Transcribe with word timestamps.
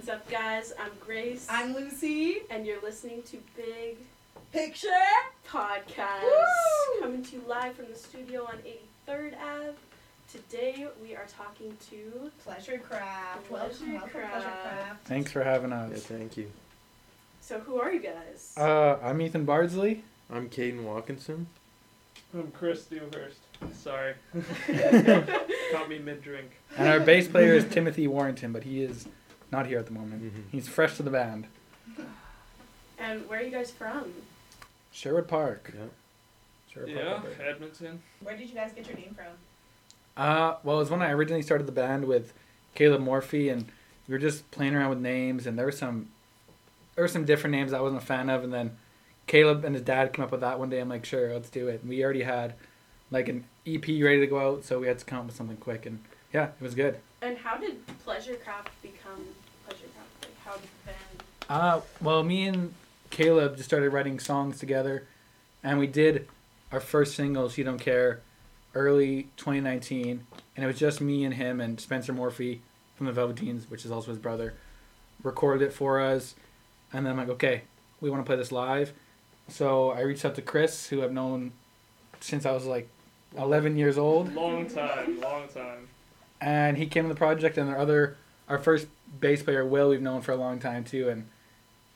What's 0.00 0.08
up, 0.08 0.30
guys? 0.30 0.72
I'm 0.80 0.92
Grace. 1.04 1.46
I'm 1.50 1.74
Lucy. 1.74 2.38
and 2.48 2.64
you're 2.64 2.80
listening 2.80 3.22
to 3.24 3.36
Big 3.54 3.98
Picture. 4.50 4.88
Podcast. 5.46 6.22
Woo! 6.22 7.00
Coming 7.02 7.22
to 7.22 7.36
you 7.36 7.42
live 7.46 7.74
from 7.74 7.84
the 7.92 7.94
studio 7.94 8.44
on 8.46 8.54
83rd 9.06 9.34
Ave. 9.38 9.74
Today 10.32 10.86
we 11.02 11.14
are 11.14 11.26
talking 11.26 11.76
to. 11.90 12.30
Pleasure 12.42 12.78
craft. 12.78 13.46
Pleasure 13.50 13.74
welcome, 13.74 13.92
welcome, 13.92 14.10
Craft. 14.10 14.32
pleasure 14.32 14.48
craft. 14.62 15.04
Thanks 15.06 15.32
for 15.32 15.44
having 15.44 15.68
Yeah, 15.68 15.82
us. 15.88 16.02
thank 16.04 16.34
you. 16.38 16.50
So, 17.42 17.60
who 17.60 17.78
are 17.78 17.92
you 17.92 18.00
guys? 18.00 18.54
Uh, 18.56 18.96
I'm 19.02 19.20
Ethan 19.20 19.44
Bardsley. 19.44 20.02
I'm 20.30 20.48
Caden 20.48 20.82
Watkinson. 20.82 21.46
I'm 22.32 22.50
Chris 22.52 22.86
Dewhurst. 22.86 23.40
Sorry. 23.74 24.14
Caught 25.72 25.90
me 25.90 25.98
mid 25.98 26.22
drink. 26.22 26.52
And 26.78 26.88
our 26.88 27.00
bass 27.00 27.28
player 27.28 27.52
is 27.52 27.66
Timothy 27.66 28.06
Warrington, 28.06 28.50
but 28.54 28.62
he 28.62 28.82
is 28.82 29.06
not 29.52 29.66
here 29.66 29.78
at 29.78 29.86
the 29.86 29.92
moment. 29.92 30.22
Mhm. 30.22 30.42
He's 30.52 30.68
fresh 30.68 30.96
to 30.96 31.02
the 31.02 31.10
band. 31.10 31.46
and 32.98 33.26
where 33.28 33.40
are 33.40 33.42
you 33.42 33.50
guys 33.50 33.70
from? 33.70 34.12
Sherwood 34.92 35.26
Park. 35.28 35.72
Yeah. 35.74 35.84
Sherwood 36.72 36.90
Yeah, 36.90 37.02
Park. 37.14 37.24
Alberta. 37.24 37.48
Edmonton. 37.48 38.02
Where 38.20 38.36
did 38.36 38.48
you 38.48 38.54
guys 38.54 38.72
get 38.72 38.86
your 38.86 38.96
name 38.96 39.14
from? 39.16 39.32
Uh, 40.16 40.56
well, 40.62 40.76
it 40.76 40.80
was 40.80 40.90
when 40.90 41.02
I 41.02 41.10
originally 41.12 41.42
started 41.42 41.66
the 41.66 41.72
band 41.72 42.04
with 42.06 42.32
Caleb 42.74 43.00
Morphy, 43.00 43.48
and 43.48 43.64
we 44.06 44.12
were 44.12 44.18
just 44.18 44.50
playing 44.50 44.74
around 44.74 44.90
with 44.90 44.98
names, 45.00 45.46
and 45.46 45.58
there 45.58 45.64
were 45.64 45.72
some, 45.72 46.10
there 46.94 47.02
were 47.04 47.08
some 47.08 47.24
different 47.24 47.52
names 47.52 47.72
I 47.72 47.80
wasn't 47.80 48.02
a 48.02 48.06
fan 48.06 48.28
of, 48.28 48.44
and 48.44 48.52
then 48.52 48.76
Caleb 49.26 49.64
and 49.64 49.74
his 49.74 49.82
dad 49.84 50.12
came 50.12 50.24
up 50.24 50.30
with 50.32 50.40
that 50.42 50.58
one 50.58 50.68
day. 50.68 50.80
I'm 50.80 50.88
like, 50.88 51.04
sure, 51.06 51.32
let's 51.32 51.48
do 51.48 51.68
it. 51.68 51.80
And 51.80 51.88
we 51.88 52.04
already 52.04 52.22
had, 52.24 52.54
like, 53.10 53.28
an 53.28 53.44
EP 53.66 53.86
ready 54.02 54.20
to 54.20 54.26
go 54.26 54.38
out, 54.46 54.64
so 54.64 54.78
we 54.78 54.88
had 54.88 54.98
to 54.98 55.04
come 55.04 55.20
up 55.20 55.26
with 55.26 55.36
something 55.36 55.56
quick, 55.56 55.86
and 55.86 56.02
yeah, 56.34 56.48
it 56.48 56.60
was 56.62 56.74
good. 56.74 56.98
And 57.22 57.38
how 57.38 57.56
did 57.56 57.78
Pleasure 58.04 58.34
Craft 58.34 58.70
become 58.82 59.24
Pleasure 59.70 59.86
Craft? 59.94 60.22
Like, 60.22 60.38
how 60.44 60.52
did 60.54 60.62
the 60.62 60.86
band. 60.86 61.22
Uh, 61.48 61.80
well, 62.00 62.22
me 62.22 62.46
and 62.46 62.74
Caleb 63.10 63.56
just 63.56 63.68
started 63.68 63.90
writing 63.90 64.18
songs 64.18 64.58
together, 64.58 65.06
and 65.62 65.78
we 65.78 65.86
did 65.86 66.28
our 66.72 66.80
first 66.80 67.14
single, 67.14 67.48
"She 67.48 67.62
Don't 67.62 67.78
Care," 67.80 68.20
early 68.74 69.28
2019, 69.36 70.26
and 70.56 70.64
it 70.64 70.66
was 70.66 70.78
just 70.78 71.00
me 71.00 71.24
and 71.24 71.34
him 71.34 71.60
and 71.60 71.80
Spencer 71.80 72.12
Morphy 72.12 72.62
from 72.96 73.06
the 73.06 73.12
Velveteens, 73.12 73.68
which 73.70 73.84
is 73.84 73.90
also 73.90 74.10
his 74.10 74.18
brother, 74.18 74.54
recorded 75.22 75.64
it 75.66 75.72
for 75.72 76.00
us, 76.00 76.34
and 76.92 77.04
then 77.04 77.12
I'm 77.12 77.18
like, 77.18 77.28
okay, 77.30 77.62
we 78.00 78.10
want 78.10 78.22
to 78.22 78.26
play 78.26 78.36
this 78.36 78.52
live, 78.52 78.92
so 79.48 79.90
I 79.90 80.00
reached 80.02 80.24
out 80.24 80.34
to 80.36 80.42
Chris, 80.42 80.88
who 80.88 81.02
I've 81.02 81.12
known 81.12 81.52
since 82.20 82.46
I 82.46 82.52
was 82.52 82.64
like 82.66 82.88
11 83.36 83.76
years 83.76 83.98
old, 83.98 84.32
Long 84.34 84.66
time, 84.68 85.20
long 85.20 85.48
time. 85.48 85.88
and 86.40 86.76
he 86.76 86.86
came 86.86 87.04
to 87.04 87.08
the 87.08 87.14
project, 87.18 87.58
and 87.58 87.68
our 87.68 87.78
other, 87.78 88.16
our 88.50 88.58
first 88.58 88.88
bass 89.20 89.42
player, 89.42 89.64
Will, 89.64 89.88
we've 89.90 90.02
known 90.02 90.20
for 90.20 90.32
a 90.32 90.36
long 90.36 90.58
time 90.58 90.84
too, 90.84 91.08
and 91.08 91.28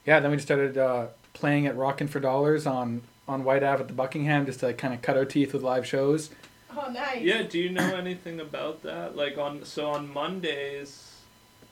yeah, 0.05 0.19
then 0.19 0.31
we 0.31 0.37
just 0.37 0.47
started 0.47 0.77
uh, 0.77 1.07
playing 1.33 1.67
at 1.67 1.75
Rockin' 1.77 2.07
for 2.07 2.19
Dollars 2.19 2.65
on 2.65 3.01
on 3.27 3.43
Whyte 3.43 3.63
Ave 3.63 3.81
at 3.81 3.87
the 3.87 3.93
Buckingham, 3.93 4.45
just 4.45 4.61
to 4.61 4.73
kind 4.73 4.93
of 4.93 5.01
cut 5.01 5.17
our 5.17 5.25
teeth 5.25 5.51
with 5.53 5.61
live 5.63 5.85
shows. 5.85 6.29
Oh, 6.77 6.89
nice. 6.91 7.21
Yeah, 7.21 7.41
do 7.43 7.57
you 7.59 7.69
know 7.69 7.95
anything 7.95 8.39
about 8.39 8.83
that? 8.83 9.15
Like 9.15 9.37
on 9.37 9.63
so 9.65 9.89
on 9.91 10.11
Mondays 10.11 11.11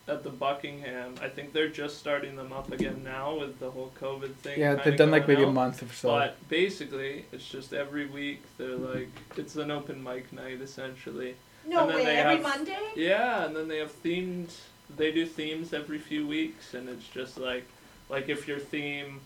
at 0.08 0.24
the 0.24 0.30
Buckingham, 0.30 1.16
I 1.22 1.30
think 1.30 1.54
they're 1.54 1.70
just 1.70 1.98
starting 2.00 2.36
them 2.36 2.52
up 2.52 2.72
again 2.74 3.04
now 3.06 3.36
with 3.38 3.60
the 3.60 3.72
whole 3.72 3.92
COVID 4.02 4.34
thing. 4.36 4.60
Yeah, 4.60 4.76
they've 4.76 4.98
done 4.98 5.12
like 5.12 5.28
going 5.28 5.40
maybe 5.40 5.50
a 5.50 5.54
month 5.54 5.82
or 5.84 5.94
so. 5.94 6.10
But 6.10 6.50
basically, 6.50 7.26
it's 7.32 7.48
just 7.48 7.72
every 7.74 8.06
week 8.08 8.42
they're 8.58 8.76
like 8.76 9.10
it's 9.38 9.56
an 9.56 9.72
open 9.72 10.04
mic 10.04 10.34
night 10.34 10.60
essentially. 10.62 11.36
No 11.66 11.82
And 11.82 11.90
then 11.92 11.98
way. 11.98 12.06
they 12.06 12.16
Every 12.18 12.34
have- 12.44 12.44
Monday. 12.58 12.80
Yeah, 12.96 13.46
and 13.46 13.56
then 13.56 13.68
they 13.70 13.78
have 13.78 13.94
themed. 14.04 14.50
They 14.96 15.12
do 15.12 15.26
themes 15.26 15.74
every 15.74 15.98
few 15.98 16.28
weeks, 16.28 16.74
and 16.74 16.88
it's 16.90 17.08
just 17.08 17.38
like, 17.38 17.66
like 18.10 18.30
if 18.30 18.48
your 18.48 18.60
theme, 18.60 19.22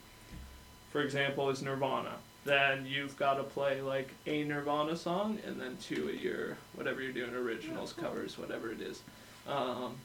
for 0.92 1.02
example, 1.02 1.50
is 1.50 1.62
Nirvana, 1.62 2.14
then 2.46 2.86
you've 2.86 3.18
got 3.18 3.36
to 3.36 3.44
play 3.44 3.82
like 3.82 4.10
a 4.26 4.44
Nirvana 4.44 4.96
song, 4.96 5.40
and 5.46 5.60
then 5.60 5.78
two 5.82 6.10
of 6.10 6.22
your 6.22 6.58
whatever 6.74 7.02
you're 7.02 7.12
doing 7.12 7.34
originals, 7.34 7.92
covers, 7.94 8.38
whatever 8.38 8.72
it 8.72 8.82
is. 8.82 9.02
Um, 9.48 9.96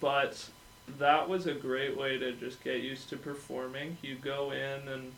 but 0.00 0.48
that 0.98 1.28
was 1.28 1.46
a 1.46 1.54
great 1.54 1.96
way 1.96 2.18
to 2.18 2.32
just 2.32 2.62
get 2.64 2.80
used 2.80 3.10
to 3.10 3.16
performing. 3.16 3.98
You 4.02 4.14
go 4.16 4.52
in, 4.52 4.88
and 4.88 5.12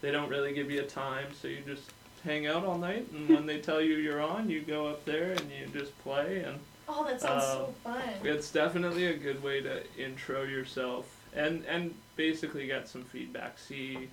they 0.00 0.10
don't 0.12 0.28
really 0.28 0.54
give 0.54 0.70
you 0.70 0.80
a 0.80 0.86
time, 0.86 1.26
so 1.40 1.48
you 1.48 1.58
just 1.66 1.90
hang 2.24 2.46
out 2.46 2.64
all 2.64 2.78
night, 2.78 3.10
and 3.12 3.28
when 3.28 3.46
they 3.46 3.58
tell 3.58 3.80
you 3.80 3.96
you're 3.96 4.20
on, 4.20 4.48
you 4.50 4.60
go 4.60 4.86
up 4.86 5.04
there 5.04 5.32
and 5.32 5.50
you 5.50 5.66
just 5.72 5.98
play 6.04 6.44
and. 6.44 6.60
Oh, 6.92 7.04
that 7.04 7.20
sounds 7.20 7.44
Um, 7.44 7.50
so 7.50 7.74
fun. 7.84 8.02
It's 8.24 8.50
definitely 8.50 9.06
a 9.06 9.16
good 9.16 9.42
way 9.42 9.60
to 9.60 9.82
intro 9.96 10.42
yourself 10.42 11.06
and 11.34 11.64
and 11.66 11.94
basically 12.16 12.66
get 12.66 12.88
some 12.88 13.04
feedback. 13.04 13.58
See 13.58 14.08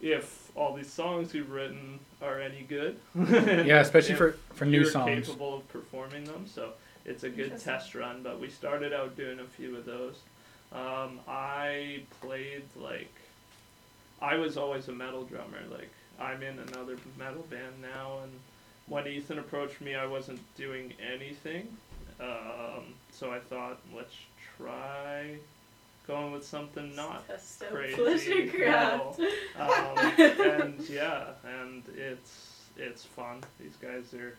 if 0.00 0.50
all 0.56 0.74
these 0.74 0.90
songs 0.90 1.32
you've 1.32 1.50
written 1.50 2.00
are 2.20 2.40
any 2.40 2.62
good. 2.62 2.98
yeah, 3.14 3.80
especially 3.80 4.14
for 4.22 4.32
for 4.54 4.64
new 4.64 4.84
songs. 4.84 5.06
you're 5.06 5.14
songs. 5.14 5.26
capable 5.28 5.56
of 5.58 5.68
performing 5.68 6.24
them. 6.24 6.46
So 6.46 6.70
it's 7.04 7.22
a 7.22 7.30
good 7.30 7.58
test 7.60 7.94
run. 7.94 8.22
But 8.22 8.40
we 8.40 8.50
started 8.50 8.92
out 8.92 9.16
doing 9.16 9.38
a 9.38 9.44
few 9.44 9.76
of 9.76 9.84
those. 9.84 10.16
Um, 10.72 11.20
I 11.28 12.02
played 12.20 12.64
like 12.76 13.12
I 14.20 14.36
was 14.36 14.56
always 14.56 14.88
a 14.88 14.92
metal 14.92 15.22
drummer. 15.22 15.60
Like 15.70 15.90
I'm 16.20 16.42
in 16.42 16.58
another 16.58 16.96
metal 17.16 17.44
band 17.48 17.80
now, 17.80 18.18
and 18.24 18.32
when 18.92 19.06
Ethan 19.06 19.38
approached 19.38 19.80
me, 19.80 19.94
I 19.94 20.04
wasn't 20.04 20.40
doing 20.54 20.92
anything. 21.14 21.66
Um, 22.20 22.92
so 23.10 23.32
I 23.32 23.38
thought, 23.38 23.78
let's 23.96 24.14
try 24.58 25.36
going 26.06 26.32
with 26.32 26.44
something 26.44 26.94
not 26.94 27.24
out 27.30 27.70
crazy 27.70 28.48
Craft. 28.48 29.20
Um, 29.58 29.98
and 29.98 30.80
yeah, 30.90 31.24
and 31.62 31.82
it's 31.96 32.66
it's 32.76 33.04
fun. 33.04 33.42
These 33.58 33.76
guys 33.80 34.12
are. 34.12 34.36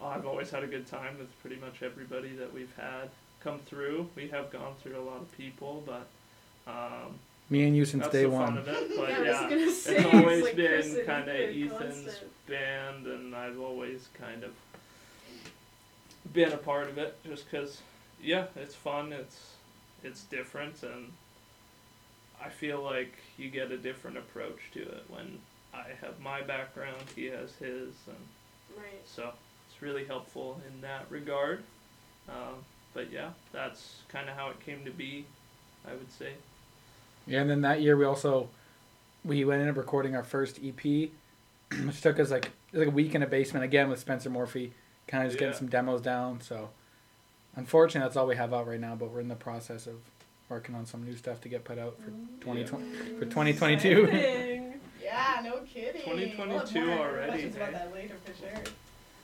I've 0.00 0.26
always 0.26 0.50
had 0.50 0.62
a 0.62 0.68
good 0.68 0.86
time 0.86 1.18
with 1.18 1.28
pretty 1.40 1.56
much 1.56 1.82
everybody 1.82 2.36
that 2.36 2.52
we've 2.52 2.74
had 2.76 3.08
come 3.42 3.58
through. 3.58 4.08
We 4.14 4.28
have 4.28 4.52
gone 4.52 4.74
through 4.82 4.98
a 4.98 5.02
lot 5.02 5.20
of 5.20 5.36
people, 5.36 5.82
but 5.84 6.06
um, 6.70 7.18
Me 7.52 7.64
and 7.64 7.76
you 7.76 7.84
since 7.84 8.04
that's 8.04 8.14
day 8.14 8.22
the 8.22 8.30
one. 8.30 8.46
fun 8.46 8.58
of 8.58 8.68
it. 8.68 8.96
But 8.96 9.10
yeah, 9.10 9.16
I 9.16 9.54
was 9.54 9.60
yeah, 9.60 9.70
say, 9.72 9.96
it's 9.96 10.14
always 10.14 10.42
like 10.42 10.56
been 10.56 11.04
kind 11.04 11.28
of 11.28 11.36
Ethan's 11.36 11.70
constant. 12.04 12.46
band, 12.46 13.06
and 13.06 13.34
I've 13.36 13.60
always 13.60 14.08
kind 14.18 14.42
of 14.42 14.52
been 16.32 16.50
a 16.52 16.56
part 16.56 16.88
of 16.88 16.96
it, 16.96 17.14
just 17.26 17.50
because, 17.50 17.82
yeah, 18.22 18.46
it's 18.56 18.74
fun. 18.74 19.12
It's 19.12 19.56
it's 20.02 20.22
different, 20.24 20.82
and 20.82 21.12
I 22.42 22.48
feel 22.48 22.82
like 22.82 23.18
you 23.36 23.50
get 23.50 23.70
a 23.70 23.76
different 23.76 24.16
approach 24.16 24.58
to 24.72 24.80
it 24.80 25.04
when 25.08 25.38
I 25.74 25.88
have 26.00 26.18
my 26.20 26.40
background, 26.40 27.02
he 27.14 27.26
has 27.26 27.52
his, 27.56 27.94
and 28.06 28.16
Right. 28.78 29.02
so 29.04 29.30
it's 29.68 29.82
really 29.82 30.06
helpful 30.06 30.58
in 30.66 30.80
that 30.80 31.04
regard. 31.10 31.62
Um, 32.30 32.64
but 32.94 33.12
yeah, 33.12 33.30
that's 33.52 33.96
kind 34.08 34.30
of 34.30 34.36
how 34.36 34.48
it 34.48 34.60
came 34.64 34.86
to 34.86 34.90
be, 34.90 35.26
I 35.86 35.92
would 35.92 36.10
say. 36.10 36.32
Yeah, 37.26 37.40
and 37.40 37.50
then 37.50 37.60
that 37.62 37.80
year 37.80 37.96
we 37.96 38.04
also 38.04 38.48
we 39.24 39.44
went 39.44 39.62
in 39.62 39.68
up 39.68 39.76
recording 39.76 40.16
our 40.16 40.24
first 40.24 40.58
EP, 40.64 40.82
which 41.84 42.00
took 42.00 42.18
us 42.18 42.30
like 42.30 42.50
like 42.72 42.88
a 42.88 42.90
week 42.90 43.14
in 43.14 43.22
a 43.22 43.26
basement 43.26 43.64
again 43.64 43.88
with 43.88 43.98
Spencer 44.00 44.30
Morphy, 44.30 44.72
kind 45.06 45.24
of 45.24 45.30
just 45.30 45.38
getting 45.38 45.54
some 45.54 45.68
demos 45.68 46.00
down. 46.00 46.40
So, 46.40 46.70
unfortunately, 47.56 48.06
that's 48.06 48.16
all 48.16 48.26
we 48.26 48.36
have 48.36 48.52
out 48.52 48.66
right 48.66 48.80
now. 48.80 48.94
But 48.94 49.10
we're 49.10 49.20
in 49.20 49.28
the 49.28 49.34
process 49.36 49.86
of 49.86 49.96
working 50.48 50.74
on 50.74 50.84
some 50.86 51.04
new 51.04 51.16
stuff 51.16 51.40
to 51.42 51.48
get 51.48 51.64
put 51.64 51.78
out 51.78 51.96
for 51.98 52.10
2020 52.40 53.18
for 53.18 53.24
2022. 53.24 54.68
Yeah, 55.02 55.40
no 55.44 55.58
kidding. 55.66 56.00
2022 56.00 56.38
We'll 56.48 56.58
have 56.88 56.96
more 56.98 57.08
already, 57.08 57.28
Questions 57.32 57.56
about 57.56 57.72
that 57.72 57.92
later 57.92 58.14
for 58.24 58.32
sure. 58.32 58.64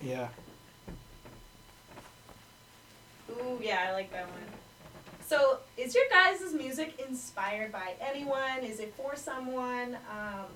yeah. 0.03 0.29
Ooh, 3.31 3.59
yeah, 3.63 3.87
I 3.89 3.93
like 3.93 4.13
that 4.13 4.29
one. 4.29 4.39
So, 5.29 5.59
is 5.77 5.95
your 5.95 6.05
guys' 6.11 6.55
music 6.55 6.99
inspired 7.07 7.71
by 7.71 7.93
anyone? 8.01 8.61
Is 8.63 8.81
it 8.81 8.95
for 8.97 9.15
someone? 9.15 9.99
Um, 10.11 10.47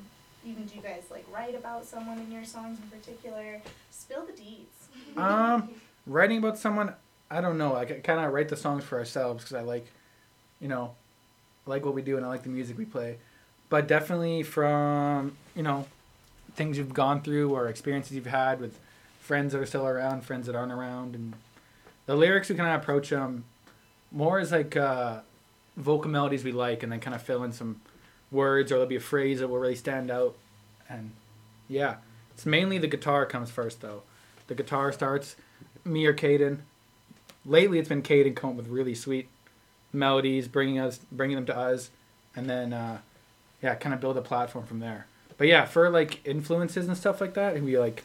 even 0.47 0.65
do 0.65 0.75
you 0.75 0.81
guys 0.81 1.03
like 1.11 1.27
write 1.31 1.55
about 1.55 1.85
someone 1.85 2.19
in 2.19 2.33
your 2.33 2.47
songs 2.47 2.79
in 2.83 2.99
particular? 2.99 3.61
Spill 3.91 4.25
the 4.25 4.33
deeds. 4.33 4.69
Um, 5.17 5.69
writing 6.07 6.39
about 6.39 6.57
someone, 6.57 6.95
I 7.31 7.43
don't 7.43 7.59
know. 7.59 7.77
I 7.77 7.85
kind 7.85 8.19
of 8.19 8.33
write 8.33 8.49
the 8.49 8.57
songs 8.57 8.83
for 8.83 8.99
ourselves 8.99 9.45
because 9.45 9.57
I 9.57 9.61
like, 9.61 9.87
you 10.59 10.69
know, 10.69 10.95
I 11.67 11.71
like 11.71 11.85
what 11.85 11.95
we 11.95 12.01
do 12.01 12.17
and 12.17 12.25
I 12.25 12.31
like 12.31 12.43
the 12.43 12.49
music 12.49 12.79
we 12.79 12.87
play. 12.87 13.19
But 13.69 13.87
definitely 13.87 14.43
from 14.43 15.37
you 15.55 15.63
know, 15.63 15.87
things 16.55 16.79
you've 16.79 16.95
gone 16.95 17.21
through 17.21 17.55
or 17.55 17.69
experiences 17.69 18.13
you've 18.13 18.25
had 18.25 18.59
with 18.59 18.79
friends 19.21 19.53
that 19.53 19.61
are 19.61 19.67
still 19.67 19.87
around, 19.87 20.25
friends 20.25 20.47
that 20.47 20.57
aren't 20.57 20.73
around, 20.73 21.15
and 21.15 21.35
the 22.07 22.17
lyrics 22.17 22.49
we 22.49 22.55
kind 22.55 22.75
of 22.75 22.81
approach 22.81 23.11
them 23.11 23.45
more 24.13 24.39
as 24.39 24.53
like 24.53 24.77
uh, 24.77 25.21
vocal 25.77 26.11
melodies 26.11 26.45
we 26.45 26.53
like, 26.53 26.83
and 26.83 26.93
then 26.93 27.01
kind 27.01 27.15
of 27.15 27.23
fill 27.23 27.43
in 27.45 27.53
some 27.53 27.81
words 28.31 28.71
or 28.71 28.77
there'll 28.77 28.89
be 28.89 28.97
a 28.97 29.01
phrase 29.01 29.41
that 29.41 29.49
will 29.49 29.59
really 29.59 29.77
stand 29.77 30.11
out, 30.11 30.37
and 30.89 31.13
yeah, 31.69 31.97
it's 32.35 32.47
mainly 32.47 32.79
the 32.79 32.87
guitar 32.87 33.27
comes 33.27 33.51
first 33.51 33.81
though. 33.81 34.03
The 34.47 34.55
guitar 34.55 34.93
starts, 34.93 35.37
me 35.85 36.05
or 36.07 36.15
Caden. 36.15 36.59
Lately, 37.45 37.79
it's 37.79 37.89
been 37.89 38.03
Caden 38.03 38.37
come 38.37 38.51
up 38.51 38.57
with 38.57 38.69
really 38.69 38.95
sweet 38.95 39.29
melodies, 39.93 40.49
bringing 40.49 40.79
us, 40.79 41.01
bringing 41.11 41.37
them 41.37 41.47
to 41.47 41.57
us, 41.57 41.91
and 42.35 42.49
then 42.49 42.73
uh, 42.73 42.99
yeah, 43.63 43.75
kind 43.75 43.95
of 43.95 44.01
build 44.01 44.17
a 44.17 44.23
platform 44.23 44.67
from 44.67 44.81
there. 44.81 45.07
But 45.39 45.49
yeah, 45.49 45.65
for 45.65 45.89
like 45.91 46.27
influences 46.27 46.87
and 46.87 46.97
stuff 46.97 47.21
like 47.21 47.35
that, 47.35 47.61
we 47.61 47.79
like 47.79 48.05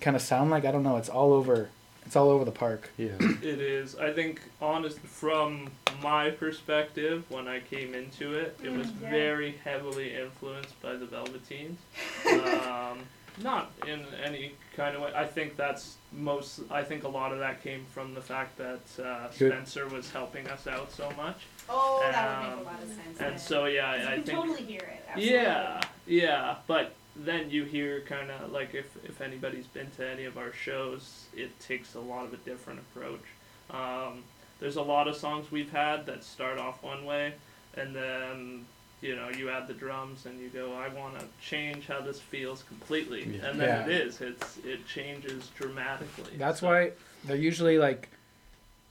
kind 0.00 0.16
of 0.16 0.22
sound 0.22 0.50
like 0.50 0.64
I 0.64 0.70
don't 0.70 0.82
know, 0.82 0.96
it's 0.96 1.08
all 1.08 1.32
over, 1.32 1.70
it's 2.08 2.16
all 2.16 2.30
over 2.30 2.42
the 2.46 2.50
park. 2.50 2.88
Yeah. 2.96 3.08
It 3.20 3.60
is. 3.60 3.94
I 3.96 4.14
think, 4.14 4.40
honest 4.62 4.98
from 5.00 5.70
my 6.02 6.30
perspective, 6.30 7.22
when 7.28 7.46
I 7.46 7.60
came 7.60 7.92
into 7.92 8.32
it, 8.32 8.58
it 8.64 8.72
was 8.72 8.86
yeah. 9.02 9.10
very 9.10 9.56
heavily 9.62 10.14
influenced 10.14 10.80
by 10.80 10.94
the 10.94 11.04
Velveteens. 11.04 11.76
um, 12.66 13.00
not 13.42 13.72
in 13.86 14.06
any 14.24 14.52
kind 14.74 14.96
of 14.96 15.02
way. 15.02 15.12
I 15.14 15.26
think 15.26 15.58
that's 15.58 15.96
most. 16.10 16.60
I 16.70 16.82
think 16.82 17.04
a 17.04 17.08
lot 17.08 17.30
of 17.30 17.40
that 17.40 17.62
came 17.62 17.84
from 17.92 18.14
the 18.14 18.22
fact 18.22 18.56
that 18.56 19.04
uh, 19.04 19.30
Spencer 19.30 19.86
was 19.86 20.10
helping 20.10 20.48
us 20.48 20.66
out 20.66 20.90
so 20.90 21.12
much, 21.14 21.36
Oh, 21.68 22.00
that 22.10 22.40
would 22.40 22.46
Um, 22.46 22.56
make 22.56 22.66
a 22.66 22.70
lot 22.70 22.82
of 22.82 22.88
sense. 22.88 23.20
and 23.20 23.38
so 23.38 23.66
yeah, 23.66 23.86
I, 23.90 23.94
I 23.96 24.14
can 24.14 24.24
think. 24.24 24.38
totally 24.38 24.62
hear 24.62 24.80
it. 24.80 25.04
Absolutely. 25.10 25.34
Yeah, 25.36 25.80
yeah, 26.06 26.54
but 26.66 26.94
then 27.18 27.50
you 27.50 27.64
hear 27.64 28.00
kind 28.02 28.30
of 28.30 28.52
like 28.52 28.74
if 28.74 28.86
if 29.04 29.20
anybody's 29.20 29.66
been 29.66 29.90
to 29.96 30.08
any 30.08 30.24
of 30.24 30.38
our 30.38 30.52
shows, 30.52 31.24
it 31.36 31.58
takes 31.60 31.94
a 31.94 32.00
lot 32.00 32.24
of 32.24 32.32
a 32.32 32.36
different 32.38 32.80
approach. 32.80 33.22
Um, 33.70 34.22
there's 34.60 34.76
a 34.76 34.82
lot 34.82 35.08
of 35.08 35.16
songs 35.16 35.50
we've 35.50 35.70
had 35.70 36.06
that 36.06 36.24
start 36.24 36.58
off 36.58 36.82
one 36.82 37.04
way, 37.04 37.34
and 37.76 37.94
then 37.94 38.64
you 39.00 39.14
know 39.16 39.28
you 39.28 39.50
add 39.50 39.66
the 39.68 39.74
drums 39.74 40.26
and 40.26 40.38
you 40.40 40.48
go, 40.48 40.74
I 40.74 40.88
want 40.88 41.18
to 41.18 41.24
change 41.40 41.86
how 41.86 42.00
this 42.00 42.20
feels 42.20 42.62
completely, 42.64 43.24
Yeah. 43.24 43.46
and 43.48 43.60
then 43.60 43.68
Yeah. 43.68 43.84
it 43.96 44.06
is. 44.06 44.20
It's 44.20 44.58
it 44.58 44.86
changes 44.86 45.48
dramatically. 45.56 46.32
That's 46.36 46.60
So- 46.60 46.68
why 46.68 46.92
they're 47.24 47.36
usually 47.36 47.78
like, 47.78 48.08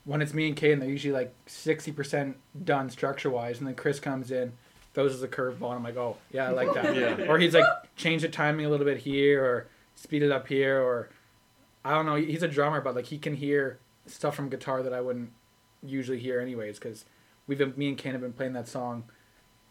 when 0.06 0.22
it's 0.22 0.34
me 0.34 0.48
and 0.48 0.56
Kate, 0.56 0.80
they're 0.80 0.90
usually 0.90 1.14
like 1.14 1.34
sixty 1.48 1.92
percent 1.92 2.38
done 2.64 2.90
structure 2.90 3.30
wise, 3.30 3.60
and 3.60 3.68
then 3.68 3.76
Chris 3.76 4.00
comes 4.00 4.32
in, 4.32 4.54
throws 4.98 5.14
us 5.16 5.22
a 5.22 5.28
curveball, 5.28 5.68
and 5.68 5.76
I'm 5.76 5.84
like, 5.84 5.96
oh 5.96 6.18
yeah, 6.32 6.48
I 6.48 6.54
like 6.54 6.74
that. 6.74 6.96
Yeah. 6.96 7.28
Or 7.30 7.38
he's 7.38 7.54
like, 7.54 7.64
change 7.96 8.24
the 8.24 8.30
timing 8.30 8.66
a 8.66 8.70
little 8.70 8.84
bit 8.84 8.98
here, 8.98 9.46
or 9.46 9.68
speed 9.94 10.24
it 10.24 10.32
up 10.32 10.48
here, 10.48 10.82
or 10.82 11.10
I 11.86 11.92
don't 11.94 12.08
know. 12.08 12.16
He's 12.16 12.42
a 12.42 12.48
drummer, 12.48 12.82
but 12.82 12.96
like 12.96 13.06
he 13.06 13.20
can 13.20 13.36
hear 13.36 13.78
stuff 14.08 14.36
from 14.36 14.50
guitar 14.50 14.82
that 14.82 14.94
I 14.94 15.02
wouldn't 15.02 15.30
usually 15.84 16.18
hear 16.18 16.40
anyways, 16.42 16.80
because 16.80 17.06
we've 17.46 17.60
been 17.60 17.76
me 17.78 17.90
and 17.90 17.96
Kane 17.98 18.14
have 18.14 18.22
been 18.22 18.34
playing 18.34 18.54
that 18.54 18.68
song 18.68 19.04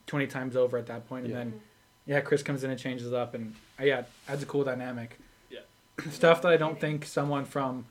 twenty 0.06 0.28
times 0.28 0.54
over 0.54 0.78
at 0.78 0.86
that 0.86 1.08
point, 1.08 1.24
and 1.24 1.32
Yeah. 1.32 1.38
then 1.40 1.60
yeah, 2.06 2.20
Chris 2.20 2.44
comes 2.44 2.62
in 2.62 2.70
and 2.70 2.78
changes 2.78 3.08
it 3.08 3.14
up, 3.14 3.34
and 3.34 3.56
uh, 3.80 3.82
yeah, 3.82 4.04
adds 4.28 4.44
a 4.44 4.46
cool 4.46 4.62
dynamic. 4.62 5.18
Yeah. 5.50 5.58
Stuff 6.12 6.40
that 6.42 6.52
I 6.52 6.56
don't 6.56 6.80
think 6.80 7.04
someone 7.04 7.44
from 7.44 7.86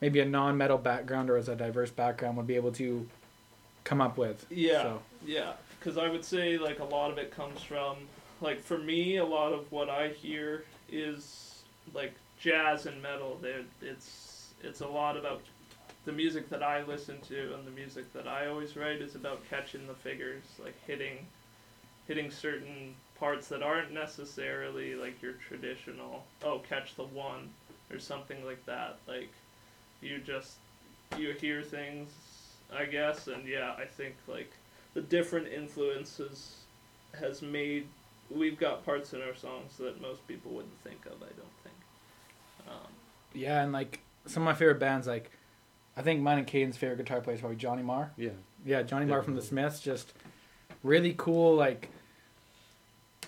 maybe 0.00 0.18
a 0.18 0.24
non-metal 0.24 0.78
background 0.78 1.30
or 1.30 1.36
as 1.36 1.48
a 1.48 1.54
diverse 1.54 1.92
background 1.92 2.36
would 2.36 2.48
be 2.48 2.56
able 2.56 2.72
to 2.72 3.06
come 3.84 4.00
up 4.00 4.16
with. 4.18 4.44
Yeah. 4.50 4.82
So, 4.82 5.02
Yeah, 5.24 5.52
because 5.80 5.96
I 5.96 6.08
would 6.08 6.24
say 6.24 6.58
like 6.58 6.78
a 6.78 6.84
lot 6.84 7.10
of 7.10 7.18
it 7.18 7.34
comes 7.34 7.62
from 7.62 7.96
like 8.40 8.62
for 8.62 8.78
me 8.78 9.16
a 9.16 9.24
lot 9.24 9.52
of 9.52 9.70
what 9.72 9.88
I 9.88 10.08
hear 10.08 10.64
is 10.92 11.62
like 11.94 12.12
jazz 12.38 12.86
and 12.86 13.02
metal. 13.02 13.38
There, 13.40 13.62
it's 13.80 14.52
it's 14.62 14.82
a 14.82 14.86
lot 14.86 15.16
about 15.16 15.40
the 16.04 16.12
music 16.12 16.48
that 16.50 16.62
I 16.62 16.82
listen 16.84 17.20
to 17.28 17.54
and 17.54 17.66
the 17.66 17.70
music 17.70 18.12
that 18.12 18.28
I 18.28 18.46
always 18.46 18.76
write 18.76 19.00
is 19.00 19.14
about 19.14 19.48
catching 19.48 19.86
the 19.86 19.94
figures, 19.94 20.44
like 20.62 20.74
hitting 20.86 21.26
hitting 22.06 22.30
certain 22.30 22.94
parts 23.18 23.48
that 23.48 23.62
aren't 23.62 23.92
necessarily 23.92 24.94
like 24.94 25.20
your 25.22 25.34
traditional 25.34 26.24
oh 26.42 26.60
catch 26.68 26.94
the 26.96 27.04
one 27.04 27.48
or 27.90 27.98
something 27.98 28.44
like 28.44 28.64
that. 28.66 28.98
Like 29.08 29.30
you 30.02 30.18
just 30.18 30.56
you 31.16 31.32
hear 31.32 31.62
things 31.62 32.10
I 32.72 32.84
guess 32.84 33.28
and 33.28 33.48
yeah, 33.48 33.74
I 33.78 33.84
think 33.84 34.14
like 34.28 34.52
the 34.94 35.00
different 35.00 35.48
influences 35.48 36.56
has 37.18 37.42
made 37.42 37.86
we've 38.30 38.58
got 38.58 38.84
parts 38.84 39.12
in 39.12 39.20
our 39.22 39.34
songs 39.34 39.76
that 39.78 40.00
most 40.00 40.26
people 40.28 40.52
wouldn't 40.52 40.78
think 40.84 41.04
of. 41.06 41.14
I 41.14 41.26
don't 41.36 41.56
think. 41.64 41.74
Um, 42.68 42.92
yeah, 43.34 43.62
and 43.62 43.72
like 43.72 44.00
some 44.26 44.42
of 44.42 44.46
my 44.46 44.54
favorite 44.54 44.78
bands, 44.78 45.06
like 45.08 45.30
I 45.96 46.02
think 46.02 46.20
mine 46.22 46.38
and 46.38 46.46
Caden's 46.46 46.76
favorite 46.76 46.98
guitar 46.98 47.20
player 47.20 47.34
is 47.34 47.40
probably 47.40 47.56
Johnny 47.56 47.82
Marr. 47.82 48.12
Yeah. 48.16 48.30
Yeah, 48.64 48.82
Johnny 48.82 49.06
Marr 49.06 49.22
from 49.22 49.34
the 49.34 49.42
Smiths, 49.42 49.80
just 49.80 50.12
really 50.84 51.14
cool, 51.18 51.54
like 51.56 51.88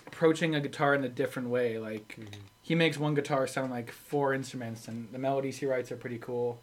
approaching 0.07 0.55
a 0.55 0.61
guitar 0.61 0.93
in 0.95 1.03
a 1.03 1.09
different 1.09 1.49
way. 1.49 1.77
Like 1.77 2.17
Mhm. 2.19 2.27
he 2.61 2.75
makes 2.75 2.97
one 2.97 3.13
guitar 3.13 3.47
sound 3.47 3.71
like 3.71 3.91
four 3.91 4.33
instruments, 4.33 4.87
and 4.87 5.11
the 5.11 5.19
melodies 5.19 5.57
he 5.57 5.65
writes 5.65 5.91
are 5.91 5.97
pretty 5.97 6.17
cool. 6.19 6.61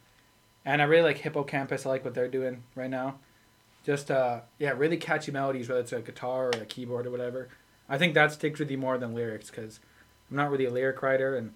And 0.65 0.81
I 0.81 0.85
really 0.85 1.03
like 1.03 1.19
Hippo 1.19 1.43
Campus. 1.45 1.85
I 1.87 1.91
like 1.91 2.05
what 2.05 2.15
they're 2.15 2.29
doing 2.29 2.63
right 2.75 2.91
now. 2.91 3.19
Just 3.85 4.11
uh, 4.11 4.41
yeah, 4.59 4.71
really 4.71 4.97
catchy 4.97 5.33
melodies, 5.33 5.69
whether 5.69 5.81
it's 5.81 5.93
a 5.93 6.01
guitar 6.03 6.47
or 6.47 6.51
a 6.51 6.67
keyboard 6.67 7.07
or 7.07 7.11
whatever. 7.11 7.49
I 7.89 7.99
think 7.99 8.15
that 8.15 8.33
sticks 8.33 8.61
with 8.61 8.71
you 8.71 8.79
more 8.79 8.99
than 8.99 9.15
lyrics 9.15 9.51
because 9.51 9.81
I'm 10.31 10.37
not 10.37 10.51
really 10.51 10.67
a 10.67 10.71
lyric 10.71 11.03
writer, 11.03 11.37
and 11.37 11.55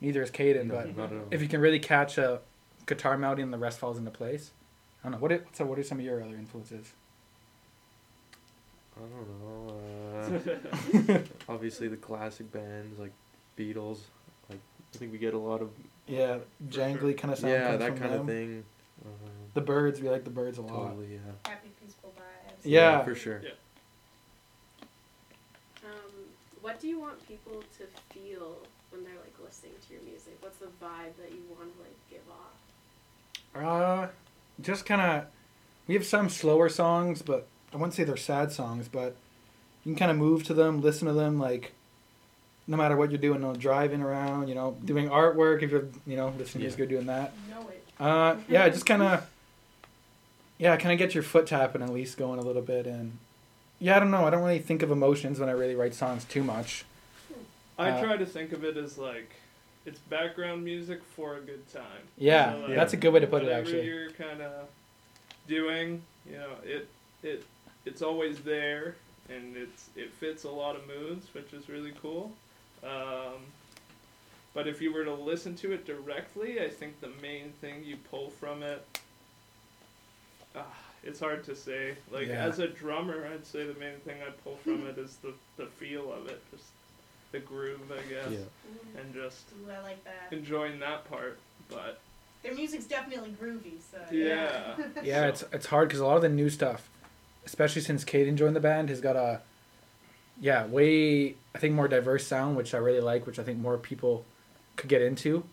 neither 0.00 0.22
is 0.22 0.30
Caden. 0.30 0.66
No, 0.66 0.74
but 0.74 0.96
not 0.96 1.12
if 1.30 1.40
you 1.40 1.48
can 1.48 1.60
really 1.60 1.78
catch 1.78 2.18
a 2.18 2.40
guitar 2.86 3.16
melody 3.16 3.42
and 3.42 3.52
the 3.52 3.58
rest 3.58 3.78
falls 3.78 3.96
into 3.96 4.10
place, 4.10 4.50
I 5.02 5.04
don't 5.04 5.12
know. 5.12 5.18
What 5.18 5.32
are, 5.32 5.44
so 5.52 5.64
what 5.64 5.78
are 5.78 5.82
some 5.84 5.98
of 6.00 6.04
your 6.04 6.20
other 6.22 6.34
influences? 6.34 6.92
I 8.96 9.00
don't 9.00 9.40
know. 9.40 11.16
Uh, 11.16 11.18
obviously, 11.48 11.88
the 11.88 11.96
classic 11.96 12.52
bands 12.52 12.98
like 12.98 13.12
Beatles. 13.58 13.98
Like 14.50 14.58
I 14.94 14.98
think 14.98 15.12
we 15.12 15.18
get 15.18 15.32
a 15.34 15.38
lot 15.38 15.62
of 15.62 15.70
Yeah, 16.06 16.38
jangly 16.68 17.16
kind 17.16 17.32
of 17.32 17.38
sound. 17.38 17.52
yeah 17.52 17.76
that 17.76 17.88
from 17.90 17.98
kind 17.98 18.12
them. 18.12 18.20
of 18.20 18.26
thing. 18.26 18.64
Uh, 19.04 19.08
The 19.54 19.60
Byrds, 19.60 20.00
we 20.00 20.08
like 20.08 20.24
the 20.24 20.30
Byrds 20.30 20.58
a 20.58 20.62
lot. 20.62 20.88
totally, 20.88 21.14
yeah. 21.14 21.18
Happy, 21.50 21.68
peaceful 21.82 22.12
vibes. 22.16 22.52
Yeah. 22.64 23.02
for 23.04 23.14
sure. 23.14 23.40
Yeah. 23.44 23.50
Um, 25.84 25.90
what 26.60 26.80
do 26.80 26.88
you 26.88 27.00
want 27.00 27.26
people 27.26 27.62
to 27.78 28.14
feel 28.14 28.58
when 28.90 29.02
they're 29.04 29.14
like 29.14 29.34
listening 29.44 29.72
to 29.86 29.92
your 29.94 30.02
music? 30.02 30.36
What's 30.40 30.58
the 30.58 30.66
vibe 30.66 31.16
that 31.20 31.30
you 31.32 31.42
want 31.56 31.72
to 31.74 31.82
like 31.82 31.96
give 32.10 32.20
off? 32.30 34.04
Uh, 34.04 34.08
just 34.60 34.86
kind 34.86 35.00
of. 35.00 35.24
We 35.88 35.94
have 35.94 36.06
some 36.06 36.28
slower 36.28 36.68
songs, 36.68 37.22
but 37.22 37.48
I 37.72 37.76
wouldn't 37.76 37.94
say 37.94 38.04
they're 38.04 38.16
sad 38.16 38.52
songs. 38.52 38.86
But 38.88 39.16
you 39.84 39.92
can 39.92 39.96
kind 39.98 40.10
of 40.12 40.16
move 40.16 40.44
to 40.44 40.54
them, 40.54 40.80
listen 40.80 41.08
to 41.08 41.12
them, 41.14 41.40
like 41.40 41.72
no 42.68 42.76
matter 42.76 42.96
what 42.96 43.10
you're 43.10 43.18
doing, 43.18 43.40
you 43.42 43.48
know, 43.48 43.54
driving 43.56 44.00
around, 44.00 44.46
you 44.48 44.54
know, 44.54 44.76
doing 44.84 45.08
artwork. 45.08 45.62
If 45.62 45.72
you're, 45.72 45.88
you 46.06 46.16
know, 46.16 46.28
listening 46.38 46.44
to 46.44 46.58
Yeah. 46.58 46.62
music, 46.62 46.78
you're 46.78 46.86
doing 46.86 47.06
that. 47.06 47.32
Know 47.50 47.68
it. 47.68 47.81
Uh, 48.02 48.36
yeah, 48.48 48.68
just 48.68 48.84
kind 48.84 49.02
of. 49.02 49.26
Yeah, 50.58 50.76
kind 50.76 50.92
of 50.92 50.98
get 50.98 51.14
your 51.14 51.22
foot 51.24 51.46
tapping 51.46 51.82
at 51.82 51.88
least 51.88 52.16
going 52.18 52.38
a 52.38 52.42
little 52.42 52.62
bit, 52.62 52.86
and 52.86 53.18
yeah, 53.78 53.96
I 53.96 54.00
don't 54.00 54.10
know. 54.10 54.26
I 54.26 54.30
don't 54.30 54.42
really 54.42 54.58
think 54.60 54.82
of 54.82 54.90
emotions 54.90 55.40
when 55.40 55.48
I 55.48 55.52
really 55.52 55.74
write 55.74 55.94
songs 55.94 56.24
too 56.24 56.44
much. 56.44 56.84
I 57.78 57.90
Uh, 57.90 58.02
try 58.02 58.16
to 58.16 58.26
think 58.26 58.52
of 58.52 58.64
it 58.64 58.76
as 58.76 58.98
like 58.98 59.30
it's 59.86 59.98
background 59.98 60.64
music 60.64 61.00
for 61.16 61.36
a 61.36 61.40
good 61.40 61.68
time. 61.72 62.02
Yeah, 62.16 62.52
So, 62.52 62.58
like, 62.60 62.74
that's 62.76 62.92
a 62.92 62.96
good 62.96 63.12
way 63.12 63.20
to 63.20 63.26
put 63.26 63.42
it. 63.42 63.50
Actually, 63.50 63.86
you're 63.86 64.10
kind 64.10 64.40
of 64.40 64.68
doing, 65.48 66.02
you 66.26 66.38
know, 66.38 66.50
it 66.64 66.88
it 67.22 67.44
it's 67.84 68.02
always 68.02 68.38
there, 68.40 68.94
and 69.28 69.56
it's 69.56 69.88
it 69.96 70.12
fits 70.12 70.44
a 70.44 70.50
lot 70.50 70.76
of 70.76 70.86
moods, 70.86 71.26
which 71.34 71.52
is 71.52 71.68
really 71.68 71.92
cool. 72.00 72.32
Um, 72.84 73.42
but 74.54 74.66
if 74.68 74.80
you 74.82 74.92
were 74.92 75.04
to 75.04 75.14
listen 75.14 75.54
to 75.56 75.72
it 75.72 75.84
directly, 75.86 76.60
I 76.60 76.68
think 76.68 77.00
the 77.00 77.10
main 77.20 77.52
thing 77.60 77.82
you 77.84 77.96
pull 78.10 78.30
from 78.30 78.62
it, 78.62 78.84
ah, 80.56 80.64
it's 81.02 81.20
hard 81.20 81.44
to 81.44 81.56
say. 81.56 81.94
Like 82.10 82.28
Yeah. 82.28 82.44
as 82.44 82.58
a 82.58 82.68
drummer, 82.68 83.26
I'd 83.26 83.46
say 83.46 83.66
the 83.66 83.78
main 83.78 83.98
thing 84.04 84.20
I 84.22 84.30
pull 84.44 84.56
from 84.56 84.86
it 84.86 84.98
is 84.98 85.16
the 85.16 85.34
the 85.56 85.66
feel 85.66 86.12
of 86.12 86.26
it, 86.28 86.42
just 86.50 86.64
the 87.32 87.40
groove, 87.40 87.90
I 87.90 88.02
guess, 88.10 88.30
Yeah. 88.30 89.00
and 89.00 89.14
just 89.14 89.44
Ooh, 89.64 89.70
I 89.70 89.80
like 89.80 90.04
that. 90.04 90.32
enjoying 90.32 90.78
that 90.80 91.08
part. 91.08 91.38
But 91.68 91.98
Their 92.42 92.54
music's 92.54 92.84
definitely 92.84 93.34
groovy, 93.40 93.80
so 93.90 93.98
Yeah. 94.10 94.76
yeah, 95.02 95.26
it's 95.28 95.44
it's 95.52 95.66
hard 95.66 95.88
because 95.88 96.00
a 96.00 96.06
lot 96.06 96.16
of 96.16 96.22
the 96.22 96.28
new 96.28 96.50
stuff, 96.50 96.88
especially 97.46 97.82
since 97.82 98.04
Caden 98.04 98.34
joined 98.36 98.56
the 98.56 98.60
band, 98.60 98.88
has 98.90 99.00
got 99.00 99.16
a 99.16 99.40
yeah 100.40 100.66
way 100.66 101.36
I 101.54 101.58
think 101.58 101.74
more 101.74 101.88
diverse 101.88 102.26
sound, 102.26 102.56
which 102.56 102.74
I 102.74 102.78
really 102.78 103.00
like, 103.00 103.26
which 103.26 103.38
I 103.38 103.42
think 103.44 103.58
more 103.58 103.78
people 103.78 104.24
could 104.82 104.90
get 104.90 105.00
into. 105.00 105.44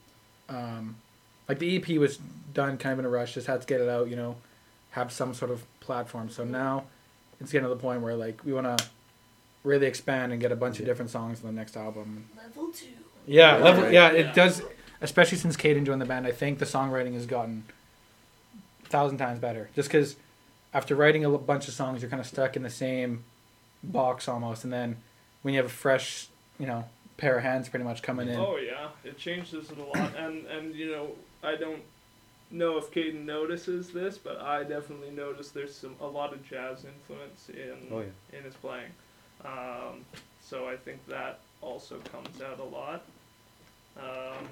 Um, 0.49 0.97
like 1.47 1.59
the 1.59 1.77
EP 1.77 1.87
was 1.99 2.17
done 2.53 2.77
kind 2.77 2.93
of 2.93 2.99
in 2.99 3.05
a 3.05 3.09
rush, 3.09 3.35
just 3.35 3.47
had 3.47 3.61
to 3.61 3.67
get 3.67 3.79
it 3.79 3.87
out, 3.87 4.09
you 4.09 4.15
know, 4.15 4.35
have 4.91 5.11
some 5.11 5.33
sort 5.33 5.51
of 5.51 5.63
platform. 5.79 6.29
So 6.29 6.43
now 6.43 6.85
it's 7.39 7.51
getting 7.51 7.67
to 7.67 7.73
the 7.73 7.79
point 7.79 8.01
where 8.01 8.15
like 8.15 8.43
we 8.43 8.51
want 8.53 8.77
to 8.77 8.85
really 9.63 9.85
expand 9.87 10.31
and 10.31 10.41
get 10.41 10.51
a 10.51 10.55
bunch 10.55 10.79
of 10.79 10.85
different 10.85 11.11
songs 11.11 11.41
on 11.41 11.45
the 11.47 11.53
next 11.59 11.77
album. 11.77 12.27
Level 12.35 12.71
two. 12.71 12.87
Yeah, 13.27 13.57
Yeah, 13.57 13.63
level. 13.63 13.83
right. 13.83 13.93
Yeah, 13.93 14.09
it 14.09 14.25
Yeah. 14.27 14.33
does. 14.33 14.61
Especially 15.01 15.37
since 15.37 15.55
Caden 15.55 15.85
joined 15.85 16.01
the 16.01 16.05
band, 16.05 16.25
I 16.27 16.31
think 16.31 16.59
the 16.59 16.65
songwriting 16.65 17.13
has 17.13 17.25
gotten 17.25 17.63
a 18.85 18.89
thousand 18.89 19.17
times 19.19 19.39
better. 19.39 19.69
Just 19.75 19.87
because 19.89 20.15
after 20.73 20.95
writing 20.95 21.23
a 21.23 21.29
l- 21.31 21.37
bunch 21.37 21.67
of 21.67 21.73
songs, 21.73 22.01
you're 22.01 22.09
kind 22.09 22.19
of 22.19 22.27
stuck 22.27 22.55
in 22.57 22.63
the 22.63 22.69
same 22.69 23.23
box 23.83 24.27
almost, 24.27 24.63
and 24.65 24.73
then 24.73 24.97
when 25.41 25.53
you 25.53 25.59
have 25.59 25.67
a 25.67 25.73
fresh, 25.73 26.27
you 26.59 26.65
know, 26.67 26.83
pair 27.19 27.37
of 27.37 27.43
hands 27.43 27.69
pretty 27.69 27.85
much 27.85 28.01
coming 28.01 28.27
in. 28.29 28.39
Oh 28.39 28.57
yeah, 28.57 28.89
it 29.03 29.17
changes 29.17 29.69
it 29.69 29.77
a 29.77 29.83
lot, 29.83 30.15
and 30.15 30.45
and 30.47 30.73
you 30.75 30.91
know 30.91 31.11
I 31.43 31.55
don't 31.55 31.81
know 32.51 32.77
if 32.77 32.91
Caden 32.91 33.25
notices 33.25 33.89
this, 33.91 34.17
but 34.17 34.39
I 34.41 34.63
definitely 34.63 35.11
notice 35.11 35.49
there's 35.51 35.75
some 35.75 35.95
a 36.01 36.07
lot 36.07 36.33
of 36.33 36.43
jazz 36.49 36.85
influence 36.85 37.49
in 37.49 37.75
Oh 37.91 37.99
yeah. 37.99 38.37
in 38.37 38.43
his 38.43 38.55
playing. 38.55 38.91
Um, 39.45 40.05
so 40.41 40.67
I 40.67 40.75
think 40.75 41.05
that 41.07 41.39
also 41.61 41.97
comes 42.11 42.41
out 42.41 42.59
a 42.59 42.63
lot. 42.63 43.03
Um, 43.97 44.47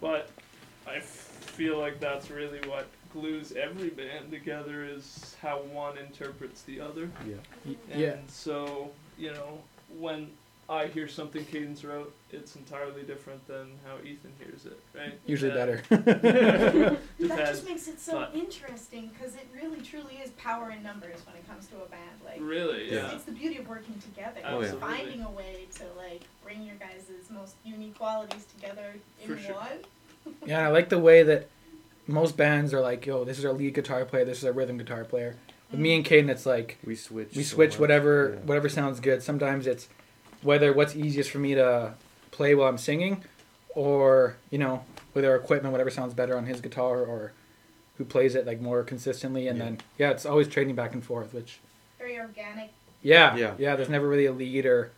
but 0.00 0.30
I 0.86 1.00
feel 1.00 1.78
like 1.78 2.00
that's 2.00 2.30
really 2.30 2.60
what 2.68 2.86
glues 3.12 3.52
every 3.52 3.90
band 3.90 4.30
together 4.30 4.84
is 4.84 5.36
how 5.42 5.58
one 5.62 5.98
interprets 5.98 6.62
the 6.62 6.80
other. 6.80 7.10
Yeah. 7.26 7.34
Y- 7.64 7.74
And 7.90 8.00
yeah. 8.00 8.16
so, 8.28 8.90
you 9.18 9.32
know, 9.32 9.58
when 9.98 10.28
I 10.68 10.88
hear 10.88 11.06
something 11.06 11.44
Cadence 11.44 11.84
wrote, 11.84 12.12
it's 12.32 12.56
entirely 12.56 13.02
different 13.02 13.46
than 13.46 13.68
how 13.86 13.96
Ethan 14.04 14.32
hears 14.40 14.66
it, 14.66 14.78
right? 14.96 15.16
Usually 15.26 15.52
Uh, 15.52 15.54
better. 15.54 15.82
That 17.20 17.46
just 17.46 17.64
makes 17.68 17.86
it 17.88 18.00
so 18.00 18.12
but- 18.20 18.34
interesting 18.34 19.10
because 19.12 19.34
it 19.34 19.46
really 19.54 19.80
truly 19.80 20.14
is 20.24 20.30
power 20.32 20.70
in 20.70 20.82
numbers 20.82 21.18
when 21.26 21.36
it 21.36 21.46
comes 21.48 21.66
to 21.68 21.76
a 21.76 21.86
band. 21.88 22.02
Like 22.24 22.38
Really, 22.40 22.86
Yeah. 22.92 23.02
yeah. 23.08 23.14
it's 23.14 23.24
the 23.24 23.32
beauty 23.32 23.58
of 23.58 23.68
working 23.68 23.94
together. 24.00 24.40
Oh, 24.44 24.60
It's 24.60 24.72
yeah. 24.72 24.78
finding 24.80 25.22
a 25.22 25.30
way 25.30 25.66
to 25.76 25.84
like 25.96 26.22
bring 26.42 26.62
your 26.62 26.76
guys' 26.76 27.10
most 27.30 27.54
unique 27.64 27.96
qualities 27.96 28.44
together 28.56 28.94
in 29.22 29.28
For 29.28 29.38
sure. 29.40 29.54
one. 29.54 29.78
Yeah, 30.44 30.66
I 30.66 30.72
like 30.72 30.88
the 30.88 30.98
way 30.98 31.22
that 31.22 31.48
most 32.08 32.36
bands 32.36 32.74
are 32.74 32.80
like, 32.80 33.06
yo, 33.06 33.22
this 33.24 33.38
is 33.38 33.44
our 33.44 33.52
lead 33.52 33.74
guitar 33.74 34.04
player, 34.04 34.24
this 34.24 34.38
is 34.38 34.44
our 34.44 34.52
rhythm 34.52 34.76
guitar 34.78 35.04
player. 35.04 35.36
With 35.70 35.78
me 35.78 35.94
and 35.94 36.04
Caden, 36.04 36.28
it's 36.28 36.44
like 36.46 36.78
We 36.84 36.96
switch. 36.96 37.36
we 37.36 37.44
switch 37.44 37.72
much. 37.74 37.78
whatever 37.78 38.30
Yeah. 38.34 38.40
whatever 38.46 38.68
sounds 38.68 38.98
good. 38.98 39.22
Sometimes 39.22 39.66
it's 39.68 39.88
whether 40.46 40.72
what's 40.72 40.94
easiest 40.96 41.30
for 41.30 41.38
me 41.38 41.54
to 41.54 41.92
play 42.30 42.54
while 42.54 42.68
I'm 42.68 42.78
singing, 42.78 43.22
or 43.74 44.36
you 44.50 44.58
know, 44.58 44.84
with 45.12 45.24
our 45.24 45.34
equipment, 45.36 45.72
whatever 45.72 45.90
sounds 45.90 46.14
better 46.14 46.36
on 46.36 46.46
his 46.46 46.60
guitar, 46.60 47.00
or 47.04 47.32
who 47.98 48.04
plays 48.04 48.34
it 48.34 48.46
like 48.46 48.60
more 48.60 48.82
consistently. 48.82 49.48
And 49.48 49.58
Yeah. 49.58 49.64
then 49.64 49.78
yeah, 49.98 50.10
it's 50.10 50.24
always 50.26 50.48
trading 50.48 50.74
back 50.74 50.92
and 50.94 51.04
forth. 51.04 51.34
Which 51.34 51.58
Very 51.98 52.18
organic. 52.18 52.70
yeah, 53.02 53.36
Yeah. 53.36 53.54
yeah, 53.58 53.76
There's 53.76 53.88
never 53.88 54.08
really 54.08 54.26
a 54.26 54.32
lead 54.32 54.66
or, 54.66 54.92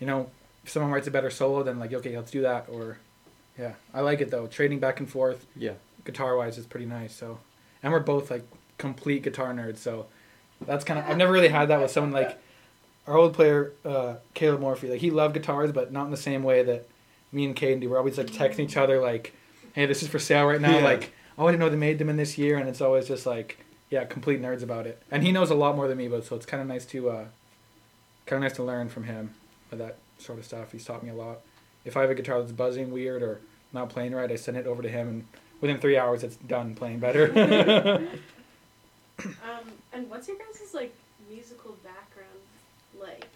you 0.00 0.06
know, 0.06 0.30
if 0.64 0.70
someone 0.70 0.90
writes 0.92 1.06
a 1.06 1.10
better 1.10 1.30
solo, 1.30 1.62
then 1.62 1.78
like 1.78 1.92
okay, 1.92 2.16
let's 2.16 2.30
do 2.30 2.42
that. 2.42 2.66
Or 2.70 2.98
yeah, 3.58 3.74
I 3.92 4.00
like 4.00 4.20
it 4.20 4.30
though. 4.30 4.46
Trading 4.46 4.78
back 4.78 5.00
and 5.00 5.08
forth 5.10 5.46
Yeah. 5.56 5.74
guitar 6.04 6.36
wise 6.36 6.56
is 6.58 6.66
pretty 6.66 6.86
nice. 6.86 7.14
So, 7.14 7.38
and 7.82 7.92
we're 7.92 8.00
both 8.00 8.30
like 8.30 8.44
complete 8.78 9.22
guitar 9.24 9.52
nerds. 9.52 9.78
So 9.78 10.06
that's 10.64 10.84
kind 10.84 10.98
of 11.00 11.08
I've 11.08 11.16
never 11.16 11.32
really 11.32 11.48
had 11.48 11.68
that 11.68 11.80
with 11.80 11.90
someone 11.90 12.12
like 12.12 12.38
our 13.08 13.16
old 13.16 13.34
player 13.34 13.72
uh, 13.84 14.16
Caleb 14.34 14.60
Morphy. 14.60 14.88
Like 14.88 15.00
he 15.00 15.10
loved 15.10 15.34
guitars, 15.34 15.72
but 15.72 15.92
not 15.92 16.04
in 16.04 16.10
the 16.10 16.16
same 16.16 16.42
way 16.42 16.62
that 16.62 16.86
me 17.32 17.44
and 17.44 17.56
Caden 17.56 17.80
do. 17.80 17.90
We're 17.90 17.98
always 17.98 18.18
like 18.18 18.28
texting 18.28 18.60
each 18.60 18.76
other 18.76 19.00
like, 19.00 19.34
"Hey, 19.72 19.86
this 19.86 20.02
is 20.02 20.08
for 20.08 20.18
sale 20.18 20.46
right 20.46 20.60
now." 20.60 20.78
Yeah. 20.78 20.84
Like, 20.84 21.12
oh, 21.38 21.46
I 21.46 21.50
didn't 21.50 21.60
know 21.60 21.70
they 21.70 21.76
made 21.76 21.98
them 21.98 22.10
in 22.10 22.16
this 22.16 22.36
year, 22.36 22.58
and 22.58 22.68
it's 22.68 22.80
always 22.80 23.08
just 23.08 23.26
like, 23.26 23.58
yeah, 23.90 24.04
complete 24.04 24.42
nerds 24.42 24.62
about 24.62 24.86
it. 24.86 25.02
And 25.10 25.22
he 25.22 25.32
knows 25.32 25.50
a 25.50 25.54
lot 25.54 25.74
more 25.74 25.88
than 25.88 25.96
me, 25.98 26.08
but 26.08 26.24
so 26.24 26.36
it's 26.36 26.46
kind 26.46 26.60
of 26.60 26.68
nice 26.68 26.84
to 26.86 27.10
uh, 27.10 27.24
kind 28.26 28.42
of 28.44 28.48
nice 28.48 28.56
to 28.56 28.62
learn 28.62 28.88
from 28.88 29.04
him 29.04 29.34
with 29.70 29.78
that 29.78 29.96
sort 30.18 30.38
of 30.38 30.44
stuff. 30.44 30.72
He's 30.72 30.84
taught 30.84 31.02
me 31.02 31.10
a 31.10 31.14
lot. 31.14 31.40
If 31.84 31.96
I 31.96 32.02
have 32.02 32.10
a 32.10 32.14
guitar 32.14 32.40
that's 32.40 32.52
buzzing 32.52 32.92
weird 32.92 33.22
or 33.22 33.40
not 33.72 33.88
playing 33.88 34.14
right, 34.14 34.30
I 34.30 34.36
send 34.36 34.56
it 34.56 34.66
over 34.66 34.82
to 34.82 34.88
him, 34.88 35.08
and 35.08 35.26
within 35.60 35.78
three 35.78 35.96
hours, 35.96 36.22
it's 36.22 36.36
done 36.36 36.74
playing 36.74 36.98
better. 36.98 38.06
Um, 39.20 39.72
and 39.92 40.08
what's 40.08 40.28
your 40.28 40.36
guys' 40.36 40.72
like 40.72 40.94
musical 41.28 41.76
background 41.82 42.17
like? 43.00 43.26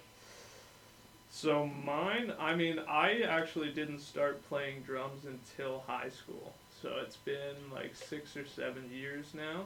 So 1.31 1.67
mine, 1.85 2.33
I 2.39 2.55
mean, 2.55 2.79
I 2.89 3.23
actually 3.23 3.71
didn't 3.71 4.01
start 4.01 4.47
playing 4.49 4.83
drums 4.83 5.25
until 5.25 5.83
high 5.87 6.11
school. 6.11 6.53
So 6.81 6.91
it's 7.03 7.17
been 7.17 7.57
like 7.73 7.95
six 7.95 8.37
or 8.37 8.47
seven 8.47 8.91
years 8.93 9.27
now. 9.35 9.65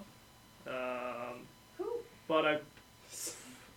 Um, 0.67 1.87
but 2.29 2.45
I, 2.47 2.59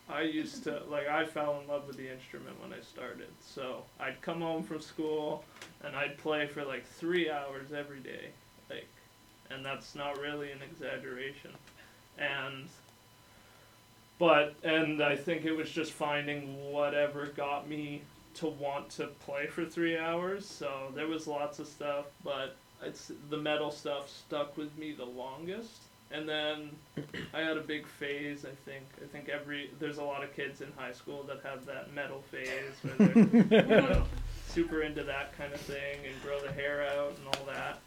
I 0.10 0.22
used 0.22 0.64
to 0.66 0.82
like 0.90 1.08
I 1.08 1.26
fell 1.26 1.60
in 1.62 1.68
love 1.68 1.88
with 1.88 1.98
the 1.98 2.12
instrument 2.12 2.60
when 2.62 2.74
I 2.74 2.82
started. 2.82 3.30
So 3.42 3.84
I'd 4.00 4.22
come 4.22 4.42
home 4.42 4.64
from 4.64 4.82
school 4.82 5.44
and 5.84 5.96
I'd 5.96 6.18
play 6.18 6.48
for 6.48 6.64
like 6.64 6.86
three 6.86 7.30
hours 7.30 7.72
every 7.72 8.00
day, 8.00 8.30
like, 8.70 8.88
and 9.50 9.64
that's 9.66 9.96
not 9.96 10.20
really 10.20 10.52
an 10.52 10.60
exaggeration. 10.62 11.52
And, 12.18 12.68
but 14.20 14.54
and 14.64 15.02
I 15.02 15.16
think 15.16 15.46
it 15.46 15.54
was 15.54 15.72
just 15.72 15.94
finding 15.94 16.72
whatever 16.72 17.28
got 17.28 17.68
me 17.68 18.04
to 18.36 18.48
want 18.48 18.90
to 18.92 19.08
play 19.26 19.48
for 19.48 19.66
three 19.66 19.98
hours. 19.98 20.46
So 20.46 20.92
there 20.94 21.08
was 21.08 21.26
lots 21.26 21.60
of 21.60 21.68
stuff, 21.68 22.06
but 22.24 22.56
it's 22.84 23.12
the 23.30 23.38
metal 23.38 23.72
stuff 23.72 24.10
stuck 24.10 24.56
with 24.58 24.78
me 24.78 24.94
the 24.94 25.06
longest. 25.06 25.84
And 26.12 26.28
then 26.28 26.72
I 27.34 27.40
had 27.40 27.58
a 27.58 27.62
big 27.62 27.88
phase. 27.88 28.46
I 28.46 28.56
think 28.70 28.84
I 29.02 29.08
think 29.08 29.30
every 29.30 29.72
there's 29.80 29.98
a 29.98 30.04
lot 30.04 30.24
of 30.24 30.36
kids 30.36 30.62
in 30.62 30.72
high 30.76 30.94
school 30.94 31.24
that 31.24 31.40
have 31.44 31.66
that 31.66 31.94
metal 31.94 32.22
phase 32.22 32.50
where 32.82 33.14
they're 33.14 33.64
you 33.64 33.90
know, 33.90 34.04
super 34.48 34.82
into 34.82 35.04
that 35.04 35.38
kind 35.38 35.54
of 35.54 35.62
thing 35.62 36.00
and 36.06 36.22
grow 36.24 36.40
the 36.42 36.52
hair 36.52 36.88
out 36.98 37.16
and 37.18 37.28
all 37.28 37.46
that. 37.46 37.80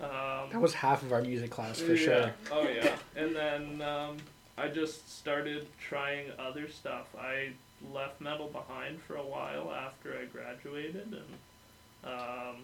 Um, 0.00 0.50
that 0.50 0.60
was 0.60 0.74
half 0.74 1.02
of 1.02 1.12
our 1.12 1.22
music 1.22 1.50
class 1.50 1.80
for 1.80 1.94
yeah. 1.94 2.04
sure. 2.04 2.32
Oh 2.52 2.68
yeah. 2.68 2.96
And 3.16 3.34
then 3.34 3.82
um, 3.82 4.16
I 4.58 4.68
just 4.68 5.18
started 5.18 5.66
trying 5.78 6.32
other 6.38 6.68
stuff. 6.68 7.06
I 7.18 7.50
left 7.92 8.20
metal 8.20 8.48
behind 8.48 9.00
for 9.02 9.16
a 9.16 9.24
while 9.24 9.72
after 9.72 10.14
I 10.18 10.24
graduated, 10.24 11.14
and 11.14 12.12
um, 12.12 12.56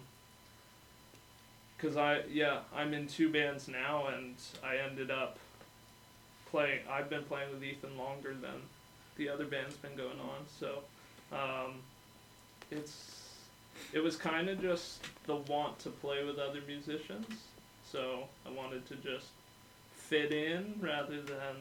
cause 1.79 1.97
I 1.97 2.23
yeah 2.31 2.61
I'm 2.75 2.95
in 2.95 3.07
two 3.07 3.31
bands 3.31 3.69
now, 3.69 4.09
and 4.09 4.35
I 4.63 4.79
ended 4.79 5.11
up 5.11 5.39
playing. 6.51 6.81
I've 6.91 7.09
been 7.09 7.25
playing 7.25 7.53
with 7.53 7.63
Ethan 7.63 7.97
longer 7.97 8.35
than 8.35 8.63
the 9.17 9.29
other 9.29 9.45
band's 9.45 9.77
been 9.77 9.97
going 9.97 10.19
on, 10.21 10.47
so 10.59 10.81
um, 11.33 11.75
it's 12.71 13.31
it 13.93 14.01
was 14.01 14.17
kind 14.17 14.49
of 14.49 14.61
just 14.61 15.05
the 15.27 15.37
want 15.37 15.79
to 15.81 15.91
play 15.91 16.25
with 16.25 16.39
other 16.39 16.61
musicians. 16.67 17.27
So 17.91 18.25
I 18.47 18.51
wanted 18.51 18.87
to 18.89 18.97
just 18.97 19.29
fit 19.95 20.33
in 20.33 20.75
rather 20.81 21.23
than 21.23 21.57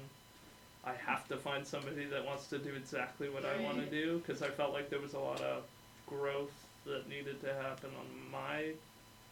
I 0.86 0.94
have 1.06 1.28
to 1.30 1.38
find 1.38 1.66
somebody 1.66 2.06
that 2.06 2.26
wants 2.26 2.48
to 2.48 2.58
do 2.58 2.74
exactly 2.76 3.30
what 3.30 3.46
I 3.46 3.62
want 3.62 3.78
to 3.78 3.86
do 3.86 4.20
because 4.26 4.42
I 4.42 4.50
felt 4.50 4.74
like 4.74 4.90
there 4.90 5.00
was 5.00 5.14
a 5.14 5.20
lot 5.20 5.40
of 5.42 5.64
growth 6.08 6.52
that 6.86 7.08
needed 7.08 7.40
to 7.42 7.54
happen 7.54 7.90
on 7.98 8.32
my 8.32 8.72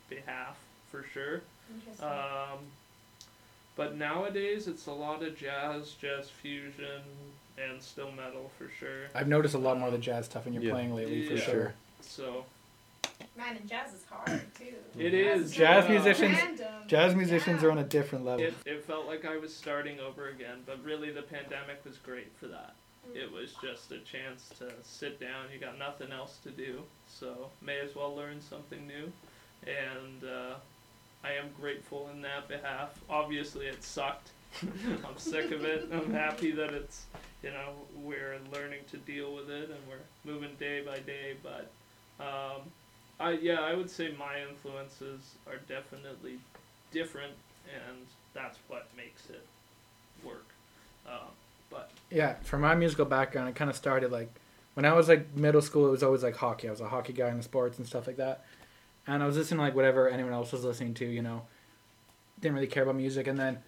behalf 0.10 0.58
for 0.90 1.04
sure. 1.14 1.42
Interesting. 1.74 2.08
Um, 2.08 2.60
but 3.76 3.98
nowadays 3.98 4.68
it's 4.68 4.86
a 4.88 4.92
lot 4.94 5.24
of 5.24 5.38
jazz, 5.38 5.92
jazz 6.00 6.30
fusion, 6.30 7.02
and 7.58 7.82
still 7.82 8.12
metal 8.12 8.50
for 8.58 8.70
sure. 8.80 9.08
I've 9.14 9.28
noticed 9.28 9.54
a 9.56 9.58
lot 9.60 9.78
more 9.78 9.88
of 9.88 9.94
the 9.94 10.00
jazz 10.00 10.26
stuff 10.26 10.48
in 10.48 10.54
you're 10.54 10.64
Yeah. 10.64 10.72
playing 10.72 10.96
lately 10.96 11.28
for 11.28 11.34
Yeah. 11.36 11.42
sure. 11.44 11.74
So 12.02 12.46
Man, 13.38 13.58
and 13.58 13.68
jazz 13.70 13.94
is 13.94 14.04
hard 14.10 14.42
too. 14.56 14.74
It 15.00 15.12
Jazz 15.52 15.86
so 15.86 15.90
musicians- 15.92 16.38
random. 16.38 16.68
Jazz 16.88 17.16
musicians 17.16 17.62
Yeah. 17.62 17.68
are 17.68 17.72
on 17.72 17.78
a 17.80 17.84
different 17.84 18.26
level. 18.26 18.46
it, 18.46 18.54
it 18.66 18.86
felt 18.86 19.06
like 19.08 19.26
I 19.26 19.38
was 19.38 19.54
starting 19.56 20.00
over 20.00 20.30
again, 20.30 20.60
but 20.66 20.84
really 20.84 21.12
the 21.12 21.22
pandemic 21.22 21.84
was 21.86 21.98
great 21.98 22.32
for 22.40 22.48
that. 22.48 22.76
It 23.16 23.32
was 23.32 23.54
just 23.62 23.92
a 23.92 23.98
chance 24.00 24.50
to 24.60 24.72
sit 24.84 25.20
down. 25.20 25.46
You 25.52 25.60
got 25.60 25.78
nothing 25.80 26.12
else 26.12 26.38
to 26.44 26.52
do, 26.52 26.84
so 27.08 27.50
may 27.62 27.80
as 27.80 27.96
well 27.96 28.16
learn 28.16 28.42
something 28.42 28.86
new. 28.88 29.12
And 29.68 30.24
uh, 30.24 30.56
I 31.24 31.32
am 31.34 31.50
grateful 31.60 32.10
in 32.14 32.22
that 32.22 32.48
behalf. 32.48 33.00
Obviously, 33.10 33.66
it 33.68 33.84
sucked. 33.84 34.30
I'm 34.64 35.18
sick 35.18 35.52
of 35.52 35.66
it. 35.66 35.90
I'm 35.92 36.12
happy 36.14 36.52
that 36.52 36.74
it's, 36.74 37.06
you 37.44 37.50
know, 37.52 37.74
we're 37.96 38.38
learning 38.54 38.82
to 38.92 38.98
deal 38.98 39.34
with 39.34 39.50
it 39.50 39.70
and 39.70 39.80
we're 39.90 40.32
moving 40.32 40.52
day 40.60 40.82
by 40.86 41.00
day. 41.00 41.36
But, 41.42 41.72
um, 42.20 42.62
I 43.22 43.32
yeah, 43.34 43.62
I 43.62 43.74
would 43.74 43.90
say 43.90 44.14
my 44.18 44.42
influences 44.50 45.36
are 45.48 45.58
definitely 45.68 46.40
different, 46.92 47.34
and 47.66 47.98
that's 48.34 48.58
what 48.68 48.88
makes 48.98 49.30
it 49.30 49.46
work. 50.26 50.48
Um, 51.08 51.30
but 51.70 51.92
Yeah, 52.10 52.36
for 52.42 52.58
my 52.58 52.76
musical 52.76 53.06
background, 53.06 53.50
it 53.50 53.56
kind 53.56 53.70
of 53.70 53.76
started 53.76 54.12
like 54.12 54.32
when 54.74 54.86
I 54.86 54.94
was 54.94 55.08
like 55.08 55.36
middle 55.36 55.62
school. 55.62 55.88
It 55.88 55.92
was 55.92 56.04
always 56.04 56.24
like 56.24 56.36
hockey. 56.36 56.68
I 56.68 56.72
was 56.72 56.82
a 56.82 56.90
hockey 56.90 57.14
guy 57.14 57.30
in 57.30 57.38
the 57.38 57.44
sports 57.44 57.78
and 57.78 57.88
stuff 57.88 58.08
like 58.08 58.18
that. 58.18 58.46
And 59.08 59.24
I 59.24 59.26
was 59.26 59.38
listening 59.38 59.60
to 59.60 59.64
like 59.66 59.76
whatever 59.76 60.10
anyone 60.10 60.34
else 60.34 60.52
was 60.52 60.64
listening 60.64 60.94
to. 60.96 61.06
You 61.06 61.22
know, 61.22 61.44
didn't 62.40 62.56
really 62.56 62.68
care 62.68 62.84
about 62.84 62.96
music. 62.96 63.28
And 63.28 63.38
then 63.38 63.60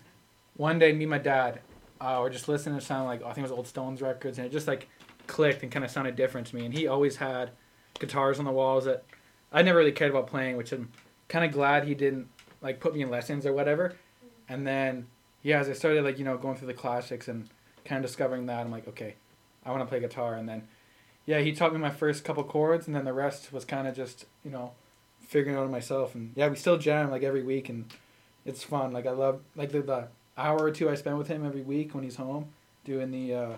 one 0.55 0.79
day, 0.79 0.91
me 0.93 1.03
and 1.03 1.11
my 1.11 1.17
dad 1.17 1.61
uh, 2.01 2.19
were 2.21 2.29
just 2.29 2.47
listening 2.47 2.79
to 2.79 2.85
sound 2.85 3.05
like 3.05 3.21
I 3.21 3.33
think 3.33 3.39
it 3.39 3.49
was 3.49 3.51
old 3.51 3.67
Stones 3.67 4.01
records, 4.01 4.37
and 4.37 4.47
it 4.47 4.51
just 4.51 4.67
like 4.67 4.87
clicked 5.27 5.63
and 5.63 5.71
kind 5.71 5.85
of 5.85 5.91
sounded 5.91 6.15
different 6.15 6.47
to 6.47 6.55
me. 6.55 6.65
And 6.65 6.73
he 6.73 6.87
always 6.87 7.17
had 7.17 7.51
guitars 7.99 8.39
on 8.39 8.45
the 8.45 8.51
walls 8.51 8.85
that 8.85 9.05
I 9.53 9.61
never 9.61 9.77
really 9.77 9.91
cared 9.91 10.11
about 10.11 10.27
playing, 10.27 10.57
which 10.57 10.71
I'm 10.71 10.91
kind 11.29 11.45
of 11.45 11.51
glad 11.51 11.85
he 11.85 11.95
didn't 11.95 12.27
like 12.61 12.79
put 12.79 12.95
me 12.95 13.01
in 13.01 13.09
lessons 13.09 13.45
or 13.45 13.53
whatever. 13.53 13.95
And 14.49 14.65
then 14.65 15.07
yeah, 15.41 15.59
as 15.59 15.69
I 15.69 15.73
started 15.73 16.03
like 16.03 16.17
you 16.17 16.25
know 16.25 16.37
going 16.37 16.57
through 16.57 16.67
the 16.67 16.73
classics 16.73 17.27
and 17.27 17.49
kind 17.85 18.03
of 18.03 18.09
discovering 18.09 18.45
that 18.47 18.59
I'm 18.59 18.71
like 18.71 18.87
okay, 18.87 19.15
I 19.65 19.71
want 19.71 19.81
to 19.81 19.87
play 19.87 19.99
guitar. 19.99 20.35
And 20.35 20.49
then 20.49 20.67
yeah, 21.25 21.39
he 21.39 21.53
taught 21.53 21.73
me 21.73 21.79
my 21.79 21.89
first 21.89 22.25
couple 22.25 22.43
chords, 22.43 22.87
and 22.87 22.95
then 22.95 23.05
the 23.05 23.13
rest 23.13 23.53
was 23.53 23.63
kind 23.63 23.87
of 23.87 23.95
just 23.95 24.25
you 24.43 24.51
know 24.51 24.71
figuring 25.21 25.57
out 25.57 25.69
myself. 25.69 26.15
And 26.15 26.31
yeah, 26.35 26.47
we 26.47 26.55
still 26.55 26.77
jam 26.77 27.11
like 27.11 27.23
every 27.23 27.43
week 27.43 27.69
and 27.69 27.85
it's 28.45 28.63
fun. 28.63 28.91
Like 28.91 29.05
I 29.05 29.11
love 29.11 29.41
like 29.55 29.71
the, 29.71 29.81
the 29.81 30.07
hour 30.37 30.63
or 30.63 30.71
two 30.71 30.89
I 30.89 30.95
spend 30.95 31.17
with 31.17 31.27
him 31.27 31.45
every 31.45 31.61
week 31.61 31.93
when 31.93 32.03
he's 32.03 32.15
home 32.15 32.49
doing 32.83 33.11
the 33.11 33.33
uh, 33.33 33.55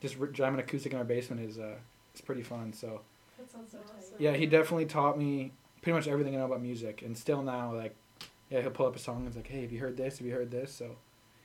just 0.00 0.16
jamming 0.32 0.60
acoustic 0.60 0.92
in 0.92 0.98
our 0.98 1.04
basement 1.04 1.42
is 1.42 1.58
uh, 1.58 1.76
it's 2.12 2.20
pretty 2.20 2.42
fun. 2.42 2.72
So 2.72 3.00
That 3.38 3.50
sounds 3.50 3.72
so 3.72 3.78
Awesome. 3.78 4.14
yeah, 4.18 4.32
he 4.34 4.46
definitely 4.46 4.86
taught 4.86 5.18
me 5.18 5.52
pretty 5.82 5.96
much 5.96 6.08
everything 6.08 6.34
I 6.34 6.38
know 6.38 6.46
about 6.46 6.60
music, 6.62 7.02
and 7.02 7.16
still 7.16 7.42
now 7.42 7.74
like 7.74 7.94
yeah 8.50 8.60
he'll 8.62 8.70
pull 8.70 8.86
up 8.86 8.96
a 8.96 8.98
song 8.98 9.18
and 9.18 9.26
it's 9.28 9.36
like 9.36 9.46
hey 9.48 9.62
have 9.62 9.72
you 9.72 9.78
heard 9.80 9.96
this 9.96 10.18
have 10.18 10.26
you 10.26 10.32
heard 10.34 10.50
this 10.50 10.72
so. 10.72 10.96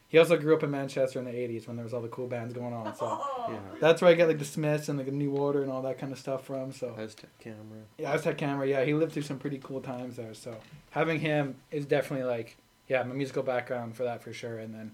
He 0.09 0.19
also 0.19 0.37
grew 0.37 0.53
up 0.55 0.61
in 0.61 0.69
Manchester 0.69 1.17
in 1.17 1.25
the 1.25 1.31
'80s 1.31 1.65
when 1.67 1.75
there 1.75 1.83
was 1.83 1.91
all 1.91 2.01
the 2.01 2.07
cool 2.07 2.27
bands 2.27 2.53
going 2.53 2.71
on. 2.71 2.95
So 2.95 3.19
Yeah. 3.49 3.57
that's 3.81 3.99
where 3.99 4.11
I 4.11 4.13
get 4.13 4.27
like 4.27 4.37
the 4.37 4.45
Smiths 4.45 4.87
and 4.87 4.95
like 4.99 5.07
the 5.07 5.11
New 5.11 5.31
Order 5.35 5.63
and 5.63 5.71
all 5.71 5.81
that 5.81 5.97
kind 5.97 6.11
of 6.13 6.19
stuff 6.19 6.45
from. 6.45 6.71
So 6.71 6.93
Aztec 6.95 7.31
camera. 7.39 7.81
yeah, 7.97 8.13
Aztec 8.13 8.37
Camera. 8.37 8.67
Yeah, 8.67 8.83
he 8.85 8.93
lived 8.93 9.13
through 9.13 9.23
some 9.23 9.39
pretty 9.39 9.57
cool 9.57 9.81
times 9.81 10.17
there. 10.17 10.35
So 10.35 10.55
having 10.91 11.19
him 11.19 11.55
is 11.71 11.87
definitely 11.87 12.27
like, 12.27 12.57
yeah, 12.87 13.01
my 13.01 13.15
musical 13.15 13.41
background 13.41 13.95
for 13.95 14.03
that 14.03 14.21
for 14.21 14.31
sure. 14.33 14.59
And 14.59 14.71
then, 14.75 14.91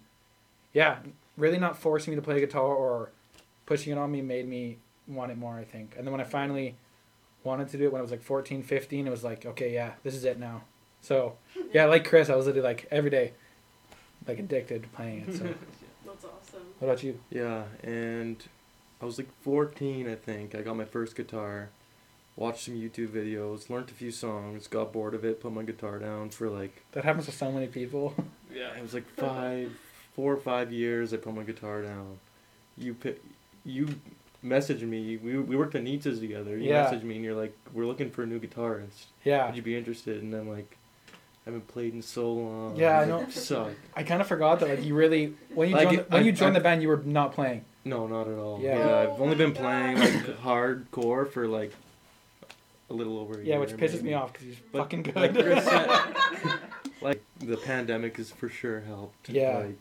yeah, 0.73 0.99
really 1.35 1.59
not 1.59 1.77
forcing 1.77 2.11
me 2.11 2.15
to 2.15 2.21
play 2.21 2.39
guitar 2.39 2.63
or 2.73 3.11
pushing 3.65 3.91
it 3.91 3.97
on 3.97 4.09
me 4.09 4.21
made 4.21 4.47
me 4.47 4.77
want 5.05 5.31
it 5.33 5.37
more. 5.37 5.57
I 5.57 5.65
think. 5.65 5.95
And 5.97 6.07
then 6.07 6.13
when 6.13 6.21
I 6.21 6.25
finally 6.25 6.75
wanted 7.43 7.69
to 7.69 7.77
do 7.77 7.85
it 7.85 7.91
when 7.91 7.99
I 7.99 8.01
was 8.01 8.11
like 8.11 8.21
14, 8.23 8.63
15, 8.63 9.07
it 9.07 9.09
was 9.09 9.23
like, 9.23 9.45
okay, 9.45 9.73
yeah, 9.73 9.93
this 10.03 10.13
is 10.15 10.25
it 10.25 10.39
now. 10.39 10.61
So 11.01 11.35
yeah, 11.73 11.85
like 11.85 12.07
Chris, 12.07 12.29
I 12.29 12.35
was 12.35 12.45
literally 12.45 12.67
like 12.67 12.87
every 12.91 13.09
day, 13.09 13.33
like 14.27 14.39
addicted 14.39 14.83
to 14.83 14.89
playing 14.89 15.25
it. 15.27 15.35
So 15.35 15.43
That's 16.05 16.25
awesome. 16.25 16.61
what 16.79 16.87
about 16.89 17.03
you? 17.03 17.19
Yeah, 17.29 17.63
and 17.83 18.37
I 19.01 19.05
was 19.05 19.17
like 19.17 19.29
14, 19.41 20.09
I 20.09 20.15
think. 20.15 20.55
I 20.55 20.61
got 20.61 20.75
my 20.75 20.83
first 20.85 21.15
guitar, 21.15 21.69
watched 22.35 22.65
some 22.65 22.73
YouTube 22.75 23.09
videos, 23.09 23.69
learned 23.69 23.89
a 23.89 23.93
few 23.93 24.11
songs, 24.11 24.67
got 24.67 24.91
bored 24.91 25.13
of 25.13 25.23
it, 25.23 25.39
put 25.41 25.53
my 25.53 25.63
guitar 25.63 25.99
down 25.99 26.29
for 26.31 26.49
like 26.49 26.83
That 26.91 27.05
happens 27.05 27.25
to 27.27 27.31
so 27.31 27.51
many 27.51 27.67
people. 27.67 28.13
Yeah. 28.51 28.75
it 28.75 28.81
was 28.81 28.95
like 28.95 29.07
five, 29.15 29.71
four 30.15 30.33
or 30.33 30.37
five 30.37 30.73
years. 30.73 31.13
I 31.13 31.17
put 31.17 31.35
my 31.35 31.43
guitar 31.43 31.83
down. 31.83 32.17
You 32.75 32.95
pick, 32.95 33.21
you 33.63 33.87
messaged 34.43 34.81
me. 34.81 35.17
We 35.17 35.37
we 35.37 35.55
worked 35.55 35.75
at 35.75 35.83
Nietzsche's 35.83 36.19
together. 36.19 36.57
You 36.57 36.69
Yeah. 36.69 36.85
messaged 36.91 37.03
me 37.03 37.15
and 37.15 37.25
you're 37.25 37.35
like, 37.35 37.55
we're 37.73 37.85
looking 37.85 38.09
for 38.09 38.23
a 38.23 38.25
new 38.25 38.39
guitarist. 38.39 39.05
yeah. 39.23 39.45
Would 39.47 39.55
you 39.55 39.61
be 39.61 39.75
interested? 39.77 40.21
And 40.23 40.33
I'm 40.33 40.49
like, 40.49 40.77
I 41.11 41.51
haven't 41.51 41.67
played 41.67 41.93
in 41.93 42.01
so 42.01 42.31
long. 42.31 42.75
Yeah, 42.75 42.99
I 42.99 43.05
know. 43.05 43.27
Suck. 43.29 43.71
I 43.95 44.03
kind 44.03 44.21
of 44.21 44.27
forgot 44.27 44.59
that 44.59 44.69
like 44.69 44.83
you 44.85 44.95
really 44.95 45.33
when 45.53 45.69
you 45.69 45.75
Like, 45.75 45.87
joined 45.89 45.97
the, 45.99 46.03
when 46.03 46.21
I- 46.21 46.25
you 46.25 46.31
joined 46.31 46.55
I- 46.55 46.59
the 46.59 46.63
band 46.63 46.81
you 46.81 46.87
were 46.89 47.01
not 47.05 47.33
playing. 47.33 47.65
No, 47.85 48.07
not 48.07 48.27
at 48.27 48.37
all. 48.37 48.59
Yeah. 48.61 48.77
Yeah, 48.77 48.85
Oh 48.85 49.13
I've 49.13 49.21
only 49.21 49.35
my 49.35 49.43
been 49.45 49.53
playing 49.53 49.99
like 49.99 50.29
oh 50.29 50.33
hardcore 50.43 51.29
for 51.29 51.47
like 51.47 51.71
a 52.89 52.93
little 52.93 53.17
over 53.19 53.35
a 53.35 53.37
Yeah, 53.37 53.43
year. 53.55 53.59
which 53.59 53.69
pisses 53.71 53.95
maybe. 53.97 54.03
me 54.09 54.13
off 54.15 54.33
because 54.33 54.47
he's 54.47 54.55
But, 54.71 54.79
fucking 54.79 55.03
good. 55.03 55.15
Like 55.15 55.33
Chris 55.33 55.63
said, 55.65 55.89
like 57.01 57.23
the 57.39 57.55
pandemic 57.57 58.17
has 58.17 58.31
for 58.31 58.49
sure 58.49 58.81
helped. 58.81 59.29
Yeah. 59.29 59.59
Like 59.59 59.77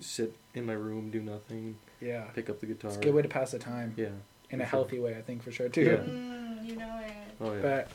sit 0.00 0.34
in 0.54 0.66
my 0.66 0.72
room, 0.74 1.10
do 1.10 1.20
nothing, 1.20 1.76
yeah, 2.00 2.22
pick 2.34 2.48
up 2.50 2.60
the 2.60 2.66
guitar. 2.66 2.90
it's 2.90 2.98
a 2.98 3.00
good 3.02 3.14
way 3.14 3.22
to 3.22 3.28
pass 3.28 3.50
the 3.52 3.58
time 3.58 3.94
Yeah. 3.96 4.08
in 4.50 4.60
a 4.60 4.64
sure. 4.64 4.66
healthy 4.70 4.98
way. 4.98 5.16
I 5.16 5.22
think 5.22 5.42
for 5.42 5.50
sure 5.52 5.68
too. 5.68 5.82
Yeah. 5.82 5.96
Mm, 5.96 6.66
you 6.66 6.76
know 6.76 7.00
it. 7.04 7.12
Oh 7.40 7.52
yeah. 7.54 7.60
But 7.62 7.90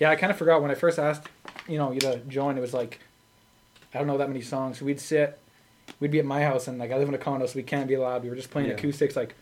yeah, 0.00 0.10
I 0.10 0.16
kind 0.16 0.30
of 0.30 0.36
forgot 0.38 0.62
when 0.62 0.70
I 0.70 0.74
first 0.74 0.98
asked, 0.98 1.28
you 1.68 1.78
know, 1.78 1.92
you 1.92 2.00
to 2.00 2.18
join. 2.28 2.56
It 2.56 2.60
was 2.60 2.74
like 2.74 3.00
I 3.94 3.98
don't 3.98 4.06
know 4.06 4.18
that 4.18 4.28
many 4.28 4.40
songs. 4.42 4.82
We'd 4.82 5.00
sit, 5.00 5.38
we'd 6.00 6.10
be 6.10 6.18
at 6.18 6.24
my 6.24 6.42
house, 6.42 6.66
and 6.68 6.78
like 6.78 6.90
I 6.90 6.98
live 6.98 7.08
in 7.08 7.14
a 7.14 7.18
condo, 7.18 7.46
so 7.46 7.54
we 7.56 7.62
can't 7.62 7.86
be 7.88 7.96
loud. 7.96 8.22
We 8.24 8.28
were 8.30 8.36
just 8.36 8.50
playing 8.50 8.68
Yeah. 8.68 8.74
acoustics, 8.74 9.14
like 9.16 9.34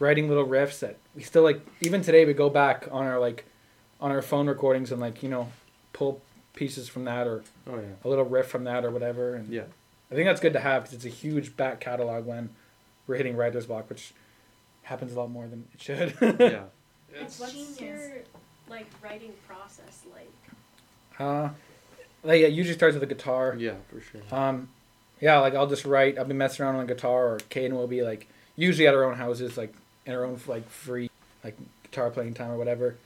writing 0.00 0.28
little 0.28 0.46
riffs 0.46 0.80
that 0.80 0.96
we 1.14 1.22
still 1.22 1.42
like. 1.42 1.60
Even 1.80 2.02
today, 2.02 2.24
we 2.24 2.32
go 2.34 2.50
back 2.50 2.88
on 2.90 3.04
our 3.06 3.20
like 3.20 3.44
on 4.00 4.10
our 4.10 4.22
phone 4.22 4.48
recordings 4.48 4.90
and 4.90 5.00
like 5.00 5.22
you 5.22 5.28
know 5.28 5.52
pull 5.92 6.20
pieces 6.54 6.88
from 6.88 7.04
that 7.04 7.26
or 7.26 7.42
oh 7.68 7.76
yeah. 7.76 7.82
a 8.04 8.08
little 8.08 8.24
riff 8.24 8.46
from 8.48 8.64
that 8.64 8.84
or 8.84 8.90
whatever. 8.90 9.34
And 9.34 9.48
Yeah. 9.48 9.62
I 10.10 10.14
think 10.14 10.26
that's 10.26 10.40
good 10.40 10.52
to 10.52 10.60
have 10.60 10.82
because 10.82 10.96
it's 10.96 11.06
a 11.06 11.08
huge 11.08 11.56
back 11.56 11.80
catalog 11.80 12.26
when 12.26 12.50
we're 13.06 13.16
hitting 13.16 13.36
writer's 13.36 13.66
block, 13.66 13.88
which 13.88 14.12
happens 14.82 15.12
a 15.12 15.18
lot 15.20 15.30
more 15.30 15.46
than 15.46 15.66
it 15.74 15.80
should. 15.80 16.14
yeah. 16.40 16.64
It's 17.14 17.38
What's 17.38 17.52
genius. 17.52 17.80
your 17.80 18.10
like 18.68 18.86
writing 19.02 19.32
process 19.46 20.02
like? 20.12 20.30
uh, 21.18 21.50
like, 22.24 22.40
yeah, 22.40 22.46
it 22.46 22.52
usually 22.52 22.76
starts 22.76 22.94
with 22.94 23.02
a 23.02 23.06
guitar. 23.06 23.54
Yeah, 23.58 23.74
for 23.90 24.00
sure. 24.00 24.20
Um, 24.30 24.68
yeah, 25.20 25.38
like 25.38 25.54
I'll 25.54 25.66
just 25.66 25.84
write. 25.84 26.18
I'll 26.18 26.24
be 26.24 26.34
messing 26.34 26.64
around 26.64 26.76
on 26.76 26.82
a 26.82 26.86
guitar, 26.86 27.34
or 27.34 27.38
Caden 27.50 27.72
will 27.72 27.86
be 27.86 28.02
like 28.02 28.28
usually 28.56 28.86
at 28.86 28.94
our 28.94 29.04
own 29.04 29.14
houses, 29.16 29.56
like 29.56 29.74
in 30.06 30.14
our 30.14 30.24
own 30.24 30.40
like 30.46 30.68
free 30.68 31.10
like 31.44 31.56
guitar 31.82 32.10
playing 32.10 32.34
time 32.34 32.50
or 32.50 32.56
whatever. 32.56 32.96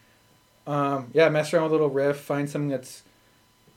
Um, 0.66 1.10
yeah, 1.12 1.28
mess 1.28 1.52
around 1.52 1.64
with 1.64 1.72
a 1.72 1.74
little 1.74 1.90
riff, 1.90 2.18
find 2.18 2.48
something 2.48 2.68
that's 2.68 3.02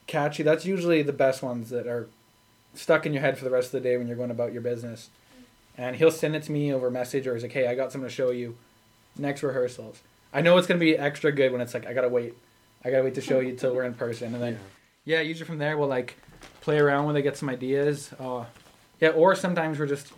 catchy. 0.08 0.44
That's 0.44 0.66
usually 0.66 1.02
the 1.04 1.14
best 1.14 1.44
ones 1.44 1.70
that 1.70 1.88
are 1.88 2.08
stuck 2.74 3.06
in 3.06 3.14
your 3.14 3.22
head 3.22 3.38
for 3.38 3.46
the 3.46 3.52
rest 3.52 3.68
of 3.68 3.72
the 3.84 3.90
day 3.90 3.98
when 3.98 4.08
you're 4.08 4.18
going 4.18 4.32
about 4.32 4.54
your 4.54 4.62
business. 4.62 5.10
And 5.80 5.96
he'll 5.96 6.12
send 6.12 6.36
it 6.36 6.44
to 6.44 6.52
me 6.52 6.74
over 6.74 6.92
message, 6.92 7.26
or 7.26 7.34
he's 7.36 7.44
like, 7.44 7.54
"Hey, 7.54 7.66
I 7.66 7.74
got 7.74 7.94
something 7.94 8.10
to 8.10 8.14
show 8.14 8.32
you." 8.32 8.58
Next 9.18 9.42
rehearsals, 9.44 10.02
I 10.34 10.42
know 10.42 10.58
it's 10.58 10.68
gonna 10.68 10.80
be 10.80 10.98
extra 10.98 11.32
good 11.32 11.54
when 11.54 11.62
it's 11.62 11.74
like 11.74 11.88
I 11.88 11.94
gotta 11.94 12.10
wait, 12.10 12.34
I 12.84 12.92
gotta 12.92 13.04
wait 13.04 13.16
to 13.16 13.22
show 13.22 13.40
you 13.40 13.56
till 13.56 13.74
we're 13.74 13.86
in 13.86 13.94
person, 13.94 14.34
and 14.34 14.44
then 14.44 14.60
yeah. 15.06 15.18
yeah, 15.18 15.22
usually 15.22 15.48
from 15.48 15.58
there 15.58 15.78
we'll 15.78 15.88
like 15.88 16.18
play 16.60 16.78
around 16.80 17.06
when 17.06 17.16
they 17.16 17.22
get 17.22 17.38
some 17.38 17.48
ideas. 17.50 18.12
Uh, 18.20 18.44
yeah, 19.00 19.10
or 19.10 19.36
sometimes 19.36 19.80
we're 19.80 19.88
just 19.88 20.12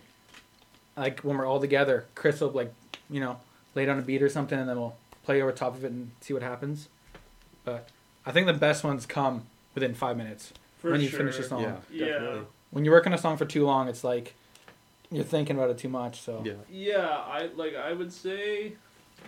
like 0.96 1.20
when 1.20 1.38
we're 1.38 1.46
all 1.46 1.60
together, 1.60 2.06
Chris 2.16 2.40
will 2.40 2.50
like 2.50 2.72
you 3.08 3.20
know 3.20 3.38
lay 3.76 3.86
down 3.86 3.98
a 4.00 4.02
beat 4.02 4.20
or 4.22 4.28
something, 4.28 4.58
and 4.58 4.68
then 4.68 4.76
we'll 4.76 4.96
play 5.22 5.40
over 5.40 5.52
top 5.52 5.76
of 5.76 5.84
it 5.84 5.92
and 5.92 6.10
see 6.20 6.34
what 6.34 6.42
happens. 6.42 6.88
But 7.64 7.88
I 8.26 8.32
think 8.32 8.46
the 8.46 8.52
best 8.52 8.82
ones 8.82 9.06
come 9.06 9.46
within 9.74 9.94
five 9.94 10.16
minutes 10.16 10.52
For 10.78 10.90
when 10.90 11.00
you 11.00 11.08
finish 11.08 11.38
a 11.38 11.44
song. 11.44 11.62
Yeah, 11.62 11.76
Yeah. 11.90 12.06
definitely. 12.14 12.46
When 12.70 12.84
you 12.84 12.90
work 12.90 13.06
on 13.06 13.12
a 13.12 13.18
song 13.18 13.36
for 13.36 13.44
too 13.44 13.64
long, 13.64 13.88
it's 13.88 14.02
like 14.02 14.34
you're 15.12 15.24
thinking 15.24 15.56
about 15.56 15.70
it 15.70 15.78
too 15.78 15.88
much. 15.88 16.20
So 16.20 16.42
Yeah. 16.44 16.54
Yeah, 16.70 17.08
I 17.08 17.50
like 17.54 17.74
I 17.74 17.92
would 17.92 18.12
say 18.12 18.74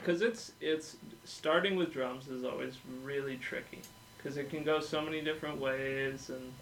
cuz 0.05 0.23
it's 0.23 0.53
it's 0.61 0.97
starting 1.25 1.77
with 1.77 1.92
drums 1.92 2.29
is 2.29 2.44
always 2.44 2.79
really 3.03 3.37
tricky 3.37 3.83
cuz 4.23 4.37
it 4.37 4.51
can 4.51 4.64
go 4.64 4.81
so 4.81 5.01
many 5.01 5.20
different 5.20 5.61
ways 5.61 6.31
and 6.31 6.53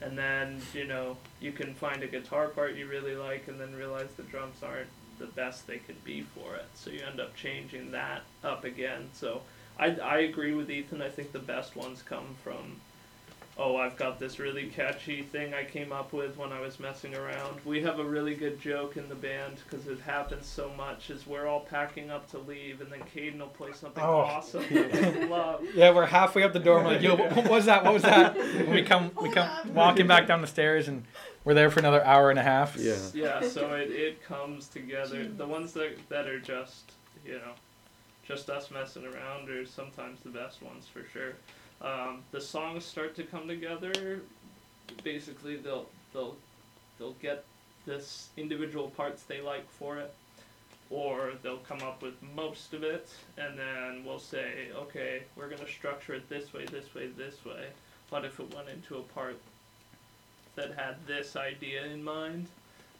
and 0.00 0.16
then, 0.16 0.60
you 0.72 0.86
know, 0.86 1.16
you 1.40 1.52
can 1.52 1.74
find 1.74 2.02
a 2.02 2.06
guitar 2.06 2.48
part 2.48 2.76
you 2.76 2.86
really 2.86 3.16
like 3.16 3.48
and 3.48 3.60
then 3.60 3.74
realize 3.74 4.08
the 4.16 4.22
drums 4.24 4.62
aren't 4.62 4.88
the 5.18 5.26
best 5.26 5.66
they 5.66 5.78
could 5.78 6.02
be 6.04 6.22
for 6.22 6.54
it. 6.56 6.66
So 6.74 6.90
you 6.90 7.00
end 7.04 7.20
up 7.20 7.34
changing 7.36 7.90
that 7.92 8.22
up 8.42 8.64
again. 8.64 9.10
So 9.12 9.42
I 9.78 9.86
I 9.96 10.18
agree 10.18 10.54
with 10.54 10.70
Ethan. 10.70 11.02
I 11.02 11.08
think 11.08 11.32
the 11.32 11.38
best 11.38 11.76
ones 11.76 12.02
come 12.02 12.36
from 12.42 12.80
oh, 13.56 13.76
I've 13.76 13.96
got 13.96 14.18
this 14.18 14.38
really 14.40 14.66
catchy 14.66 15.22
thing 15.22 15.54
I 15.54 15.62
came 15.64 15.92
up 15.92 16.12
with 16.12 16.36
when 16.36 16.52
I 16.52 16.60
was 16.60 16.80
messing 16.80 17.14
around. 17.14 17.60
We 17.64 17.80
have 17.82 17.98
a 18.00 18.04
really 18.04 18.34
good 18.34 18.60
joke 18.60 18.96
in 18.96 19.08
the 19.08 19.14
band 19.14 19.58
because 19.64 19.86
it 19.86 20.00
happens 20.00 20.46
so 20.46 20.70
much. 20.76 21.10
Is 21.10 21.26
we're 21.26 21.46
all 21.46 21.60
packing 21.60 22.10
up 22.10 22.28
to 22.32 22.38
leave, 22.38 22.80
and 22.80 22.90
then 22.90 23.00
Caden 23.14 23.38
will 23.38 23.46
play 23.46 23.72
something 23.72 24.02
Oh. 24.02 24.20
awesome 24.20 24.64
that 24.72 25.30
love. 25.30 25.62
yeah, 25.74 25.92
we're 25.94 26.06
halfway 26.06 26.42
up 26.42 26.52
the 26.52 26.58
door. 26.58 26.78
and 26.78 26.86
We're 26.86 26.92
like, 26.94 27.02
yo, 27.02 27.16
what 27.16 27.48
was 27.48 27.66
that? 27.66 27.84
What 27.84 27.94
was 27.94 28.02
that? 28.02 28.36
And 28.36 28.70
we 28.70 28.82
come 28.82 29.10
we 29.22 29.30
come 29.30 29.48
walking 29.72 30.06
back 30.06 30.26
down 30.26 30.40
the 30.40 30.46
stairs, 30.48 30.88
and 30.88 31.04
we're 31.44 31.54
there 31.54 31.70
for 31.70 31.78
another 31.80 32.04
hour 32.04 32.30
and 32.30 32.38
a 32.38 32.42
half. 32.42 32.76
Yeah. 32.76 32.96
Yeah, 33.14 33.40
so 33.48 33.74
it, 33.74 33.90
it 33.90 34.24
comes 34.24 34.66
together. 34.68 35.26
The 35.28 35.46
ones 35.46 35.72
that 35.74 35.96
that 36.08 36.26
are 36.26 36.40
just 36.40 36.92
you 37.24 37.34
know, 37.34 37.52
just 38.26 38.50
us 38.50 38.70
messing 38.70 39.04
around 39.06 39.48
are 39.48 39.64
sometimes 39.64 40.20
the 40.20 40.30
best 40.30 40.60
ones 40.62 40.86
for 40.92 41.04
sure. 41.12 41.34
Um, 41.84 42.22
the 42.32 42.40
songs 42.40 42.84
start 42.84 43.14
to 43.16 43.24
come 43.24 43.46
together. 43.46 44.22
Basically, 45.02 45.56
they'll 45.56 45.86
they'll 46.12 46.36
they'll 46.98 47.12
get 47.14 47.44
this 47.84 48.30
individual 48.38 48.88
parts 48.88 49.24
they 49.24 49.42
like 49.42 49.70
for 49.70 49.98
it, 49.98 50.14
or 50.88 51.32
they'll 51.42 51.58
come 51.58 51.82
up 51.82 52.02
with 52.02 52.14
most 52.34 52.72
of 52.72 52.82
it, 52.82 53.10
and 53.36 53.58
then 53.58 54.02
we'll 54.04 54.18
say, 54.18 54.68
okay, 54.74 55.24
we're 55.36 55.48
gonna 55.48 55.68
structure 55.68 56.14
it 56.14 56.28
this 56.30 56.54
way, 56.54 56.64
this 56.64 56.94
way, 56.94 57.08
this 57.08 57.44
way. 57.44 57.66
What 58.08 58.24
if 58.24 58.40
it 58.40 58.54
went 58.54 58.70
into 58.70 58.96
a 58.96 59.02
part 59.02 59.38
that 60.54 60.72
had 60.74 60.96
this 61.06 61.36
idea 61.36 61.84
in 61.84 62.02
mind, 62.02 62.46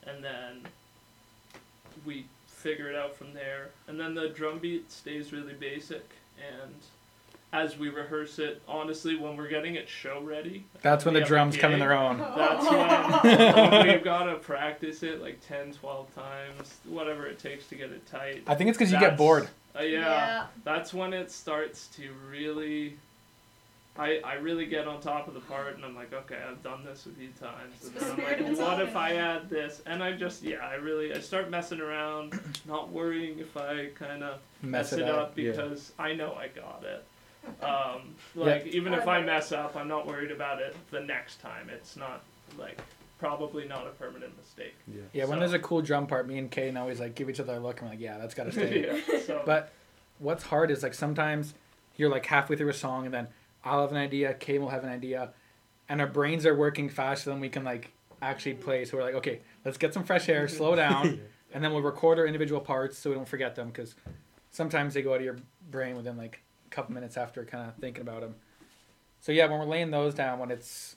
and 0.07 0.23
then 0.23 0.61
we 2.05 2.27
figure 2.47 2.90
it 2.90 2.97
out 2.97 3.16
from 3.16 3.33
there. 3.33 3.70
And 3.87 3.99
then 3.99 4.14
the 4.14 4.29
drum 4.29 4.59
beat 4.59 4.90
stays 4.90 5.33
really 5.33 5.55
basic, 5.55 6.05
and 6.37 6.75
as 7.55 7.79
we 7.79 7.88
rehearse 7.88 8.40
it, 8.40 8.61
honestly, 8.67 9.14
when 9.14 9.37
we're 9.37 9.49
getting 9.49 9.77
it 9.77 9.88
show 9.88 10.21
ready, 10.21 10.67
That's 10.83 11.05
when 11.05 11.14
we 11.14 11.21
the 11.21 11.27
drums 11.27 11.57
come 11.57 11.73
in 11.73 11.79
their 11.79 11.93
own. 11.93 12.19
That's 12.37 12.69
when 13.23 13.87
we've 13.88 14.03
got 14.03 14.25
to 14.25 14.35
practice 14.35 15.05
it 15.05 15.23
like 15.23 15.38
10, 15.47 15.73
12 15.75 16.14
times, 16.17 16.79
whatever 16.88 17.29
it 17.29 17.38
takes 17.38 17.69
to 17.69 17.77
get 17.77 17.93
it 17.93 18.05
tight. 18.07 18.43
I 18.49 18.57
think 18.57 18.71
it's 18.71 18.77
because 18.77 18.93
you 18.93 18.99
get 18.99 19.17
bored. 19.17 19.49
Uh, 19.79 19.83
yeah, 19.83 20.47
that's 20.64 20.93
when 20.93 21.12
it 21.12 21.31
starts 21.31 21.87
to 21.88 22.11
really. 22.29 22.97
I, 23.97 24.19
I 24.25 24.35
really 24.35 24.67
get 24.67 24.88
on 24.88 25.01
top 25.01 25.29
of 25.29 25.35
the 25.35 25.40
part 25.40 25.77
and 25.77 25.85
I'm 25.85 25.95
like, 25.95 26.12
okay, 26.12 26.38
I've 26.51 26.61
done 26.64 26.85
this 26.85 27.07
a 27.07 27.11
few 27.11 27.29
times. 27.40 27.85
And 27.85 27.95
then 27.95 28.11
I'm 28.11 28.49
like, 28.49 28.59
what 28.59 28.81
if 28.81 28.97
I 28.97 29.14
add 29.14 29.49
this? 29.49 29.83
And 29.87 30.03
I 30.03 30.11
just, 30.14 30.43
yeah, 30.43 30.57
I 30.57 30.75
really, 30.75 31.14
I 31.14 31.21
start 31.21 31.49
messing 31.49 31.81
around, 31.81 32.37
not 32.67 32.90
worrying 32.90 33.38
if 33.38 33.57
I 33.57 33.90
kind 33.95 34.25
of 34.25 34.40
Mess 34.62 34.90
mess 34.90 34.93
it 34.95 34.99
it 35.03 35.09
up. 35.09 35.29
up 35.29 35.38
yeah. 35.38 35.53
because 35.53 35.93
I 35.97 36.12
know 36.12 36.35
I 36.35 36.49
got 36.49 36.83
it. 36.85 37.05
Um, 37.62 38.14
like 38.35 38.66
even 38.66 38.94
if 38.94 39.07
I 39.09 39.20
mess 39.22 39.52
up, 39.52 39.76
I'm 39.76 39.88
not 39.88 40.07
worried 40.07 40.30
about 40.30 40.61
it 40.61 40.76
the 40.90 41.00
next 41.00 41.40
time. 41.40 41.70
It's 41.70 41.96
not 41.96 42.22
like 42.59 42.78
probably 43.18 43.66
not 43.66 43.87
a 43.87 43.90
permanent 43.90 44.37
mistake. 44.37 44.74
Yeah. 44.87 45.02
Yeah, 45.12 45.24
when 45.26 45.38
there's 45.38 45.52
a 45.52 45.59
cool 45.59 45.80
drum 45.83 46.07
part, 46.07 46.26
me 46.28 46.38
and 46.38 46.50
Kane 46.50 46.76
always 46.76 47.00
like 47.00 47.14
give 47.14 47.30
each 47.30 47.40
other 47.40 47.54
a 47.54 47.59
look. 47.61 47.80
and 47.80 47.88
we're 47.88 47.94
like, 47.94 48.00
yeah, 48.02 48.18
that's 48.18 48.35
gotta 48.35 48.52
stay. 48.61 48.87
yeah. 48.87 49.20
So 49.20 49.42
But 49.46 49.72
what's 50.18 50.44
hard 50.44 50.70
is 50.70 50.83
like 50.83 50.94
sometimes 50.94 51.54
you're 51.96 52.11
like 52.11 52.26
halfway 52.26 52.57
through 52.57 52.68
a 52.70 52.74
song 52.74 53.04
and 53.07 53.14
then 53.14 53.28
I'll 53.64 53.80
have 53.80 53.92
an 53.92 53.96
idea, 53.96 54.35
Kane 54.35 54.61
will 54.61 54.68
have 54.68 54.85
an 54.85 54.90
idea, 54.90 55.33
and 55.88 56.00
our 56.00 56.07
brains 56.07 56.44
are 56.44 56.54
working 56.54 56.88
faster 56.88 57.30
than 57.30 57.40
we 57.40 57.48
can 57.48 57.64
like 57.64 57.92
actually 58.20 58.54
play. 58.54 58.85
So 58.85 58.96
we're 58.98 59.04
like, 59.04 59.14
okay, 59.14 59.40
let's 59.64 59.78
get 59.78 59.94
some 59.94 60.04
fresh 60.04 60.28
air, 60.28 60.46
slow 60.48 60.74
down, 60.74 61.20
and 61.52 61.64
then 61.64 61.72
we'll 61.72 61.83
record 61.83 62.18
our 62.18 62.26
individual 62.26 62.61
parts 62.61 62.98
so 62.98 63.09
we 63.11 63.16
don't 63.16 63.28
forget 63.28 63.54
them 63.54 63.68
because 63.68 63.94
sometimes 64.50 64.92
they 64.94 65.00
go 65.02 65.12
out 65.14 65.20
of 65.20 65.24
your 65.24 65.37
brain 65.70 65.96
within 65.96 66.16
like 66.18 66.40
a 66.40 66.43
couple 66.74 66.94
minutes 66.94 67.16
after 67.16 67.44
kind 67.44 67.68
of 67.68 67.76
thinking 67.76 68.02
about 68.02 68.20
them. 68.20 68.34
So 69.20 69.32
yeah, 69.32 69.46
when 69.46 69.58
we're 69.58 69.66
laying 69.66 69.90
those 69.90 70.14
down, 70.14 70.38
when 70.38 70.50
it's, 70.50 70.96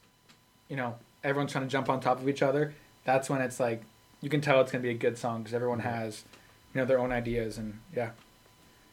you 0.68 0.76
know, 0.76 0.96
everyone's 1.24 1.52
trying 1.52 1.66
to 1.66 1.70
jump 1.70 1.90
on 1.90 2.00
top 2.00 2.20
of 2.20 2.28
each 2.28 2.42
other, 2.42 2.74
that's 3.06 3.30
when 3.30 3.42
it's 3.42 3.60
like 3.60 3.84
you 4.22 4.30
can 4.30 4.42
tell 4.42 4.60
it's 4.62 4.72
gonna 4.72 4.82
be 4.82 4.90
a 4.90 4.96
good 4.96 5.18
song 5.18 5.44
because 5.44 5.54
everyone 5.54 5.80
mm-hmm. 5.80 5.88
has, 5.88 6.26
you 6.74 6.82
know, 6.82 6.86
their 6.86 7.00
own 7.00 7.12
ideas 7.12 7.58
and 7.58 7.80
yeah. 7.96 8.12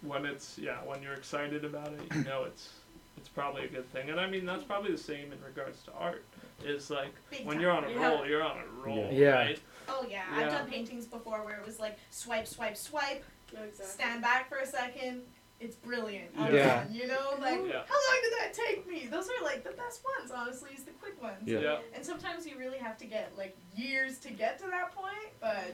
when 0.03 0.25
it's 0.25 0.59
yeah 0.59 0.77
when 0.85 1.03
you're 1.03 1.15
excited 1.15 1.65
about 1.65 1.89
it, 1.89 2.15
you 2.15 2.25
know 2.25 2.45
it's 2.45 2.75
it's 3.17 3.29
probably 3.29 3.65
a 3.65 3.69
good 3.69 3.91
thing. 3.93 4.11
And 4.11 4.21
I 4.21 4.29
mean 4.29 4.45
that's 4.45 4.65
probably 4.65 4.93
the 4.93 4.99
same 4.99 5.33
in 5.33 5.39
regards 5.45 5.83
to 5.85 5.93
art. 5.93 6.25
Is 6.65 6.91
like 6.91 7.13
Big 7.31 7.45
when 7.45 7.57
time. 7.57 7.63
you're 7.63 7.73
on 7.73 7.85
a 7.85 7.91
Yeah. 7.91 8.09
roll, 8.09 8.27
you're 8.27 8.43
on 8.43 8.59
a 8.59 8.87
roll, 8.87 9.09
Yeah. 9.13 9.31
right? 9.31 9.61
Oh 9.89 10.07
yeah, 10.09 10.23
Yeah. 10.39 10.47
I've 10.47 10.53
done 10.53 10.71
paintings 10.71 11.07
before 11.07 11.45
where 11.45 11.59
it 11.59 11.67
was 11.67 11.81
like 11.81 11.99
swipe, 12.11 12.47
swipe, 12.47 12.77
swipe, 12.77 13.25
exactly. 13.49 13.87
stand 13.87 14.23
back 14.23 14.49
for 14.49 14.59
a 14.59 14.67
second. 14.67 15.23
It's 15.65 15.77
brilliant. 15.77 16.29
Yeah. 16.37 16.85
done, 16.85 16.95
You 16.95 17.07
know, 17.09 17.31
like 17.41 17.61
Yeah. 17.67 17.83
how 17.87 18.01
long 18.07 18.19
did 18.23 18.33
that 18.41 18.53
take 18.53 18.87
me? 18.87 19.07
Those 19.11 19.29
are 19.29 19.43
like 19.43 19.65
the 19.65 19.71
best 19.73 20.03
ones, 20.19 20.31
honestly. 20.31 20.71
Is 20.77 20.85
the 20.85 20.91
quick 20.93 21.21
ones. 21.23 21.39
Yeah. 21.47 21.61
yeah. 21.61 21.79
And 21.95 22.05
sometimes 22.05 22.47
you 22.47 22.59
really 22.59 22.79
have 22.79 22.99
to 22.99 23.07
get 23.07 23.33
like 23.39 23.57
years 23.75 24.19
to 24.19 24.31
get 24.31 24.59
to 24.59 24.67
that 24.67 24.95
point, 24.95 25.31
but 25.41 25.73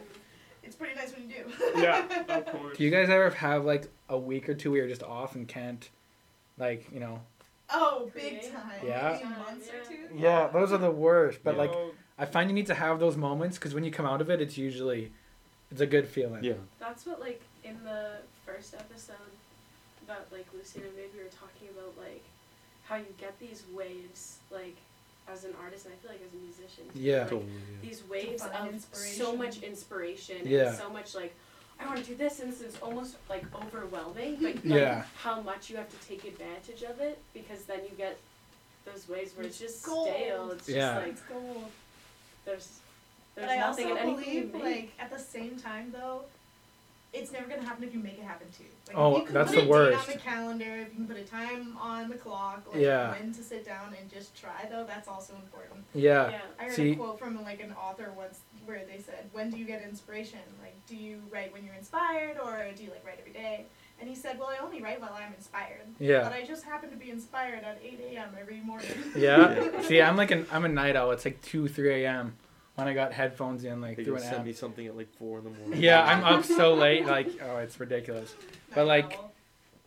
it's 0.62 0.76
pretty 0.76 0.94
nice 0.94 1.12
when 1.12 1.28
you 1.28 1.36
do. 1.44 1.80
Yeah, 1.80 2.06
of 2.28 2.46
course. 2.52 2.76
Do 2.76 2.84
you 2.84 2.90
guys 2.90 3.08
ever 3.10 3.30
have 3.30 3.64
like 3.64 3.88
a 4.08 4.16
week 4.18 4.48
or 4.48 4.54
two 4.54 4.70
where 4.70 4.78
you're 4.80 4.88
just 4.88 5.02
off 5.02 5.34
and 5.34 5.48
can't, 5.48 5.88
like 6.56 6.86
you 6.92 7.00
know? 7.00 7.20
Oh, 7.72 8.10
big 8.14 8.42
time. 8.52 8.80
Yeah. 8.84 9.18
Maybe 9.22 9.34
months 9.34 9.68
or 9.68 9.88
two. 9.88 9.98
Yeah, 10.16 10.48
those 10.52 10.72
are 10.72 10.78
the 10.78 10.90
worst. 10.90 11.40
But 11.44 11.54
Yeah. 11.54 11.62
like, 11.62 11.72
I 12.18 12.26
find 12.26 12.48
you 12.50 12.54
need 12.54 12.66
to 12.66 12.74
have 12.74 12.98
those 13.00 13.16
moments 13.16 13.58
because 13.58 13.74
when 13.74 13.84
you 13.84 13.90
come 13.90 14.06
out 14.06 14.20
of 14.20 14.28
it, 14.30 14.40
it's 14.40 14.56
usually, 14.58 15.12
it's 15.70 15.80
a 15.80 15.86
good 15.86 16.06
feeling. 16.08 16.42
Yeah. 16.44 16.54
That's 16.78 17.06
what 17.06 17.20
like 17.20 17.42
in 17.64 17.82
the 17.84 18.18
first 18.44 18.74
episode 18.74 19.14
that 20.10 20.26
like 20.36 20.46
Lucy 20.52 20.80
and 20.80 20.94
maybe 20.96 21.10
we 21.16 21.22
were 21.22 21.30
talking 21.30 21.68
about 21.70 21.94
like 21.96 22.24
how 22.84 22.96
you 22.96 23.06
get 23.18 23.38
these 23.38 23.62
waves 23.72 24.38
like 24.50 24.76
as 25.30 25.44
an 25.44 25.52
artist 25.62 25.86
and 25.86 25.94
I 25.94 25.96
feel 25.98 26.10
like 26.10 26.20
as 26.26 26.32
a 26.34 26.42
musician 26.42 26.84
too, 26.92 26.98
Yeah. 26.98 27.20
like, 27.20 27.30
Totally. 27.30 27.50
Yeah. 27.52 27.88
these 27.88 28.02
waves 28.08 28.42
of 28.42 28.84
so 28.92 29.36
much 29.36 29.62
inspiration 29.62 30.38
Yeah. 30.44 30.68
and 30.68 30.76
so 30.76 30.90
much 30.90 31.14
like 31.14 31.32
I 31.78 31.86
want 31.86 31.98
to 31.98 32.04
do 32.04 32.14
this 32.16 32.40
and 32.40 32.52
it's 32.52 32.78
almost 32.82 33.16
like 33.28 33.44
overwhelming 33.54 34.34
but 34.36 34.56
like 34.56 34.64
Yeah. 34.64 35.04
how 35.22 35.40
much 35.40 35.70
you 35.70 35.76
have 35.76 35.88
to 35.88 36.08
take 36.08 36.24
advantage 36.24 36.82
of 36.82 37.00
it 37.00 37.18
because 37.32 37.64
then 37.64 37.80
you 37.84 37.92
get 37.96 38.18
those 38.84 39.08
waves 39.08 39.36
where 39.36 39.46
it's, 39.46 39.60
It's 39.60 39.74
just 39.74 39.86
gold. 39.86 40.08
stale 40.08 40.50
it's 40.50 40.68
Yeah. 40.68 40.76
just 40.94 40.96
like 40.96 41.12
It's 41.12 41.22
gold. 41.22 41.70
there's 42.44 42.68
But 43.36 43.42
there's 43.42 43.52
I 43.52 43.56
nothing 43.58 43.86
also 43.86 43.96
in 43.96 44.08
anything 44.08 44.48
believe, 44.48 44.64
like, 44.64 44.90
at 44.98 45.10
the 45.10 45.18
same 45.18 45.56
time, 45.56 45.92
though, 45.92 46.24
it's 47.12 47.32
never 47.32 47.48
gonna 47.48 47.62
happen 47.64 47.82
if 47.84 47.92
you 47.92 47.98
make 48.00 48.18
it 48.18 48.24
happen 48.24 48.46
too. 48.56 48.64
Like, 48.88 48.96
Oh, 48.96 49.18
you 49.18 49.24
can 49.24 49.34
that's 49.34 49.50
put 49.50 49.60
the 49.60 49.66
a 49.66 49.68
worst. 49.68 50.06
Date 50.06 50.12
on 50.14 50.18
the 50.18 50.22
calendar, 50.30 50.76
if 50.78 50.88
you 50.90 50.94
can 50.94 51.06
put 51.08 51.16
a 51.16 51.24
time 51.24 51.76
on 51.80 52.08
the 52.08 52.16
clock, 52.16 52.64
like 52.72 52.80
Yeah. 52.82 53.10
when 53.12 53.32
to 53.34 53.42
sit 53.42 53.64
down 53.64 53.94
and 54.00 54.08
just 54.10 54.40
try, 54.40 54.66
though, 54.70 54.84
that's 54.84 55.08
also 55.08 55.34
important. 55.34 55.84
Yeah. 55.94 56.30
yeah 56.30 56.40
I 56.58 56.64
heard 56.64 56.72
See- 56.74 56.92
a 56.92 56.96
quote 56.96 57.18
from 57.18 57.42
like 57.42 57.60
an 57.62 57.72
author 57.72 58.12
once 58.16 58.40
where 58.66 58.84
they 58.84 59.00
said, 59.02 59.28
"When 59.32 59.50
do 59.50 59.56
you 59.58 59.64
get 59.64 59.82
inspiration? 59.82 60.38
Like, 60.62 60.74
do 60.86 60.94
you 60.96 61.20
write 61.30 61.52
when 61.52 61.64
you're 61.64 61.74
inspired, 61.74 62.36
or 62.38 62.66
do 62.76 62.84
you 62.84 62.90
like 62.90 63.04
write 63.04 63.18
every 63.18 63.32
day?" 63.32 63.66
And 63.98 64.08
he 64.08 64.14
said, 64.14 64.38
"Well, 64.38 64.48
I 64.48 64.58
only 64.64 64.80
write 64.80 65.00
while 65.00 65.12
I'm 65.12 65.32
inspired, 65.34 65.82
Yeah. 65.98 66.22
but 66.22 66.32
I 66.32 66.44
just 66.44 66.64
happen 66.64 66.90
to 66.90 66.96
be 66.96 67.10
inspired 67.10 67.64
at 67.64 67.78
8 67.82 67.98
a.m. 68.12 68.36
every 68.40 68.60
morning." 68.60 68.90
Yeah. 69.16 69.80
See, 69.82 70.00
I'm 70.00 70.16
like 70.16 70.30
an 70.30 70.46
I'm 70.52 70.64
a 70.64 70.68
night 70.68 70.94
owl. 70.94 71.10
It's 71.10 71.24
like 71.24 71.40
two, 71.42 71.66
three 71.68 72.04
a.m. 72.04 72.36
when 72.76 72.88
I 72.88 72.94
got 72.94 73.12
headphones 73.12 73.64
in, 73.64 73.80
like 73.80 73.96
They 73.96 74.04
through 74.04 74.14
just 74.14 74.26
an 74.26 74.30
send 74.30 74.40
app. 74.40 74.46
me 74.46 74.52
something 74.52 74.86
at 74.86 74.96
like 74.96 75.12
four 75.14 75.38
in 75.38 75.44
the 75.44 75.50
morning. 75.50 75.80
Yeah, 75.80 76.02
I'm 76.04 76.24
up 76.24 76.44
so 76.44 76.74
late. 76.74 77.06
Like, 77.06 77.28
oh, 77.42 77.58
it's 77.58 77.78
ridiculous. 77.78 78.34
But, 78.74 78.86
like. 78.86 79.18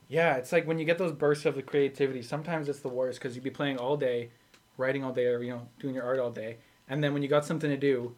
Yeah, 0.10 0.36
it's 0.36 0.52
like 0.52 0.67
when 0.67 0.78
you 0.78 0.86
get 0.86 1.00
those 1.00 1.13
bursts 1.13 1.46
of 1.46 1.56
the 1.56 1.63
creativity. 1.63 2.22
Sometimes 2.22 2.69
it's 2.69 2.82
the 2.82 2.89
worst 2.89 3.17
because 3.19 3.36
you'd 3.36 3.43
be 3.43 3.50
playing 3.50 3.78
all 3.78 3.98
day, 3.98 4.30
writing 4.78 5.04
all 5.04 5.13
day, 5.13 5.26
or 5.26 5.41
you 5.41 5.54
know, 5.54 5.67
doing 5.80 5.96
your 5.96 6.04
art 6.04 6.19
all 6.19 6.30
day, 6.30 6.58
and 6.88 7.04
then 7.04 7.13
when 7.13 7.24
you 7.24 7.30
got 7.30 7.46
something 7.46 7.69
to 7.69 7.78
do, 7.78 8.13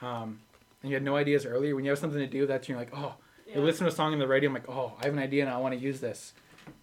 um, 0.00 0.38
and 0.82 0.90
you 0.90 0.94
had 0.94 1.02
no 1.02 1.16
ideas 1.16 1.44
earlier, 1.44 1.74
when 1.74 1.84
you 1.84 1.90
have 1.90 1.98
something 1.98 2.20
to 2.20 2.26
do, 2.26 2.46
that's 2.46 2.68
you're 2.68 2.78
like, 2.78 2.90
oh, 2.94 3.14
yeah. 3.46 3.56
you 3.56 3.62
listen 3.62 3.84
to 3.84 3.92
a 3.92 3.94
song 3.94 4.12
in 4.12 4.18
the 4.18 4.28
radio, 4.28 4.48
I'm 4.48 4.54
like, 4.54 4.68
oh, 4.68 4.92
I 5.00 5.06
have 5.06 5.14
an 5.14 5.18
idea 5.18 5.42
and 5.42 5.52
I 5.52 5.56
want 5.56 5.74
to 5.74 5.80
use 5.80 6.00
this. 6.00 6.34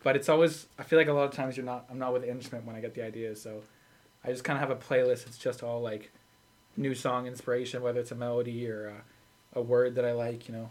But 0.04 0.16
it's 0.16 0.28
always, 0.28 0.66
I 0.78 0.84
feel 0.84 1.00
like 1.00 1.08
a 1.08 1.14
lot 1.14 1.24
of 1.24 1.32
times 1.32 1.56
you're 1.56 1.66
not, 1.66 1.86
I'm 1.90 2.00
not 2.00 2.12
with 2.12 2.24
the 2.24 2.30
instrument 2.30 2.66
when 2.66 2.76
I 2.76 2.82
get 2.82 2.94
the 2.94 3.06
ideas, 3.06 3.42
so 3.42 3.62
I 4.24 4.32
just 4.32 4.44
kind 4.44 4.62
of 4.62 4.68
have 4.68 4.78
a 4.78 4.82
playlist. 4.82 5.28
It's 5.28 5.38
just 5.38 5.64
all 5.64 5.82
like 5.82 6.12
new 6.78 6.94
song 6.96 7.28
inspiration, 7.28 7.82
whether 7.82 8.00
it's 8.00 8.12
a 8.12 8.16
melody 8.16 8.70
or 8.70 8.88
a, 9.56 9.60
a 9.60 9.62
word 9.62 9.96
that 9.96 10.06
I 10.06 10.14
like, 10.14 10.48
you 10.48 10.54
know. 10.56 10.70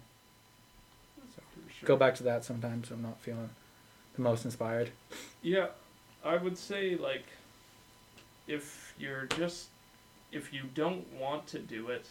So 1.34 1.42
sure. 1.78 1.86
go 1.86 1.96
back 1.96 2.14
to 2.16 2.22
that 2.24 2.44
sometimes. 2.44 2.90
I'm 2.90 3.02
not 3.02 3.20
feeling 3.20 3.50
the 4.14 4.22
most 4.22 4.44
inspired. 4.44 4.90
Yeah, 5.42 5.66
I 6.24 6.36
would 6.36 6.56
say 6.56 6.96
like 6.96 7.24
if 8.46 8.94
you're 8.98 9.26
just 9.36 9.66
if 10.32 10.52
you 10.52 10.62
don't 10.74 11.04
want 11.14 11.46
to 11.48 11.58
do 11.58 11.88
it, 11.88 12.06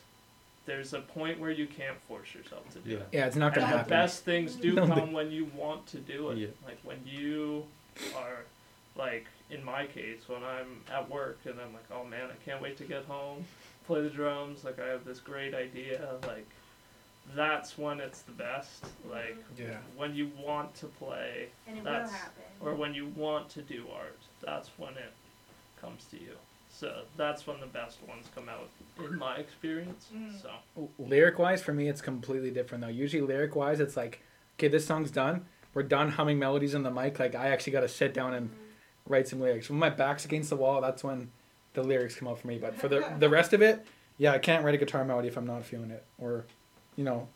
there's 0.65 0.93
a 0.93 0.99
point 1.01 1.39
where 1.39 1.51
you 1.51 1.67
can't 1.67 1.97
force 2.07 2.33
yourself 2.33 2.69
to 2.73 2.79
do 2.79 2.91
Yeah. 2.91 2.97
it. 2.97 3.07
Yeah, 3.11 3.25
it's 3.27 3.35
not 3.35 3.53
gonna 3.53 3.65
And 3.67 3.73
the 3.73 3.77
happen. 3.79 3.89
best 3.89 4.23
things 4.25 4.55
do 4.55 4.73
No, 4.75 4.87
come 4.87 5.11
when 5.13 5.31
you 5.31 5.49
want 5.55 5.85
to 5.87 5.97
do 5.97 6.29
it. 6.31 6.37
Yeah. 6.37 6.47
Like 6.65 6.79
when 6.83 6.99
you 7.05 7.63
are 8.15 8.39
like 8.97 9.27
in 9.49 9.63
my 9.63 9.85
case 9.85 10.21
when 10.27 10.43
I'm 10.43 10.81
at 10.91 11.09
work 11.09 11.39
and 11.45 11.53
I'm 11.59 11.73
like, 11.73 11.85
oh 11.91 12.03
man, 12.05 12.29
I 12.31 12.49
can't 12.49 12.61
wait 12.61 12.77
to 12.77 12.83
get 12.83 13.05
home, 13.05 13.45
play 13.87 14.01
the 14.01 14.09
drums. 14.09 14.63
Like 14.63 14.79
I 14.79 14.87
have 14.87 15.05
this 15.05 15.19
great 15.19 15.53
idea. 15.53 16.01
Like 16.27 16.47
that's 17.35 17.77
when 17.77 17.99
it's 17.99 18.21
the 18.21 18.31
best. 18.33 18.85
Like 19.09 19.37
Yeah. 19.57 19.77
when 19.95 20.15
you 20.15 20.31
want 20.41 20.75
to 20.75 20.85
play 20.87 21.47
and 21.67 21.77
it 21.79 21.83
that's- 21.83 22.09
will 22.09 22.17
happen. 22.17 22.43
or 22.61 22.75
when 22.75 22.93
you 22.93 23.07
want 23.15 23.49
to 23.49 23.61
do 23.61 23.85
art, 23.93 24.17
that's 24.41 24.69
when 24.77 24.93
it 24.93 25.11
comes 25.81 26.05
to 26.11 26.17
you. 26.19 26.35
So 26.69 27.03
that's 27.15 27.47
when 27.47 27.59
the 27.61 27.67
best 27.67 27.99
ones 28.07 28.25
come 28.35 28.49
out, 28.49 28.69
in 28.99 29.17
my 29.17 29.37
experience. 29.37 30.07
Mm. 30.13 30.41
So 30.41 30.89
Lyric 30.99 31.39
wise, 31.39 31.61
for 31.63 31.73
me, 31.73 31.87
it's 31.87 32.01
completely 32.01 32.51
different 32.51 32.83
though. 32.83 32.89
Usually, 32.89 33.21
lyric 33.21 33.55
wise, 33.55 33.79
it's 33.79 33.95
like, 33.95 34.21
okay, 34.57 34.67
this 34.67 34.85
song's 34.85 35.09
done. 35.11 35.45
We're 35.73 35.83
done 35.83 36.11
humming 36.11 36.37
melodies 36.37 36.73
in 36.73 36.83
the 36.83 36.91
mic. 36.91 37.17
Like, 37.17 37.33
I 37.33 37.47
actually 37.47 37.73
got 37.73 37.81
to 37.81 37.87
sit 37.89 38.13
down 38.13 38.33
and 38.33 38.49
write 39.07 39.27
some 39.27 39.39
lyrics. 39.39 39.69
When 39.69 39.79
my 39.79 39.89
back's 39.89 40.25
against 40.25 40.49
the 40.49 40.55
wall, 40.57 40.81
that's 40.81 41.01
when 41.03 41.31
the 41.75 41.83
lyrics 41.83 42.15
come 42.15 42.27
out 42.27 42.39
for 42.39 42.47
me. 42.47 42.57
But 42.57 42.75
for 42.75 42.87
the 42.87 43.05
the 43.19 43.29
rest 43.29 43.53
of 43.53 43.61
it, 43.61 43.85
yeah, 44.17 44.31
I 44.31 44.39
can't 44.39 44.63
write 44.63 44.75
a 44.75 44.77
guitar 44.77 45.03
melody 45.05 45.27
if 45.27 45.37
I'm 45.37 45.45
not 45.45 45.65
feeling 45.65 45.91
it, 45.91 46.03
or, 46.17 46.45
you 46.95 47.03
know, 47.03 47.27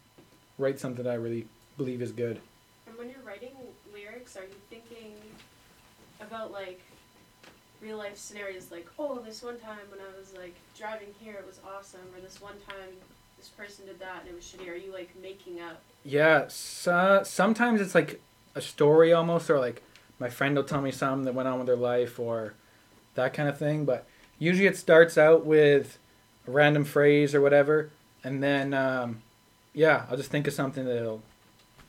write 0.58 0.80
something 0.80 1.04
that 1.04 1.12
I 1.12 1.16
really 1.16 1.48
believe 1.78 2.02
is 2.02 2.12
good. 2.12 2.40
And 2.88 2.98
when 2.98 3.10
you're 3.10 3.22
writing 3.26 3.52
lyrics, 3.94 4.36
are 4.38 4.44
you 4.44 4.56
thinking 4.70 5.14
about 6.22 6.52
like 6.52 6.82
real 7.82 7.98
life 7.98 8.18
scenarios 8.18 8.72
like, 8.72 8.88
oh, 8.98 9.20
this 9.20 9.44
one 9.44 9.60
time 9.60 9.80
when 9.90 10.00
I 10.00 10.18
was 10.18 10.34
like 10.36 10.56
driving 10.78 11.10
here, 11.20 11.36
it 11.36 11.46
was 11.46 11.60
awesome, 11.68 12.02
or 12.16 12.22
this 12.22 12.42
one 12.42 12.56
time 12.68 12.96
this 13.38 13.50
person 13.50 13.86
did 13.86 14.00
that 14.00 14.22
and 14.22 14.30
it 14.30 14.36
was 14.36 14.44
shitty? 14.44 14.70
Are 14.70 14.76
you 14.76 14.92
like 14.94 15.10
making 15.22 15.60
up? 15.62 15.82
Yeah, 16.04 16.46
so, 16.48 17.22
sometimes 17.26 17.82
it's 17.82 17.96
like 17.96 18.22
a 18.56 18.62
story 18.62 19.12
almost, 19.14 19.50
or 19.50 19.60
like 19.60 19.84
my 20.18 20.30
friend 20.30 20.56
will 20.56 20.64
tell 20.64 20.82
me 20.82 20.92
something 20.92 21.26
that 21.26 21.34
went 21.34 21.48
on 21.48 21.58
with 21.58 21.68
their 21.68 21.76
life, 21.76 22.20
or 22.20 22.54
that 23.16 23.34
kind 23.34 23.50
of 23.50 23.58
thing. 23.58 23.86
But 23.86 24.06
usually 24.40 24.68
it 24.68 24.78
starts 24.78 25.18
out 25.18 25.46
with 25.46 26.00
a 26.48 26.52
random 26.52 26.86
phrase 26.86 27.36
or 27.36 27.42
whatever, 27.42 27.90
and 28.24 28.42
then 28.42 28.74
um, 28.74 29.22
yeah, 29.74 30.06
I'll 30.10 30.18
just 30.18 30.32
think 30.32 30.48
of 30.48 30.54
something 30.54 30.86
that'll 30.86 31.22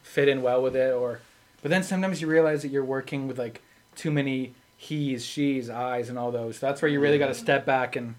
fit 0.03 0.29
in 0.29 0.43
well 0.43 0.63
with 0.63 0.77
it. 0.77 0.93
Or, 0.93 1.21
but 1.63 1.71
then 1.71 1.83
sometimes 1.83 2.21
you 2.21 2.27
realize 2.27 2.63
that 2.63 2.69
you're 2.69 2.85
working 2.85 3.27
with 3.27 3.39
like 3.39 3.63
too 3.95 4.11
many 4.11 4.55
he's, 4.77 5.25
she's, 5.25 5.69
I's, 5.71 6.09
and 6.09 6.19
all 6.19 6.33
those. 6.33 6.59
So 6.59 6.67
that's 6.67 6.83
where 6.83 6.91
you 6.91 7.01
really 7.01 7.19
got 7.19 7.29
to 7.29 7.35
step 7.35 7.65
back 7.65 7.97
and 7.97 8.15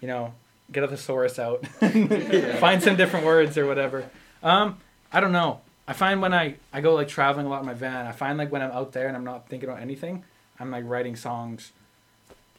you 0.00 0.08
know 0.08 0.34
get 0.72 0.82
a 0.82 0.88
thesaurus 0.88 1.38
out, 1.38 1.66
find 2.58 2.82
some 2.82 2.96
different 2.96 3.26
words 3.26 3.58
or 3.58 3.66
whatever. 3.66 4.08
Um, 4.42 4.78
I 5.12 5.20
don't 5.20 5.32
know. 5.32 5.60
I 5.86 5.92
find 5.92 6.22
when 6.22 6.32
I, 6.32 6.54
I 6.72 6.80
go 6.80 6.94
like 6.94 7.08
traveling 7.08 7.46
a 7.46 7.48
lot 7.50 7.60
in 7.60 7.66
my 7.66 7.74
van, 7.74 8.06
I 8.06 8.12
find 8.12 8.38
like 8.38 8.50
when 8.50 8.62
I'm 8.62 8.70
out 8.70 8.92
there 8.92 9.06
and 9.06 9.16
I'm 9.16 9.24
not 9.24 9.48
thinking 9.48 9.68
about 9.68 9.82
anything, 9.82 10.24
I'm 10.58 10.70
like 10.70 10.84
writing 10.86 11.16
songs 11.16 11.72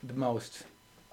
the 0.03 0.13
most. 0.13 0.63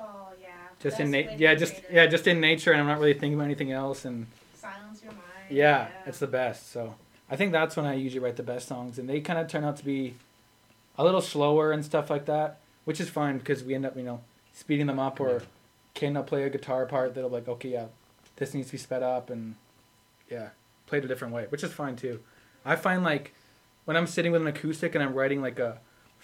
Oh 0.03 0.29
yeah. 0.41 0.49
Just 0.81 0.95
Best 0.95 1.01
in 1.01 1.11
nature. 1.13 1.35
yeah, 1.39 1.55
just 1.55 1.75
creative. 1.75 1.93
yeah, 1.95 2.07
just 2.07 2.27
in 2.27 2.41
nature 2.41 2.73
and 2.73 2.81
I'm 2.81 2.87
not 2.89 2.99
really 2.99 3.13
thinking 3.15 3.35
about 3.35 3.45
anything 3.45 3.71
else 3.73 4.05
and 4.05 4.27
silence 4.55 5.03
your 5.03 5.13
mind. 5.13 5.23
yeah, 5.51 5.89
it's 6.07 6.19
the 6.19 6.27
best. 6.27 6.73
So 6.73 6.97
I 7.31 7.37
think 7.37 7.53
that's 7.53 7.77
when 7.77 7.87
I 7.87 7.95
usually 7.95 8.21
write 8.25 8.37
the 8.37 8.43
best 8.43 8.69
songs 8.69 8.99
and 8.99 9.09
they 9.09 9.21
kind 9.21 9.39
of 9.39 9.49
turn 9.49 9.65
out 9.65 9.77
to 9.77 9.85
be 9.85 10.15
a 10.99 11.05
little 11.05 11.21
slower 11.23 11.73
and 11.73 11.85
stuff 11.85 12.11
like 12.11 12.27
that, 12.27 12.59
which 12.85 13.01
is 13.01 13.09
fine 13.09 13.39
because 13.39 13.63
we 13.65 13.75
end 13.75 13.87
up, 13.87 13.97
you 13.97 14.03
know, 14.03 14.21
speeding 14.53 14.87
them 14.87 14.99
up 14.99 15.21
or 15.21 15.31
Yeah. 15.35 15.41
Caden 15.95 16.27
play 16.27 16.43
a 16.45 16.51
guitar 16.51 16.87
part 16.87 17.15
that'll 17.15 17.29
be 17.31 17.37
like, 17.37 17.49
okay, 17.49 17.69
yeah, 17.69 17.87
this 18.37 18.55
needs 18.55 18.69
to 18.69 18.73
be 18.73 18.79
sped 18.79 19.03
up 19.03 19.29
and 19.31 19.55
yeah, 20.31 20.49
played 20.87 21.05
a 21.05 21.09
different 21.09 21.33
way, 21.35 21.47
which 21.51 21.63
is 21.63 21.71
fine 21.73 21.97
too. 21.97 22.21
I 22.65 22.77
find 22.77 23.03
like 23.05 23.35
when 23.85 23.97
I'm 23.97 24.07
sitting 24.07 24.33
with 24.33 24.41
an 24.41 24.47
acoustic 24.49 24.95
and 24.95 25.05
I'm 25.05 25.13
writing 25.15 25.41
like 25.43 25.59
a 25.59 25.79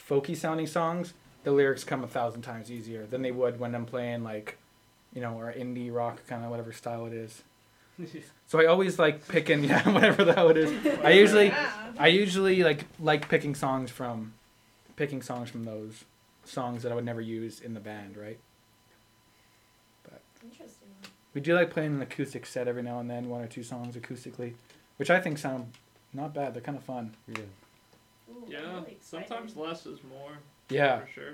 folky 0.09 0.35
sounding 0.37 0.67
songs, 0.67 1.13
the 1.49 1.55
lyrics 1.55 1.83
come 1.83 2.05
a 2.05 2.07
thousand 2.07 2.43
times 2.43 2.71
easier 2.71 3.07
than 3.07 3.23
they 3.23 3.31
would 3.31 3.59
when 3.59 3.75
I'm 3.75 3.87
playing 3.87 4.23
like, 4.23 4.59
you 5.15 5.23
know, 5.23 5.33
or 5.33 5.51
indie 5.51 5.91
rock 5.91 6.21
kind 6.27 6.45
of 6.45 6.51
whatever 6.51 6.73
style 6.73 7.07
it 7.07 7.15
is. 7.15 7.43
So 8.47 8.59
I 8.61 8.67
always 8.67 8.99
like 8.99 9.29
picking 9.29 9.65
yeah 9.71 9.87
whatever 9.91 10.25
the 10.25 10.33
hell 10.33 10.49
it 10.51 10.57
is. 10.57 10.71
I 11.05 11.11
usually 11.11 11.53
I 11.99 12.07
usually 12.07 12.63
like 12.63 12.85
like 13.01 13.29
picking 13.29 13.55
songs 13.55 13.91
from 13.91 14.33
picking 14.97 15.21
songs 15.21 15.51
from 15.51 15.65
those 15.65 16.05
songs 16.45 16.83
that 16.83 16.93
I 16.93 16.95
would 16.95 17.05
never 17.05 17.21
use 17.21 17.61
in 17.61 17.75
the 17.75 17.81
band, 17.81 18.17
right? 18.17 18.39
But 20.05 20.23
interesting. 20.43 20.89
We 21.35 21.41
do 21.43 21.55
like 21.55 21.71
playing 21.71 21.97
an 21.97 22.03
acoustic 22.03 22.47
set 22.47 22.69
every 22.69 22.83
now 22.83 23.01
and 23.01 23.11
then, 23.11 23.29
one 23.29 23.43
or 23.43 23.49
two 23.49 23.63
songs 23.63 23.97
acoustically, 23.97 24.55
which 24.97 25.11
I 25.11 25.21
think 25.21 25.37
sound 25.37 25.73
not 26.15 26.33
bad. 26.33 26.55
They're 26.55 26.63
kind 26.63 26.79
of 26.79 26.85
fun. 26.85 27.15
Yeah. 27.27 27.41
Ooh, 28.31 28.45
Yeah, 28.49 28.61
really 28.75 28.97
sometimes 29.03 29.57
less 29.57 29.85
is 29.87 29.99
more. 30.09 30.39
Yeah, 30.69 31.01
For 31.01 31.09
sure. 31.13 31.33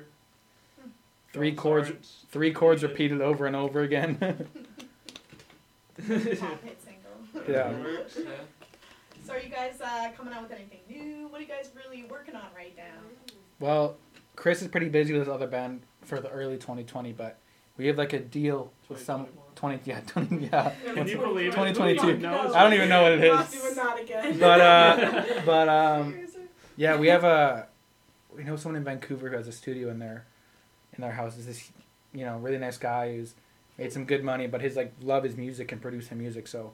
Three 1.32 1.50
Drums 1.50 1.60
chords- 1.60 1.88
aren't 1.88 2.06
three 2.30 2.52
chords 2.52 2.82
needed. 2.82 2.92
repeated 2.92 3.20
over 3.20 3.46
and 3.46 3.56
over 3.56 3.80
again. 3.82 4.16
Pop 4.18 4.30
hit 6.62 6.80
single. 6.82 7.44
Yeah. 7.48 7.70
Works, 7.82 8.18
yeah. 8.18 8.30
So 9.24 9.32
are 9.34 9.38
you 9.40 9.48
guys 9.48 9.80
uh, 9.80 10.10
coming 10.16 10.34
out 10.34 10.42
with 10.42 10.52
anything 10.52 10.80
new? 10.88 11.28
What 11.28 11.38
are 11.38 11.42
you 11.42 11.48
guys 11.48 11.70
really 11.74 12.04
working 12.10 12.34
on 12.36 12.44
right 12.54 12.74
now? 12.76 12.82
well, 13.60 13.96
Chris 14.36 14.62
is 14.62 14.68
pretty 14.68 14.88
busy 14.88 15.12
with 15.12 15.22
his 15.22 15.28
other 15.28 15.46
band 15.46 15.82
for 16.02 16.20
the 16.20 16.28
early 16.28 16.56
2020, 16.56 17.12
but 17.12 17.38
we 17.76 17.86
have 17.86 17.96
like 17.98 18.12
a 18.12 18.20
deal 18.20 18.70
with 18.88 19.02
some 19.02 19.26
20 19.56 19.80
yeah 19.84 20.00
20 20.06 20.46
yeah. 20.46 20.72
Can 20.94 21.08
you 21.08 21.18
believe 21.18 21.48
it? 21.48 21.56
2022. 21.56 22.26
Who? 22.26 22.54
I 22.54 22.62
don't 22.62 22.74
even 22.74 22.88
know 22.88 23.02
what 23.02 23.12
it 23.12 23.24
is. 23.24 23.32
Not 23.32 23.50
doing 23.50 23.74
that 23.74 24.00
again. 24.00 24.38
But 24.38 24.60
uh, 24.60 25.24
but 25.46 25.68
um, 25.68 26.14
Yeah, 26.76 26.96
we 26.98 27.08
have 27.08 27.24
a 27.24 27.66
we 28.36 28.44
know 28.44 28.56
someone 28.56 28.76
in 28.76 28.84
Vancouver 28.84 29.30
who 29.30 29.36
has 29.36 29.48
a 29.48 29.52
studio 29.52 29.90
in 29.90 29.98
their 29.98 30.24
in 30.94 31.02
their 31.02 31.12
house. 31.12 31.36
Is 31.36 31.46
this 31.46 31.70
you 32.12 32.24
know 32.24 32.38
really 32.38 32.58
nice 32.58 32.78
guy 32.78 33.16
who's 33.16 33.34
made 33.78 33.92
some 33.92 34.04
good 34.04 34.22
money, 34.22 34.46
but 34.46 34.60
his 34.60 34.76
like 34.76 34.92
love 35.00 35.24
is 35.24 35.36
music 35.36 35.72
and 35.72 35.80
producing 35.80 36.18
music. 36.18 36.46
So 36.46 36.72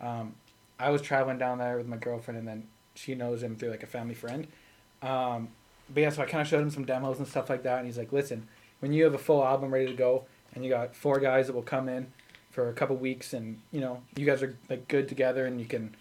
um, 0.00 0.34
I 0.78 0.90
was 0.90 1.02
traveling 1.02 1.38
down 1.38 1.58
there 1.58 1.76
with 1.76 1.86
my 1.86 1.96
girlfriend, 1.96 2.38
and 2.38 2.48
then 2.48 2.66
she 2.94 3.14
knows 3.14 3.42
him 3.42 3.56
through 3.56 3.70
like 3.70 3.82
a 3.82 3.86
family 3.86 4.14
friend. 4.14 4.46
Um, 5.02 5.48
but 5.92 6.00
yeah, 6.00 6.10
so 6.10 6.22
I 6.22 6.26
kind 6.26 6.40
of 6.40 6.48
showed 6.48 6.62
him 6.62 6.70
some 6.70 6.84
demos 6.84 7.18
and 7.18 7.26
stuff 7.26 7.50
like 7.50 7.62
that, 7.64 7.78
and 7.78 7.86
he's 7.86 7.98
like, 7.98 8.12
"Listen, 8.12 8.48
when 8.80 8.92
you 8.92 9.04
have 9.04 9.14
a 9.14 9.18
full 9.18 9.44
album 9.44 9.72
ready 9.72 9.86
to 9.86 9.94
go, 9.94 10.24
and 10.54 10.64
you 10.64 10.70
got 10.70 10.94
four 10.94 11.18
guys 11.20 11.46
that 11.46 11.54
will 11.54 11.62
come 11.62 11.88
in 11.88 12.12
for 12.50 12.68
a 12.68 12.72
couple 12.72 12.96
weeks, 12.96 13.32
and 13.32 13.60
you 13.70 13.80
know 13.80 14.02
you 14.16 14.26
guys 14.26 14.42
are 14.42 14.56
like 14.68 14.88
good 14.88 15.08
together, 15.08 15.46
and 15.46 15.60
you 15.60 15.66
can 15.66 15.94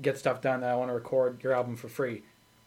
get 0.00 0.18
stuff 0.18 0.40
done 0.40 0.60
that 0.60 0.70
I 0.70 0.76
want 0.76 0.88
to 0.88 0.94
record 0.94 1.42
your 1.42 1.52
album 1.52 1.76
for 1.76 1.88
free." 1.88 2.22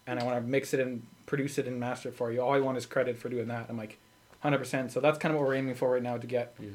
and 0.06 0.20
I 0.20 0.24
want 0.24 0.38
to 0.38 0.42
mix 0.42 0.74
it 0.74 0.80
and 0.80 1.06
produce 1.26 1.58
it 1.58 1.68
and 1.68 1.80
master 1.80 2.10
it 2.10 2.16
for 2.16 2.32
you. 2.32 2.42
All 2.42 2.54
I 2.54 2.60
want 2.60 2.78
is 2.78 2.86
credit 2.86 3.18
for 3.18 3.30
doing 3.30 3.48
that. 3.48 3.68
I'm 3.70 3.78
like, 3.78 3.98
hundred 4.42 4.60
percent. 4.60 4.92
So 4.92 5.00
that's 5.00 5.18
kind 5.18 5.34
of 5.34 5.40
what 5.40 5.48
we're 5.48 5.56
aiming 5.56 5.76
for 5.76 5.92
right 5.92 6.04
now 6.04 6.18
to 6.18 6.28
get 6.28 6.54
Yeah. 6.60 6.70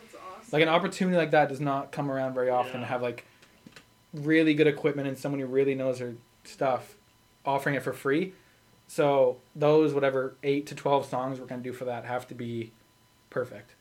That's 0.00 0.14
awesome. 0.14 0.48
like 0.52 0.62
an 0.62 0.68
opportunity 0.68 1.16
like 1.16 1.30
that 1.30 1.48
does 1.48 1.60
not 1.60 1.92
come 1.92 2.10
around 2.10 2.34
very 2.34 2.50
often. 2.50 2.80
To 2.80 2.86
have 2.86 3.02
like 3.02 3.24
really 4.12 4.54
good 4.54 4.66
equipment 4.66 5.08
and 5.08 5.16
someone 5.18 5.40
who 5.40 5.46
really 5.46 5.74
knows 5.74 5.98
their 6.00 6.14
stuff, 6.44 6.96
offering 7.46 7.74
it 7.76 7.82
for 7.82 7.92
free. 7.92 8.34
So 8.88 9.38
those 9.56 9.94
whatever 9.94 10.34
eight 10.42 10.66
to 10.66 10.74
twelve 10.74 11.06
songs 11.06 11.40
we're 11.40 11.46
gonna 11.46 11.62
do 11.62 11.72
for 11.72 11.84
that 11.86 12.04
have 12.04 12.26
to 12.28 12.34
be 12.34 12.72
perfect, 13.30 13.74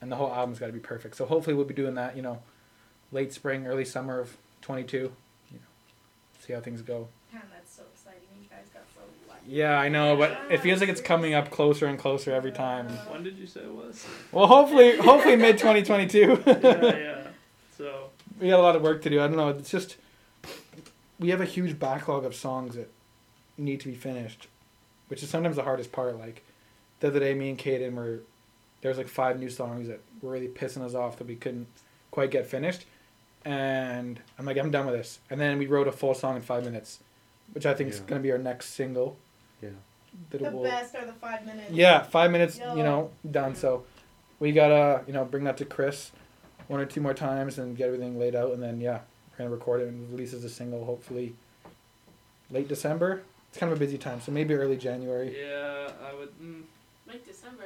and 0.00 0.12
the 0.12 0.16
whole 0.16 0.32
album's 0.32 0.60
got 0.60 0.66
to 0.66 0.72
be 0.72 0.78
perfect. 0.78 1.16
So 1.16 1.24
hopefully 1.26 1.56
we'll 1.56 1.64
be 1.64 1.74
doing 1.74 1.94
that. 1.96 2.14
You 2.14 2.22
know, 2.22 2.42
late 3.10 3.32
spring, 3.32 3.66
early 3.66 3.84
summer 3.84 4.20
of 4.20 4.36
twenty 4.60 4.84
two. 4.84 5.10
You 5.50 5.58
know, 5.58 5.66
see 6.38 6.52
how 6.52 6.60
things 6.60 6.82
go. 6.82 7.08
Man, 7.32 7.42
that's 7.52 7.74
so 7.74 7.82
exciting. 7.92 8.20
You 8.40 8.48
guys 8.48 8.66
got 8.72 8.84
so 8.94 9.00
lucky. 9.28 9.33
Yeah, 9.46 9.78
I 9.78 9.88
know, 9.88 10.16
but 10.16 10.38
it 10.50 10.60
feels 10.60 10.80
like 10.80 10.88
it's 10.88 11.00
coming 11.00 11.34
up 11.34 11.50
closer 11.50 11.86
and 11.86 11.98
closer 11.98 12.32
every 12.32 12.52
time. 12.52 12.88
When 13.08 13.22
did 13.22 13.36
you 13.36 13.46
say 13.46 13.60
it 13.60 13.72
was? 13.72 14.06
Well, 14.32 14.46
hopefully, 14.46 14.96
hopefully 14.96 15.36
mid 15.36 15.58
2022. 15.58 16.42
yeah, 16.46 16.96
yeah. 16.96 17.20
So 17.76 18.10
we 18.40 18.50
got 18.50 18.60
a 18.60 18.62
lot 18.62 18.76
of 18.76 18.82
work 18.82 19.02
to 19.02 19.10
do. 19.10 19.20
I 19.20 19.26
don't 19.26 19.36
know. 19.36 19.48
It's 19.48 19.68
just 19.70 19.96
we 21.18 21.30
have 21.30 21.40
a 21.40 21.44
huge 21.44 21.78
backlog 21.78 22.24
of 22.24 22.34
songs 22.34 22.76
that 22.76 22.88
need 23.58 23.80
to 23.80 23.88
be 23.88 23.94
finished, 23.96 24.46
which 25.08 25.24
is 25.24 25.28
sometimes 25.28 25.56
the 25.56 25.64
hardest 25.64 25.90
part. 25.90 26.16
Like 26.16 26.44
the 27.00 27.08
other 27.08 27.18
day, 27.18 27.34
me 27.34 27.50
and 27.50 27.58
Kaden 27.58 27.94
were 27.94 28.20
there's 28.80 28.96
like 28.96 29.08
five 29.08 29.40
new 29.40 29.50
songs 29.50 29.88
that 29.88 30.00
were 30.22 30.30
really 30.30 30.46
pissing 30.46 30.82
us 30.82 30.94
off 30.94 31.16
that 31.18 31.26
we 31.26 31.34
couldn't 31.34 31.66
quite 32.12 32.30
get 32.30 32.46
finished, 32.46 32.84
and 33.44 34.20
I'm 34.38 34.46
like, 34.46 34.56
I'm 34.56 34.70
done 34.70 34.86
with 34.86 34.94
this. 34.94 35.18
And 35.30 35.40
then 35.40 35.58
we 35.58 35.66
wrote 35.66 35.88
a 35.88 35.92
full 35.92 36.14
song 36.14 36.36
in 36.36 36.42
five 36.42 36.64
minutes, 36.64 37.00
which 37.52 37.66
I 37.66 37.74
think 37.74 37.90
is 37.90 38.00
gonna 38.00 38.20
be 38.20 38.30
our 38.30 38.38
next 38.38 38.70
single. 38.70 39.16
Yeah. 39.62 39.70
That 40.30 40.42
The 40.42 40.50
will- 40.50 40.62
best 40.62 40.94
are 40.94 41.04
the 41.06 41.12
five 41.12 41.44
minutes. 41.44 41.70
Yeah, 41.72 42.02
five 42.02 42.30
minutes, 42.30 42.58
Yeah. 42.58 42.74
you 42.74 42.82
know, 42.82 43.10
done. 43.30 43.54
So 43.54 43.84
we 44.40 44.52
gotta, 44.52 45.02
you 45.06 45.12
know, 45.12 45.24
bring 45.24 45.44
that 45.44 45.56
to 45.58 45.64
Chris 45.64 46.12
one 46.68 46.80
or 46.80 46.86
two 46.86 47.00
more 47.00 47.14
times 47.14 47.58
and 47.58 47.76
get 47.76 47.86
everything 47.88 48.18
laid 48.18 48.34
out, 48.34 48.52
and 48.52 48.62
then 48.62 48.80
yeah, 48.80 49.00
we're 49.32 49.38
gonna 49.38 49.50
record 49.50 49.80
it 49.82 49.88
and 49.88 50.10
release 50.10 50.32
as 50.32 50.44
a 50.44 50.48
single, 50.48 50.84
hopefully 50.84 51.34
late 52.50 52.68
December. 52.68 53.22
It's 53.50 53.58
kind 53.58 53.70
of 53.70 53.78
a 53.78 53.80
busy 53.80 53.98
time, 53.98 54.20
so 54.20 54.32
maybe 54.32 54.54
early 54.54 54.76
January. 54.76 55.36
yeah, 55.40 55.90
I 56.08 56.14
would. 56.14 56.30
Mm, 56.40 56.62
Like 57.06 57.24
December. 57.24 57.64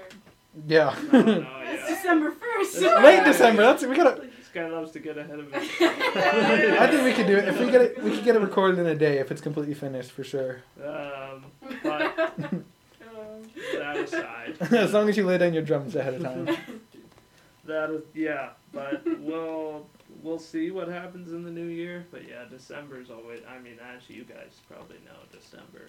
Yeah, 0.66 0.88
I 0.90 0.94
don't. 1.12 1.29
It's 1.29 1.46
Yeah. 1.88 1.88
December 1.88 2.31
first. 2.33 2.81
late 2.81 3.24
December. 3.24 3.62
That's 3.62 3.85
we 3.85 3.94
gotta. 3.96 4.29
This 4.48 4.62
guy 4.62 4.68
loves 4.70 4.92
to 4.92 4.98
get 5.00 5.18
ahead 5.18 5.38
of 5.38 5.50
me. 5.50 5.58
I 5.58 6.87
think 6.90 7.04
we 7.04 7.12
could 7.12 7.26
do 7.26 7.37
it 7.37 7.48
if 7.48 7.61
we 7.61 7.70
get 7.70 7.82
it. 7.82 8.02
We 8.02 8.12
could 8.12 8.24
get 8.24 8.34
it 8.34 8.40
recorded 8.40 8.78
in 8.78 8.87
a 8.87 8.94
day 8.94 9.18
if 9.18 9.30
it's 9.30 9.42
completely 9.42 9.74
finished 9.74 10.11
for 10.11 10.24
sure. 10.24 10.62
Um, 10.82 11.44
but 11.82 12.18
Um, 12.18 12.64
that 13.74 13.96
aside, 13.96 14.56
as 14.72 14.94
long 14.94 15.08
as 15.08 15.18
you 15.18 15.26
lay 15.26 15.37
down 15.37 15.52
your 15.52 15.62
drums 15.62 15.96
ahead 15.96 16.14
of 16.14 16.22
time. 16.22 16.46
that 17.66 17.90
is 17.90 18.02
yeah. 18.14 18.50
But 18.72 19.02
we'll 19.20 19.87
we'll 20.22 20.38
see 20.38 20.70
what 20.70 20.88
happens 20.88 21.32
in 21.32 21.42
the 21.44 21.50
new 21.50 21.66
year. 21.66 22.06
But 22.11 22.26
yeah, 22.26 22.44
December's 22.48 23.11
always. 23.11 23.40
I 23.46 23.58
mean, 23.58 23.78
as 23.94 24.08
you 24.08 24.24
guys 24.24 24.61
probably 24.66 24.96
know, 25.04 25.18
December. 25.30 25.88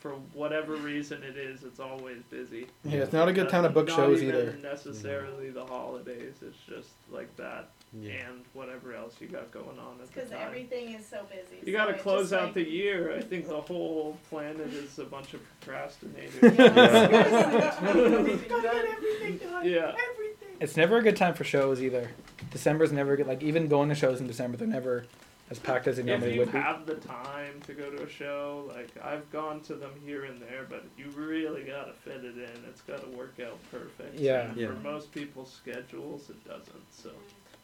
For 0.00 0.12
whatever 0.34 0.76
reason 0.76 1.22
it 1.22 1.36
is, 1.36 1.64
it's 1.64 1.80
always 1.80 2.18
busy. 2.30 2.66
Yeah, 2.84 3.00
it's 3.00 3.12
not 3.12 3.28
a 3.28 3.32
good 3.32 3.46
uh, 3.46 3.50
time 3.50 3.62
to 3.64 3.70
book 3.70 3.88
Not 3.88 3.96
shows 3.96 4.22
even 4.22 4.36
either. 4.36 4.58
necessarily 4.62 5.50
the 5.50 5.64
holidays. 5.64 6.34
It's 6.42 6.58
just 6.68 6.90
like 7.10 7.34
that, 7.38 7.70
Yeah. 7.98 8.12
and 8.28 8.42
whatever 8.52 8.94
else 8.94 9.14
you 9.20 9.26
got 9.26 9.50
going 9.50 9.78
on 9.78 9.96
at 10.00 10.06
the 10.08 10.14
Because 10.14 10.30
time. 10.30 10.40
everything 10.46 10.92
is 10.92 11.04
so 11.06 11.24
busy. 11.30 11.56
You 11.64 11.72
so 11.72 11.78
gotta 11.78 11.94
it's 11.94 12.02
close 12.02 12.30
just 12.30 12.32
out 12.34 12.42
like, 12.44 12.54
the 12.54 12.68
year. 12.68 13.16
I 13.16 13.22
think 13.22 13.48
the 13.48 13.60
whole 13.60 14.16
planet 14.28 14.68
is 14.74 14.98
a 14.98 15.04
bunch 15.04 15.32
of 15.34 15.40
procrastinators. 15.62 16.56
Yeah. 16.58 17.78
Everything 17.88 18.48
Gotta 18.48 18.62
get 18.62 18.62
done. 18.62 18.86
everything 18.92 19.38
done. 19.48 19.64
Yeah. 19.64 19.94
Everything. 20.12 20.48
It's 20.60 20.76
never 20.76 20.98
a 20.98 21.02
good 21.02 21.16
time 21.16 21.34
for 21.34 21.44
shows 21.44 21.82
either. 21.82 22.10
December's 22.50 22.92
never 22.92 23.16
good. 23.16 23.26
Like 23.26 23.42
even 23.42 23.66
going 23.66 23.88
to 23.88 23.94
shows 23.94 24.20
in 24.20 24.26
December, 24.26 24.56
they're 24.58 24.68
never 24.68 25.04
as 25.50 25.58
packed 25.60 25.86
as 25.86 25.96
they 25.96 26.02
if 26.02 26.06
normally 26.06 26.34
you 26.34 26.40
would 26.40 26.52
be. 26.52 26.58
have 26.58 26.86
the 26.86 26.96
time 26.96 27.60
to 27.66 27.72
go 27.72 27.88
to 27.90 28.02
a 28.02 28.08
show, 28.08 28.64
like 28.74 28.88
I've 29.02 29.30
gone 29.30 29.60
to 29.62 29.74
them 29.74 29.92
here 30.04 30.24
and 30.24 30.40
there, 30.42 30.66
but 30.68 30.84
you 30.98 31.06
really 31.10 31.62
gotta 31.62 31.92
fit 31.92 32.24
it 32.24 32.36
in. 32.36 32.64
It's 32.68 32.80
gotta 32.82 33.06
work 33.08 33.34
out 33.44 33.58
perfect. 33.70 34.18
Yeah. 34.18 34.48
And 34.48 34.56
Yeah. 34.56 34.68
For 34.68 34.74
most 34.74 35.12
people's 35.12 35.52
schedules, 35.52 36.30
it 36.30 36.44
doesn't. 36.44 36.92
So 36.92 37.10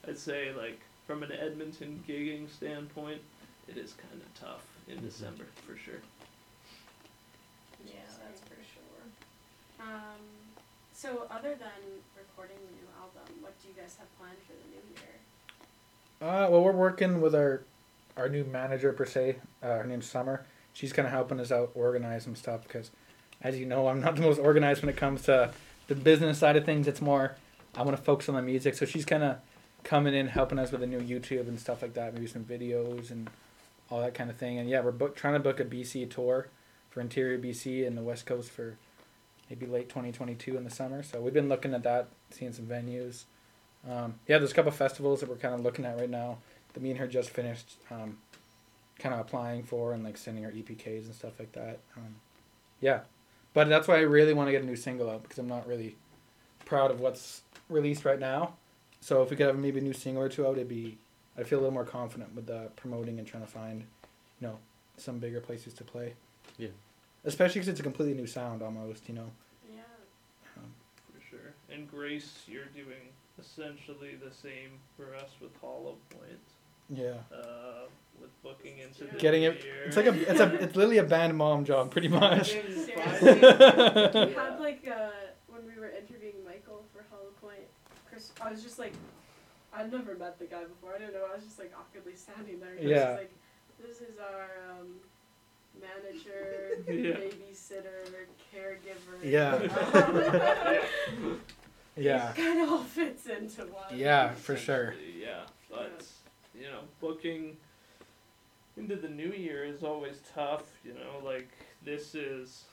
I'd 0.07 0.18
say 0.18 0.53
like 0.53 0.79
from 1.07 1.23
an 1.25 1.33
Edmonton 1.33 2.03
gigging 2.09 2.49
standpoint, 2.51 3.21
it 3.68 3.77
is 3.77 3.95
kind 3.95 4.23
of 4.23 4.35
tough 4.40 4.64
in 4.88 4.99
Mhm. 4.99 5.03
December 5.03 5.45
for 5.66 5.77
sure. 5.77 6.01
Yeah, 7.85 7.95
that's 8.23 8.40
for 8.42 8.55
sure. 8.55 9.85
Um, 9.87 10.21
so 10.95 11.27
other 11.31 11.57
than 11.57 12.01
recording 12.16 12.57
the 12.59 12.73
new 12.77 12.88
album, 13.01 13.42
what 13.42 13.61
do 13.61 13.68
you 13.68 13.75
guys 13.75 13.97
have 13.99 14.07
planned 14.18 14.38
for 14.47 14.53
the 14.53 14.68
new 14.71 14.83
year? 14.95 15.16
Uh, 16.21 16.49
well, 16.49 16.62
we're 16.62 16.71
working 16.71 17.21
with 17.21 17.35
our 17.35 17.62
our 18.16 18.29
new 18.29 18.44
manager 18.44 18.92
per 18.92 19.07
se. 19.07 19.37
Uh, 19.62 19.79
her 19.79 19.85
name's 19.85 20.07
Summer. 20.07 20.44
She's 20.72 20.92
kind 20.92 21.07
of 21.07 21.12
helping 21.12 21.40
us 21.40 21.53
out 21.53 21.70
organize 21.75 22.25
some 22.25 22.35
stuff 22.35 22.62
because, 22.62 22.90
as 23.42 23.59
you 23.59 23.66
know, 23.66 23.88
I'm 23.88 24.01
not 24.01 24.16
the 24.16 24.22
most 24.22 24.38
organized 24.38 24.83
when 24.83 24.88
it 24.88 24.96
comes 24.96 25.22
to 25.22 25.53
the 25.88 25.94
business 25.94 26.38
side 26.38 26.57
of 26.57 26.64
things. 26.64 26.88
It's 26.88 27.01
more 27.01 27.37
I 27.77 27.83
want 27.83 27.96
to 27.96 28.03
focus 28.03 28.29
on 28.29 28.35
the 28.35 28.42
music. 28.42 28.75
So 28.75 28.87
she's 28.87 29.05
kind 29.05 29.22
of 29.22 29.37
coming 29.85 30.14
in 30.14 30.29
helping 30.29 30.59
us 30.59 30.70
with 30.70 30.81
the 30.81 30.87
new 30.87 31.01
YouTube 31.01 31.48
and 31.48 31.59
stuff 31.59 31.83
like 31.83 31.94
that. 31.94 32.14
Maybe 32.14 32.27
some 32.27 32.44
videos 32.44 33.11
and 33.11 33.29
all 33.90 34.01
that 34.01 34.14
kind 34.14 34.31
of 34.31 34.37
thing. 34.37 34.59
And 34.59 34.68
yeah, 34.68 34.81
we're 34.81 34.92
book, 34.92 35.16
trying 35.16 35.35
to 35.35 35.40
book 35.40 35.61
a 35.61 35.64
BC 35.64 36.11
tour 36.11 36.48
for 36.90 37.01
Interior 37.01 37.38
BC 37.38 37.87
and 37.87 37.96
the 37.96 38.03
West 38.03 38.27
Coast 38.27 38.51
for 38.51 38.77
maybe 39.51 39.66
late 39.66 39.88
2022 39.88 40.57
in 40.57 40.64
the 40.64 40.70
summer. 40.70 41.03
So 41.03 41.20
we've 41.20 41.35
been 41.35 41.48
looking 41.48 41.75
at 41.75 41.83
that, 41.83 42.09
seeing 42.31 42.53
some 42.53 42.66
venues. 42.66 43.25
Um, 43.88 44.14
yeah, 44.29 44.38
there's 44.38 44.53
a 44.53 44.55
couple 44.55 44.70
festivals 44.70 45.20
that 45.20 45.29
we're 45.29 45.37
kind 45.37 45.55
of 45.55 45.61
looking 45.61 45.85
at 45.85 45.98
right 45.98 46.09
now 46.09 46.38
that 46.75 46.83
me 46.83 46.91
and 46.91 46.99
her 46.99 47.07
just 47.07 47.31
finished 47.31 47.77
um, 47.91 48.19
kind 48.99 49.15
of 49.15 49.21
applying 49.21 49.63
for 49.63 49.93
and 49.93 50.05
like 50.05 50.17
sending 50.17 50.45
her 50.45 50.51
EPKs 50.51 51.07
and 51.07 51.15
stuff 51.15 51.39
like 51.39 51.53
that. 51.53 51.81
Um, 51.97 52.17
yeah, 52.81 53.01
but 53.55 53.69
that's 53.69 53.89
why 53.89 53.97
I 53.97 54.01
really 54.01 54.33
want 54.35 54.49
to 54.49 54.53
get 54.53 54.63
a 54.63 54.67
new 54.67 54.77
single 54.77 55.11
out 55.11 55.23
because 55.23 55.39
I'm 55.39 55.49
not 55.49 55.67
really 55.67 55.97
proud 56.65 56.91
of 56.91 57.01
what's 57.01 57.43
released 57.69 58.05
right 58.05 58.19
now. 58.19 58.55
So 59.01 59.23
if 59.23 59.31
we 59.31 59.37
could 59.37 59.47
have 59.47 59.59
maybe 59.59 59.81
a 59.81 59.83
new 59.83 59.93
single 59.93 60.23
or 60.23 60.29
two 60.29 60.47
out, 60.47 60.53
it'd 60.53 60.69
be. 60.69 60.99
I 61.37 61.45
feel 61.45 61.59
a 61.59 61.61
little 61.61 61.73
more 61.73 61.85
confident 61.85 62.35
with 62.35 62.47
the 62.47 62.69
promoting 62.77 63.19
and 63.19 63.27
trying 63.27 63.43
to 63.43 63.49
find, 63.49 63.81
you 64.41 64.49
know, 64.49 64.59
some 64.99 65.19
bigger 65.19 65.41
places 65.41 65.73
to 65.75 65.85
play. 65.85 66.13
Yeah. 66.59 66.69
Especially 67.25 67.55
because 67.55 67.69
it's 67.69 67.81
a 67.81 67.83
completely 67.83 68.15
new 68.15 68.27
sound 68.27 68.63
almost, 68.63 69.09
you 69.09 69.15
know. 69.15 69.31
Yeah. 69.75 69.81
Um, 70.59 70.71
For 71.15 71.25
sure. 71.31 71.55
And 71.71 71.91
Grace, 71.91 72.43
you're 72.47 72.67
doing 72.75 73.09
essentially 73.41 74.15
the 74.15 74.31
same 74.31 74.79
for 74.97 75.15
us 75.15 75.31
with 75.41 75.53
Hollow 75.61 75.97
Point. 76.11 76.39
Yeah. 76.90 77.14
Uh, 77.33 77.87
with 78.21 78.31
booking 78.42 78.79
into 78.79 79.05
the 79.05 79.18
Getting 79.18 79.42
it. 79.45 79.62
year. 79.64 79.85
It's 79.87 79.97
like 79.97 80.07
a. 80.07 80.31
It's 80.31 80.40
a. 80.40 80.55
It's 80.55 80.77
literally 80.77 80.99
a 80.99 81.05
band 81.05 81.37
mom 81.37 81.64
job, 81.64 81.90
pretty 81.90 82.09
much. 82.09 82.51
Seriously. 82.51 82.95
We 83.23 84.35
had 84.35 84.59
like 84.61 84.87
uh, 84.88 85.11
when 85.49 85.64
we 85.66 85.79
were 85.81 85.90
interviewing 85.90 86.45
Michael 86.45 86.85
for 86.92 87.05
Hollow 87.11 87.31
Point, 87.40 87.66
Chris. 88.09 88.33
I 88.40 88.51
was 88.51 88.62
just 88.62 88.79
like, 88.79 88.92
I've 89.75 89.90
never 89.92 90.14
met 90.16 90.38
the 90.38 90.47
guy 90.47 90.64
before. 90.64 90.95
I 90.95 90.99
don't 90.99 91.12
know. 91.12 91.27
I 91.31 91.35
was 91.37 91.45
just 91.45 91.59
like 91.59 91.73
awkwardly 91.79 92.14
standing 92.16 92.61
there. 92.61 92.75
Chris 92.77 92.88
Yeah. 92.90 93.11
Like, 93.12 93.33
this 93.85 93.97
is 94.01 94.18
our 94.18 94.49
um, 94.79 94.88
manager, 95.81 96.83
Yeah. 96.87 97.16
babysitter, 97.16 98.27
caregiver. 98.55 99.18
Yeah. 99.25 99.59
Yeah. 101.97 102.33
Kind 102.35 102.61
of 102.62 102.71
all 102.71 102.79
fits 102.85 103.27
into 103.27 103.62
one. 103.73 103.85
Yeah, 103.99 104.31
for 104.33 104.57
sure. 104.57 104.95
Yeah, 105.21 105.40
but 105.71 106.05
you 106.62 106.70
know, 106.70 106.81
booking 107.01 107.57
into 108.77 108.96
the 108.96 109.09
new 109.09 109.33
year 109.33 109.64
is 109.64 109.83
always 109.83 110.20
tough. 110.35 110.64
You 110.85 110.94
know, 110.94 111.25
like 111.25 111.51
this 111.85 112.14
is. 112.14 112.64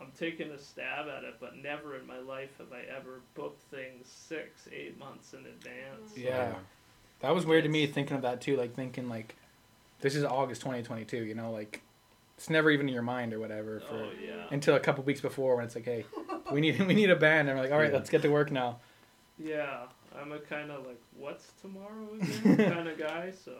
I'm 0.00 0.12
taking 0.16 0.52
a 0.52 0.58
stab 0.58 1.08
at 1.08 1.24
it, 1.24 1.34
but 1.40 1.56
never 1.56 1.96
in 1.96 2.06
my 2.06 2.20
life 2.20 2.50
have 2.58 2.72
I 2.72 2.82
ever 2.96 3.20
booked 3.34 3.62
things 3.62 4.06
six, 4.06 4.68
eight 4.72 4.96
months 4.96 5.32
in 5.32 5.40
advance. 5.40 6.16
Yeah. 6.16 6.54
That 7.18 7.34
was 7.34 7.44
weird 7.44 7.64
to 7.64 7.68
me 7.68 7.84
thinking 7.88 8.14
of 8.14 8.22
that 8.22 8.40
too, 8.40 8.56
like 8.56 8.76
thinking 8.76 9.08
like 9.08 9.34
this 10.00 10.14
is 10.14 10.22
August 10.22 10.60
2022, 10.60 11.24
you 11.24 11.34
know, 11.34 11.50
like 11.50 11.82
it's 12.36 12.48
never 12.48 12.70
even 12.70 12.86
in 12.86 12.94
your 12.94 13.02
mind 13.02 13.32
or 13.34 13.40
whatever 13.40 13.82
oh, 13.84 13.88
for 13.88 13.96
Oh 14.04 14.10
yeah. 14.24 14.44
until 14.52 14.76
a 14.76 14.80
couple 14.80 15.02
weeks 15.02 15.20
before 15.20 15.56
when 15.56 15.64
it's 15.64 15.74
like, 15.74 15.84
hey, 15.84 16.04
we 16.52 16.60
need 16.60 16.80
we 16.86 16.94
need 16.94 17.10
a 17.10 17.16
band, 17.16 17.48
and 17.48 17.58
we're 17.58 17.64
like, 17.64 17.72
all 17.72 17.78
right, 17.78 17.90
Yeah. 17.90 17.96
let's 17.96 18.08
get 18.10 18.22
to 18.22 18.28
work 18.28 18.52
now. 18.52 18.78
Yeah, 19.36 19.86
I'm 20.20 20.32
a 20.32 20.38
kind 20.38 20.70
of 20.70 20.86
like, 20.86 21.00
what's 21.16 21.52
tomorrow 21.60 22.08
again 22.20 22.56
kind 22.72 22.88
of 22.88 22.98
guy. 22.98 23.32
So, 23.44 23.52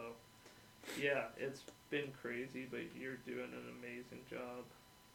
yeah, 1.01 1.25
it's 1.37 1.61
been 1.89 2.11
crazy, 2.21 2.67
but 2.69 2.81
you're 2.99 3.17
doing 3.25 3.49
an 3.53 3.73
amazing 3.79 4.19
job. 4.29 4.63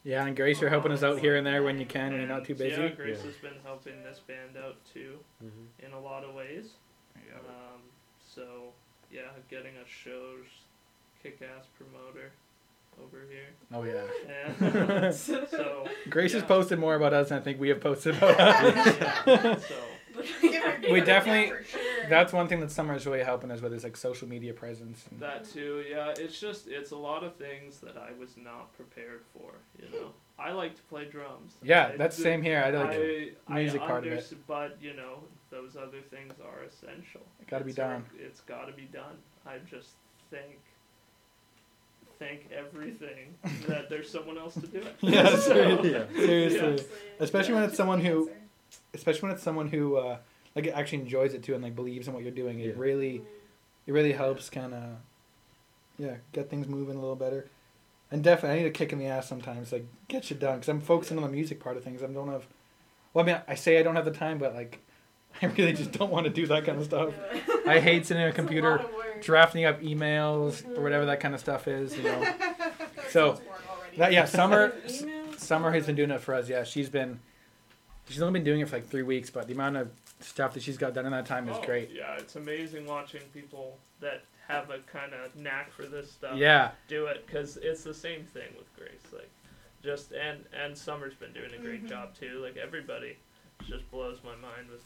Yeah, 0.03 0.25
and 0.25 0.35
Grace, 0.35 0.61
you're 0.61 0.69
helping 0.69 0.91
us 0.91 1.01
out 1.01 1.17
here 1.19 1.35
and 1.35 1.45
there 1.47 1.63
when 1.63 1.79
you 1.79 1.85
can 1.87 2.11
and, 2.13 2.17
you're 2.17 2.27
not 2.27 2.45
too 2.45 2.53
busy. 2.53 2.79
Yeah, 2.81 2.89
Grace 2.89 3.17
Yeah. 3.19 3.25
has 3.25 3.35
been 3.37 3.59
helping 3.63 4.03
this 4.03 4.19
band 4.27 4.55
out 4.63 4.75
too 4.93 5.17
Mhm. 5.43 5.85
in 5.85 5.93
a 5.93 5.99
lot 5.99 6.23
of 6.23 6.35
ways. 6.35 6.73
Um, 7.15 7.81
so 8.35 8.71
yeah, 9.11 9.21
getting 9.49 9.75
us 9.77 9.87
shows, 9.87 10.45
kick-ass 11.23 11.65
promoter 11.77 12.31
over 13.01 13.23
here. 13.29 13.49
Oh 13.73 13.83
yeah. 13.83 14.05
And 15.09 15.13
so 15.15 15.87
Grace 16.09 16.33
has 16.33 16.43
posted 16.43 16.77
more 16.77 16.93
about 16.95 17.13
us 17.13 17.29
than 17.29 17.39
I 17.39 17.41
think 17.41 17.59
we 17.59 17.69
have 17.69 17.81
posted 17.81 18.15
about 18.15 18.39
us. 18.39 19.65
so 19.67 19.75
Give 20.15 20.25
her- 20.25 20.49
give 20.49 20.54
We 20.91 21.01
definitely- 21.01 21.51
that 21.51 21.65
sure. 21.67 21.81
That's 22.09 22.31
one 22.33 22.47
thing 22.47 22.59
that 22.59 22.69
Summer 22.71 22.93
is 22.95 23.05
really 23.07 23.23
helping 23.23 23.49
us 23.51 23.61
with 23.61 23.73
is 23.73 23.83
like 23.83 23.97
social 23.97 24.27
media 24.27 24.53
presence. 24.53 25.05
And, 25.09 25.19
That 25.19 25.43
too, 25.45 25.83
yeah. 25.89 26.13
It's 26.17 26.39
just 26.39 26.67
it's 26.67 26.91
a 26.91 26.95
lot 26.97 27.23
of 27.23 27.35
things 27.35 27.79
that 27.79 27.97
I 27.97 28.11
was 28.19 28.37
not 28.37 28.71
prepared 28.77 29.21
for. 29.33 29.53
You 29.81 29.89
know, 29.99 30.11
I 30.37 30.51
like 30.51 30.75
to 30.75 30.81
play 30.83 31.05
drums. 31.05 31.53
yeah, 31.63 31.91
I 31.93 31.97
that's 31.97 32.17
do- 32.17 32.23
same 32.23 32.41
here. 32.43 32.61
I 32.63 32.69
like 32.69 32.99
I, 33.47 33.53
music 33.55 33.81
I 33.81 33.87
part 33.87 34.05
of 34.05 34.13
it. 34.13 34.33
But 34.47 34.77
you 34.81 34.93
know, 34.93 35.19
those 35.49 35.75
other 35.75 36.01
things 36.11 36.33
are 36.43 36.63
essential. 36.63 37.21
It 37.41 37.47
gotta 37.47 37.63
be 37.63 37.71
It's 37.71 37.79
our- 37.79 37.93
done. 37.93 38.05
It's 38.19 38.41
got 38.41 38.65
to 38.67 38.73
be 38.73 38.83
done. 38.93 39.15
I 39.45 39.57
just 39.69 39.91
thank 40.29 40.59
thank 42.19 42.47
everything 42.51 43.33
that 43.67 43.89
there's 43.89 44.09
someone 44.09 44.37
else 44.37 44.53
to 44.55 44.67
do 44.67 44.77
it. 44.79 44.95
Yeah, 45.01 45.29
So, 45.35 45.37
seriously. 45.53 45.91
Yeah. 45.91 46.05
Seriously. 46.15 46.59
Seriously. 46.59 46.87
especially 47.19 47.53
when 47.55 47.63
it's 47.63 47.75
someone 47.77 47.99
who 48.01 48.29
especially 48.93 49.21
when 49.23 49.31
it's 49.31 49.43
someone 49.43 49.67
who 49.67 49.97
uh, 49.97 50.17
like 50.55 50.67
actually 50.67 50.99
enjoys 50.99 51.33
it 51.33 51.43
too 51.43 51.53
and 51.53 51.63
like 51.63 51.75
believes 51.75 52.07
in 52.07 52.13
what 52.13 52.23
you're 52.23 52.31
doing. 52.31 52.59
It 52.59 52.67
Yeah. 52.67 52.73
really 52.77 53.21
it 53.87 53.91
really 53.91 54.13
helps 54.13 54.49
kind 54.49 54.73
of 54.73 54.83
yeah 55.97 56.15
get 56.31 56.49
things 56.49 56.67
moving 56.67 56.95
a 56.95 56.99
little 56.99 57.15
better. 57.15 57.47
And 58.11 58.23
definitely, 58.23 58.59
I 58.59 58.61
need 58.61 58.67
a 58.67 58.71
kick 58.71 58.93
in 58.93 58.99
the 58.99 59.07
ass 59.07 59.27
sometimes. 59.27 59.71
Like 59.71 59.85
get 60.07 60.25
shit 60.25 60.39
done 60.39 60.55
because 60.55 60.69
I'm 60.69 60.81
focusing 60.81 61.17
on 61.17 61.23
the 61.23 61.29
music 61.29 61.59
part 61.59 61.75
of 61.75 61.83
things. 61.83 62.03
I 62.03 62.07
don't 62.07 62.29
have. 62.29 62.47
Well, 63.13 63.23
I 63.23 63.27
mean, 63.27 63.41
I 63.47 63.55
say 63.55 63.79
I 63.79 63.83
don't 63.83 63.95
have 63.95 64.05
the 64.05 64.11
time, 64.11 64.37
but 64.37 64.53
like, 64.53 64.79
I 65.41 65.47
really 65.47 65.73
just 65.73 65.91
don't 65.91 66.11
want 66.11 66.25
to 66.25 66.29
do 66.31 66.45
that 66.47 66.65
kind 66.65 66.77
of 66.77 66.85
stuff. 66.85 67.13
Yeah. 67.33 67.41
I 67.67 67.79
hate 67.79 68.05
sitting 68.05 68.23
at 68.23 68.29
a 68.29 68.33
computer 68.33 68.71
lot 68.71 68.85
of 68.85 68.93
work. 68.93 69.21
drafting 69.23 69.65
up 69.65 69.81
emails 69.81 70.63
or 70.63 70.67
mm-hmm. 70.69 70.83
whatever 70.83 71.05
that 71.07 71.19
kind 71.19 71.33
of 71.33 71.39
stuff 71.39 71.67
is. 71.67 71.97
You 71.97 72.03
know. 72.03 72.33
So, 73.09 73.35
sounds 73.35 73.39
boring 73.45 73.61
already. 73.69 73.97
That 73.97 74.11
yeah, 74.13 74.25
summer. 74.25 74.73
Summer 75.37 75.71
has 75.71 75.85
been 75.85 75.95
doing 75.95 76.11
it 76.11 76.19
for 76.19 76.33
us. 76.33 76.49
Yeah, 76.49 76.63
she's 76.63 76.89
been. 76.89 77.19
She's 78.09 78.21
only 78.21 78.39
been 78.39 78.43
doing 78.43 78.59
it 78.59 78.67
for 78.67 78.75
like 78.75 78.87
three 78.87 79.03
weeks, 79.03 79.29
but 79.29 79.47
the 79.47 79.53
amount 79.53 79.77
of 79.77 79.89
stuff 80.19 80.53
that 80.53 80.63
she's 80.63 80.77
got 80.77 80.93
done 80.93 81.05
in 81.05 81.11
that 81.11 81.25
time 81.25 81.47
is 81.49 81.57
Oh, 81.57 81.63
great. 81.65 81.89
Yeah, 81.91 82.15
it's 82.17 82.35
amazing 82.35 82.85
watching 82.87 83.21
people 83.33 83.77
that 83.99 84.23
have 84.47 84.69
a 84.69 84.79
kind 84.79 85.13
of 85.13 85.35
knack 85.35 85.71
for 85.71 85.83
this 85.85 86.11
stuff. 86.11 86.37
Yeah, 86.37 86.71
do 86.87 87.05
it 87.07 87.25
because 87.25 87.57
it's 87.57 87.83
the 87.83 87.93
same 87.93 88.23
thing 88.25 88.49
with 88.57 88.73
Grace. 88.77 88.91
Like, 89.11 89.29
just 89.83 90.11
and 90.13 90.43
and 90.53 90.77
Summer's 90.77 91.13
been 91.15 91.33
doing 91.33 91.51
a 91.53 91.61
great 91.61 91.85
Mhm. 91.85 91.89
job 91.89 92.15
too. 92.19 92.39
Like 92.43 92.57
everybody, 92.57 93.17
just 93.67 93.89
blows 93.91 94.19
my 94.23 94.35
mind 94.35 94.69
with 94.71 94.83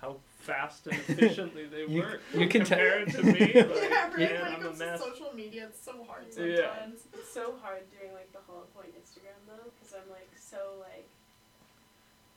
how 0.00 0.16
fast 0.40 0.86
and 0.86 0.96
efficiently 1.08 1.66
they 1.66 1.86
You- 1.86 2.00
work. 2.02 2.20
you 2.34 2.48
can 2.48 2.64
tell- 2.64 2.78
compared 2.78 3.08
to 3.12 3.22
me. 3.22 3.32
Like, 3.54 3.54
yeah, 3.54 4.08
right. 4.08 4.18
man, 4.18 4.18
when 4.18 4.30
it 4.30 4.42
I'm 4.44 4.52
a 4.60 4.64
comes 4.64 4.78
to 4.78 4.84
mess. 4.86 5.00
social 5.00 5.32
media, 5.34 5.66
it's 5.66 5.82
so 5.82 6.04
hard 6.04 6.24
Yeah. 6.36 6.56
sometimes. 6.76 7.00
It's 7.14 7.32
so 7.32 7.54
hard 7.62 7.82
doing 7.98 8.12
like 8.12 8.30
the 8.32 8.40
Hollow 8.46 8.66
Point 8.74 8.92
Instagram 8.94 9.38
though, 9.46 9.70
because 9.78 9.94
I'm 9.94 10.08
like 10.10 10.28
so 10.38 10.76
like. 10.80 11.08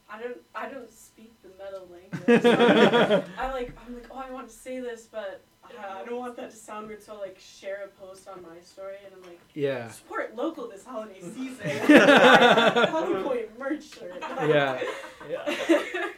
I 0.09 0.21
don't. 0.21 0.37
I 0.55 0.69
don't 0.69 0.91
speak 0.91 1.33
the 1.41 1.49
metal 1.61 1.87
language. 1.91 2.41
So 2.43 3.23
I 3.37 3.51
like. 3.51 3.73
I'm 3.85 3.93
like. 3.95 4.05
Oh, 4.11 4.17
I 4.17 4.31
want 4.31 4.47
to 4.49 4.53
say 4.53 4.79
this, 4.79 5.07
but 5.11 5.43
I, 5.63 6.01
I 6.01 6.05
don't 6.05 6.17
want 6.19 6.35
that 6.37 6.51
to 6.51 6.55
sound 6.55 6.87
weird. 6.87 7.03
So 7.03 7.15
I 7.15 7.19
like 7.19 7.37
share 7.39 7.83
a 7.85 7.87
post 8.01 8.27
on 8.29 8.41
my 8.41 8.59
story, 8.63 8.95
and 9.05 9.13
I'm 9.15 9.21
like, 9.23 9.39
yeah, 9.53 9.89
support 9.91 10.35
local 10.35 10.69
this 10.69 10.85
holiday 10.85 11.19
season. 11.21 11.67
Hollow 12.89 13.23
Point 13.23 13.59
merch 13.59 13.83
shirt. 13.95 14.13
yeah. 14.21 14.79
Yeah, 15.29 16.09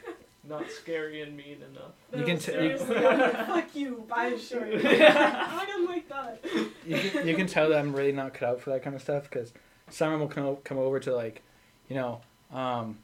not 0.47 0.69
scary 0.69 1.21
and 1.21 1.35
mean 1.35 1.57
enough. 1.71 1.93
You 2.15 2.23
can 2.25 2.37
t- 2.37 2.51
seriously, 2.51 2.97
I'm 2.97 3.19
like, 3.19 3.45
fuck 3.47 3.75
you, 3.75 4.05
buy 4.07 4.25
a 4.27 4.39
shirt. 4.39 4.85
I 4.85 5.65
don't 5.67 5.87
like 5.87 6.07
that. 6.09 6.43
You 6.85 6.97
can, 6.99 7.27
you 7.27 7.35
can 7.35 7.47
tell 7.47 7.69
that 7.69 7.79
I'm 7.79 7.95
really 7.95 8.11
not 8.11 8.33
cut 8.35 8.49
out 8.49 8.61
for 8.61 8.69
that 8.71 8.83
kind 8.83 8.95
of 8.95 9.01
stuff 9.01 9.23
because 9.23 9.51
Summer 9.89 10.17
will 10.17 10.27
come 10.27 10.57
come 10.63 10.77
over 10.77 10.99
to 10.99 11.15
like, 11.15 11.41
you 11.87 11.95
know, 11.95 12.21
um, 12.51 12.99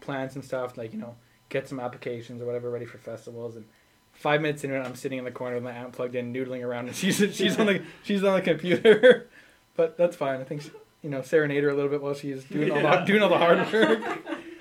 plans 0.00 0.34
and 0.34 0.44
stuff 0.44 0.76
like 0.78 0.92
you 0.92 0.98
know 0.98 1.14
get 1.48 1.68
some 1.68 1.80
applications 1.80 2.40
or 2.42 2.46
whatever 2.46 2.70
ready 2.70 2.86
for 2.86 2.98
festivals 2.98 3.56
and. 3.56 3.64
Five 4.12 4.42
minutes 4.42 4.64
into 4.64 4.76
it, 4.76 4.80
I'm 4.84 4.96
sitting 4.96 5.18
in 5.18 5.24
the 5.24 5.30
corner 5.30 5.54
with 5.54 5.62
my 5.64 5.70
amp 5.72 5.92
plugged 5.94 6.16
in, 6.16 6.34
noodling 6.34 6.62
around, 6.66 6.88
and 6.88 6.96
she's 7.00 7.16
she's 7.34 7.56
on 7.58 7.66
the 7.66 7.80
she's 8.02 8.22
on 8.24 8.34
the 8.34 8.42
computer, 8.42 9.28
but 9.76 9.96
that's 9.96 10.16
fine. 10.16 10.40
I 10.40 10.44
think 10.44 10.62
she, 10.62 10.72
you 11.00 11.08
know 11.08 11.22
serenade 11.22 11.62
her 11.62 11.70
a 11.70 11.74
little 11.74 11.88
bit 11.90 12.02
while 12.02 12.12
she's 12.12 12.42
doing 12.44 12.72
all 12.72 12.82
the 12.82 12.96
doing 13.06 13.22
all 13.22 13.28
the 13.30 13.38
hard 13.38 13.72
work. 13.72 14.02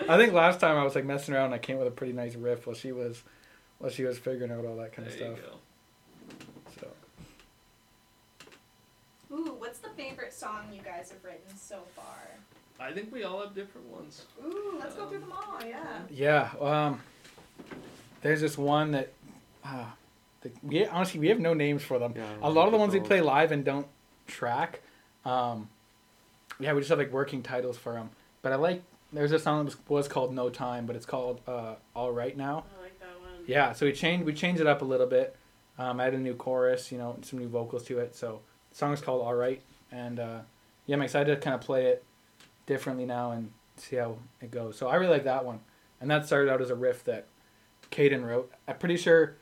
I 0.08 0.18
think 0.18 0.34
last 0.34 0.60
time 0.60 0.78
I 0.78 0.84
was 0.84 0.94
like 0.94 1.04
messing 1.04 1.34
around, 1.34 1.46
and 1.46 1.56
I 1.56 1.58
came 1.58 1.78
with 1.80 1.88
a 1.88 1.92
pretty 1.92 2.14
nice 2.14 2.36
riff 2.36 2.68
while 2.68 2.76
she 2.76 2.92
was 2.92 3.24
while 3.80 3.90
she 3.90 4.04
was 4.04 4.20
figuring 4.20 4.52
out 4.52 4.64
all 4.66 4.76
that 4.78 4.94
kind 4.94 5.08
There 5.10 5.16
of 5.16 5.20
you 5.20 5.44
stuff. 5.44 5.52
go. 6.80 6.86
So 9.30 9.36
Ooh, 9.36 9.56
what's 9.58 9.80
the 9.80 9.90
favorite 9.90 10.34
song 10.34 10.68
you 10.72 10.82
guys 10.82 11.12
have 11.12 11.24
written 11.24 11.58
so 11.58 11.80
far? 11.96 12.38
I 12.80 12.92
think 12.92 13.12
we 13.12 13.24
all 13.24 13.42
have 13.42 13.54
different 13.54 13.88
ones. 13.88 14.26
Ooh, 14.44 14.78
let's 14.80 14.96
go 14.96 15.08
through 15.08 15.20
them 15.20 15.34
all. 15.34 15.60
Yeah. 15.66 16.00
Yeah, 16.10 16.50
um, 16.62 17.02
there's 18.22 18.40
this 18.42 18.58
one 18.58 18.92
that, 18.92 19.12
uh, 19.66 19.86
the, 20.42 20.52
we 20.64 20.86
honestly 20.86 21.20
we 21.20 21.28
have 21.28 21.40
no 21.40 21.54
names 21.54 21.84
for 21.84 22.00
them. 22.00 22.14
Yeah, 22.16 22.24
A 22.42 22.50
lot 22.50 22.66
of 22.68 22.72
the 22.72 22.78
ones 22.78 22.94
we 22.94 23.02
play 23.02 23.20
live 23.20 23.52
and 23.52 23.66
don't 23.66 23.88
track, 24.28 24.82
um, 25.26 25.70
yeah, 26.60 26.72
we 26.74 26.80
just 26.80 26.90
have 26.90 26.98
like 27.00 27.12
working 27.12 27.44
titles 27.44 27.78
for 27.78 27.94
them. 27.94 28.10
But 28.42 28.54
I 28.54 28.56
like 28.56 28.82
there's 29.12 29.34
a 29.34 29.40
song 29.40 29.60
that 29.60 29.66
was, 29.66 29.78
was 29.90 30.08
called 30.08 30.34
No 30.34 30.50
Time, 30.50 30.86
but 30.86 30.96
it's 30.96 31.06
called 31.06 31.42
uh, 31.48 31.76
All 31.94 32.12
Right 32.12 32.38
Now. 32.38 32.64
I 32.78 32.82
like 32.82 33.00
that 33.00 33.20
one. 33.20 33.44
Yeah, 33.46 33.74
so 33.74 33.86
we 33.86 33.92
changed 33.92 34.26
we 34.26 34.34
changed 34.34 34.62
it 34.62 34.68
up 34.68 34.82
a 34.82 34.86
little 34.86 35.08
bit. 35.08 35.36
Um, 35.78 36.00
added 36.00 36.20
a 36.20 36.24
new 36.24 36.36
chorus, 36.36 36.92
you 36.92 36.98
know, 36.98 37.18
some 37.22 37.40
new 37.40 37.48
vocals 37.48 37.84
to 37.86 38.00
it. 38.00 38.16
So 38.16 38.42
the 38.70 38.78
song 38.78 38.94
is 38.94 39.02
called 39.02 39.22
All 39.22 39.34
Right, 39.36 39.62
and 39.92 40.20
uh, 40.20 40.40
yeah, 40.86 40.96
I'm 40.96 41.02
excited 41.02 41.36
to 41.36 41.42
kind 41.42 41.54
of 41.56 41.62
play 41.62 41.88
it 41.88 42.04
differently 42.70 43.06
now 43.06 43.32
and 43.32 43.52
see 43.78 43.96
how 43.98 44.18
it 44.42 44.52
goes. 44.52 44.78
So 44.78 44.88
I 44.88 44.96
really 44.96 45.12
like 45.12 45.24
that 45.26 45.44
one, 45.44 45.60
and 46.00 46.10
that 46.12 46.26
started 46.28 46.50
out 46.52 46.62
as 46.62 46.70
a 46.70 46.76
riff 46.76 47.04
that 47.06 47.26
Caydin 47.92 48.24
wrote. 48.24 48.52
I'm 48.68 48.78
pretty 48.78 48.96
sure 48.96 49.36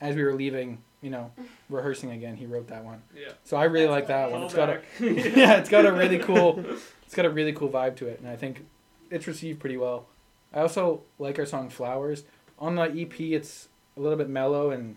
as 0.00 0.16
we 0.16 0.24
were 0.24 0.34
leaving, 0.34 0.82
you 1.00 1.08
know, 1.10 1.30
rehearsing 1.70 2.10
again, 2.10 2.34
he 2.36 2.44
wrote 2.44 2.66
that 2.68 2.84
one. 2.84 3.02
Yeah. 3.16 3.32
So 3.44 3.56
I 3.56 3.64
really 3.64 3.86
That's 3.86 3.92
like 3.92 4.06
that 4.08 4.32
one. 4.32 4.42
It's 4.42 4.52
got 4.54 4.68
a 4.68 4.80
yeah, 5.00 5.54
it's 5.58 5.70
got 5.70 5.86
a 5.86 5.92
really 5.92 6.18
cool, 6.18 6.62
it's 7.06 7.14
got 7.14 7.24
a 7.24 7.30
really 7.30 7.52
cool 7.52 7.68
vibe 7.70 7.96
to 7.96 8.08
it, 8.08 8.18
and 8.20 8.28
I 8.28 8.34
think 8.36 8.66
it's 9.10 9.26
received 9.28 9.60
pretty 9.60 9.76
well. 9.76 10.06
I 10.52 10.60
also 10.60 11.02
like 11.18 11.38
our 11.38 11.46
song 11.46 11.70
Flowers. 11.70 12.24
On 12.58 12.74
the 12.74 12.82
EP, 12.82 13.18
it's 13.20 13.68
a 13.96 14.00
little 14.00 14.18
bit 14.18 14.28
mellow 14.28 14.70
and 14.70 14.96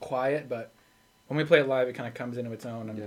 quiet, 0.00 0.48
but 0.48 0.70
when 1.28 1.38
we 1.38 1.44
play 1.44 1.60
it 1.60 1.66
live, 1.68 1.88
it 1.88 1.94
kind 1.94 2.06
of 2.08 2.14
comes 2.14 2.36
into 2.36 2.52
its 2.52 2.66
own, 2.66 2.90
and 2.90 2.98
Yeah. 2.98 3.06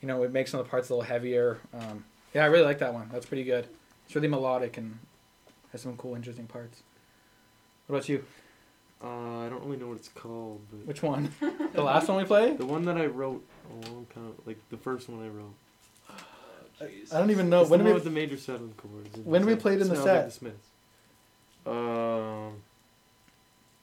you 0.00 0.08
know, 0.08 0.22
it 0.22 0.32
makes 0.32 0.50
some 0.50 0.60
of 0.60 0.66
the 0.66 0.70
parts 0.70 0.88
a 0.88 0.94
little 0.94 1.04
heavier. 1.06 1.58
Um, 1.74 2.04
yeah, 2.34 2.42
I 2.42 2.46
really 2.46 2.64
like 2.64 2.78
that 2.80 2.92
one. 2.92 3.08
That's 3.12 3.26
pretty 3.26 3.44
good. 3.44 3.66
It's 4.06 4.14
really 4.14 4.28
melodic 4.28 4.76
and 4.76 4.98
has 5.72 5.80
some 5.82 5.96
cool, 5.96 6.14
interesting 6.14 6.46
parts. 6.46 6.82
What 7.86 7.96
about 7.96 8.08
you? 8.08 8.24
Uh, 9.02 9.46
I 9.46 9.48
don't 9.48 9.62
really 9.64 9.76
know 9.76 9.88
what 9.88 9.96
it's 9.98 10.08
called, 10.08 10.60
but 10.70 10.86
Which 10.86 11.02
one? 11.02 11.30
the 11.74 11.82
last 11.82 12.08
one 12.08 12.16
we 12.18 12.24
played? 12.24 12.58
the 12.58 12.64
one 12.66 12.84
that 12.86 12.96
I 12.96 13.06
wrote 13.06 13.44
a 13.70 13.74
long 13.90 14.06
time, 14.14 14.24
ago 14.26 14.34
like 14.46 14.58
the 14.70 14.76
first 14.78 15.08
one 15.08 15.24
I 15.24 15.28
wrote. 15.28 15.54
Oh, 16.80 16.86
jeez. 16.86 17.14
I 17.14 17.18
don't 17.20 17.30
even 17.30 17.48
know. 17.48 17.60
It's 17.60 17.70
When 17.70 17.78
the 17.78 17.84
one 17.84 17.90
we 17.92 17.94
with 17.94 18.02
the 18.04 18.10
major 18.10 18.36
seven 18.36 18.74
chords. 18.76 19.16
when 19.18 19.42
it's 19.42 19.46
we 19.46 19.52
like- 19.52 19.62
played 19.62 19.80
in 19.80 19.88
the 19.88 19.94
smells 19.94 20.06
like 20.08 20.16
set? 20.16 20.24
the 20.24 20.30
Smiths. 20.32 20.68
Um, 21.66 22.52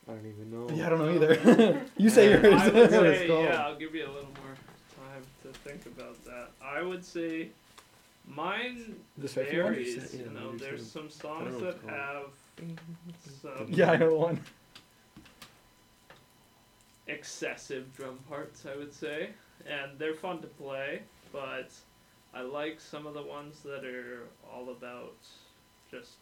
I 0.09 0.11
don't 0.11 0.25
even 0.27 0.51
know. 0.51 0.75
Yeah, 0.75 0.87
I 0.87 0.89
don't 0.89 0.99
know 0.99 1.09
either. 1.15 1.81
you 1.97 2.09
say 2.09 2.31
Yeah, 2.31 2.41
yours. 2.41 2.61
I 2.61 2.65
would 2.69 2.73
That's 2.89 3.19
say, 3.19 3.43
yeah, 3.43 3.63
I'll 3.65 3.75
give 3.77 3.95
you 3.95 4.03
a 4.05 4.11
little 4.11 4.29
more 4.43 4.55
time 4.97 5.23
to 5.43 5.59
think 5.59 5.85
about 5.85 6.21
that. 6.25 6.49
I 6.61 6.81
would 6.81 7.05
say 7.05 7.49
mine 8.35 8.95
the 9.17 9.27
Swifty 9.27 9.61
one? 9.61 9.73
varies. 9.73 10.13
Yeah, 10.13 10.19
You 10.25 10.29
know, 10.31 10.55
there's 10.57 10.89
some- 10.89 11.09
some 11.09 11.31
songs 11.31 11.59
that 11.61 11.83
what 11.83 11.93
have 11.93 12.23
some 13.41 13.67
Yeah, 13.69 13.91
I 13.91 13.97
know 13.97 14.15
one. 14.15 14.41
excessive 17.07 17.95
drum 17.95 18.17
parts, 18.29 18.65
I 18.65 18.75
would 18.77 18.93
say, 18.93 19.29
and 19.67 19.97
they're 19.97 20.13
fun 20.13 20.41
to 20.41 20.47
play. 20.47 21.01
But 21.31 21.69
I 22.33 22.41
like 22.41 22.79
some 22.79 23.05
of 23.07 23.13
the 23.13 23.21
ones 23.23 23.59
that 23.63 23.83
are 23.85 24.27
all 24.51 24.69
about 24.69 25.15
just 25.89 26.15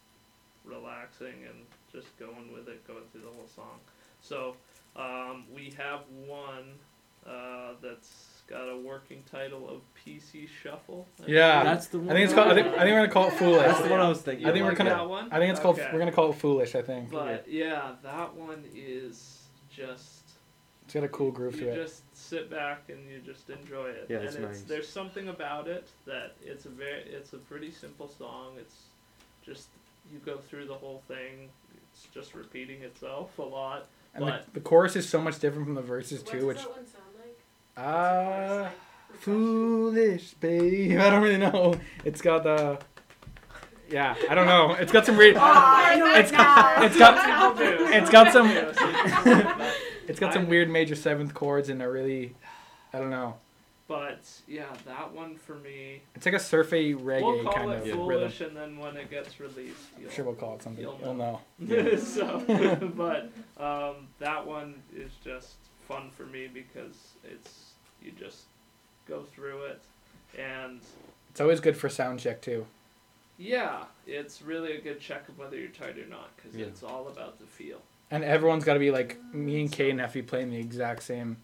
relaxing 0.64 1.44
and 1.48 1.64
just 1.92 2.16
going 2.18 2.52
with 2.52 2.68
it, 2.68 2.86
going 2.86 3.02
through 3.12 3.22
the 3.22 3.28
whole 3.28 3.48
song. 3.54 3.78
So 4.20 4.54
um, 4.96 5.44
we 5.54 5.72
have 5.76 6.00
one 6.26 6.74
uh, 7.26 7.72
that's 7.82 8.29
got 8.50 8.68
a 8.68 8.76
working 8.76 9.22
title 9.30 9.68
of 9.68 9.80
PC 9.94 10.48
Shuffle. 10.62 11.06
I 11.22 11.26
Yeah. 11.30 11.62
believe. 11.62 11.72
That's 11.74 11.86
the 11.86 11.98
one. 12.00 12.10
I 12.10 12.12
think 12.14 12.24
it's 12.24 12.34
called. 12.34 12.48
I 12.48 12.54
think, 12.54 12.66
I 12.66 12.70
think 12.70 12.80
we're 12.90 13.00
gonna 13.06 13.08
call 13.12 13.28
it 13.28 13.34
Foolish. 13.34 13.62
That's 13.66 13.80
the 13.82 13.88
one 13.88 14.00
I 14.00 14.08
was 14.08 14.20
thinking. 14.22 14.46
I 14.46 14.50
think 14.50 14.58
You 14.58 14.64
we're 14.64 14.74
gonna- 14.74 14.90
that 14.90 15.08
one? 15.08 15.32
I 15.32 15.38
think 15.38 15.50
it's 15.52 15.60
called. 15.60 15.78
Okay. 15.78 15.88
We're 15.92 16.00
gonna 16.00 16.12
call 16.12 16.30
it 16.30 16.34
Foolish. 16.36 16.74
I 16.74 16.82
think 16.82 17.10
But 17.10 17.48
yeah, 17.48 17.94
that 18.02 18.34
one 18.34 18.64
is 18.74 19.44
just 19.70 20.22
it's 20.84 20.94
got 20.94 21.04
a 21.04 21.08
cool 21.08 21.30
groove 21.30 21.54
you 21.54 21.66
to 21.66 21.70
it. 21.70 21.76
just 21.76 22.02
sit 22.16 22.50
back 22.50 22.88
and 22.88 23.08
you 23.08 23.20
just 23.20 23.48
enjoy 23.48 23.86
it. 23.90 24.06
Yeah, 24.08 24.16
and 24.18 24.26
it's 24.26 24.36
nice. 24.38 24.62
there's 24.62 24.88
something 24.88 25.28
about 25.28 25.68
it 25.68 25.86
that 26.06 26.32
it's 26.42 26.66
a 26.66 26.70
very 26.70 27.02
it's 27.02 27.32
a 27.32 27.38
pretty 27.38 27.70
simple 27.70 28.08
song. 28.08 28.56
It's 28.58 28.86
just 29.42 29.68
you 30.12 30.18
go 30.18 30.38
through 30.38 30.66
the 30.66 30.74
whole 30.74 31.02
thing. 31.06 31.50
It's 31.92 32.06
just 32.12 32.34
repeating 32.34 32.82
itself 32.82 33.38
a 33.38 33.42
lot. 33.42 33.86
And 34.12 34.26
the, 34.26 34.30
but- 34.32 34.54
the 34.54 34.60
chorus 34.60 34.96
is 34.96 35.08
so 35.08 35.20
much 35.20 35.38
different 35.38 35.66
from 35.66 35.76
the 35.76 35.82
verses 35.82 36.18
What 36.24 36.26
too, 36.32 36.36
does 36.38 36.44
which 36.46 36.56
that 36.58 36.70
one 36.70 36.86
sound 36.86 37.04
like? 37.16 37.38
Ah. 37.76 38.70
Foolish 39.20 40.34
babe. 40.34 40.92
I 40.98 41.10
don't 41.10 41.22
really 41.22 41.36
know. 41.36 41.74
It's 42.04 42.20
got 42.22 42.42
the. 42.44 42.78
Yeah, 43.90 44.14
I 44.30 44.34
don't 44.34 44.46
know. 44.46 44.74
It's 44.74 44.92
got 44.92 45.04
some 45.04 45.16
weird. 45.16 45.36
Oh, 45.36 45.40
I 45.42 45.96
know 45.96 46.06
It's 46.14 46.30
it 46.30 46.36
got- 46.36 46.78
now. 46.78 46.84
it's 46.86 46.96
got- 46.96 47.92
it's 47.92 48.10
got 48.10 48.32
some- 48.32 49.62
It's 50.08 50.18
got 50.18 50.32
some 50.32 50.48
weird 50.48 50.68
major 50.70 50.96
seventh 50.96 51.34
chords 51.34 51.68
and 51.68 51.80
a 51.82 51.88
really. 51.88 52.34
I 52.92 52.98
don't 52.98 53.10
know. 53.10 53.36
But 53.86 54.20
yeah, 54.48 54.64
that 54.86 55.12
one 55.12 55.36
for 55.36 55.54
me. 55.56 56.02
It's 56.14 56.24
like 56.24 56.34
a 56.34 56.40
surfy 56.40 56.94
reggae 56.94 57.22
we'll 57.22 57.42
call 57.44 57.52
kind 57.52 57.70
it 57.72 57.76
of 57.78 57.84
rhythm. 57.84 57.98
foolish, 57.98 58.40
and 58.40 58.56
then 58.56 58.78
when 58.78 58.96
it 58.96 59.10
gets 59.10 59.38
released, 59.40 59.76
you'll, 60.00 60.10
Sure, 60.10 60.24
we'll 60.24 60.34
call 60.34 60.54
it 60.54 60.62
something. 60.62 60.82
You'll 60.82 60.98
You'll 61.02 61.14
know. 61.14 61.40
so, 61.98 62.38
but 62.96 63.30
um, 63.62 64.06
that 64.20 64.46
one 64.46 64.82
is 64.94 65.10
just 65.24 65.54
fun 65.90 66.08
for 66.10 66.24
me 66.24 66.46
because 66.52 67.14
it's 67.24 67.72
you 68.00 68.12
just 68.12 68.44
go 69.08 69.22
through 69.34 69.64
it, 69.64 69.80
and 70.38 70.80
It's 71.30 71.40
always 71.40 71.58
good 71.60 71.76
for 71.76 71.88
sound 71.88 72.20
check 72.20 72.40
too. 72.40 72.64
yeah, 73.38 73.84
it's 74.06 74.40
really 74.42 74.76
a 74.76 74.80
good 74.80 75.00
check 75.00 75.28
of 75.28 75.36
whether 75.38 75.56
you're 75.58 75.68
tired 75.70 75.98
or 75.98 76.06
not 76.06 76.34
because 76.36 76.54
Yeah. 76.56 76.66
it's 76.66 76.82
all 76.84 77.08
about 77.08 77.38
the 77.40 77.46
feel. 77.46 77.82
And 78.10 78.22
everyone's 78.24 78.64
got 78.64 78.74
to 78.74 78.80
be 78.80 78.90
like 78.90 79.18
me 79.34 79.60
and 79.60 79.70
Kane 79.72 79.98
and 80.00 80.08
to 80.12 80.14
be 80.14 80.22
playing 80.22 80.50
the 80.50 80.58
exact 80.58 81.02
same 81.02 81.38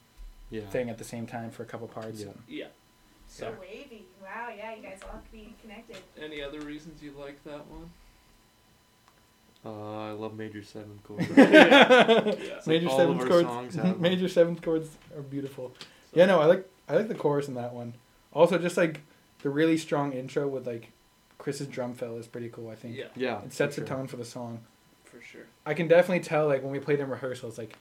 Yeah. 0.50 0.66
thing 0.70 0.90
at 0.90 0.98
the 0.98 1.04
same 1.04 1.26
time 1.26 1.50
for 1.50 1.62
a 1.64 1.66
couple 1.66 1.88
parts. 1.88 2.20
Yeah. 2.22 2.32
Yeah. 2.48 2.66
So 3.28 3.50
So, 3.52 3.60
wavy. 3.60 4.04
Wow, 4.22 4.48
yeah, 4.56 4.74
you 4.76 4.82
guys 4.82 5.00
all 5.04 5.12
have 5.12 5.24
to 5.24 5.32
be 5.32 5.54
connected. 5.60 5.96
any 6.20 6.40
other 6.42 6.60
reasons 6.60 7.02
you 7.02 7.12
like 7.12 7.42
that 7.44 7.66
one? 7.66 7.90
Uh, 9.66 10.08
I 10.08 10.12
love 10.12 10.36
major 10.36 10.62
seven 10.62 11.00
chords. 11.02 11.26
Yeah. 11.36 12.60
Major 12.66 12.88
all 12.88 13.00
of 13.00 13.20
seventh 13.20 13.28
chords. 13.72 13.98
major 14.00 14.28
seventh 14.28 14.62
chords 14.62 14.88
are 15.16 15.22
beautiful. 15.22 15.72
So- 15.80 15.86
Yeah, 16.14 16.26
no, 16.26 16.40
I 16.40 16.46
like 16.46 16.68
I 16.88 16.94
like 16.94 17.08
the 17.08 17.14
chorus 17.14 17.48
in 17.48 17.54
that 17.54 17.74
one. 17.74 17.94
Also, 18.32 18.58
just 18.58 18.76
like 18.76 19.00
the 19.42 19.50
really 19.50 19.76
strong 19.76 20.12
intro 20.12 20.46
with 20.46 20.66
like 20.66 20.92
Chris's 21.38 21.66
drum 21.66 21.94
fill 21.94 22.16
is 22.16 22.26
pretty 22.28 22.48
cool. 22.48 22.70
I 22.70 22.76
think 22.76 22.96
Yeah, 22.96 23.06
Yeah. 23.16 23.42
it 23.42 23.52
sets 23.52 23.74
for 23.74 23.80
the 23.80 23.86
sure. 23.88 23.96
tone 23.96 24.06
for 24.06 24.16
the 24.16 24.24
song. 24.24 24.60
for 25.04 25.20
sure. 25.20 25.46
I 25.64 25.74
can 25.74 25.88
definitely 25.88 26.22
tell 26.22 26.46
like 26.46 26.62
when 26.62 26.70
we 26.72 26.78
played 26.78 27.00
in 27.00 27.08
rehearsals, 27.10 27.58
like 27.58 27.74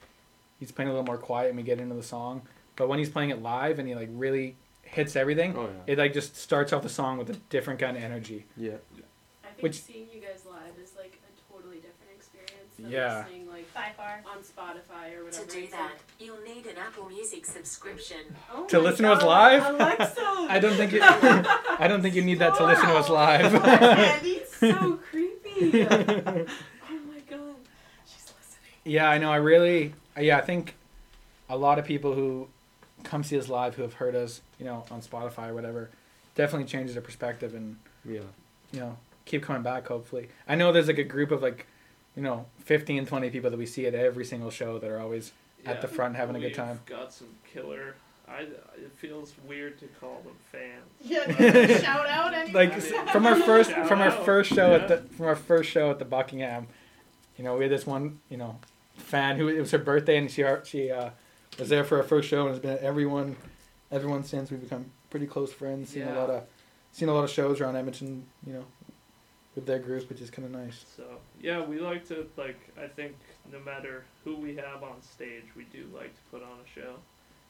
he's 0.59 0.71
playing 0.71 0.89
a 0.89 0.91
little 0.93 1.05
more 1.05 1.17
quiet 1.17 1.49
and 1.49 1.57
we 1.57 1.63
get 1.63 1.79
into 1.79 1.93
the 1.95 2.03
song. 2.03 2.41
But 2.77 2.87
when 2.89 2.97
he's 2.99 3.09
playing 3.09 3.29
it 3.29 3.41
live 3.43 3.77
and 3.79 3.87
he 3.87 3.93
like 3.93 4.09
really 4.11 4.55
hits 4.83 5.15
everything, 5.15 5.55
Oh 5.55 5.63
yeah. 5.65 5.93
it 5.93 5.97
like 5.99 6.13
just 6.13 6.35
starts 6.35 6.73
off 6.73 6.81
the 6.83 6.89
song 6.89 7.17
with 7.19 7.29
a 7.29 7.33
different 7.49 7.79
kind 7.79 7.95
of 7.95 8.01
energy. 8.03 8.45
yeah. 8.57 8.71
I 9.43 9.47
think 9.49 9.61
Which- 9.63 9.81
seeing 9.83 10.07
you 10.13 10.19
guys 10.19 10.43
live 10.49 10.75
is 10.81 10.93
like 10.97 11.19
a 11.29 11.53
totally 11.53 11.77
different 11.77 11.91
experience 12.85 12.91
Yeah. 13.13 13.23
listening 13.25 13.49
like 13.49 13.73
By 13.73 13.91
far. 13.97 14.21
on 14.31 14.37
Spotify 14.43 15.17
or 15.17 15.29
To 15.31 15.45
do 15.51 15.67
that, 15.67 15.79
like, 15.91 15.99
you'll 16.19 16.41
need 16.41 16.65
an 16.65 16.77
Apple 16.77 17.07
Music 17.09 17.45
subscription. 17.45 18.17
oh 18.53 18.65
To 18.65 18.77
my 18.77 18.83
listen 18.83 19.05
to 19.05 19.11
us 19.13 19.21
God, 19.21 19.27
live? 19.27 19.75
Alexa. 19.75 20.21
I 20.49 20.59
don't 20.59 20.75
think 20.75 20.93
it, 20.93 21.01
I 21.03 21.87
don't 21.87 22.01
think 22.01 22.15
you 22.15 22.21
need 22.23 22.39
that 22.39 22.55
to 22.55 22.65
listen 22.65 22.85
to 22.87 22.95
us 22.97 23.09
live. 23.09 23.53
Andy's 23.55 24.49
so 24.59 24.99
creepy. 25.09 25.83
oh 25.85 25.87
my 25.87 27.19
god, 27.29 27.55
she's 28.05 28.23
listening. 28.23 28.75
Yeah, 28.83 29.09
I 29.09 29.17
know. 29.17 29.31
I 29.31 29.37
really, 29.37 29.93
yeah, 30.19 30.37
I 30.37 30.41
think 30.41 30.75
a 31.49 31.57
lot 31.57 31.79
of 31.79 31.85
people 31.85 32.13
who 32.13 32.47
come 33.03 33.23
see 33.23 33.37
us 33.37 33.49
live 33.49 33.75
who 33.75 33.81
have 33.83 33.93
heard 33.93 34.15
us, 34.15 34.41
you 34.59 34.65
know, 34.65 34.83
on 34.91 35.01
Spotify 35.01 35.49
or 35.49 35.53
whatever, 35.53 35.89
definitely 36.35 36.67
changes 36.67 36.95
their 36.95 37.03
perspective 37.03 37.53
and 37.55 37.77
Yeah. 38.03 38.21
you 38.71 38.79
know 38.79 38.97
keep 39.25 39.41
coming 39.43 39.61
back. 39.63 39.87
Hopefully, 39.87 40.29
I 40.47 40.55
know 40.55 40.71
there's 40.71 40.87
like 40.87 40.97
a 40.99 41.03
group 41.03 41.31
of 41.31 41.41
like, 41.41 41.65
you 42.15 42.21
know, 42.21 42.45
15, 42.59 43.05
20 43.05 43.29
people 43.29 43.49
that 43.49 43.57
we 43.57 43.65
see 43.65 43.85
at 43.85 43.93
every 43.95 44.25
single 44.25 44.49
show 44.49 44.79
that 44.79 44.89
are 44.89 44.99
always 44.99 45.31
at 45.65 45.81
the 45.81 45.87
front 45.87 46.15
having 46.15 46.35
a 46.35 46.39
good 46.39 46.53
time. 46.53 46.79
Got 46.85 47.11
some 47.13 47.27
killer. 47.51 47.95
I 48.27 48.41
it 48.41 48.91
feels 48.95 49.33
weird 49.47 49.77
to 49.79 49.85
call 49.99 50.21
them 50.23 50.33
fans. 50.51 50.83
Yeah, 51.03 51.77
shout 51.79 52.07
out 52.07 52.33
anyone. 52.33 52.53
Like 52.53 52.81
from 53.11 53.25
our 53.27 53.35
first 53.35 53.69
Shout 53.69 53.87
from 53.87 54.01
our 54.01 54.07
out. 54.09 54.25
first 54.25 54.51
show 54.51 54.73
at 54.73 54.87
the 54.87 54.97
from 55.15 55.27
our 55.27 55.35
first 55.35 55.69
show 55.69 55.91
at 55.91 55.99
the 55.99 56.05
Buckingham, 56.05 56.67
you 57.37 57.43
know, 57.43 57.55
we 57.55 57.65
had 57.65 57.71
this 57.71 57.85
one 57.85 58.19
you 58.29 58.37
know 58.37 58.57
fan 58.95 59.37
who 59.37 59.47
it 59.47 59.59
was 59.59 59.69
her 59.71 59.77
birthday 59.77 60.17
and 60.17 60.31
she 60.31 60.43
she 60.63 60.89
uh, 60.89 61.11
was 61.59 61.69
there 61.69 61.83
for 61.83 61.97
our 61.97 62.03
first 62.03 62.27
show 62.27 62.41
and 62.41 62.49
has 62.49 62.59
been 62.59 62.71
at 62.71 62.79
everyone 62.79 63.35
everyone 63.91 64.23
since 64.23 64.49
we've 64.49 64.61
become 64.61 64.85
pretty 65.11 65.27
close 65.27 65.53
friends. 65.53 65.89
Seen 65.91 66.03
a 66.07 66.15
lot 66.15 66.29
of 66.31 66.43
seen 66.93 67.09
a 67.09 67.13
lot 67.13 67.23
of 67.25 67.29
shows 67.29 67.61
around 67.61 67.75
Edmonton, 67.75 68.25
you 68.47 68.53
know, 68.53 68.65
with 69.55 69.65
their 69.65 69.79
group, 69.79 70.09
which 70.09 70.21
is 70.21 70.29
kind 70.29 70.45
of 70.45 70.51
nice. 70.51 70.83
So 70.97 71.03
yeah, 71.41 71.63
we 71.63 71.79
like 71.79 72.07
to 72.09 72.27
like. 72.37 72.59
I 72.81 72.87
think 72.87 73.15
no 73.51 73.59
matter 73.59 74.03
who 74.23 74.35
we 74.35 74.55
have 74.57 74.83
on 74.83 75.01
stage, 75.01 75.45
we 75.55 75.63
do 75.65 75.85
like 75.93 76.13
to 76.13 76.21
put 76.31 76.43
on 76.43 76.57
a 76.63 76.79
show, 76.79 76.95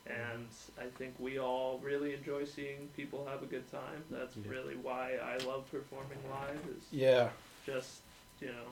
and 0.07 0.47
I 0.79 0.85
think 0.97 1.15
we 1.19 1.39
all 1.39 1.79
really 1.83 2.13
enjoy 2.13 2.45
seeing 2.45 2.89
people 2.95 3.25
have 3.29 3.41
a 3.43 3.47
good 3.47 3.69
time. 3.71 4.03
That's 4.11 4.35
Yeah. 4.37 4.51
really 4.51 4.75
why 4.75 5.15
I 5.15 5.37
love 5.45 5.69
performing 5.71 6.19
live. 6.29 6.59
Is 6.77 6.83
Yeah, 6.91 7.29
just 7.65 8.01
you 8.39 8.47
know, 8.47 8.67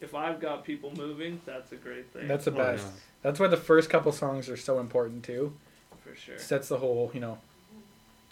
if 0.00 0.14
I've 0.14 0.40
got 0.40 0.64
people 0.64 0.92
moving, 0.96 1.40
that's 1.46 1.72
a 1.72 1.76
great 1.76 2.10
thing. 2.12 2.26
that's 2.28 2.44
the 2.44 2.52
Oh, 2.52 2.56
best. 2.56 2.86
yeah. 2.86 2.92
That's 3.22 3.38
why 3.40 3.46
the 3.48 3.56
first 3.56 3.88
couple 3.90 4.12
songs 4.12 4.48
are 4.48 4.56
so 4.56 4.78
important 4.80 5.24
too. 5.24 5.54
for 6.04 6.14
sure. 6.16 6.38
Sets 6.38 6.68
the 6.68 6.78
whole 6.78 7.10
you 7.14 7.20
know 7.20 7.38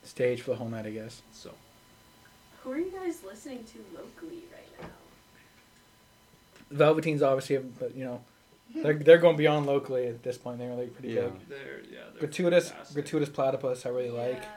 stage 0.03 0.41
for 0.43 0.51
the 0.53 0.57
whole 0.57 0.69
night, 0.69 0.87
I 0.87 0.91
guess. 0.91 1.23
So 1.33 1.53
Who 2.69 2.75
are 2.75 2.79
you 2.79 2.91
guys 2.91 3.23
listening 3.27 3.65
to 3.73 3.79
locally 3.97 4.43
right 4.53 4.91
now? 6.71 6.87
Velveteens 6.93 7.23
obviously, 7.23 7.57
have, 7.57 7.79
but 7.79 7.97
you 7.97 8.05
know, 8.05 8.21
they're 8.75 8.93
they're 8.93 9.17
going 9.17 9.39
beyond 9.39 9.65
locally 9.65 10.07
at 10.07 10.23
this 10.23 10.37
point. 10.37 10.59
They're 10.59 10.75
like 10.75 10.93
pretty 10.93 11.15
Yeah. 11.15 11.29
big. 11.29 11.49
they're 11.49 11.81
yeah. 11.91 12.01
They're 12.13 12.21
Gratuitous, 12.21 12.69
fantastic. 12.69 12.95
gratuitous 12.95 13.29
platypus. 13.31 13.87
I 13.87 13.89
really 13.89 14.11
like. 14.11 14.43
Yeah. 14.43 14.49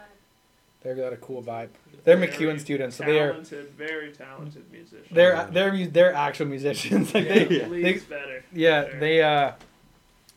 They've 0.82 0.98
got 0.98 1.14
a 1.14 1.16
cool 1.18 1.42
vibe. 1.42 1.70
They're 2.04 2.18
Very 2.18 2.28
MacEwan 2.28 2.60
students, 2.60 2.98
so 2.98 3.06
they 3.06 3.18
are. 3.22 3.30
talented, 3.32 3.70
very 3.78 4.12
talented 4.12 4.70
musicians. 4.70 5.08
They're 5.10 5.32
Yeah. 5.34 5.46
they're 5.50 5.88
they're 5.88 6.14
actual 6.14 6.48
musicians. 6.48 7.14
like 7.14 7.24
yeah, 7.30 7.34
they, 7.46 7.60
Yeah. 7.62 7.68
leagues 7.68 8.04
better. 8.04 8.44
yeah, 8.52 8.90
Sure. 8.90 9.00
they 9.00 9.22
uh, 9.24 9.54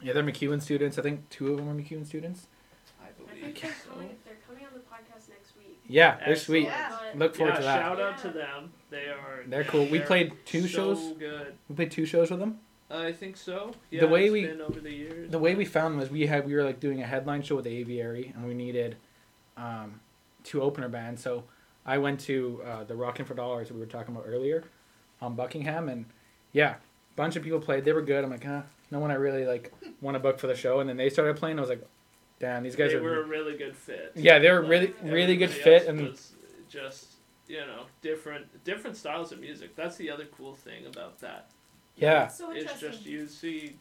yeah, 0.00 0.12
they're 0.12 0.22
MacEwan 0.22 0.62
students. 0.62 0.96
I 0.96 1.02
think 1.02 1.28
two 1.28 1.50
of 1.50 1.56
them 1.56 1.68
are 1.68 1.74
MacEwan 1.74 2.06
students. 2.06 2.46
I 3.02 3.06
I 3.08 3.10
believe 3.40 3.42
think 3.58 3.74
so. 3.74 3.90
coming. 3.90 4.10
They're 4.24 4.36
coming 4.46 4.64
on 4.64 4.74
the 4.74 4.78
podcast 4.78 5.28
next 5.28 5.56
week. 5.58 5.80
Yeah, 5.94 6.18
they're 6.26 6.34
sweet. 6.34 6.64
Yeah. 6.64 6.98
Look 7.14 7.36
forward 7.36 7.52
yeah, 7.52 7.58
to 7.58 7.62
that. 7.62 7.82
shout 7.82 8.00
out 8.00 8.18
to 8.18 8.28
them. 8.30 8.72
They 8.90 9.06
are. 9.06 9.44
They're 9.46 9.62
cool. 9.62 9.84
We 9.86 9.98
they're 9.98 10.06
played 10.08 10.32
two 10.44 10.62
so 10.62 10.66
shows. 10.66 11.12
good. 11.16 11.54
We 11.68 11.76
played 11.76 11.92
two 11.92 12.04
shows 12.04 12.32
with 12.32 12.40
them. 12.40 12.58
I 12.90 13.12
think 13.12 13.36
so. 13.36 13.72
Yeah, 13.92 14.00
The 14.00 14.08
way 14.08 14.24
it's 14.24 14.32
we- 14.32 14.44
been 14.46 14.60
over 14.60 14.80
the 14.80 14.90
years. 14.92 15.30
The 15.30 15.38
way 15.38 15.54
we 15.54 15.64
found 15.64 15.94
them 15.94 16.00
was 16.00 16.10
we 16.10 16.26
had 16.26 16.46
we 16.46 16.54
were 16.54 16.64
like 16.64 16.80
doing 16.80 17.00
a 17.00 17.06
headline 17.06 17.42
show 17.42 17.54
with 17.54 17.64
the 17.66 17.76
Aviary, 17.76 18.32
and 18.34 18.44
we 18.44 18.54
needed 18.54 18.96
um, 19.56 20.00
two 20.42 20.62
opener 20.62 20.88
bands. 20.88 21.22
So 21.22 21.44
I 21.86 21.98
went 21.98 22.18
to 22.20 22.60
uh, 22.66 22.84
the 22.84 22.96
Rockin' 22.96 23.24
for 23.24 23.34
Dollars 23.34 23.70
we 23.70 23.78
were 23.78 23.86
talking 23.86 24.16
about 24.16 24.26
earlier 24.26 24.64
on 25.22 25.36
Buckingham, 25.36 25.88
and 25.88 26.06
yeah, 26.52 26.70
a 26.72 26.76
bunch 27.14 27.36
of 27.36 27.44
people 27.44 27.60
played. 27.60 27.84
They 27.84 27.92
were 27.92 28.02
good. 28.02 28.24
I'm 28.24 28.30
like, 28.30 28.44
huh, 28.44 28.62
no 28.90 28.98
one 28.98 29.12
I 29.12 29.14
really 29.14 29.44
like 29.46 29.72
want 30.00 30.16
to 30.16 30.18
book 30.18 30.40
for 30.40 30.48
the 30.48 30.56
show. 30.56 30.80
And 30.80 30.88
then 30.88 30.96
they 30.96 31.08
started 31.08 31.36
playing. 31.36 31.58
I 31.58 31.60
was 31.60 31.70
like, 31.70 31.86
damn, 32.44 32.62
these 32.62 32.76
guys 32.76 32.90
they 32.92 32.98
are. 32.98 33.02
were 33.02 33.22
a 33.22 33.26
really 33.26 33.56
good 33.56 33.74
fit. 33.74 34.12
Yeah, 34.14 34.38
they 34.38 34.50
were 34.50 34.60
Like, 34.60 34.70
really- 34.70 34.94
really 35.02 35.36
good 35.36 35.50
fit 35.50 35.86
and- 35.88 36.18
just 36.68 37.06
you 37.46 37.60
know 37.60 37.84
different 38.02 38.46
different 38.64 38.96
styles 38.96 39.32
of 39.32 39.40
music. 39.40 39.74
That's 39.76 39.96
the 39.96 40.10
other 40.10 40.26
cool 40.36 40.54
thing 40.54 40.86
about 40.86 41.20
that. 41.20 41.50
yeah, 41.96 42.26
So 42.28 42.50
It's 42.52 42.78
just 42.80 43.06
you 43.06 43.26
see 43.28 43.76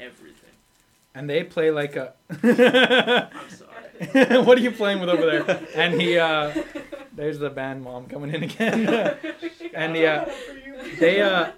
everything. 0.00 0.50
and 1.14 1.28
they 1.30 1.44
play 1.44 1.70
like 1.70 1.94
a. 1.96 2.14
I'm 3.32 3.50
sorry. 3.50 4.40
what 4.46 4.58
are 4.58 4.60
you 4.60 4.70
playing 4.72 4.98
with 5.00 5.08
over 5.08 5.24
there? 5.26 5.60
And 5.76 6.00
he, 6.00 6.18
uh, 6.18 6.52
there's 7.14 7.38
the 7.38 7.50
band 7.50 7.82
mom 7.84 8.06
coming 8.06 8.34
in 8.34 8.42
again. 8.42 8.88
and 9.74 9.94
the, 9.94 10.06
uh, 10.06 10.32
they, 10.98 11.20
uh, 11.22 11.52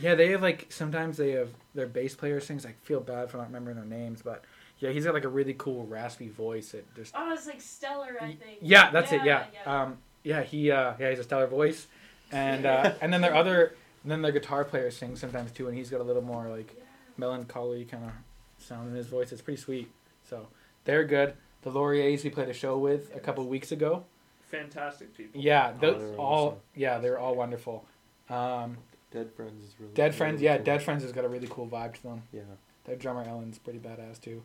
yeah, 0.00 0.14
they 0.14 0.30
have 0.30 0.40
like 0.42 0.66
sometimes 0.70 1.16
they 1.18 1.32
have 1.32 1.50
their 1.74 1.86
bass 1.86 2.14
player 2.14 2.40
sings. 2.40 2.64
I 2.64 2.72
feel 2.84 3.00
bad 3.00 3.30
for 3.30 3.36
not 3.38 3.48
remembering 3.48 3.76
their 3.76 3.84
names, 3.84 4.22
but 4.22 4.44
yeah, 4.78 4.90
he's 4.90 5.04
got 5.04 5.14
like 5.14 5.24
a 5.24 5.28
really 5.28 5.54
cool 5.54 5.86
raspy 5.86 6.28
voice. 6.28 6.72
That 6.72 6.94
just 6.94 7.14
Oh, 7.16 7.32
it's 7.32 7.46
like 7.46 7.60
Stellar, 7.60 8.16
I 8.20 8.26
think. 8.34 8.58
yeah, 8.60 8.90
that's 8.90 9.12
it. 9.12 9.24
Yeah, 9.24 9.44
yeah. 9.52 9.82
um, 9.82 9.98
yeah, 10.22 10.42
he, 10.42 10.70
uh, 10.70 10.94
yeah, 10.98 11.10
he's 11.10 11.18
a 11.18 11.24
stellar 11.24 11.46
voice, 11.46 11.86
and 12.32 12.66
uh, 12.66 12.92
and 13.00 13.12
then 13.12 13.20
their 13.20 13.34
other, 13.34 13.74
and 14.02 14.10
then 14.10 14.22
their 14.22 14.32
guitar 14.32 14.64
player 14.64 14.90
sings 14.90 15.20
sometimes 15.20 15.52
too, 15.52 15.68
and 15.68 15.76
he's 15.76 15.90
got 15.90 16.00
a 16.00 16.04
little 16.04 16.22
more 16.22 16.48
like 16.48 16.74
Yeah. 16.76 16.82
melancholy 17.16 17.84
kind 17.84 18.04
of 18.04 18.10
sound 18.58 18.88
in 18.90 18.94
his 18.94 19.06
voice. 19.06 19.32
It's 19.32 19.42
pretty 19.42 19.60
sweet. 19.60 19.90
So 20.28 20.48
they're 20.84 21.04
good. 21.04 21.34
The 21.62 21.70
Lauriers 21.70 22.24
we 22.24 22.30
played 22.30 22.48
a 22.48 22.54
show 22.54 22.78
with 22.78 23.14
a 23.14 23.20
couple 23.20 23.46
weeks 23.46 23.72
ago. 23.72 24.04
Fantastic 24.50 25.16
people. 25.16 25.40
Yeah, 25.40 25.72
Oh, 25.76 25.80
those 25.80 26.00
they're 26.10 26.18
all 26.20 26.46
awesome. 26.48 26.58
yeah, 26.74 26.98
they're 26.98 27.18
all 27.18 27.34
wonderful. 27.34 27.84
Um, 28.30 28.78
Dead 29.10 29.30
Friends 29.32 29.62
is 29.64 29.74
really. 29.78 29.92
Dead 29.94 30.02
really 30.04 30.16
Friends, 30.16 30.42
yeah, 30.42 30.56
cool. 30.56 30.64
Dead 30.64 30.82
Friends 30.82 31.02
has 31.02 31.12
got 31.12 31.24
a 31.24 31.28
really 31.28 31.48
cool 31.48 31.66
vibe 31.66 31.94
to 31.94 32.02
them. 32.02 32.22
Yeah. 32.32 32.42
Their 32.84 32.96
drummer 32.96 33.22
Ellen's 33.24 33.58
pretty 33.58 33.78
badass 33.78 34.20
too. 34.20 34.42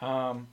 Um, 0.00 0.48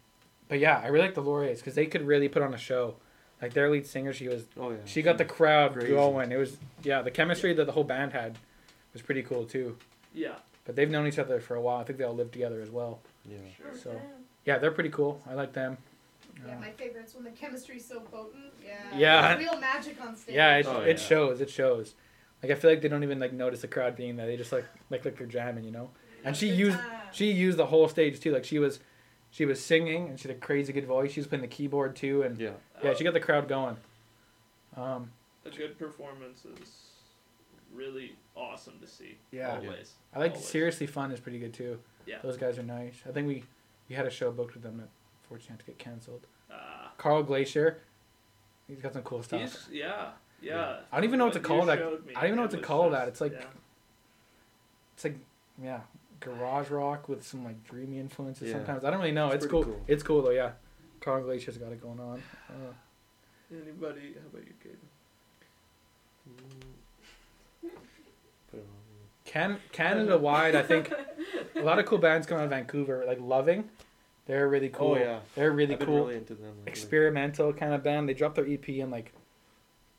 but 0.48 0.60
yeah, 0.60 0.80
I 0.84 0.88
really 0.88 1.06
like 1.06 1.16
the 1.16 1.24
Lauriers 1.24 1.58
because 1.58 1.76
they 1.76 1.86
could 1.86 2.06
really 2.06 2.28
put 2.30 2.42
on 2.42 2.54
a 2.54 2.58
show. 2.58 2.96
Like 3.42 3.54
their 3.54 3.70
lead 3.70 3.88
singer, 3.88 4.14
she 4.14 4.28
was 4.28 4.46
Oh 4.60 4.70
yeah. 4.72 4.78
she 4.86 5.02
got 5.02 5.18
the 5.18 5.26
crowd 5.26 5.74
Crazy. 5.74 5.88
going. 5.90 6.32
It 6.32 6.38
was 6.38 6.58
yeah, 6.84 7.02
the 7.02 7.12
chemistry 7.12 7.54
that 7.54 7.66
the 7.66 7.72
whole 7.72 7.84
band 7.84 8.14
had 8.14 8.38
was 8.94 9.02
pretty 9.02 9.24
cool 9.24 9.46
too. 9.46 9.78
Yeah. 10.14 10.36
But 10.66 10.76
they've 10.76 10.90
known 10.90 11.08
each 11.08 11.18
other 11.18 11.40
for 11.40 11.56
a 11.56 11.62
while. 11.62 11.78
I 11.80 11.84
think 11.84 11.98
they 11.98 12.04
all 12.06 12.14
live 12.16 12.32
together 12.32 12.62
as 12.62 12.70
well. 12.70 13.00
Yeah. 13.26 13.38
Sure 13.58 13.74
So- 13.76 14.02
Yeah, 14.46 14.58
they're 14.60 14.72
pretty 14.72 14.90
cool. 14.92 15.22
I 15.30 15.34
like 15.34 15.54
them. 15.54 15.78
Yeah, 16.46 16.56
Uh, 16.56 16.60
my 16.60 16.70
favorite's 16.72 17.16
when 17.16 17.24
the 17.24 17.32
chemistry's 17.32 17.86
so 17.86 18.00
potent. 18.02 18.54
Yeah. 18.64 18.98
Yeah. 18.98 19.38
Real 19.38 19.60
magic 19.60 20.00
on 20.02 20.16
stage. 20.16 20.36
Yeah, 20.36 20.58
it, 20.58 20.66
Oh, 20.68 20.82
it 20.82 20.98
yeah. 21.00 21.04
shows. 21.04 21.42
It 21.42 21.50
shows. 21.50 21.96
Like 22.44 22.52
I 22.52 22.56
feel 22.56 22.70
like 22.70 22.82
they 22.82 22.88
don't 22.90 23.04
even 23.04 23.20
like 23.20 23.34
notice 23.34 23.62
the 23.62 23.68
crowd 23.68 23.96
being 23.96 24.18
there. 24.18 24.28
They 24.28 24.38
just 24.38 24.52
like 24.52 24.66
like 24.92 25.04
like 25.06 25.18
they're 25.18 25.26
jamming, 25.28 25.64
you 25.64 25.72
know. 25.72 25.90
And 26.24 26.36
she 26.38 26.48
used 26.50 26.78
time. 26.78 27.02
she 27.12 27.32
used 27.32 27.58
the 27.58 27.66
whole 27.68 27.88
stage 27.88 28.20
too. 28.20 28.32
Like 28.32 28.46
she 28.46 28.60
was 28.60 28.80
she 29.32 29.46
was 29.46 29.64
singing 29.64 30.10
and 30.10 30.20
she 30.20 30.28
had 30.28 30.38
a 30.38 30.40
crazy 30.40 30.72
good 30.74 30.86
voice. 30.86 31.12
She 31.14 31.20
was 31.20 31.28
playing 31.28 31.42
the 31.42 31.48
keyboard 31.48 31.96
too, 31.96 32.22
and 32.24 32.38
Yeah. 32.40 32.52
yeah, 32.84 32.94
she 32.94 33.04
got 33.04 33.14
the 33.14 33.20
crowd 33.20 33.48
going. 33.48 33.78
Um, 34.78 35.12
A 35.46 35.50
good 35.50 35.80
performance 35.80 36.46
is 36.46 36.92
really 37.74 38.16
awesome 38.36 38.78
to 38.80 38.88
see. 38.88 39.18
Yeah. 39.32 39.56
Always. 39.56 39.94
I 40.14 40.20
like 40.20 40.32
Always. 40.34 40.46
seriously 40.48 40.86
fun 40.88 41.12
is 41.12 41.20
pretty 41.20 41.40
good 41.40 41.54
too. 41.54 41.80
Yeah. 42.06 42.18
those 42.24 42.36
guys 42.38 42.58
are 42.60 42.64
nice. 42.64 42.96
I 43.08 43.12
think 43.12 43.28
we 43.28 43.44
we 43.90 43.96
had 43.96 44.06
a 44.06 44.10
show 44.10 44.32
booked 44.32 44.54
with 44.54 44.64
them 44.64 44.78
that 44.78 44.90
fortunately 45.28 45.54
had 45.54 45.60
to 45.60 45.66
get 45.66 45.78
canceled. 45.80 46.26
Uh, 46.52 46.88
Carl 46.98 47.24
Glacier, 47.24 47.80
he's 48.68 48.80
got 48.82 48.94
some 48.94 49.04
cool 49.04 49.22
stuff. 49.24 49.42
he's, 49.42 49.68
yeah. 49.72 50.12
Yeah. 50.42 50.80
I 50.92 50.98
don't 50.98 51.04
even 51.06 51.20
know 51.20 51.26
what 51.26 51.34
to 51.34 51.40
call 51.40 51.66
that. 51.68 51.80
me, 52.06 52.14
I 52.16 52.22
don't 52.22 52.26
even 52.26 52.36
know 52.38 52.42
what 52.44 52.52
to 52.52 52.58
call 52.58 52.90
just- 52.90 53.00
that. 53.00 53.08
It's 53.08 53.22
like 53.22 53.34
yeah. 53.34 53.46
it's 54.96 55.04
like 55.06 55.16
yeah, 55.62 55.82
garage 56.22 56.70
rock 56.70 57.10
with 57.10 57.26
some 57.26 57.44
like 57.44 57.62
dreamy 57.66 58.00
influences. 58.00 58.48
Yeah. 58.50 58.56
Sometimes 58.56 58.84
I 58.86 58.90
don't 58.92 59.00
really 59.00 59.12
know. 59.12 59.28
It's, 59.32 59.44
It's 59.44 59.52
cool. 59.52 59.64
cool. 59.66 59.82
It's 59.88 60.04
cool 60.04 60.22
though. 60.22 60.30
Yeah, 60.32 60.52
Carl 61.02 61.24
Glacier's 61.24 61.58
got 61.58 61.72
it 61.72 61.82
going 61.82 62.00
on. 62.00 62.22
Uh, 62.50 62.54
Anybody? 63.52 64.14
How 64.14 64.28
about 64.32 64.48
you, 64.48 64.54
Caydin? 64.64 64.78
Put 68.50 68.60
it 68.60 68.64
on. 68.64 68.66
Can 69.26 69.58
Canada 69.72 70.18
wide, 70.18 70.56
I 70.56 70.64
think 70.64 70.92
a 71.56 71.62
lot 71.62 71.80
of 71.80 71.86
cool 71.86 71.98
bands 71.98 72.26
come 72.28 72.38
out 72.38 72.46
of 72.46 72.50
Vancouver. 72.50 73.04
Like 73.06 73.20
Loving, 73.22 73.70
they're 74.26 74.48
really 74.48 74.70
cool. 74.70 74.94
Oh 74.94 74.98
yeah. 74.98 75.20
They're 75.36 75.52
really 75.52 75.74
I've 75.74 75.80
been 75.80 75.88
cool. 75.88 76.06
really 76.06 76.18
into 76.18 76.34
them. 76.36 76.46
lately. 76.58 76.64
experimental 76.72 77.54
kind 77.54 77.74
of 77.74 77.84
band. 77.84 78.08
They 78.10 78.14
dropped 78.14 78.36
their 78.36 78.48
EP 78.48 78.68
in 78.70 78.90
like 78.90 79.14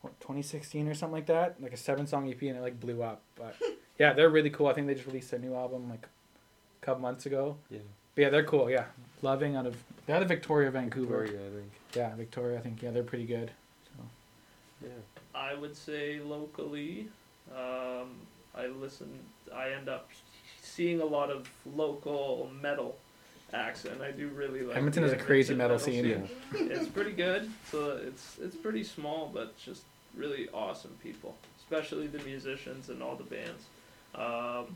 what 0.00 0.18
2016 0.20 0.88
or 0.88 0.94
something 0.94 1.14
like 1.14 1.26
that, 1.26 1.60
like 1.62 1.72
a 1.72 1.76
seven 1.76 2.06
song 2.06 2.28
EP, 2.30 2.40
and 2.42 2.56
it 2.56 2.60
like 2.62 2.80
blew 2.80 3.02
up. 3.02 3.22
But 3.36 3.54
yeah, 4.02 4.12
they're 4.14 4.30
really 4.30 4.50
cool. 4.50 4.66
I 4.66 4.72
think 4.72 4.88
they 4.88 4.94
just 4.94 5.06
released 5.06 5.30
their 5.30 5.38
new 5.38 5.54
album 5.54 5.88
like 5.88 6.02
a 6.82 6.84
couple 6.84 7.02
months 7.02 7.24
ago. 7.24 7.56
Yeah. 7.70 7.78
But 8.16 8.22
yeah, 8.22 8.28
they're 8.30 8.42
cool. 8.44 8.68
Yeah, 8.68 8.86
loving 9.22 9.54
out 9.54 9.64
of 9.64 9.76
they're 10.06 10.16
out 10.16 10.22
of 10.22 10.28
Victoria, 10.28 10.72
Vancouver. 10.72 11.20
Victoria, 11.22 11.46
I 11.46 11.50
think. 11.54 11.72
Yeah, 11.94 12.14
Victoria. 12.16 12.58
I 12.58 12.62
think 12.62 12.82
yeah, 12.82 12.90
they're 12.90 13.04
pretty 13.04 13.26
good. 13.26 13.52
So 13.86 14.02
Yeah. 14.82 14.88
I 15.36 15.54
would 15.54 15.76
say 15.76 16.18
locally, 16.18 17.06
um, 17.56 18.10
I 18.56 18.66
listen. 18.66 19.08
I 19.54 19.70
end 19.70 19.88
up 19.88 20.08
seeing 20.60 21.00
a 21.00 21.04
lot 21.04 21.30
of 21.30 21.48
local 21.76 22.50
metal 22.60 22.96
acts, 23.54 23.84
and 23.84 24.02
I 24.02 24.10
do 24.10 24.30
really 24.30 24.62
like. 24.62 24.76
Edmonton 24.78 25.04
the 25.04 25.10
has 25.10 25.20
a 25.20 25.24
crazy 25.24 25.54
Edmonton 25.54 25.58
metal 25.58 25.78
scene. 25.78 26.28
Yeah. 26.58 26.76
it's 26.76 26.88
pretty 26.88 27.12
good. 27.12 27.48
So 27.70 28.00
it's 28.04 28.38
it's 28.42 28.56
pretty 28.56 28.82
small, 28.82 29.30
but 29.32 29.56
just 29.58 29.82
really 30.16 30.48
awesome 30.52 30.96
people, 31.04 31.36
especially 31.60 32.08
the 32.08 32.22
musicians 32.24 32.88
and 32.88 33.00
all 33.00 33.14
the 33.14 33.30
bands. 33.36 33.62
Um, 34.14 34.66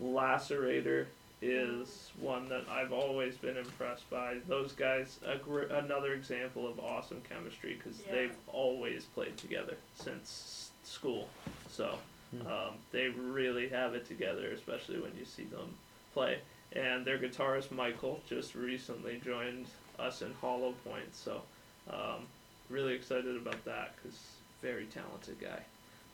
Lacerator 0.00 1.06
is 1.42 2.10
one 2.20 2.48
that 2.48 2.64
I've 2.70 2.92
always 2.92 3.36
been 3.36 3.56
impressed 3.56 4.08
by. 4.10 4.38
Those 4.46 4.72
guys, 4.72 5.18
a 5.26 5.36
gr- 5.36 5.62
another 5.62 6.14
example 6.14 6.66
of 6.66 6.78
awesome 6.80 7.20
chemistry 7.28 7.74
because 7.74 8.00
Yeah. 8.06 8.12
they've 8.12 8.36
always 8.48 9.04
played 9.04 9.36
together 9.36 9.76
since 9.94 10.72
school. 10.82 11.28
So 11.68 11.98
Hmm. 12.32 12.46
um, 12.46 12.74
they 12.90 13.08
really 13.08 13.68
have 13.68 13.94
it 13.94 14.04
together, 14.06 14.50
especially 14.50 14.98
when 15.00 15.16
you 15.16 15.24
see 15.24 15.44
them 15.44 15.76
play. 16.12 16.40
And 16.72 17.04
their 17.06 17.18
guitarist 17.18 17.70
Michael 17.70 18.20
just 18.28 18.54
recently 18.54 19.20
joined 19.20 19.66
us 19.98 20.22
in 20.22 20.32
Hollow 20.34 20.72
Point, 20.84 21.14
so 21.14 21.42
um, 21.88 22.26
really 22.68 22.94
excited 22.94 23.36
about 23.36 23.64
that 23.64 23.94
because 23.96 24.18
very 24.60 24.86
talented 24.86 25.38
guy. 25.40 25.62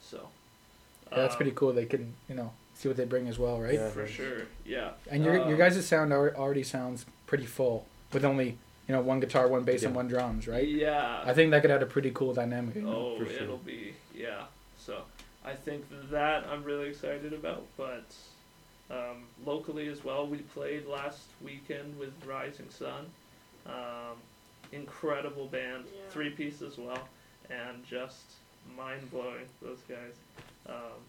So 0.00 0.28
yeah, 1.12 1.22
that's 1.22 1.34
um, 1.34 1.38
pretty 1.38 1.52
cool. 1.52 1.72
They 1.72 1.86
can 1.86 2.14
you 2.28 2.34
know 2.34 2.52
see 2.74 2.88
what 2.88 2.96
they 2.96 3.04
bring 3.04 3.28
as 3.28 3.38
well, 3.38 3.60
right? 3.60 3.74
Yeah. 3.74 3.88
for 3.90 4.06
sure. 4.06 4.42
Yeah, 4.64 4.90
And 5.10 5.24
your 5.24 5.34
your 5.34 5.52
Um, 5.52 5.58
guys' 5.58 5.86
sound 5.86 6.12
already 6.12 6.62
sounds 6.62 7.06
pretty 7.26 7.46
full 7.46 7.86
with 8.12 8.24
only 8.24 8.58
you 8.88 8.94
know 8.94 9.00
one 9.00 9.20
guitar, 9.20 9.46
one 9.48 9.62
bass, 9.64 9.82
and 9.84 9.94
one 9.94 10.08
drums, 10.08 10.48
right? 10.48 10.66
Yeah. 10.66 11.22
I 11.24 11.32
think 11.34 11.50
that 11.52 11.62
could 11.62 11.70
add 11.70 11.82
a 11.82 11.86
pretty 11.86 12.10
cool 12.10 12.32
dynamic. 12.34 12.76
Oh, 12.84 13.18
For 13.18 13.26
sure. 13.26 13.42
it'll 13.42 13.56
be 13.58 13.94
yeah. 14.14 14.44
So 14.78 15.02
I 15.44 15.54
think 15.54 15.84
that 16.10 16.44
I'm 16.50 16.64
really 16.64 16.88
excited 16.88 17.32
about, 17.32 17.64
but 17.76 18.04
um, 18.90 19.24
locally 19.46 19.88
as 19.88 20.04
well, 20.04 20.26
we 20.26 20.38
played 20.38 20.86
last 20.86 21.22
weekend 21.42 21.98
with 21.98 22.12
Rising 22.26 22.68
Sun. 22.70 23.06
Um, 23.66 24.16
incredible 24.72 25.46
band, 25.46 25.84
Yeah. 25.86 26.00
three 26.10 26.30
piece 26.30 26.62
as 26.62 26.78
well, 26.78 27.08
and 27.50 27.84
just 27.86 28.22
mind 28.76 29.10
blowing. 29.10 29.46
Those 29.60 29.80
guys, 29.88 30.14
um, 30.68 31.00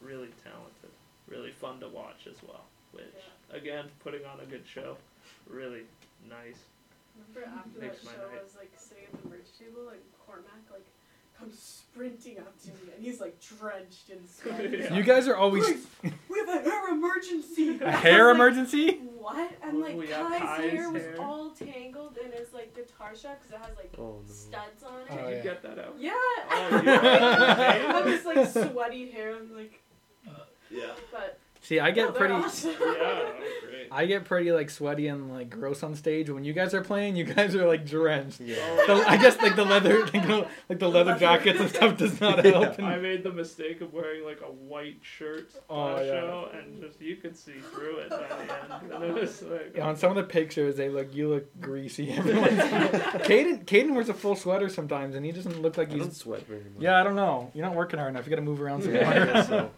really 0.00 0.30
talented, 0.42 0.90
really 1.28 1.52
fun 1.52 1.80
to 1.80 1.88
watch 1.88 2.26
as 2.26 2.36
well. 2.42 2.64
Which 2.92 3.04
again, 3.52 3.86
putting 4.02 4.24
on 4.24 4.40
a 4.40 4.46
good 4.46 4.64
show, 4.66 4.96
really 5.48 5.82
nice. 6.28 6.58
Remember 7.16 7.46
after 7.58 7.80
Makes 7.80 8.02
that 8.02 8.16
show, 8.16 8.26
night. 8.26 8.40
I 8.40 8.42
was 8.42 8.56
like 8.56 8.72
sitting 8.76 9.04
at 9.12 9.22
the 9.22 9.28
merch 9.28 9.50
table, 9.58 9.88
and 9.90 10.00
Cormac 10.26 10.66
like 10.72 10.86
comes 11.38 11.79
sprinting 11.94 12.38
up 12.38 12.58
to 12.62 12.68
me, 12.68 12.92
and 12.94 13.04
he's 13.04 13.20
like 13.20 13.38
drenched 13.40 14.10
in 14.10 14.26
sweat. 14.28 14.70
Yeah. 14.70 14.94
You 15.00 15.02
guys 15.02 15.26
are 15.28 15.36
always 15.36 15.64
Grace, 15.64 16.12
we 16.28 16.38
have 16.38 16.48
a 16.48 16.60
hair 16.62 16.88
emergency. 16.90 17.78
a 17.80 17.84
I 17.84 17.90
was 17.90 17.94
hair 18.00 18.26
like, 18.26 18.34
emergency. 18.36 18.90
What? 19.18 19.50
And 19.62 19.80
like 19.80 20.08
yeah, 20.08 20.22
Kai's, 20.28 20.40
Kai's 20.40 20.70
hair 20.72 20.90
was 20.90 21.02
all 21.18 21.50
tangled 21.50 22.16
in 22.24 22.32
his 22.32 22.52
like 22.52 22.74
guitar 22.74 23.14
strap 23.14 23.40
because 23.42 23.60
it 23.60 23.66
has 23.66 23.76
like 23.76 23.92
Oh 23.98 24.22
no. 24.26 24.32
studs 24.32 24.82
on 24.84 25.00
it. 25.02 25.10
Did 25.10 25.18
Oh, 25.18 25.28
you 25.28 25.36
yeah. 25.36 25.42
get 25.42 25.62
that 25.62 25.78
out? 25.78 25.94
Yeah. 25.98 26.10
Oh, 26.50 26.80
you- 26.84 26.90
I 26.90 28.02
was 28.04 28.24
like 28.24 28.70
sweaty 28.70 29.10
hair. 29.10 29.36
I'm 29.36 29.54
like, 29.54 29.80
Yeah. 30.70 30.92
but 31.10 31.39
See, 31.70 31.78
I 31.78 31.92
get 31.92 32.08
Oh, 32.08 32.12
pretty. 32.12 32.34
awesome. 32.34 32.70
Yeah, 32.72 32.78
that 32.78 33.38
was 33.38 33.52
great. 33.62 33.86
I 33.92 34.06
get 34.06 34.24
pretty 34.24 34.50
like 34.50 34.70
sweaty 34.70 35.06
and 35.06 35.32
like 35.32 35.50
gross 35.50 35.84
on 35.84 35.94
stage. 35.94 36.28
When 36.28 36.42
you 36.42 36.52
guys 36.52 36.74
are 36.74 36.80
playing, 36.80 37.14
you 37.14 37.22
guys 37.22 37.54
are 37.54 37.64
like 37.64 37.86
drenched. 37.86 38.40
Yeah. 38.40 38.56
The, 38.88 39.04
I 39.06 39.16
guess 39.16 39.40
like 39.40 39.54
the 39.54 39.64
leather, 39.64 40.00
like 40.12 40.12
the, 40.26 40.48
like 40.68 40.78
the 40.80 40.88
leather 40.88 41.14
jackets 41.16 41.60
and 41.60 41.68
stuff 41.68 41.96
does 41.96 42.20
not 42.20 42.44
Yeah. 42.44 42.50
help. 42.50 42.80
I 42.82 42.96
made 42.98 43.22
the 43.22 43.30
mistake 43.32 43.82
of 43.82 43.92
wearing 43.92 44.24
like 44.24 44.40
a 44.40 44.50
white 44.50 44.96
shirt 45.02 45.52
Oh, 45.68 45.76
last 45.94 46.06
yeah. 46.06 46.20
show, 46.22 46.48
and 46.52 46.80
just 46.82 47.00
you 47.00 47.14
could 47.16 47.36
see 47.36 47.60
through 47.72 47.98
it 47.98 48.10
by 48.10 48.16
the 48.16 48.24
end. 48.24 48.92
And 48.92 49.04
it 49.04 49.14
was 49.14 49.40
like, 49.42 49.78
on 49.80 49.94
some 49.94 50.10
of 50.10 50.16
the 50.16 50.24
pictures, 50.24 50.74
they 50.76 50.88
look 50.88 51.14
you 51.14 51.28
look 51.28 51.60
greasy. 51.60 52.10
Everyone's 52.12 52.58
Caydin, 53.28 53.64
Caydin 53.64 53.94
wears 53.94 54.08
a 54.08 54.14
full 54.14 54.34
sweater 54.34 54.68
sometimes, 54.68 55.14
and 55.14 55.24
he 55.24 55.30
doesn't 55.30 55.62
look 55.62 55.76
like 55.78 55.92
I 55.92 55.98
don't 55.98 56.08
he's. 56.08 56.16
sweat 56.16 56.44
very 56.48 56.64
much. 56.64 56.80
Yeah, 56.82 56.98
I 57.00 57.04
don't 57.04 57.14
know. 57.14 57.52
You're 57.54 57.64
not 57.64 57.76
working 57.76 58.00
hard 58.00 58.10
enough. 58.10 58.26
You 58.26 58.30
got 58.30 58.36
to 58.36 58.42
move 58.42 58.60
around 58.60 58.82
some 58.82 58.92
more. 58.92 59.02
guess 59.02 59.46
so. 59.48 59.70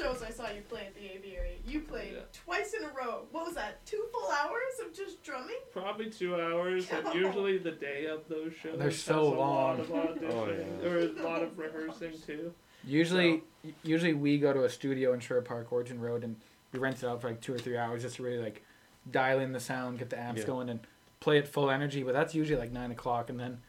Two 0.00 0.06
of 0.08 0.18
the 0.18 0.26
shows 0.26 0.30
I 0.30 0.32
saw 0.32 0.50
you 0.50 0.62
play 0.62 0.82
at 0.86 0.94
the 0.94 1.12
aviary, 1.12 1.60
you 1.66 1.82
oh, 1.86 1.90
played 1.90 2.12
Yeah. 2.14 2.20
twice 2.32 2.74
in 2.74 2.84
a 2.84 2.88
row. 2.88 3.26
What 3.32 3.46
was 3.46 3.54
that? 3.54 3.84
Two 3.86 4.04
full 4.12 4.30
hours 4.30 4.80
of 4.86 4.94
just 4.94 5.22
drumming? 5.22 5.56
probably 5.72 6.10
two 6.10 6.34
hours, 6.40 6.88
and 6.90 7.06
Oh. 7.06 7.12
usually 7.14 7.58
the 7.58 7.72
day 7.72 8.06
of 8.06 8.26
those 8.28 8.52
shows 8.54 8.78
They're 8.78 8.90
so 8.90 9.20
a 9.22 9.24
lot 9.24 9.36
long. 9.38 9.80
of 9.80 9.86
auditioning 9.88 10.32
Oh, 10.32 10.82
yeah. 10.82 10.88
or 10.88 10.98
a 11.00 11.12
lot 11.22 11.42
of 11.42 11.58
rehearsing 11.58 12.12
too. 12.26 12.52
Usually, 12.84 13.42
usually 13.82 14.14
we 14.14 14.38
go 14.38 14.52
to 14.52 14.64
a 14.64 14.70
studio 14.70 15.12
in 15.12 15.20
Sherwood 15.20 15.44
Park, 15.44 15.70
Origin 15.70 16.00
Road, 16.00 16.24
and 16.24 16.36
we 16.72 16.78
rent 16.78 17.02
it 17.02 17.04
out 17.06 17.20
for 17.20 17.28
like 17.28 17.40
two 17.40 17.52
or 17.52 17.58
three 17.58 17.76
hours 17.76 18.02
just 18.02 18.16
to 18.16 18.22
really 18.22 18.38
like 18.42 18.64
dial 19.10 19.38
in 19.40 19.52
the 19.52 19.60
sound, 19.60 19.98
get 19.98 20.08
the 20.08 20.18
amps 20.18 20.40
Yeah. 20.40 20.46
going, 20.46 20.68
and 20.70 20.80
play 21.20 21.36
at 21.36 21.46
full 21.46 21.70
energy. 21.70 22.02
But 22.02 22.14
that's 22.14 22.34
usually 22.34 22.58
like 22.58 22.72
nine 22.72 22.90
o'clock, 22.90 23.28
and 23.28 23.38
then 23.38 23.60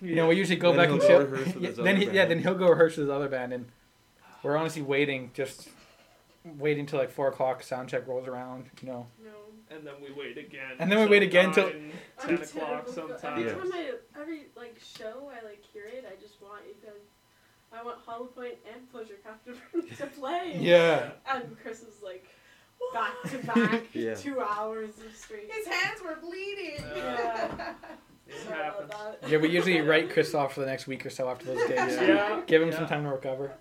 you 0.00 0.14
know 0.14 0.28
we 0.28 0.36
usually 0.36 0.58
go 0.58 0.72
Then 0.72 0.78
back 0.78 0.90
and 0.90 1.00
chill. 1.00 1.60
Yeah, 1.60 1.70
then 1.82 1.96
he, 1.96 2.10
yeah, 2.10 2.24
then 2.26 2.38
he'll 2.38 2.54
go 2.54 2.68
rehearse 2.68 2.96
with 2.96 3.08
his 3.08 3.10
other 3.10 3.28
band, 3.28 3.52
and 3.52 3.66
we're 4.46 4.56
honestly 4.56 4.82
waiting, 4.82 5.30
just 5.34 5.68
waiting 6.44 6.86
till 6.86 6.98
like 6.98 7.10
four 7.10 7.28
o'clock. 7.28 7.62
Sound 7.62 7.88
check 7.88 8.06
rolls 8.06 8.26
around, 8.28 8.66
you 8.80 8.88
know. 8.88 9.06
No. 9.24 9.30
and 9.76 9.84
then 9.86 9.94
we 10.00 10.12
wait 10.12 10.38
again. 10.38 10.76
And 10.78 10.90
then 10.90 11.00
we 11.00 11.06
wait 11.06 11.22
again 11.22 11.52
till- 11.52 11.68
nine, 11.68 11.92
I'm 12.20 12.26
ten 12.28 12.34
o'clock 12.42 12.68
terrible. 12.86 12.92
sometimes. 12.92 13.24
Every 13.24 13.44
Yeah. 13.44 13.52
time 13.52 13.72
I 13.72 14.20
every 14.20 14.40
like 14.56 14.78
show 14.80 15.30
I 15.30 15.44
like 15.44 15.62
hear 15.72 15.84
it, 15.86 16.04
I 16.10 16.20
just 16.20 16.40
want 16.40 16.62
you 16.66 16.74
guys. 16.82 17.00
I 17.72 17.82
want 17.82 17.98
Hollow 18.06 18.26
Point 18.26 18.54
and 18.72 18.82
Pleasurecraft 18.92 19.96
to 19.98 20.06
play. 20.06 20.56
Yeah. 20.60 21.10
And 21.28 21.56
Chris 21.60 21.80
is 21.82 22.00
like 22.02 22.24
back 22.94 23.14
to 23.30 23.38
back, 23.38 23.82
Yeah. 23.92 24.14
two 24.14 24.40
hours 24.40 24.90
of 25.04 25.14
straight. 25.16 25.50
His 25.52 25.66
hands 25.66 26.00
were 26.02 26.16
bleeding. 26.16 26.84
Yeah. 26.94 27.74
It 28.28 28.34
happens. 28.48 28.92
Yeah, 29.28 29.38
we 29.38 29.48
usually 29.50 29.80
write 29.82 30.10
Chris 30.10 30.34
off 30.34 30.54
for 30.54 30.58
the 30.60 30.66
next 30.66 30.88
week 30.88 31.06
or 31.06 31.10
so 31.10 31.28
after 31.28 31.46
those 31.46 31.58
gigs. 31.68 31.94
Yeah. 31.94 32.40
Give 32.48 32.60
him 32.60 32.70
yeah. 32.70 32.76
some 32.78 32.88
time 32.88 33.04
to 33.04 33.10
recover. 33.10 33.52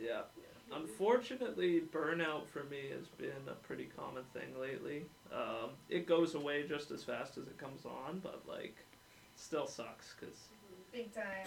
Yeah. 0.00 0.22
Unfortunately, 0.70 1.80
burnout 1.92 2.46
for 2.46 2.64
me 2.64 2.90
has 2.94 3.06
been 3.08 3.48
a 3.48 3.54
pretty 3.54 3.88
common 3.96 4.22
thing 4.34 4.58
lately. 4.60 5.06
Um, 5.32 5.70
it 5.88 6.06
goes 6.06 6.34
away 6.34 6.64
just 6.68 6.90
as 6.90 7.02
fast 7.02 7.38
as 7.38 7.46
it 7.46 7.56
comes 7.56 7.86
on, 7.86 8.20
but 8.22 8.42
like, 8.46 8.76
still 9.36 9.66
sucks 9.66 10.14
because 10.18 10.36
Big 10.92 11.14
time. 11.14 11.46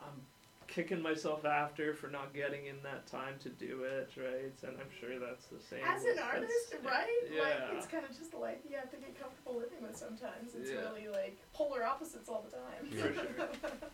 I'm 0.00 0.20
kicking 0.68 1.02
myself 1.02 1.44
after 1.44 1.94
for 1.94 2.08
not 2.08 2.32
getting 2.32 2.66
in 2.66 2.76
that 2.82 3.06
time 3.06 3.34
to 3.42 3.48
do 3.48 3.82
it, 3.84 4.10
right? 4.16 4.52
And 4.68 4.76
I'm 4.80 4.90
sure 5.00 5.18
that's 5.18 5.46
the 5.46 5.60
same. 5.60 5.80
As 5.86 6.04
an 6.04 6.18
artist, 6.18 6.74
right? 6.84 7.06
Yeah. 7.32 7.42
Like 7.42 7.76
it's 7.76 7.86
kind 7.86 8.04
of 8.04 8.16
just 8.16 8.30
the 8.32 8.38
life 8.38 8.58
you 8.68 8.76
have 8.76 8.90
to 8.90 8.96
get 8.96 9.18
comfortable 9.20 9.56
living 9.56 9.82
with 9.82 9.96
sometimes. 9.96 10.54
It's 10.58 10.70
Yeah. 10.70 10.76
really 10.90 11.08
like 11.08 11.36
polar 11.52 11.84
opposites 11.84 12.28
all 12.28 12.44
the 12.48 12.56
time. 12.56 12.90
For 12.90 13.14
sure. 13.14 13.48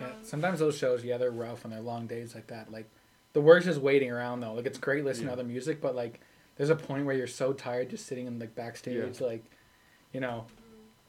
Yeah, 0.00 0.06
Um, 0.08 0.12
sometimes 0.22 0.58
those 0.58 0.76
shows, 0.76 1.04
yeah, 1.04 1.16
they're 1.18 1.30
rough 1.30 1.64
and 1.64 1.72
they're 1.72 1.80
long 1.80 2.06
days 2.06 2.34
like 2.34 2.48
that. 2.48 2.70
Like 2.70 2.88
the 3.32 3.40
worst 3.40 3.66
is 3.66 3.78
waiting 3.78 4.10
around 4.10 4.40
though. 4.40 4.54
Like 4.54 4.66
it's 4.66 4.78
great 4.78 5.04
listening 5.04 5.28
Yeah. 5.28 5.34
to 5.36 5.40
other 5.40 5.48
music, 5.48 5.80
but 5.80 5.94
like 5.94 6.20
there's 6.56 6.70
a 6.70 6.76
point 6.76 7.04
where 7.06 7.14
you're 7.16 7.26
so 7.26 7.52
tired 7.52 7.90
just 7.90 8.06
sitting 8.06 8.26
in 8.26 8.38
like 8.38 8.54
backstage, 8.54 9.20
like 9.20 9.44
you 10.12 10.20
know, 10.20 10.46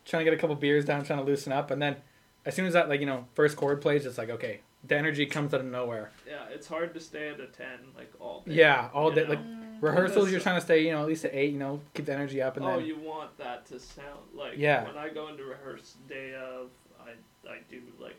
trying 0.06 0.26
to 0.26 0.32
get 0.32 0.38
a 0.38 0.42
couple 0.42 0.56
beers 0.56 0.86
down, 0.86 1.04
trying 1.04 1.20
to 1.20 1.26
loosen 1.26 1.52
up, 1.54 1.72
and 1.72 1.82
then 1.82 1.98
as 2.46 2.56
soon 2.56 2.66
as 2.66 2.74
that 2.74 2.90
like 2.90 3.00
you 3.00 3.06
know 3.06 3.26
first 3.34 3.56
chord 3.58 3.82
plays, 3.82 4.06
it's 4.06 4.18
like 4.18 4.30
okay, 4.30 4.62
the 4.86 4.96
energy 4.98 5.26
comes 5.26 5.54
out 5.54 5.60
of 5.62 5.66
nowhere. 5.68 6.12
Yeah, 6.28 6.46
it's 6.54 6.68
hard 6.68 6.94
to 6.94 7.00
stay 7.00 7.30
at 7.30 7.40
a 7.40 7.48
ten 7.48 7.80
like 7.96 8.12
all 8.20 8.44
day. 8.46 8.54
Yeah, 8.56 8.90
all 8.94 9.12
day 9.12 9.24
know? 9.24 9.30
like 9.30 9.40
mm, 9.44 9.82
rehearsals, 9.82 10.32
you're 10.32 10.40
trying 10.42 10.56
to 10.60 10.62
stay 10.66 10.86
you 10.86 10.92
know 10.92 11.02
at 11.02 11.08
least 11.08 11.26
at 11.26 11.34
eight, 11.34 11.52
you 11.54 11.60
know, 11.60 11.82
keep 11.94 12.06
the 12.06 12.14
energy 12.14 12.42
up, 12.42 12.58
and 12.58 12.66
oh, 12.66 12.78
then 12.78 12.86
you 12.86 12.98
want 12.98 13.38
that 13.38 13.66
to 13.68 13.80
sound 13.80 14.20
like 14.34 14.54
Yeah. 14.58 14.86
When 14.86 14.98
I 14.98 15.10
go 15.10 15.28
into 15.30 15.44
rehearse 15.44 15.96
day 16.10 16.36
of, 16.36 16.70
I 17.00 17.12
I 17.50 17.60
do 17.70 17.82
like 18.00 18.16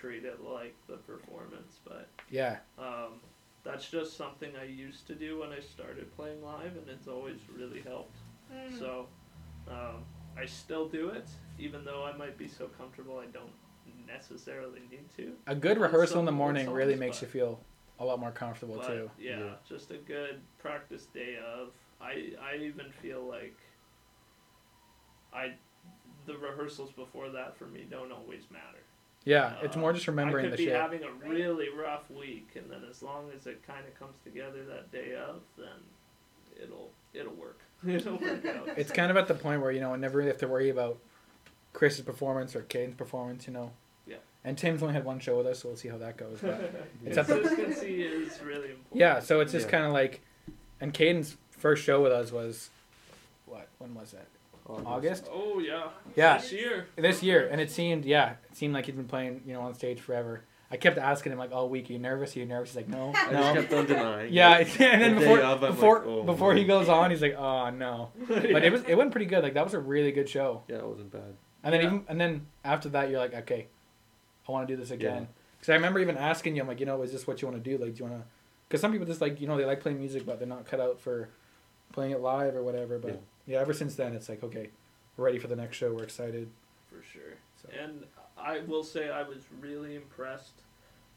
treat 0.00 0.24
it 0.24 0.40
like 0.42 0.74
the 0.88 0.96
performance, 0.96 1.78
but 1.84 2.08
yeah, 2.30 2.58
um, 2.78 3.20
that's 3.64 3.88
just 3.88 4.16
something 4.16 4.52
I 4.60 4.64
used 4.64 5.06
to 5.08 5.14
do 5.14 5.40
when 5.40 5.50
I 5.50 5.60
started 5.60 6.14
playing 6.16 6.42
live, 6.42 6.76
and 6.76 6.88
it's 6.88 7.08
always 7.08 7.38
really 7.54 7.80
helped. 7.80 8.16
mm. 8.52 8.78
So 8.78 9.06
um, 9.68 10.04
I 10.36 10.46
still 10.46 10.88
do 10.88 11.08
it, 11.10 11.26
even 11.58 11.84
though 11.84 12.04
I 12.04 12.16
might 12.16 12.38
be 12.38 12.48
so 12.48 12.66
comfortable 12.78 13.18
I 13.18 13.26
don't 13.26 13.52
necessarily 14.06 14.80
need 14.90 15.08
to. 15.16 15.32
a 15.46 15.54
good 15.54 15.78
rehearsal 15.78 16.20
in 16.20 16.24
the 16.26 16.32
morning 16.32 16.66
songs, 16.66 16.76
really 16.76 16.94
makes 16.96 17.18
but- 17.18 17.22
you 17.22 17.28
feel 17.28 17.60
a 18.00 18.04
lot 18.04 18.20
more 18.20 18.30
comfortable 18.30 18.76
But 18.76 18.86
too. 18.86 19.10
yeah, 19.18 19.38
Yeah. 19.40 19.50
just 19.68 19.90
a 19.90 19.96
good 19.98 20.40
practice 20.58 21.06
day 21.06 21.36
of. 21.44 21.70
I 22.00 22.32
I 22.40 22.56
even 22.60 22.92
feel 23.02 23.22
like 23.26 23.56
I 25.32 25.54
the 26.26 26.36
rehearsals 26.38 26.92
before 26.92 27.28
that 27.30 27.56
for 27.56 27.66
me 27.66 27.86
don't 27.90 28.12
always 28.12 28.44
matter. 28.50 28.84
Yeah, 29.28 29.56
it's 29.62 29.76
Uh, 29.76 29.80
more 29.80 29.92
just 29.92 30.06
remembering 30.08 30.46
I 30.46 30.48
the 30.48 30.56
could 30.56 30.64
be 30.64 30.64
shit. 30.70 30.74
having 30.74 31.04
a 31.04 31.10
really 31.28 31.68
rough 31.68 32.10
week, 32.10 32.48
and 32.56 32.70
then 32.70 32.82
as 32.88 33.02
long 33.02 33.30
as 33.36 33.46
it 33.46 33.62
kind 33.66 33.86
of 33.86 33.94
comes 33.98 34.16
together 34.24 34.64
that 34.64 34.90
day 34.90 35.14
of, 35.16 35.42
then 35.58 35.68
it'll 36.62 36.90
it'll 37.12 37.34
work. 37.34 37.60
it'll 37.86 38.16
work 38.16 38.46
out. 38.46 38.68
it's 38.78 38.90
kind 38.90 39.10
of 39.10 39.18
at 39.18 39.28
the 39.28 39.34
point 39.34 39.60
where 39.60 39.70
you 39.70 39.80
know 39.80 39.92
I 39.92 39.96
never 39.96 40.16
really 40.16 40.30
have 40.30 40.38
to 40.38 40.48
worry 40.48 40.70
about 40.70 40.98
Chris's 41.74 42.00
performance 42.06 42.56
or 42.56 42.62
Caydin's 42.62 42.94
performance, 42.96 43.46
you 43.46 43.52
know. 43.52 43.72
Yeah. 44.06 44.16
And 44.44 44.56
Tim's 44.56 44.82
only 44.82 44.94
had 44.94 45.04
one 45.04 45.20
show 45.20 45.36
with 45.36 45.46
us, 45.46 45.58
so 45.58 45.68
we'll 45.68 45.76
see 45.76 45.88
how 45.88 45.98
that 45.98 46.16
goes. 46.16 46.38
But 46.40 46.72
It's 47.04 47.18
at 47.18 47.26
the- 47.26 47.40
Consistency 47.40 48.02
is 48.04 48.40
really 48.40 48.70
important. 48.70 48.94
yeah, 48.98 49.20
so 49.20 49.40
it's 49.40 49.52
just 49.52 49.66
Yeah. 49.66 49.72
kind 49.72 49.84
of 49.84 49.92
like, 49.92 50.22
and 50.80 50.94
Caydin's 50.94 51.36
first 51.50 51.84
show 51.84 52.02
with 52.02 52.12
us 52.12 52.32
was, 52.32 52.70
what? 53.44 53.68
When 53.78 53.94
was 53.94 54.12
that? 54.12 54.26
August. 54.68 55.28
Oh 55.32 55.58
yeah. 55.58 55.88
Yeah. 56.16 56.38
This 56.38 56.52
year. 56.52 56.86
This 56.96 57.22
year, 57.22 57.48
and 57.50 57.60
it 57.60 57.70
seemed 57.70 58.04
yeah, 58.04 58.32
it 58.50 58.56
seemed 58.56 58.74
like 58.74 58.86
he'd 58.86 58.96
been 58.96 59.06
playing 59.08 59.42
you 59.46 59.52
know 59.54 59.62
on 59.62 59.74
stage 59.74 60.00
forever. 60.00 60.42
I 60.70 60.76
kept 60.76 60.98
asking 60.98 61.32
him 61.32 61.38
like 61.38 61.50
all 61.52 61.68
week, 61.70 61.88
"Are 61.88 61.94
you 61.94 61.98
nervous? 61.98 62.36
Are 62.36 62.40
you 62.40 62.44
nervous?" 62.46 62.70
He's 62.70 62.76
like, 62.76 62.88
"No, 62.88 63.08
I 63.16 63.32
just 63.32 63.32
no." 63.32 63.54
kept 63.54 63.72
on 63.72 63.86
denying. 63.86 64.32
Yeah, 64.32 64.58
it. 64.58 64.80
and 64.80 65.00
then 65.02 65.14
The 65.14 65.20
before 65.20 65.40
of, 65.40 65.60
before 65.60 65.98
like, 66.00 66.06
oh, 66.06 66.22
before 66.24 66.54
he 66.54 66.64
goes 66.64 66.88
on, 66.90 67.10
he's 67.10 67.22
like, 67.22 67.36
"Oh 67.36 67.70
no," 67.70 68.10
but 68.28 68.44
it 68.64 68.70
was 68.72 68.82
it 68.84 68.94
went 68.96 69.10
pretty 69.10 69.26
good. 69.26 69.42
Like 69.42 69.54
that 69.54 69.64
was 69.64 69.72
a 69.74 69.80
really 69.80 70.12
good 70.12 70.28
show. 70.28 70.62
Yeah, 70.68 70.76
it 70.76 70.86
wasn't 70.86 71.10
bad. 71.10 71.34
And 71.64 71.72
then 71.74 71.80
Yeah. 71.80 71.86
even 71.86 72.04
and 72.08 72.20
then 72.20 72.46
after 72.64 72.90
that, 72.90 73.08
you're 73.10 73.18
like, 73.18 73.34
okay, 73.34 73.66
I 74.48 74.52
want 74.52 74.68
to 74.68 74.74
do 74.74 74.78
this 74.78 74.90
Yeah. 74.90 74.96
again. 74.96 75.28
Because 75.58 75.70
I 75.72 75.74
remember 75.74 75.98
even 76.00 76.16
asking 76.18 76.54
you, 76.54 76.62
I'm 76.62 76.68
like, 76.68 76.78
you 76.80 76.86
know, 76.86 77.00
is 77.02 77.10
this 77.12 77.26
what 77.26 77.40
you 77.42 77.48
want 77.48 77.62
to 77.64 77.70
do? 77.70 77.82
Like, 77.82 77.94
do 77.94 78.04
you 78.04 78.10
want 78.10 78.20
to? 78.22 78.26
Because 78.68 78.80
some 78.80 78.92
people 78.92 79.06
just 79.06 79.20
like, 79.22 79.40
you 79.40 79.48
know, 79.48 79.56
they 79.56 79.64
like 79.64 79.80
playing 79.80 79.98
music, 79.98 80.24
but 80.26 80.38
they're 80.38 80.46
not 80.46 80.66
cut 80.66 80.78
out 80.80 81.00
for 81.00 81.30
playing 81.92 82.12
it 82.12 82.20
live 82.20 82.54
or 82.54 82.62
whatever. 82.62 82.98
But 82.98 83.20
yeah, 83.48 83.58
ever 83.58 83.72
since 83.72 83.94
then, 83.96 84.14
it's 84.14 84.28
like, 84.28 84.44
okay, 84.44 84.70
we're 85.16 85.24
ready 85.24 85.38
for 85.38 85.48
the 85.48 85.56
next 85.56 85.76
show. 85.76 85.92
We're 85.92 86.04
excited. 86.04 86.48
For 86.88 87.02
sure. 87.02 87.34
So. 87.60 87.68
And 87.82 88.04
I 88.36 88.60
will 88.60 88.84
say 88.84 89.10
I 89.10 89.22
was 89.24 89.38
really 89.60 89.96
impressed. 89.96 90.62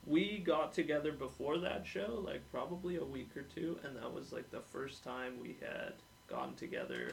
We 0.07 0.39
got 0.39 0.73
together 0.73 1.11
before 1.11 1.59
that 1.59 1.86
show, 1.86 2.23
like 2.25 2.41
probably 2.51 2.95
a 2.95 3.03
week 3.03 3.29
or 3.38 3.43
two, 3.43 3.77
and 3.84 3.95
that 3.97 4.11
was 4.11 4.32
like 4.32 4.49
the 4.49 4.61
first 4.71 5.03
time 5.03 5.34
we 5.39 5.55
had 5.61 5.93
gotten 6.27 6.55
together 6.55 7.11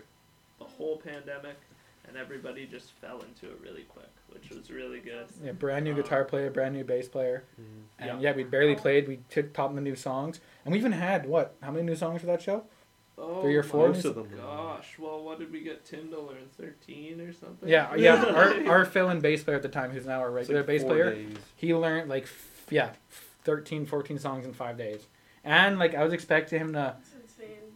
the 0.59 0.65
whole 0.65 0.97
pandemic, 0.97 1.57
and 2.09 2.17
everybody 2.17 2.65
just 2.67 2.93
fell 2.93 3.21
into 3.21 3.47
it 3.55 3.61
really 3.63 3.83
quick, 3.83 4.09
which 4.31 4.49
was 4.51 4.71
really 4.71 5.01
good. 5.01 5.27
Yeah, 5.45 5.53
brand 5.53 5.85
new 5.85 5.93
Uh, 5.93 5.97
guitar 5.97 6.25
player, 6.25 6.51
brand 6.51 6.75
new 6.75 6.83
bass 6.85 7.09
player, 7.09 7.45
Mm. 7.61 7.65
and 7.99 8.23
Yeah. 8.23 8.31
yeah, 8.31 8.37
we 8.37 8.45
barely 8.45 8.75
played. 8.75 9.07
We 9.07 9.19
took 9.29 9.53
top 9.53 9.69
them 9.69 9.77
the 9.77 9.83
new 9.83 9.95
songs, 9.97 10.41
and 10.65 10.73
we 10.73 10.79
even 10.79 10.93
had 10.93 11.27
what? 11.27 11.55
How 11.63 11.71
many 11.71 11.85
new 11.85 11.95
songs 11.97 12.21
for 12.23 12.27
that 12.29 12.41
show? 12.41 12.65
Oh, 13.21 13.43
Three 13.43 13.57
or 13.57 13.63
four? 13.65 13.89
Most 13.89 14.05
of 14.05 14.15
them. 14.15 14.29
Gosh, 14.37 14.95
well, 14.99 15.25
what 15.25 15.39
did 15.41 15.51
we 15.51 15.61
get? 15.61 15.85
Tyndall 15.85 16.31
or 16.31 16.37
thirteen 16.57 17.21
or 17.21 17.33
something? 17.33 17.69
Yeah, 17.69 17.95
yeah. 17.97 18.23
our 18.25 18.69
our 18.69 18.85
fill 18.85 19.11
in 19.11 19.21
bass 19.21 19.43
player 19.43 19.57
at 19.57 19.63
the 19.63 19.69
time, 19.69 19.91
who's 19.91 20.07
now 20.07 20.21
our 20.21 20.31
regular 20.31 20.61
like 20.61 20.67
bass 20.69 20.85
player, 20.85 21.15
days. 21.15 21.37
he 21.57 21.75
learned 21.75 22.09
like 22.09 22.25
f- 22.25 22.67
yeah 22.71 22.91
13 23.45 23.87
14 23.87 24.19
songs 24.19 24.45
in 24.45 24.53
five 24.53 24.77
days 24.77 25.07
and 25.43 25.79
like 25.79 25.95
i 25.95 26.05
was 26.05 26.13
expecting 26.13 26.61
him 26.61 26.73
to 26.75 26.95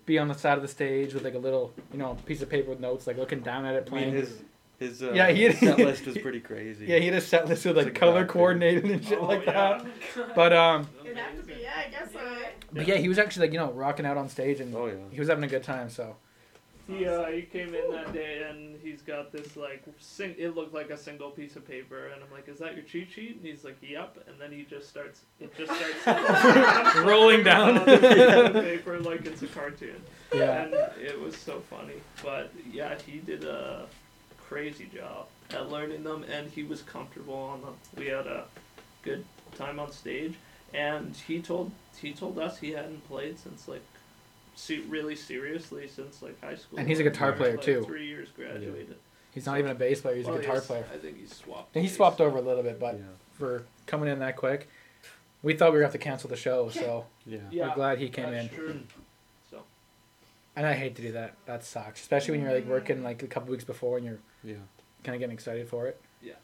be 0.05 0.19
on 0.19 0.29
the 0.29 0.35
side 0.35 0.57
of 0.59 0.63
the 0.63 0.69
stage 0.69 1.15
with 1.15 1.25
like 1.25 1.33
a 1.35 1.39
little 1.39 1.73
you 1.93 1.99
know 1.99 2.15
piece 2.27 2.43
of 2.43 2.51
paper 2.51 2.69
with 2.69 2.79
notes 2.81 3.07
like 3.07 3.17
looking 3.17 3.41
down 3.41 3.65
at 3.65 3.75
it 3.75 3.85
I 3.87 3.89
playing 3.89 4.09
mean, 4.13 4.17
his 4.21 4.43
his 4.79 5.03
uh, 5.03 5.13
Yeah, 5.15 5.31
he 5.31 5.45
had- 5.45 5.57
set 5.57 5.79
list 5.79 6.05
was 6.07 6.19
pretty 6.19 6.41
crazy. 6.41 6.87
yeah 6.89 6.99
he 6.99 7.07
had 7.07 7.15
a 7.15 7.21
set 7.23 7.49
list 7.49 7.65
with 7.65 7.77
like 7.77 7.87
like 7.87 7.95
color 7.95 8.21
that 8.21 8.29
coordinated 8.29 8.85
and 8.85 9.03
shit 9.03 9.19
Oh, 9.19 9.25
like 9.25 9.47
yeah. 9.47 9.79
that 10.17 10.35
but 10.37 10.53
um 10.53 10.87
It'd 11.05 11.17
have 11.17 11.37
to 11.41 11.43
be, 11.47 11.55
yeah, 11.63 11.71
I 11.87 11.91
guess 11.91 12.13
so. 12.13 12.19
But 12.73 12.87
yeah 12.89 12.97
he 12.97 13.09
was 13.09 13.19
actually 13.19 13.47
like 13.47 13.53
you 13.53 13.59
know 13.59 13.71
rocking 13.73 14.07
out 14.07 14.17
on 14.17 14.29
stage 14.29 14.61
and 14.61 14.75
Oh 14.75 14.87
yeah. 14.87 14.95
he 15.11 15.19
was 15.21 15.29
having 15.29 15.45
a 15.45 15.49
good 15.49 15.63
time 15.63 15.89
so 15.91 16.17
He 16.89 17.07
uh, 17.07 17.27
he 17.27 17.43
came 17.43 17.75
in 17.75 17.91
that 17.93 18.13
day 18.13 18.45
and 18.49 18.77
he's 18.83 19.03
got 19.03 19.31
this 19.31 19.57
like 19.57 19.83
sing. 20.01 20.35
It 20.37 20.57
looked 20.57 20.75
like 20.75 20.91
a 20.91 20.97
single 20.97 21.31
piece 21.31 21.55
of 21.55 21.67
paper, 21.67 22.09
and 22.09 22.21
I'm 22.23 22.31
like, 22.33 22.49
"Is 22.49 22.59
that 22.59 22.75
your 22.75 22.85
cheat 22.85 23.09
sheet?" 23.13 23.37
And 23.37 23.47
he's 23.47 23.63
like, 23.65 23.77
"Yep." 23.81 24.25
And 24.27 24.35
then 24.41 24.51
he 24.51 24.65
just 24.65 24.89
starts. 24.89 25.21
It 25.39 25.51
just 25.57 25.71
starts 25.73 26.97
Rolling 27.11 27.45
down. 27.45 27.79
on 27.79 27.87
the 27.87 28.61
paper 28.63 28.99
like 28.99 29.25
it's 29.27 29.43
a 29.43 29.47
cartoon. 29.47 30.03
Yeah. 30.35 30.63
And 30.65 30.75
it 31.01 31.19
was 31.21 31.37
so 31.37 31.61
funny. 31.71 31.99
But 32.23 32.51
yeah, 32.79 32.97
he 33.07 33.19
did 33.19 33.45
a 33.45 33.87
crazy 34.49 34.89
job 34.93 35.27
at 35.51 35.71
learning 35.71 36.03
them, 36.03 36.25
and 36.37 36.51
he 36.51 36.65
was 36.65 36.83
comfortable 36.83 37.35
on 37.53 37.61
them. 37.61 37.75
We 37.97 38.07
had 38.07 38.27
a 38.27 38.47
good 39.03 39.25
time 39.57 39.79
on 39.79 39.93
stage, 39.93 40.35
and 40.75 41.15
he 41.17 41.41
told 41.41 41.71
he 42.01 42.13
told 42.13 42.39
us 42.39 42.59
he 42.59 42.71
hadn't 42.73 43.07
played 43.09 43.39
since 43.39 43.69
like. 43.69 43.83
Se- 44.55 44.81
really 44.81 45.17
seriously 45.17 45.89
since 45.89 46.21
like 46.21 46.39
high 46.43 46.55
school. 46.57 46.79
And 46.79 46.87
he's 46.87 47.01
a 47.01 47.03
guitar 47.03 47.29
Like, 47.31 47.39
player, 47.39 47.53
like, 47.53 47.63
too. 47.63 47.83
Three 47.85 48.07
years 48.07 48.29
graduated. 48.37 48.97
He's 49.33 49.47
not 49.47 49.59
even 49.59 49.71
a 49.71 49.75
bass 49.75 50.03
player. 50.03 50.15
He's 50.17 50.27
Well, 50.27 50.35
a 50.35 50.41
guitar 50.41 50.57
he's- 50.57 50.67
player. 50.67 50.85
I 50.93 50.99
think 50.99 51.19
he 51.19 51.27
swapped. 51.27 51.75
And 51.75 51.83
he 51.83 51.91
swapped 51.91 52.21
over 52.21 52.37
a 52.37 52.43
little 52.43 52.63
bit, 52.63 52.79
but 52.79 52.97
yeah. 52.97 53.05
for 53.33 53.65
coming 53.87 54.11
in 54.11 54.19
that 54.19 54.37
quick, 54.37 54.69
we 55.43 55.55
thought 55.55 55.71
we 55.73 55.79
were 55.79 55.81
gonna 55.81 55.87
have 55.87 55.93
to 55.93 56.05
cancel 56.07 56.29
the 56.29 56.37
show. 56.37 56.69
So 56.69 57.07
Yeah. 57.25 57.39
Yeah, 57.51 57.69
we're 57.71 57.75
glad 57.77 57.99
he 57.99 58.11
came 58.11 58.31
that's 58.31 58.53
in. 58.53 58.55
True. 58.55 58.81
So 59.51 59.63
And 60.55 60.67
I 60.67 60.75
hate 60.75 60.97
to 60.97 61.03
do 61.03 61.13
that. 61.13 61.35
That 61.47 61.65
sucks, 61.65 62.03
especially 62.03 62.33
when 62.33 62.43
you're 62.43 62.53
like 62.55 62.67
working 62.67 63.03
like 63.03 63.23
a 63.23 63.27
couple 63.29 63.51
weeks 63.53 63.65
before 63.65 63.97
and 63.97 64.05
you're 64.05 64.19
Yeah. 64.45 64.57
kind 65.03 65.15
of 65.15 65.21
getting 65.21 65.33
excited 65.33 65.67
for 65.67 65.87
it. 65.87 65.99
Yeah. 66.21 66.35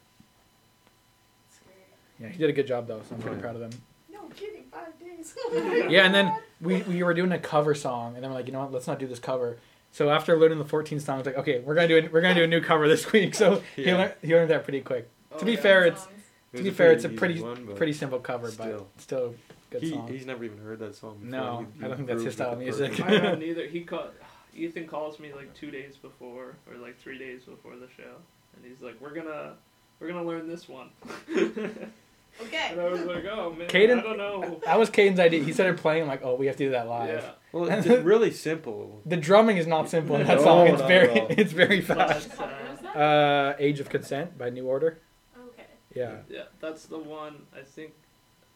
Yeah, 2.18 2.28
he 2.28 2.38
did 2.38 2.48
a 2.48 2.54
good 2.54 2.66
job 2.66 2.86
though, 2.86 3.02
so 3.06 3.14
I'm 3.14 3.20
pretty 3.20 3.36
Right. 3.36 3.42
proud 3.42 3.56
of 3.56 3.62
him. 3.62 3.82
No 4.28 4.34
kidding, 4.34 4.64
five 4.70 4.98
days. 4.98 5.34
Yeah, 5.90 6.04
and 6.04 6.14
then 6.14 6.36
we, 6.60 6.82
we 6.82 7.02
were 7.02 7.14
doing 7.14 7.32
a 7.32 7.38
cover 7.38 7.74
song, 7.74 8.14
and 8.14 8.22
then 8.22 8.30
we're 8.30 8.36
like, 8.36 8.46
you 8.46 8.52
know 8.52 8.60
what, 8.60 8.72
let's 8.72 8.86
not 8.86 8.98
do 8.98 9.06
this 9.06 9.18
cover. 9.18 9.58
So 9.92 10.10
after 10.10 10.36
learning 10.38 10.58
the 10.58 10.64
14 10.64 11.00
songs, 11.00 11.26
like, 11.26 11.36
okay, 11.38 11.60
we're 11.60 11.74
gonna 11.74 11.88
do 11.88 11.96
a, 11.98 12.08
we're 12.12 12.20
gonna 12.20 12.34
do 12.34 12.44
a 12.44 12.46
new 12.46 12.60
cover 12.60 12.88
this 12.88 13.10
week. 13.12 13.34
So 13.34 13.62
he 13.74 13.92
learned 13.92 14.14
he 14.22 14.34
learned 14.34 14.50
that 14.50 14.64
pretty 14.64 14.80
quick. 14.82 15.08
Oh, 15.32 15.38
to 15.38 15.44
be 15.44 15.52
yeah. 15.52 15.60
fair, 15.60 15.84
it's 15.86 16.02
Songs. 16.04 16.14
It 16.52 16.56
to 16.58 16.62
was 16.62 16.70
be 16.72 16.76
fair, 16.76 16.92
it's 16.92 17.04
a 17.04 17.08
pretty 17.10 17.40
one, 17.42 17.74
pretty 17.76 17.92
simple 17.92 18.18
cover, 18.18 18.50
still. 18.50 18.86
but 18.94 19.02
still 19.02 19.34
good 19.70 19.82
he, 19.82 19.90
song. 19.90 20.08
he's 20.08 20.24
never 20.26 20.44
even 20.44 20.58
heard 20.58 20.78
that 20.80 20.94
song. 20.94 21.18
Before. 21.18 21.30
No, 21.30 21.66
He- 21.78 21.84
I 21.84 21.88
don't 21.88 21.96
think 21.96 22.08
that's 22.08 22.22
his 22.22 22.34
style 22.34 22.52
of 22.52 22.58
music. 22.58 22.92
perfectly. 22.92 23.16
I 23.16 23.20
don't 23.20 23.42
either. 23.42 23.66
He 23.66 23.80
called. 23.80 24.10
Ethan 24.54 24.86
calls 24.88 25.18
me 25.20 25.32
like 25.32 25.52
two 25.54 25.70
days 25.70 25.96
before, 25.96 26.56
or 26.70 26.76
like 26.78 26.98
three 26.98 27.18
days 27.18 27.44
before 27.44 27.76
the 27.76 27.86
show, 27.96 28.14
and 28.56 28.64
he's 28.64 28.80
like, 28.82 29.00
"We're 29.00 29.14
gonna, 29.14 29.54
we're 30.00 30.08
gonna 30.08 30.24
learn 30.24 30.48
this 30.48 30.68
one." 30.68 30.88
Okay. 32.40 32.68
and 32.70 32.80
I 32.80 32.88
was 32.88 33.02
like, 33.02 33.24
"Oh 33.24 33.52
man, 33.52 33.68
Caydin- 33.68 33.98
I 33.98 34.02
don't 34.02 34.18
know." 34.18 34.60
That 34.64 34.78
was 34.78 34.90
Caydin's 34.90 35.18
idea. 35.20 35.42
He 35.42 35.52
started 35.52 35.78
playing 35.78 36.02
I'm 36.02 36.08
like, 36.08 36.20
oh, 36.22 36.34
we 36.36 36.46
have 36.46 36.56
to 36.56 36.64
do 36.64 36.70
that 36.70 36.86
live. 36.88 37.08
Yeah, 37.22 37.30
Well, 37.52 37.68
it's 37.70 37.86
really 37.86 38.30
simple. 38.30 39.02
The 39.04 39.16
drumming 39.16 39.56
is 39.56 39.66
not 39.66 39.88
simple 39.88 40.16
in 40.16 40.26
that 40.26 40.38
No, 40.38 40.44
song. 40.44 40.66
It's 40.68 40.82
very 40.82 41.10
it's 41.30 41.52
very 41.52 41.80
fast. 41.80 42.28
What 42.38 42.48
uh, 42.48 42.52
was 42.70 42.80
that? 42.82 42.96
Uh, 42.96 43.54
Age 43.58 43.80
of 43.80 43.88
Consent 43.88 44.38
by 44.38 44.50
New 44.50 44.66
Order. 44.66 45.00
okay. 45.48 45.66
Yeah. 45.94 46.18
yeah, 46.28 46.42
that's 46.60 46.86
the 46.86 46.98
one. 46.98 47.42
I 47.54 47.62
think 47.62 47.92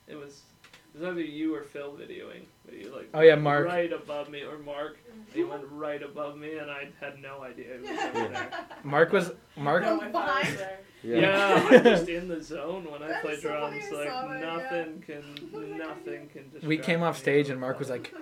it 0.07 0.17
was. 0.17 0.43
It 0.95 1.01
was 1.01 1.11
either 1.11 1.23
you 1.23 1.55
or 1.55 1.63
Phil 1.63 1.93
videoing, 1.93 2.43
but 2.67 2.75
you 2.75 2.95
like. 2.95 3.09
Oh, 3.15 3.21
yeah, 3.21 3.35
Mark. 3.35 3.67
Right 3.67 3.93
above 3.93 4.29
me, 4.29 4.43
or 4.43 4.59
Mark. 4.59 4.99
He 5.33 5.41
mm-hmm. 5.41 5.51
went 5.51 5.65
right 5.71 6.03
above 6.03 6.37
me, 6.37 6.59
and 6.59 6.71
I 6.71 6.89
had 7.01 7.21
no 7.21 7.43
idea 7.43 7.79
he 7.83 7.91
was 7.91 7.99
over 8.05 8.29
there. 8.29 8.51
Mark 8.85 9.13
was 9.13 9.33
Mark. 9.57 9.83
No, 9.85 10.01
I 10.01 10.11
thought 10.11 10.29
I 10.29 10.39
was 10.39 10.49
Fine. 10.49 10.57
there. 10.57 10.79
Yeah. 11.03 11.17
Yeah, 11.17 11.69
I'm 11.71 11.85
just 11.85 12.09
in 12.09 12.29
the 12.29 12.43
zone 12.43 12.91
when 12.91 13.03
I 13.03 13.09
That 13.09 13.23
play 13.23 13.33
is 13.33 13.43
so 13.43 13.49
drums. 13.49 13.75
Like 13.91 14.09
saw 14.09 14.29
that, 14.29 14.41
yeah. 14.41 14.57
nothing 14.57 15.03
can, 15.05 15.25
oh 15.55 15.59
nothing 15.59 16.29
can. 16.29 16.69
We 16.69 16.79
came 16.79 17.03
off 17.03 17.19
stage 17.19 17.51
and 17.51 17.61
Mark 17.61 17.79
was 17.79 17.91
like, 17.91 18.15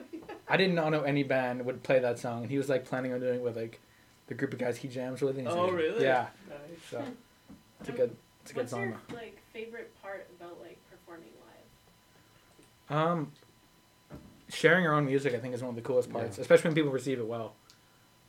I 0.48 0.56
did 0.56 0.72
not 0.72 0.90
know 0.90 1.02
any 1.02 1.22
band 1.22 1.64
would 1.66 1.82
play 1.82 1.98
that 1.98 2.18
song, 2.18 2.42
and 2.42 2.50
he 2.50 2.56
was 2.56 2.68
like 2.68 2.86
planning 2.86 3.12
on 3.12 3.20
doing 3.20 3.36
it 3.36 3.42
with 3.42 3.56
like 3.56 3.80
the 4.28 4.34
group 4.34 4.52
of 4.52 4.58
guys 4.58 4.78
he 4.78 4.88
jams 4.88 5.20
with. 5.20 5.36
And 5.36 5.46
he's 5.46 5.56
"Oh 5.56 5.66
like, 5.66 5.74
really? 5.74 6.04
Yeah. 6.04 6.28
Nice. 6.48 6.58
So 6.90 7.04
it's 7.80 7.88
a 7.90 7.92
good 7.92 8.16
it's 8.42 8.52
a 8.52 8.54
good 8.54 8.60
What's 8.62 8.72
song. 8.72 8.82
your 8.82 8.98
like 9.12 9.38
favorite 9.52 9.94
part 10.00 10.26
about 10.38 10.58
like 10.60 10.78
performing 10.90 11.28
live? 11.40 11.50
though. 12.58 12.79
Um, 12.90 13.32
sharing 14.48 14.82
your 14.84 14.94
own 14.94 15.06
music, 15.06 15.34
I 15.34 15.38
think, 15.38 15.54
is 15.54 15.62
one 15.62 15.70
of 15.70 15.76
the 15.76 15.82
coolest 15.82 16.10
parts, 16.12 16.36
Yeah. 16.38 16.42
especially 16.42 16.68
when 16.68 16.74
people 16.74 16.90
receive 16.90 17.18
it 17.18 17.26
well. 17.26 17.54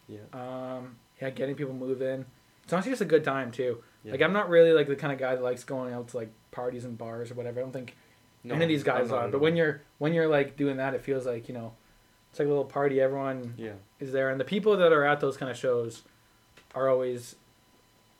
Yeah. 0.08 0.20
Um, 0.34 0.98
yeah, 1.20 1.30
getting 1.32 1.56
people 1.56 1.74
moving. 1.74 2.26
It's 2.64 2.72
honestly 2.74 2.92
just 2.92 3.02
a 3.02 3.06
good 3.06 3.24
time 3.24 3.52
too. 3.52 3.84
yeah. 4.04 4.12
Like 4.12 4.22
I'm 4.22 4.34
not 4.34 4.50
really 4.50 4.72
like 4.74 4.88
the 4.88 4.96
kind 4.96 5.12
of 5.14 5.20
guy 5.20 5.36
that 5.36 5.44
likes 5.44 5.64
going 5.64 5.94
out 5.94 6.10
to 6.10 6.18
like 6.18 6.32
parties 6.52 6.86
and 6.86 6.98
bars 6.98 7.32
or 7.32 7.34
whatever. 7.36 7.60
I 7.60 7.64
don't 7.64 7.72
think 7.74 7.96
No, 8.44 8.56
any 8.56 8.66
of 8.66 8.70
these 8.70 8.88
I'm 8.88 8.98
guys 8.98 9.12
are. 9.12 9.28
But 9.30 9.42
when 9.42 9.56
you're 9.56 9.82
when 9.98 10.14
you're 10.14 10.28
like 10.28 10.58
doing 10.58 10.78
that, 10.78 10.94
it 10.94 11.02
feels 11.02 11.26
like 11.26 11.48
you 11.48 11.54
know, 11.56 11.74
it's 12.30 12.40
like 12.40 12.46
a 12.48 12.50
little 12.50 12.66
party. 12.66 13.02
Everyone 13.02 13.54
yeah, 13.58 13.74
is 14.00 14.12
there, 14.12 14.30
and 14.30 14.40
the 14.40 14.46
people 14.46 14.78
that 14.78 14.92
are 14.94 15.04
at 15.06 15.20
those 15.22 15.38
kind 15.38 15.50
of 15.52 15.58
shows 15.58 16.04
are 16.76 16.88
always 16.90 17.36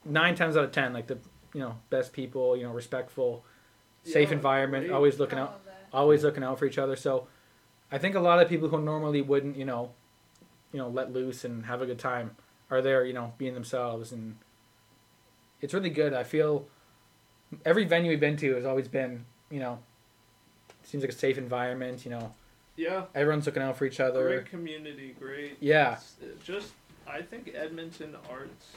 nine 0.06 0.36
times 0.36 0.58
out 0.58 0.64
of 0.64 0.72
ten 0.72 0.92
like 0.94 1.08
the 1.08 1.18
you 1.54 1.60
know 1.62 1.76
best 1.90 2.14
people. 2.14 2.56
You 2.58 2.64
know, 2.64 2.72
respectful, 2.72 3.44
safe 4.04 4.30
Yeah, 4.30 4.36
environment, 4.36 4.92
always 4.92 5.20
looking 5.20 5.40
out, 5.40 5.64
that. 5.66 5.71
Always 5.94 6.24
looking 6.24 6.44
out 6.44 6.60
for 6.60 6.66
each 6.66 6.78
other. 6.78 6.96
So, 6.96 7.28
I 7.92 7.98
think 7.98 8.16
a 8.16 8.20
lot 8.20 8.42
of 8.42 8.48
people 8.48 8.70
who 8.70 8.82
normally 8.82 9.22
wouldn't, 9.22 9.58
you 9.58 9.66
know, 9.66 9.92
you 10.72 10.80
know, 10.80 10.88
let 10.88 11.12
loose 11.12 11.44
and 11.44 11.66
have 11.66 11.82
a 11.82 11.86
good 11.86 12.00
time 12.00 12.36
are 12.70 12.82
there, 12.82 13.04
you 13.06 13.14
know, 13.14 13.34
being 13.38 13.54
themselves, 13.54 14.12
and 14.14 14.38
it's 15.60 15.74
really 15.74 15.90
good. 15.90 16.14
I 16.14 16.24
feel 16.24 16.68
every 17.66 17.84
venue 17.86 18.10
we've 18.12 18.20
been 18.20 18.38
to 18.38 18.56
has 18.56 18.66
always 18.66 18.88
been, 18.88 19.26
you 19.50 19.60
know, 19.60 19.80
seems 20.84 21.04
like 21.04 21.12
a 21.12 21.16
safe 21.16 21.38
environment. 21.38 22.06
You 22.06 22.12
know, 22.12 22.34
Yeah. 22.78 23.06
everyone's 23.14 23.46
looking 23.46 23.62
out 23.62 23.76
for 23.78 23.84
each 23.86 24.00
other. 24.00 24.24
Great 24.28 24.46
community. 24.46 25.14
Great. 25.20 25.58
Yeah, 25.60 25.92
s- 25.92 26.16
uh, 26.24 26.28
Just, 26.44 26.72
I 27.06 27.22
think 27.22 27.52
Edmonton 27.54 28.16
arts, 28.30 28.68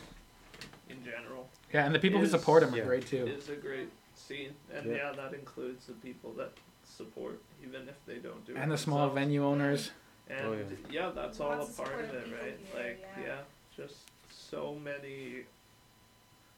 in 0.91 1.03
general, 1.05 1.49
yeah, 1.73 1.87
and 1.87 1.95
the 1.95 1.99
people 2.01 2.19
who 2.21 2.27
support 2.27 2.63
them 2.63 2.75
are 2.75 2.79
yeah. 2.79 2.85
great 2.85 3.07
too. 3.07 3.27
It's 3.27 3.49
a 3.49 3.55
great 3.57 3.89
scene, 4.17 4.55
and 4.75 4.87
Yeah. 4.91 4.97
yeah. 4.97 5.13
that 5.13 5.33
includes 5.35 5.87
the 5.87 5.93
people 5.95 6.33
that 6.33 6.51
support, 6.97 7.41
even 7.63 7.89
if 7.89 7.97
they 8.07 8.17
don't 8.17 8.45
do 8.47 8.53
it. 8.53 8.59
And 8.59 8.71
the 8.71 8.79
small 8.79 8.99
themselves. 8.99 9.21
venue 9.21 9.45
owners. 9.45 9.91
And 10.29 10.47
Oh, 10.47 10.53
yeah. 10.55 10.65
yeah. 10.91 11.11
that's 11.15 11.41
all 11.41 11.53
a 11.53 11.57
Lots 11.59 11.71
of 11.79 11.85
part 11.85 12.01
of 12.01 12.15
it, 12.15 12.27
right? 12.41 12.59
here, 12.73 12.83
Like, 12.83 13.05
yeah. 13.19 13.25
yeah. 13.27 13.37
just 13.77 13.97
so 14.31 14.77
many 14.83 15.45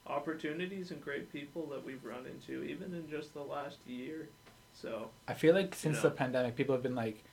opportunities 0.05 0.91
and 0.91 1.01
great 1.01 1.31
people 1.31 1.65
that 1.67 1.83
we've 1.85 2.03
run 2.03 2.25
into, 2.25 2.63
even 2.63 2.93
in 2.93 3.09
just 3.09 3.33
the 3.33 3.41
last 3.41 3.77
year. 3.85 4.29
So, 4.73 5.09
I 5.27 5.33
feel 5.33 5.53
like 5.55 5.73
since 5.75 5.97
know. 5.97 6.03
the 6.03 6.11
pandemic, 6.11 6.55
people 6.55 6.73
have 6.75 6.83
been 6.83 6.95
like 6.95 7.23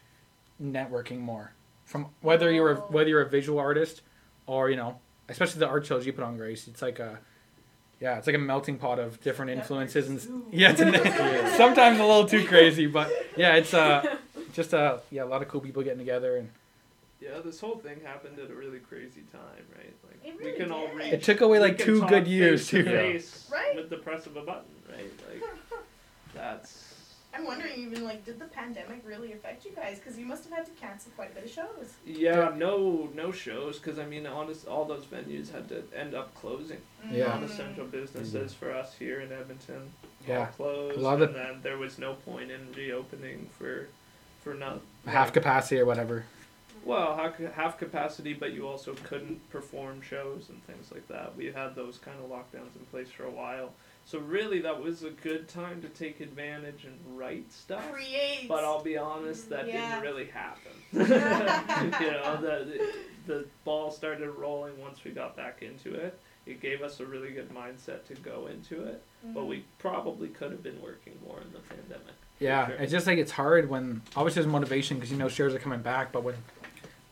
networking 0.63 1.19
more. 1.21 1.53
From 1.85 2.07
whether 2.23 2.51
you're 2.51 2.73
a, 2.73 2.77
whether 2.77 3.09
you're 3.11 3.21
a 3.23 3.29
visual 3.29 3.59
artist, 3.59 4.01
or 4.47 4.71
you 4.71 4.77
know, 4.77 4.99
especially 5.29 5.61
the 5.61 5.69
art 5.69 5.85
shows 5.85 6.07
you 6.07 6.13
put 6.15 6.25
on, 6.25 6.37
Grace. 6.39 6.67
It's 6.67 6.81
like 6.81 6.99
a, 6.99 7.19
yeah, 8.01 8.19
it's 8.19 8.27
like 8.27 8.37
a 8.37 8.39
melting 8.39 8.79
pot 8.79 8.99
of 8.99 9.21
different 9.21 9.51
influences 9.51 10.09
and 10.09 10.45
yeah, 10.53 10.71
it's 10.77 10.81
a, 11.55 11.57
sometimes 11.57 11.99
a 11.99 12.05
little 12.05 12.27
too 12.27 12.45
crazy, 12.49 12.87
but 12.87 13.11
yeah, 13.37 13.55
it's 13.57 13.73
uh 13.75 14.17
just 14.53 14.75
uh 14.75 14.99
yeah 15.11 15.25
a 15.25 15.27
lot 15.27 15.43
of 15.43 15.49
cool 15.49 15.61
people 15.61 15.83
getting 15.83 15.99
together 15.99 16.37
and 16.37 16.51
yeah, 17.21 17.39
this 17.43 17.59
whole 17.61 17.77
thing 17.79 18.01
happened 18.05 18.39
at 18.39 18.51
a 18.51 18.55
really 18.55 18.81
crazy 18.81 19.23
time, 19.33 19.65
right? 19.75 19.95
Like, 20.07 20.19
It 20.25 20.39
we 20.39 20.45
really 20.47 20.59
can 20.59 20.71
all 20.73 20.87
did. 20.89 20.97
reach. 20.97 21.13
it 21.15 21.23
took 21.23 21.41
away 21.41 21.59
like 21.59 21.79
two 21.79 22.07
good 22.07 22.27
years 22.27 22.69
face 22.69 22.71
to 22.71 22.83
too. 22.85 22.91
face 22.91 23.49
Right. 23.51 23.77
With 23.77 23.89
the 23.89 23.97
press 23.97 24.27
of 24.27 24.37
a 24.37 24.43
button, 24.43 24.65
right? 24.91 25.11
Like, 25.31 25.43
that's. 26.35 26.84
I'm 27.37 27.45
wondering, 27.45 27.73
even 27.79 28.05
like, 28.05 28.25
did 28.25 28.39
the 28.39 28.45
pandemic 28.45 29.03
really 29.05 29.33
affect 29.33 29.65
you 29.65 29.73
guys? 29.73 29.99
Because 29.99 30.17
you 30.19 30.25
must 30.25 30.45
have 30.45 30.53
had 30.53 30.67
to 30.67 30.73
cancel 30.73 31.11
quite 31.17 31.33
a 31.33 31.35
bit 31.35 31.45
of 31.45 31.51
shows. 31.51 31.95
Yeah, 32.07 32.53
no, 32.57 33.09
no 33.15 33.33
shows 33.33 33.79
because 33.79 33.99
I 33.99 34.07
mean, 34.07 34.27
honest, 34.27 34.69
all 34.69 34.85
those 34.85 35.05
venues 35.05 35.51
had 35.53 35.69
to 35.71 35.83
end 35.97 36.15
up 36.15 36.35
closing. 36.35 36.79
Yeah. 37.11 37.29
Non-essential 37.29 37.87
mm. 37.87 37.91
businesses 37.91 38.55
for 38.55 38.73
us 38.73 38.95
here 38.99 39.21
in 39.21 39.33
Edmonton 39.33 39.91
Yeah, 40.27 40.47
closed, 40.47 40.97
A 40.97 41.01
lot 41.01 41.21
of 41.21 41.35
and 41.35 41.35
then 41.35 41.61
there 41.63 41.77
was 41.77 41.99
no 41.99 42.15
point 42.15 42.51
in 42.51 42.73
reopening 42.77 43.49
for, 43.59 43.89
for 44.43 44.55
not 44.55 44.81
half 45.07 45.33
capacity 45.33 45.81
or 45.81 45.87
whatever. 45.87 46.25
well 46.85 47.17
half, 47.17 47.37
half 47.55 47.79
capacity, 47.79 48.33
but 48.33 48.53
you 48.53 48.67
also 48.69 48.95
couldn't 49.05 49.51
perform 49.51 50.01
shows 50.03 50.49
and 50.49 50.65
things 50.67 50.93
like 50.93 51.07
that. 51.09 51.37
We 51.37 51.47
had 51.47 51.75
those 51.75 51.99
kind 51.99 52.17
of 52.23 52.31
lockdowns 52.31 52.77
in 52.79 52.85
place 52.91 53.09
for 53.11 53.25
a 53.25 53.31
while, 53.31 53.73
so 54.07 54.19
really 54.19 54.61
that 54.61 54.83
was 54.83 55.03
a 55.03 55.11
good 55.11 55.49
time 55.49 55.81
to 55.83 55.89
take 55.89 56.21
advantage 56.21 56.85
and 56.85 56.99
write 57.19 57.51
stuff. 57.53 57.91
Create. 57.91 58.47
But 58.49 58.65
I'll 58.65 58.83
be 58.83 58.97
honest, 58.97 59.49
that 59.51 59.67
Yeah. 59.67 60.01
didn't 60.01 60.03
really 60.03 60.27
happen. 60.27 60.73
you 60.93 62.11
know, 62.11 62.39
the, 62.41 62.93
the 63.27 63.47
ball 63.65 63.91
started 63.91 64.31
rolling 64.31 64.79
once 64.81 65.03
we 65.05 65.11
got 65.11 65.37
back 65.37 65.63
into 65.63 65.95
it. 65.95 66.19
It 66.47 66.61
gave 66.61 66.83
us 66.83 67.01
a 67.01 67.07
really 67.07 67.31
good 67.31 67.49
mindset 67.55 68.05
to 68.09 68.15
go 68.17 68.49
into 68.49 68.85
it, 68.85 69.03
but 69.23 69.41
mm-hmm. 69.41 69.49
we 69.49 69.65
probably 69.79 70.29
could 70.29 70.51
have 70.53 70.63
been 70.63 70.81
working 70.83 71.15
more 71.27 71.41
in 71.41 71.51
the 71.53 71.61
pandemic. 71.61 72.15
Yeah, 72.39 72.67
sure. 72.67 72.77
it's 72.77 72.93
just 72.93 73.07
like 73.07 73.19
it's 73.19 73.31
hard 73.33 73.71
when 73.71 74.03
obviously 74.15 74.43
there's 74.43 74.53
motivation 74.53 74.99
because 74.99 75.11
you 75.11 75.17
know 75.17 75.29
shares 75.29 75.55
are 75.55 75.59
coming 75.59 75.81
back, 75.81 76.13
but 76.13 76.23
when 76.23 76.35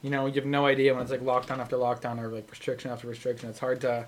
you 0.03 0.11
know 0.11 0.27
you 0.27 0.35
have 0.35 0.45
no 0.45 0.67
idea 0.67 0.93
when 0.93 1.03
it's 1.03 1.11
like 1.11 1.23
lockdown 1.23 1.59
after 1.61 1.77
lockdown 1.77 2.19
or 2.21 2.29
like 2.29 2.51
restriction 2.51 2.91
after 2.91 3.07
restriction, 3.09 3.49
it's 3.49 3.59
hard 3.61 3.81
to 3.83 4.05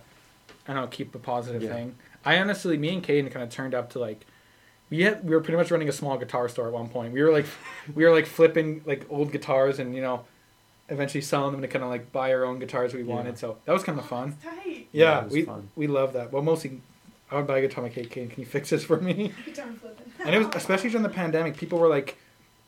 I 0.68 0.72
don't 0.72 0.82
know 0.82 0.88
keep 0.88 1.14
a 1.14 1.18
positive 1.18 1.62
Yeah. 1.62 1.72
thing. 1.72 1.94
I 2.24 2.38
honestly, 2.38 2.76
me 2.76 2.94
and 2.94 3.02
Caydin 3.02 3.30
kind 3.30 3.42
of 3.42 3.50
turned 3.50 3.74
up 3.74 3.90
to 3.90 3.98
like 3.98 4.26
we 4.90 5.02
had 5.02 5.24
we 5.24 5.34
were 5.34 5.40
pretty 5.40 5.56
much 5.56 5.70
running 5.70 5.88
a 5.88 5.92
small 5.92 6.16
guitar 6.18 6.48
store 6.48 6.66
at 6.66 6.72
one 6.72 6.88
point. 6.88 7.12
We 7.12 7.22
were 7.22 7.32
like 7.32 7.46
we 7.94 8.04
were 8.04 8.12
like 8.12 8.26
flipping 8.26 8.82
like 8.86 9.06
old 9.10 9.32
guitars 9.32 9.78
and 9.78 9.94
you 9.94 10.02
know 10.02 10.24
eventually 10.90 11.22
selling 11.22 11.52
them 11.52 11.62
to 11.62 11.68
kind 11.68 11.82
of 11.82 11.90
like 11.90 12.12
buy 12.12 12.32
our 12.34 12.44
own 12.44 12.58
guitars 12.58 12.92
we 12.94 13.02
Yeah. 13.02 13.14
wanted. 13.14 13.38
So 13.38 13.58
that 13.64 13.72
was 13.72 13.82
kind 13.82 13.98
of 13.98 14.06
fun. 14.06 14.36
That's 14.42 14.56
tight. 14.62 14.88
Yeah, 14.92 15.04
Yeah, 15.12 15.18
it 15.20 15.24
was 15.24 15.32
we 15.32 15.42
fun. 15.42 15.68
we 15.76 15.86
love 15.86 16.12
that. 16.12 16.32
Well, 16.32 16.42
mostly 16.42 16.80
I 17.30 17.36
would 17.36 17.46
buy 17.46 17.58
a 17.58 17.60
guitar. 17.62 17.78
I'm 17.82 17.84
like, 17.90 17.94
hey, 17.94 18.04
Kane, 18.04 18.28
can 18.28 18.40
you 18.40 18.46
fix 18.46 18.70
this 18.70 18.84
for 18.84 19.00
me? 19.00 19.32
Guitar 19.46 19.66
flipping. 19.80 20.04
And 20.24 20.34
it 20.34 20.38
was 20.38 20.48
especially 20.54 20.90
during 20.90 21.02
the 21.02 21.08
pandemic, 21.08 21.56
people 21.56 21.78
were 21.78 21.88
like, 21.88 22.18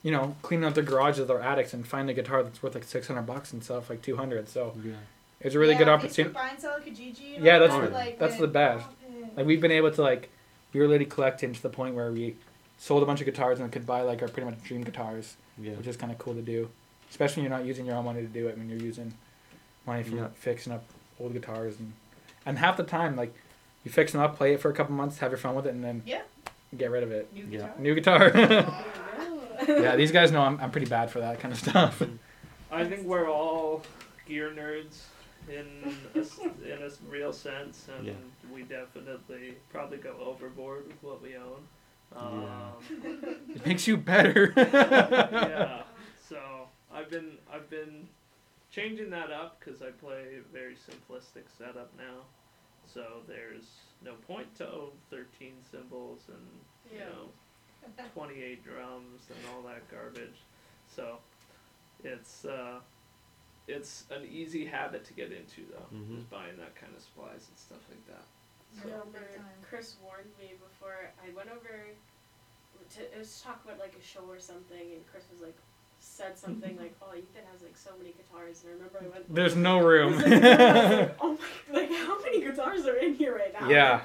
you 0.03 0.11
know, 0.11 0.35
cleaning 0.43 0.65
out 0.65 0.75
their 0.75 0.83
garages, 0.83 1.27
their 1.29 1.41
attics, 1.43 1.75
and 1.75 1.87
finding 1.87 2.17
a 2.17 2.21
guitar 2.21 2.43
that's 2.43 2.63
worth 2.63 2.75
like 2.75 2.85
600 2.85 3.23
bucks 3.23 3.53
and 3.53 3.63
stuff 3.63 3.91
like 3.91 4.01
200. 4.03 4.49
So 4.49 4.75
Yeah. 4.83 4.93
it 5.41 5.45
was 5.45 5.55
a 5.55 5.59
really 5.59 5.75
good 5.75 5.89
opportunity. 5.89 6.31
Facebook 6.31 6.35
buy 6.35 6.49
and 6.49 6.59
sell 6.61 6.79
Kijiji 6.81 7.37
and 7.37 7.45
Yeah, 7.45 7.59
that's 7.59 7.75
that, 7.75 7.91
oh, 7.91 7.93
like, 7.93 8.19
that's 8.19 8.39
the 8.39 8.49
best. 8.49 8.87
Off. 9.37 9.39
Like 9.39 9.47
we've 9.47 9.61
been 9.61 9.71
able 9.73 9.91
to 9.91 10.03
like, 10.03 10.31
we 10.73 10.81
were 10.81 10.87
literally 10.89 11.07
collecting 11.11 11.53
to 11.53 11.63
the 11.63 11.69
point 11.71 11.95
where 11.95 12.11
we 12.13 12.37
sold 12.79 13.03
a 13.03 13.07
bunch 13.07 13.21
of 13.21 13.27
guitars 13.27 13.61
and 13.61 13.71
could 13.73 13.87
buy 13.87 14.03
like 14.03 14.23
our 14.23 14.29
pretty 14.29 14.49
much 14.51 14.63
dream 14.63 14.83
guitars, 14.83 15.37
Yeah. 15.59 15.73
which 15.75 15.87
is 15.87 15.97
kind 15.97 16.13
of 16.13 16.19
cool 16.19 16.35
to 16.35 16.43
do. 16.43 16.69
Especially 17.11 17.43
when 17.43 17.51
you're 17.51 17.59
not 17.59 17.67
using 17.67 17.87
your 17.87 17.97
own 17.97 18.05
money 18.05 18.21
to 18.21 18.27
do 18.27 18.49
it 18.49 18.59
when 18.59 18.69
you're 18.69 18.79
using 18.81 19.15
money 19.87 20.03
from 20.03 20.19
Yeah. 20.19 20.29
fixing 20.35 20.73
up 20.73 20.85
old 21.21 21.33
guitars 21.33 21.79
and 21.79 21.93
and 22.45 22.59
half 22.59 22.77
the 22.77 22.83
time 22.85 23.17
like 23.17 23.35
you 23.85 23.91
fix 23.91 24.13
them 24.13 24.21
up, 24.21 24.37
play 24.37 24.53
it 24.55 24.61
for 24.61 24.71
a 24.71 24.75
couple 24.75 24.95
months, 24.95 25.19
have 25.19 25.31
your 25.31 25.39
fun 25.39 25.55
with 25.55 25.67
it, 25.67 25.71
and 25.75 25.83
then 25.83 26.03
Yeah. 26.05 26.23
get 26.77 26.91
rid 26.91 27.03
of 27.03 27.11
it. 27.13 27.33
New 27.33 27.45
Yeah. 27.51 27.59
guitar. 27.59 27.75
New 27.79 27.95
guitar. 27.95 28.33
Oh, 28.35 29.43
yeah. 29.69 29.81
yeah, 29.81 29.97
these 29.97 30.13
guys 30.13 30.31
know 30.33 30.43
I'm, 30.43 30.61
I'm 30.61 30.71
pretty 30.71 30.87
bad 30.89 31.11
for 31.11 31.21
that 31.21 31.41
kind 31.41 31.53
of 31.53 31.59
stuff. 31.69 32.03
I 32.71 32.85
think 32.85 33.05
we're 33.07 33.29
all 33.31 33.83
gear 34.27 34.51
nerds 34.51 35.03
in 35.49 35.95
a, 36.15 36.19
in 36.75 36.83
a 36.83 36.87
s- 36.87 36.99
real 37.09 37.33
sense, 37.33 37.89
and 37.97 38.07
Yeah. 38.07 38.13
we 38.53 38.63
definitely 38.63 39.57
probably 39.71 39.99
go 39.99 40.17
overboard 40.21 40.87
with 40.89 41.03
what 41.03 41.23
we 41.23 41.37
own. 41.37 41.67
Um, 42.15 42.43
It 43.55 43.67
makes 43.67 43.87
you 43.87 43.97
better. 43.97 44.53
yeah. 44.57 45.83
So 46.29 46.39
I've 46.93 47.09
been 47.09 47.39
I've 47.53 47.71
been 47.71 48.09
changing 48.73 49.11
that 49.11 49.31
up 49.31 49.61
because 49.61 49.81
I 49.81 49.91
play 49.91 50.39
a 50.41 50.53
very 50.53 50.75
simplistic 50.75 51.45
setup 51.57 51.93
now. 51.97 52.23
So 52.93 53.23
there's 53.29 53.67
no 54.05 54.15
point 54.27 54.53
to 54.57 54.67
own 54.69 54.91
13 55.11 55.53
cymbals 55.71 56.23
and 56.29 56.93
you 56.93 56.99
know 56.99 57.29
28 58.15 58.65
drums 58.65 59.23
and 59.31 59.39
all 59.55 59.63
that 59.63 59.89
garbage. 59.89 60.39
So 60.89 61.19
it's 62.03 62.45
uh, 62.45 62.81
it's 63.69 64.05
an 64.11 64.25
easy 64.31 64.65
habit 64.65 65.05
to 65.07 65.13
get 65.15 65.33
into 65.33 65.63
though, 65.71 65.97
Mhm. 65.97 66.19
is 66.19 66.25
buying 66.25 66.57
that 66.59 66.75
kind 66.77 66.95
of 66.95 67.03
supplies 67.03 67.47
and 67.49 67.59
stuff 67.59 67.81
like 67.89 68.07
that. 68.07 68.25
I 68.79 68.85
remember 68.85 69.21
Chris 69.69 69.97
warned 70.05 70.31
me 70.39 70.53
before 70.61 71.11
I 71.25 71.31
went 71.35 71.49
over 71.51 71.87
to 72.95 73.01
it 73.03 73.19
was 73.19 73.39
to 73.39 73.45
talk 73.45 73.65
about 73.65 73.79
like 73.79 73.95
a 73.99 74.03
show 74.03 74.21
or 74.29 74.39
something, 74.39 74.93
and 74.93 75.07
Chris 75.11 75.25
was 75.33 75.41
like 75.41 75.57
said 75.99 76.39
something 76.39 76.77
like, 76.81 76.95
"Oh, 77.03 77.15
Ethan 77.17 77.43
has 77.53 77.63
like 77.63 77.77
so 77.77 77.91
many 77.99 78.13
guitars," 78.13 78.63
and 78.63 78.71
I 78.71 78.75
remember 78.75 79.01
I 79.03 79.09
went. 79.09 79.35
There's 79.35 79.57
no 79.57 79.79
room. 79.81 80.13
I 80.13 80.17
was 80.17 80.27
like, 80.27 81.17
oh 81.21 81.39
my! 81.73 81.81
Like 81.81 81.91
how 81.91 82.21
many 82.21 82.41
guitars 82.43 82.87
are 82.87 82.97
in 82.97 83.15
here 83.15 83.35
right 83.35 83.53
now? 83.59 83.69
Yeah. 83.69 84.03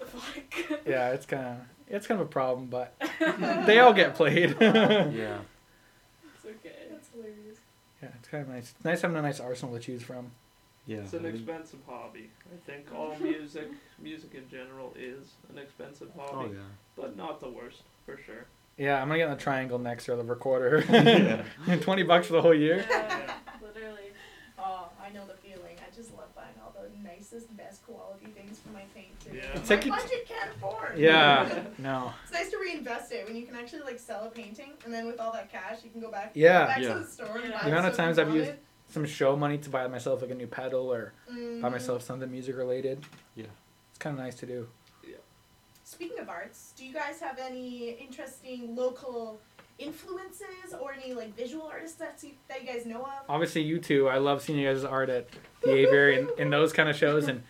Like, 0.00 0.54
fuck. 0.68 0.80
yeah, 0.86 1.10
it's 1.10 1.26
kind 1.26 1.46
of 1.46 1.56
it's 1.88 2.06
kind 2.06 2.20
of 2.20 2.26
a 2.26 2.30
problem, 2.30 2.68
but 2.68 2.94
they 3.66 3.80
all 3.80 3.92
get 3.92 4.14
played. 4.14 4.56
yeah, 4.60 5.08
Yeah. 5.08 5.38
It's 6.36 6.46
okay. 6.46 6.76
That's 6.90 7.08
hilarious. 7.10 7.58
it's 8.00 8.19
kind 8.30 8.42
of 8.44 8.48
nice. 8.50 8.72
It's 8.76 8.84
nice 8.84 9.02
having 9.02 9.16
a 9.16 9.22
nice 9.22 9.40
arsenal 9.40 9.74
to 9.74 9.80
choose 9.80 10.02
from. 10.02 10.30
Yeah. 10.86 10.98
It's 10.98 11.12
an 11.12 11.20
I 11.20 11.22
mean, 11.24 11.34
expensive 11.36 11.80
hobby. 11.86 12.30
I 12.52 12.70
think 12.70 12.86
all 12.94 13.14
music, 13.20 13.68
music 14.00 14.34
in 14.34 14.48
general, 14.48 14.92
is 14.98 15.32
an 15.50 15.58
expensive 15.58 16.08
hobby. 16.16 16.30
Oh 16.32 16.36
hobby, 16.36 16.54
yeah. 16.54 16.62
but 16.96 17.16
not 17.16 17.40
the 17.40 17.48
worst 17.48 17.82
for 18.06 18.18
sure. 18.24 18.46
Yeah, 18.78 19.00
I'm 19.00 19.08
gonna 19.08 19.18
get 19.18 19.30
the 19.30 19.36
triangle 19.36 19.78
next 19.78 20.08
or 20.08 20.16
the 20.16 20.24
recorder. 20.24 20.84
Yeah. 20.90 21.76
Twenty 21.82 22.02
bucks 22.02 22.26
for 22.28 22.34
the 22.34 22.42
whole 22.42 22.54
year. 22.54 22.84
Yeah, 22.88 23.34
literally. 23.62 24.12
Oh, 24.58 24.88
I 25.02 25.10
know 25.10 25.26
the 25.26 25.34
feeling. 25.34 25.76
I 25.86 25.89
just 26.00 26.16
love 26.16 26.34
buying 26.34 26.54
all 26.64 26.72
the 26.72 26.88
nicest, 27.06 27.54
best 27.56 27.84
quality 27.86 28.26
things 28.26 28.58
for 28.58 28.70
my 28.72 28.82
paint 28.94 29.18
too. 29.20 29.30
Yeah. 29.36 29.42
My 29.54 29.60
It's 29.60 29.70
like 29.70 29.84
you- 29.84 29.92
budget 29.92 30.26
can't 30.26 30.50
afford. 30.56 30.98
Yeah, 30.98 31.62
no. 31.78 32.12
It's 32.24 32.32
nice 32.32 32.50
to 32.50 32.58
reinvest 32.58 33.12
it 33.12 33.26
when 33.26 33.36
you 33.36 33.44
can 33.46 33.54
actually 33.54 33.82
like 33.82 33.98
sell 33.98 34.24
a 34.24 34.30
painting, 34.30 34.72
and 34.84 34.92
then 34.94 35.06
with 35.06 35.20
all 35.20 35.32
that 35.32 35.52
cash, 35.52 35.78
you 35.84 35.90
can 35.90 36.00
go 36.00 36.10
back. 36.10 36.32
Yeah. 36.34 36.66
Back 36.66 36.78
Yeah. 36.80 36.94
to 36.94 37.00
the 37.00 37.06
store. 37.06 37.36
And 37.38 37.50
Yeah. 37.50 37.58
buy 37.58 37.64
The 37.64 37.70
amount 37.72 37.86
of 37.88 37.96
times 37.96 38.18
I've 38.18 38.34
used 38.34 38.46
wanted. 38.48 38.60
some 38.88 39.04
show 39.06 39.36
money 39.36 39.58
to 39.58 39.70
buy 39.70 39.86
myself 39.88 40.22
like 40.22 40.30
a 40.30 40.34
new 40.34 40.46
pedal 40.46 40.92
or 40.92 41.12
buy 41.28 41.34
Mhm. 41.34 41.70
myself 41.72 42.02
something 42.02 42.30
music 42.30 42.56
related. 42.56 43.04
Yeah. 43.34 43.46
It's 43.90 43.98
kind 43.98 44.18
of 44.18 44.24
nice 44.24 44.36
to 44.36 44.46
do. 44.46 44.68
Yeah. 45.06 45.16
Speaking 45.84 46.18
of 46.18 46.28
arts, 46.28 46.72
do 46.76 46.84
you 46.86 46.92
guys 46.94 47.20
have 47.20 47.38
any 47.38 47.90
interesting 47.90 48.74
local 48.74 49.40
influences 49.80 50.74
or 50.80 50.92
any 50.92 51.14
like 51.14 51.36
visual 51.36 51.66
artists 51.66 51.96
that 51.98 52.18
you, 52.22 52.30
that 52.48 52.62
you 52.62 52.66
guys 52.66 52.86
know 52.86 53.00
of? 53.02 53.10
Obviously, 53.28 53.62
you 53.62 53.78
two. 53.78 54.08
I 54.08 54.18
love 54.18 54.42
seeing 54.42 54.58
you 54.58 54.68
guys' 54.72 54.84
art 54.84 55.08
at 55.08 55.28
the 55.62 55.72
Aviary 55.74 56.18
and 56.18 56.30
in 56.38 56.50
those 56.50 56.72
kind 56.72 56.88
of 56.88 56.96
shows, 56.96 57.28
and 57.28 57.42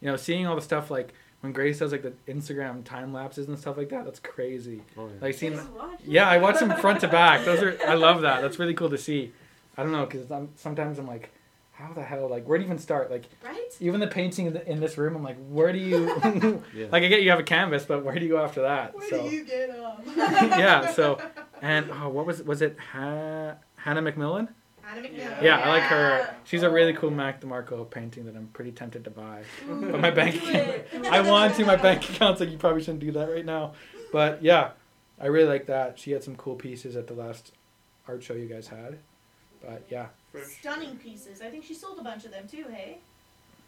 you 0.00 0.08
know, 0.08 0.16
seeing 0.16 0.46
all 0.46 0.54
the 0.56 0.62
stuff 0.62 0.90
like 0.90 1.14
when 1.40 1.52
Grace 1.52 1.78
does 1.78 1.92
like 1.92 2.02
the 2.02 2.12
Instagram 2.32 2.84
time 2.84 3.12
lapses 3.12 3.48
and 3.48 3.58
stuff 3.58 3.76
like 3.76 3.88
that. 3.90 4.04
That's 4.04 4.20
crazy. 4.20 4.82
Oh 4.96 5.06
yeah. 5.06 5.12
Like 5.20 5.34
seeing. 5.34 5.54
Just 5.54 5.70
watch 5.70 6.00
it. 6.00 6.08
Yeah, 6.08 6.28
I 6.28 6.38
watch 6.38 6.58
them 6.60 6.74
front 6.76 7.00
to 7.00 7.08
back. 7.08 7.44
Those 7.44 7.62
are 7.62 7.78
I 7.86 7.94
love 7.94 8.22
that. 8.22 8.42
That's 8.42 8.58
really 8.58 8.74
cool 8.74 8.90
to 8.90 8.98
see. 8.98 9.32
I 9.76 9.82
don't 9.82 9.92
know 9.92 10.06
because 10.06 10.30
I'm 10.30 10.50
sometimes 10.56 10.98
I'm 10.98 11.06
like, 11.06 11.30
how 11.72 11.92
the 11.92 12.02
hell? 12.02 12.28
Like, 12.28 12.48
where 12.48 12.58
do 12.58 12.64
you 12.64 12.68
even 12.68 12.78
start? 12.78 13.08
Like, 13.08 13.26
Right? 13.44 13.56
even 13.78 14.00
the 14.00 14.08
painting 14.08 14.46
in, 14.46 14.52
the, 14.54 14.68
in 14.68 14.80
this 14.80 14.98
room, 14.98 15.14
I'm 15.14 15.22
like, 15.22 15.36
where 15.48 15.72
do 15.72 15.78
you? 15.78 16.06
Yeah. 16.74 16.86
like, 16.90 17.04
I 17.04 17.08
get 17.08 17.22
you 17.22 17.30
have 17.30 17.38
a 17.38 17.44
canvas, 17.44 17.84
but 17.84 18.04
where 18.04 18.16
do 18.16 18.24
you 18.24 18.32
go 18.32 18.42
after 18.42 18.62
that? 18.62 18.96
Where 18.96 19.08
so 19.08 19.22
do 19.22 19.34
you 19.34 19.44
get 19.44 19.70
up? 19.70 20.02
yeah, 20.16 20.90
so 20.92 21.20
and 21.62 21.90
oh, 21.90 22.08
what 22.08 22.26
was 22.26 22.40
it? 22.40 22.46
was 22.46 22.62
it? 22.62 22.76
Ha- 22.92 23.54
Hannah 23.76 24.02
McMillan. 24.02 24.48
Anna 24.90 25.02
McMillan. 25.06 25.16
Yeah. 25.16 25.42
Yeah, 25.42 25.58
I 25.58 25.68
like 25.68 25.82
her. 25.84 26.34
She's 26.44 26.62
a 26.62 26.70
really 26.70 26.92
cool 26.94 27.10
Mac 27.10 27.40
DeMarco 27.40 27.88
painting 27.90 28.24
that 28.26 28.36
I'm 28.36 28.48
pretty 28.48 28.72
tempted 28.72 29.04
to 29.04 29.10
buy. 29.10 29.42
Ooh, 29.68 29.90
But 29.90 30.00
my 30.00 30.10
bank 30.10 30.36
account. 30.36 31.06
I 31.10 31.20
want 31.20 31.54
to. 31.56 31.64
My 31.64 31.76
bank 31.76 32.08
account's 32.08 32.40
like 32.40 32.50
you 32.50 32.58
probably 32.58 32.80
shouldn't 32.82 33.00
do 33.00 33.12
that 33.12 33.30
right 33.30 33.44
now. 33.44 33.72
But 34.12 34.42
yeah, 34.42 34.70
I 35.20 35.26
really 35.26 35.48
like 35.48 35.66
that. 35.66 35.98
She 35.98 36.12
had 36.12 36.22
some 36.24 36.36
cool 36.36 36.54
pieces 36.54 36.96
at 36.96 37.06
the 37.06 37.14
last 37.14 37.52
art 38.06 38.22
show 38.22 38.34
you 38.34 38.46
guys 38.46 38.68
had. 38.68 38.98
But 39.62 39.84
yeah, 39.90 40.06
Stunning 40.60 40.96
pieces. 40.96 41.40
I 41.42 41.50
think 41.50 41.64
she 41.64 41.74
sold 41.74 41.98
a 41.98 42.02
bunch 42.02 42.24
of 42.24 42.30
them 42.30 42.46
too. 42.48 42.64
Hey. 42.70 42.98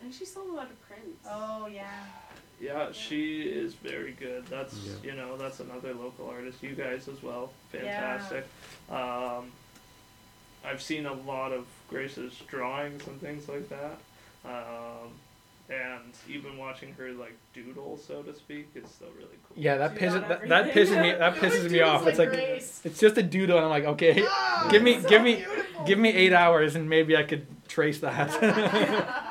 And 0.02 0.14
she 0.14 0.24
sold 0.24 0.48
a 0.48 0.52
lot 0.52 0.70
of 0.70 0.80
prints. 0.88 1.26
Oh 1.28 1.66
yeah. 1.66 1.90
Yeah, 2.60 2.92
she 2.92 3.42
is 3.42 3.72
very 3.74 4.12
good. 4.12 4.46
That's 4.46 4.74
Yeah. 4.74 4.92
you 5.02 5.12
know 5.16 5.36
that's 5.38 5.60
another 5.60 5.94
local 5.94 6.28
artist. 6.28 6.62
You 6.62 6.74
guys 6.74 7.08
as 7.08 7.22
well, 7.22 7.52
fantastic. 7.72 8.46
Um, 8.90 9.50
I've 10.64 10.82
seen 10.82 11.06
a 11.06 11.14
lot 11.14 11.52
of 11.52 11.64
Grace's 11.88 12.34
drawings 12.48 13.06
and 13.06 13.18
things 13.20 13.48
like 13.48 13.68
that, 13.70 13.96
um, 14.44 15.08
and 15.70 16.12
even 16.28 16.58
watching 16.58 16.92
her 16.98 17.12
like 17.12 17.34
doodle, 17.54 17.96
so 18.06 18.22
to 18.22 18.34
speak, 18.34 18.68
is 18.74 18.90
still 18.90 19.08
really 19.16 19.38
cool. 19.48 19.56
yeah, 19.56 19.78
that 19.78 19.94
Do 19.94 20.00
pisses 20.00 20.28
that, 20.28 20.48
that 20.48 20.72
pisses 20.74 21.00
me 21.02 21.12
that 21.12 21.34
pisses 21.36 21.70
me 21.70 21.80
off. 21.80 22.00
just 22.04 22.08
It's 22.10 22.18
like 22.18 22.28
Grace. 22.30 22.80
it's 22.84 23.00
just 23.00 23.16
a 23.16 23.22
doodle, 23.22 23.56
and 23.56 23.64
I'm 23.64 23.70
like, 23.70 23.84
okay, 23.84 24.22
Oh, 24.26 24.68
give 24.70 24.82
me 24.82 25.00
so 25.00 25.08
give 25.08 25.22
me 25.22 25.36
beautiful. 25.36 25.84
give 25.86 25.98
me 25.98 26.10
eight 26.10 26.34
hours, 26.34 26.76
and 26.76 26.90
maybe 26.90 27.16
I 27.16 27.22
could 27.22 27.46
trace 27.68 28.00
that. 28.00 28.28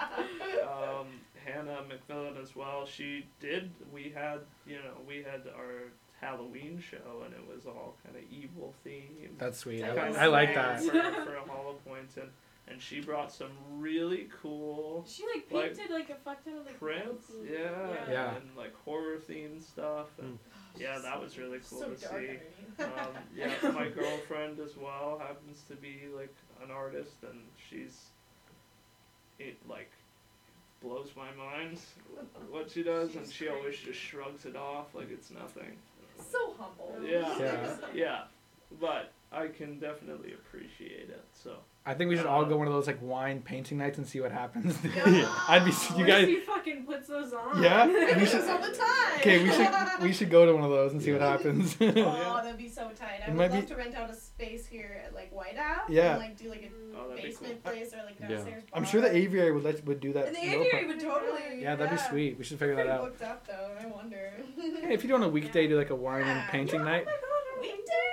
Hannah 2.39 2.41
McMillan 2.41 2.43
as 2.43 2.55
well. 2.55 2.85
She 2.85 3.25
did. 3.39 3.71
We 3.93 4.11
had, 4.15 4.39
you 4.65 4.75
know, 4.77 4.93
we 5.07 5.17
had 5.17 5.43
our 5.55 5.91
Halloween 6.21 6.81
show, 6.81 7.23
and 7.25 7.33
it 7.33 7.45
was 7.47 7.65
all 7.65 7.95
kind 8.03 8.15
of 8.17 8.23
evil 8.31 8.73
themed. 8.85 9.37
That's 9.37 9.59
sweet. 9.59 9.81
That 9.81 9.97
I, 9.97 10.25
I 10.25 10.27
like 10.27 10.53
that. 10.55 10.81
for, 10.81 10.91
for 11.25 11.35
a 11.35 11.41
Hollow 11.47 11.75
Point, 11.85 12.09
and 12.17 12.29
and 12.67 12.79
she 12.79 12.99
brought 13.01 13.31
some 13.31 13.49
really 13.79 14.27
cool 14.43 15.03
She 15.07 15.23
like 15.25 15.51
Like, 15.51 15.75
painted 15.75 15.91
like, 15.91 16.09
a 16.11 16.15
fuck 16.23 16.43
ton 16.43 16.53
of 16.59 16.65
like 16.67 16.79
prints, 16.79 17.25
prints 17.25 17.29
and- 17.31 17.49
yeah, 17.49 18.11
Yeah. 18.11 18.35
and 18.35 18.45
like 18.55 18.75
horror 18.85 19.17
themed 19.17 19.63
stuff, 19.63 20.07
and 20.21 20.37
yeah, 20.77 20.99
that 20.99 21.19
was 21.19 21.39
really 21.39 21.59
cool 21.67 21.79
so 21.79 21.89
to 21.89 21.95
dark 21.99 22.21
see. 22.21 22.37
underneath. 22.83 23.07
Um, 23.07 23.13
yeah, 23.35 23.53
my 23.73 23.87
girlfriend 23.89 24.59
as 24.59 24.77
well 24.77 25.17
happens 25.19 25.63
to 25.67 25.75
be 25.75 26.01
like 26.15 26.33
an 26.63 26.69
artist, 26.69 27.15
and 27.23 27.39
she's 27.69 28.09
it 29.39 29.57
like 29.67 29.89
blows 30.82 31.09
my 31.15 31.32
mind 31.34 31.77
what 32.49 32.71
she 32.71 32.84
does, 32.84 33.15
and 33.15 33.25
She's 33.25 33.34
she 33.34 33.47
always 33.49 33.77
just 33.77 33.99
shrugs 33.99 34.45
it 34.45 34.55
off 34.55 34.93
like 34.95 35.11
it's 35.11 35.32
nothing. 35.32 35.77
so 36.32 36.53
humble. 36.57 36.95
Yeah, 37.05 37.38
Yeah. 37.39 37.75
yeah, 37.93 38.23
but 38.80 39.11
I 39.32 39.47
can 39.47 39.80
definitely 39.80 40.34
appreciate 40.34 41.09
it. 41.09 41.23
So 41.34 41.55
I 41.86 41.93
think 41.95 42.09
we 42.09 42.17
should 42.17 42.27
all 42.27 42.45
go 42.45 42.55
one 42.57 42.67
of 42.67 42.73
those 42.73 42.86
like 42.88 43.01
wine 43.01 43.41
painting 43.41 43.77
nights 43.80 43.97
and 43.97 44.05
see 44.05 44.19
what 44.19 44.32
happens. 44.32 44.77
Yeah. 44.95 45.34
I'd 45.47 45.65
be 45.65 45.71
you 45.71 45.77
What 45.95 46.07
guys. 46.07 46.23
if 46.23 46.30
he 46.30 46.39
fucking 46.41 46.86
puts 46.86 47.07
those 47.07 47.34
on? 47.34 47.63
Yeah? 47.63 47.86
We 48.19 48.25
should- 48.25 48.41
all 48.47 48.59
the 48.59 48.67
time. 48.77 49.19
Okay, 49.19 49.43
we 49.43 49.51
should 49.51 49.69
we 50.01 50.13
should 50.13 50.30
go 50.30 50.45
to 50.45 50.53
one 50.53 50.63
of 50.63 50.69
those 50.69 50.91
and 50.93 51.01
see 51.01 51.11
what 51.11 51.21
happens. 51.21 51.75
Oh, 51.82 51.86
that'd 52.43 52.57
be 52.57 52.69
so 52.69 52.89
tight. 52.89 53.21
I 53.21 53.25
It 53.25 53.30
would 53.30 53.38
might 53.38 53.51
love 53.51 53.61
be- 53.61 53.67
to 53.67 53.75
rent 53.75 53.95
out 53.95 54.09
a 54.09 54.13
space 54.15 54.67
here 54.67 55.01
at 55.05 55.13
like 55.15 55.32
White 55.34 55.57
Owl. 55.57 55.86
Yeah. 55.89 56.11
And 56.11 56.19
like 56.19 56.38
do 56.38 56.49
like 56.49 56.63
a 56.63 56.97
Oh, 56.97 57.09
that'd 57.09 57.23
be 57.23 57.30
basement 57.30 57.63
cool. 57.63 57.71
place 57.73 57.93
or 57.93 58.03
like 58.05 58.19
a 58.19 58.23
Yeah. 58.23 58.30
downstairs. 58.38 58.63
I'm 58.73 58.86
sure 58.86 59.01
the 59.01 59.15
aviary 59.15 59.51
would 59.51 59.63
let 59.63 59.84
would 59.86 59.99
do 59.99 60.13
that. 60.13 60.27
And 60.27 60.36
the 60.36 60.41
aviary 60.43 60.69
problem. 60.69 60.88
would 60.89 60.99
totally. 60.99 61.61
Yeah, 61.61 61.75
that'd 61.75 61.91
be 61.97 62.03
sweet. 62.09 62.38
We 62.38 62.43
should 62.43 62.59
figure 62.59 62.75
that 62.75 62.88
out. 62.88 63.01
booked 63.01 63.21
up 63.23 63.47
though. 63.47 63.71
I 63.82 63.86
wonder. 63.88 64.32
Hey, 64.57 64.93
if 64.93 65.03
you 65.03 65.09
do 65.09 65.15
on 65.15 65.23
a 65.23 65.30
weekday, 65.30 65.67
do 65.67 65.77
like 65.77 65.89
a 65.89 65.95
wine 65.95 66.23
and 66.27 66.47
painting 66.49 66.82
Yeah, 66.82 66.86
night. 66.86 67.05
Oh 67.07 67.11
my 67.11 67.17
god, 67.17 67.57
a 67.57 67.61
weekday? 67.61 68.09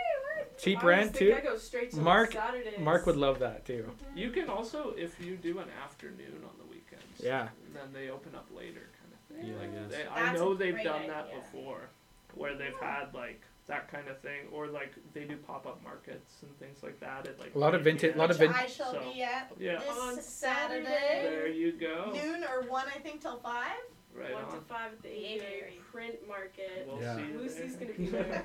What? 0.57 0.63
cheap 0.63 0.83
I 0.83 0.87
rent 0.87 1.15
too. 1.15 1.37
Straight 1.59 1.91
to 1.93 1.97
Mark- 2.01 2.33
Saturdays. 2.33 2.79
Mark 2.81 3.07
would 3.07 3.17
love 3.17 3.39
that 3.41 3.65
too. 3.67 3.91
You 4.15 4.31
can 4.31 4.49
also, 4.49 4.95
if 4.97 5.21
you 5.21 5.37
do 5.37 5.59
an 5.59 5.69
afternoon 5.85 6.43
on 6.45 6.51
the 6.59 6.65
weekends, 6.65 7.21
Yeah. 7.23 7.49
then 7.75 7.93
they 7.93 8.09
open 8.09 8.35
up 8.35 8.47
later, 8.55 8.89
kind 8.99 9.13
of 9.13 9.37
thing. 9.37 9.47
Yeah, 9.47 9.55
I 9.55 9.59
Like, 9.61 9.91
guess. 9.91 9.99
they, 9.99 10.07
I 10.09 10.33
know 10.33 10.55
they've 10.55 10.73
great 10.75 10.85
done 10.85 11.07
that 11.09 11.33
before, 11.35 11.91
where 12.35 12.55
they've 12.57 12.79
had 12.81 13.13
like 13.15 13.43
that 13.67 13.91
kind 13.91 14.09
of 14.09 14.19
thing, 14.21 14.47
or 14.53 14.69
like 14.69 14.95
they 15.13 15.25
do 15.25 15.37
pop 15.37 15.67
up 15.67 15.83
markets 15.83 16.37
and 16.43 16.59
things 16.59 16.83
like 16.83 16.99
that. 17.01 17.27
At 17.27 17.39
like 17.39 17.55
A 17.55 17.59
lot 17.59 17.75
of 17.75 17.83
vintage- 17.83 18.13
p.m. 18.13 18.19
lot 18.19 18.31
of 18.31 18.39
Which 18.39 18.49
vin- 18.49 18.57
I 18.59 18.67
shall 18.67 18.93
So, 18.93 19.01
be 19.13 19.23
at 19.23 19.53
yeah. 19.59 19.79
this 19.81 19.99
On 19.99 20.21
Saturday. 20.21 20.85
Saturday. 20.85 21.23
There 21.23 21.49
you 21.49 21.73
go. 21.73 22.13
Noon 22.15 22.45
or 22.45 22.63
one, 22.63 22.87
I 22.95 22.99
think, 23.01 23.21
till 23.21 23.39
five. 23.41 23.77
Right 24.19 24.33
One 24.33 24.45
to 24.47 24.61
five 24.67 24.93
at 24.93 25.03
the 25.03 25.09
The 25.09 25.15
AVA 25.15 25.45
aviary. 25.47 25.81
print 25.93 26.27
market. 26.29 26.87
We'll 26.87 27.01
Yeah. 27.01 27.17
see 27.17 27.33
Lucy's 27.37 27.77
gonna 27.77 27.93
be 27.93 28.07
there. 28.11 28.45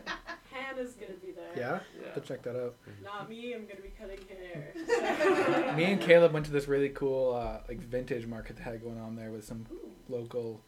Hannah's 0.51 0.93
gonna 0.95 1.13
be 1.13 1.32
there. 1.32 1.51
Yeah, 1.55 1.80
Yeah. 2.03 2.13
to 2.13 2.19
check 2.22 2.41
that 2.43 2.55
out. 2.61 2.76
Not 3.03 3.30
me. 3.30 3.53
I'm 3.53 3.65
gonna 3.65 3.82
be 3.82 3.89
cutting 3.97 4.19
hair. 4.28 5.76
Me 5.78 5.86
and 5.86 6.01
Caleb 6.01 6.34
went 6.34 6.45
to 6.47 6.51
this 6.51 6.67
really 6.67 6.89
cool 6.89 7.34
uh, 7.36 7.61
like 7.67 7.80
vintage 7.80 8.26
market 8.28 8.57
they 8.57 8.63
had 8.63 8.82
going 8.82 8.99
on 8.99 9.15
there 9.15 9.32
with 9.32 9.45
some 9.45 9.65
local. 10.09 10.61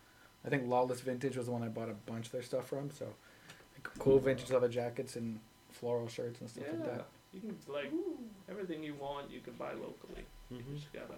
I 0.45 0.49
think 0.49 0.67
Lawless 0.67 0.99
Vintage 1.01 1.37
was 1.37 1.45
the 1.47 1.51
one 1.53 1.63
I 1.63 1.69
bought 1.69 1.89
a 1.89 1.93
bunch 1.93 2.25
of 2.27 2.31
their 2.33 2.41
stuff 2.41 2.67
from. 2.67 2.91
So, 2.91 3.05
like, 3.05 3.87
cool 3.99 4.19
vintage 4.19 4.51
leather 4.51 4.67
jackets 4.67 5.15
and 5.15 5.39
floral 5.71 6.07
shirts 6.07 6.39
and 6.41 6.49
stuff 6.49 6.65
Yeah. 6.67 6.73
like 6.79 6.85
that. 6.97 7.05
You 7.33 7.39
can 7.41 7.57
like 7.67 7.91
Ooh. 7.93 8.17
everything 8.49 8.83
you 8.83 8.93
want. 8.95 9.31
You 9.31 9.39
can 9.41 9.53
buy 9.53 9.73
locally. 9.73 10.25
You 10.49 10.57
Mhm. 10.57 10.75
just 10.75 10.91
gotta 10.93 11.15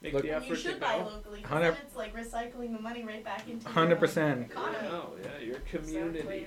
make 0.00 0.12
Look- 0.12 0.22
the 0.22 0.30
effort 0.32 0.48
you 0.48 0.54
to 0.56 0.60
should 0.60 0.80
buy 0.80 0.98
go. 0.98 1.04
locally 1.04 1.36
because 1.40 1.50
Hundred- 1.50 1.76
it's 1.84 1.96
like 1.96 2.14
recycling 2.14 2.72
the 2.76 2.80
money 2.82 3.04
right 3.04 3.24
back 3.24 3.48
into 3.48 3.64
your 3.64 3.72
100%. 3.72 4.42
economy. 4.50 4.78
Oh 4.90 5.10
yeah, 5.22 5.44
your 5.44 5.58
community. 5.60 6.18
Exactly. 6.18 6.46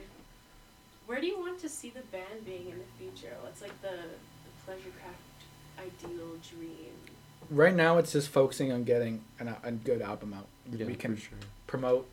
Where 1.07 1.19
do 1.19 1.27
you 1.27 1.37
want 1.39 1.59
to 1.59 1.67
see 1.69 1.89
the 1.89 2.01
band 2.11 2.45
being 2.45 2.69
in 2.69 2.77
the 2.77 2.85
future? 2.97 3.35
What's 3.41 3.61
like 3.61 3.79
the, 3.81 3.89
the 3.89 4.51
pleasure 4.65 4.89
craft 5.01 5.19
ideal 5.79 6.37
dream? 6.49 6.93
Right 7.49 7.75
now, 7.75 7.97
it's 7.97 8.13
just 8.13 8.29
focusing 8.29 8.71
on 8.71 8.83
getting 8.85 9.23
an, 9.39 9.49
a 9.49 9.57
a 9.63 9.71
good 9.71 10.01
album 10.01 10.33
out. 10.33 10.47
Yeah, 10.71 10.85
we 10.85 10.95
can 10.95 11.17
sure. 11.17 11.37
promote 11.67 12.07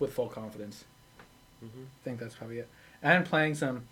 with 0.00 0.12
full 0.12 0.28
confidence. 0.28 0.84
Mm-hmm. 1.64 1.82
I 1.82 2.04
think 2.04 2.18
that's 2.18 2.34
probably 2.34 2.58
it. 2.58 2.68
And 3.02 3.24
playing 3.24 3.54
some, 3.54 3.84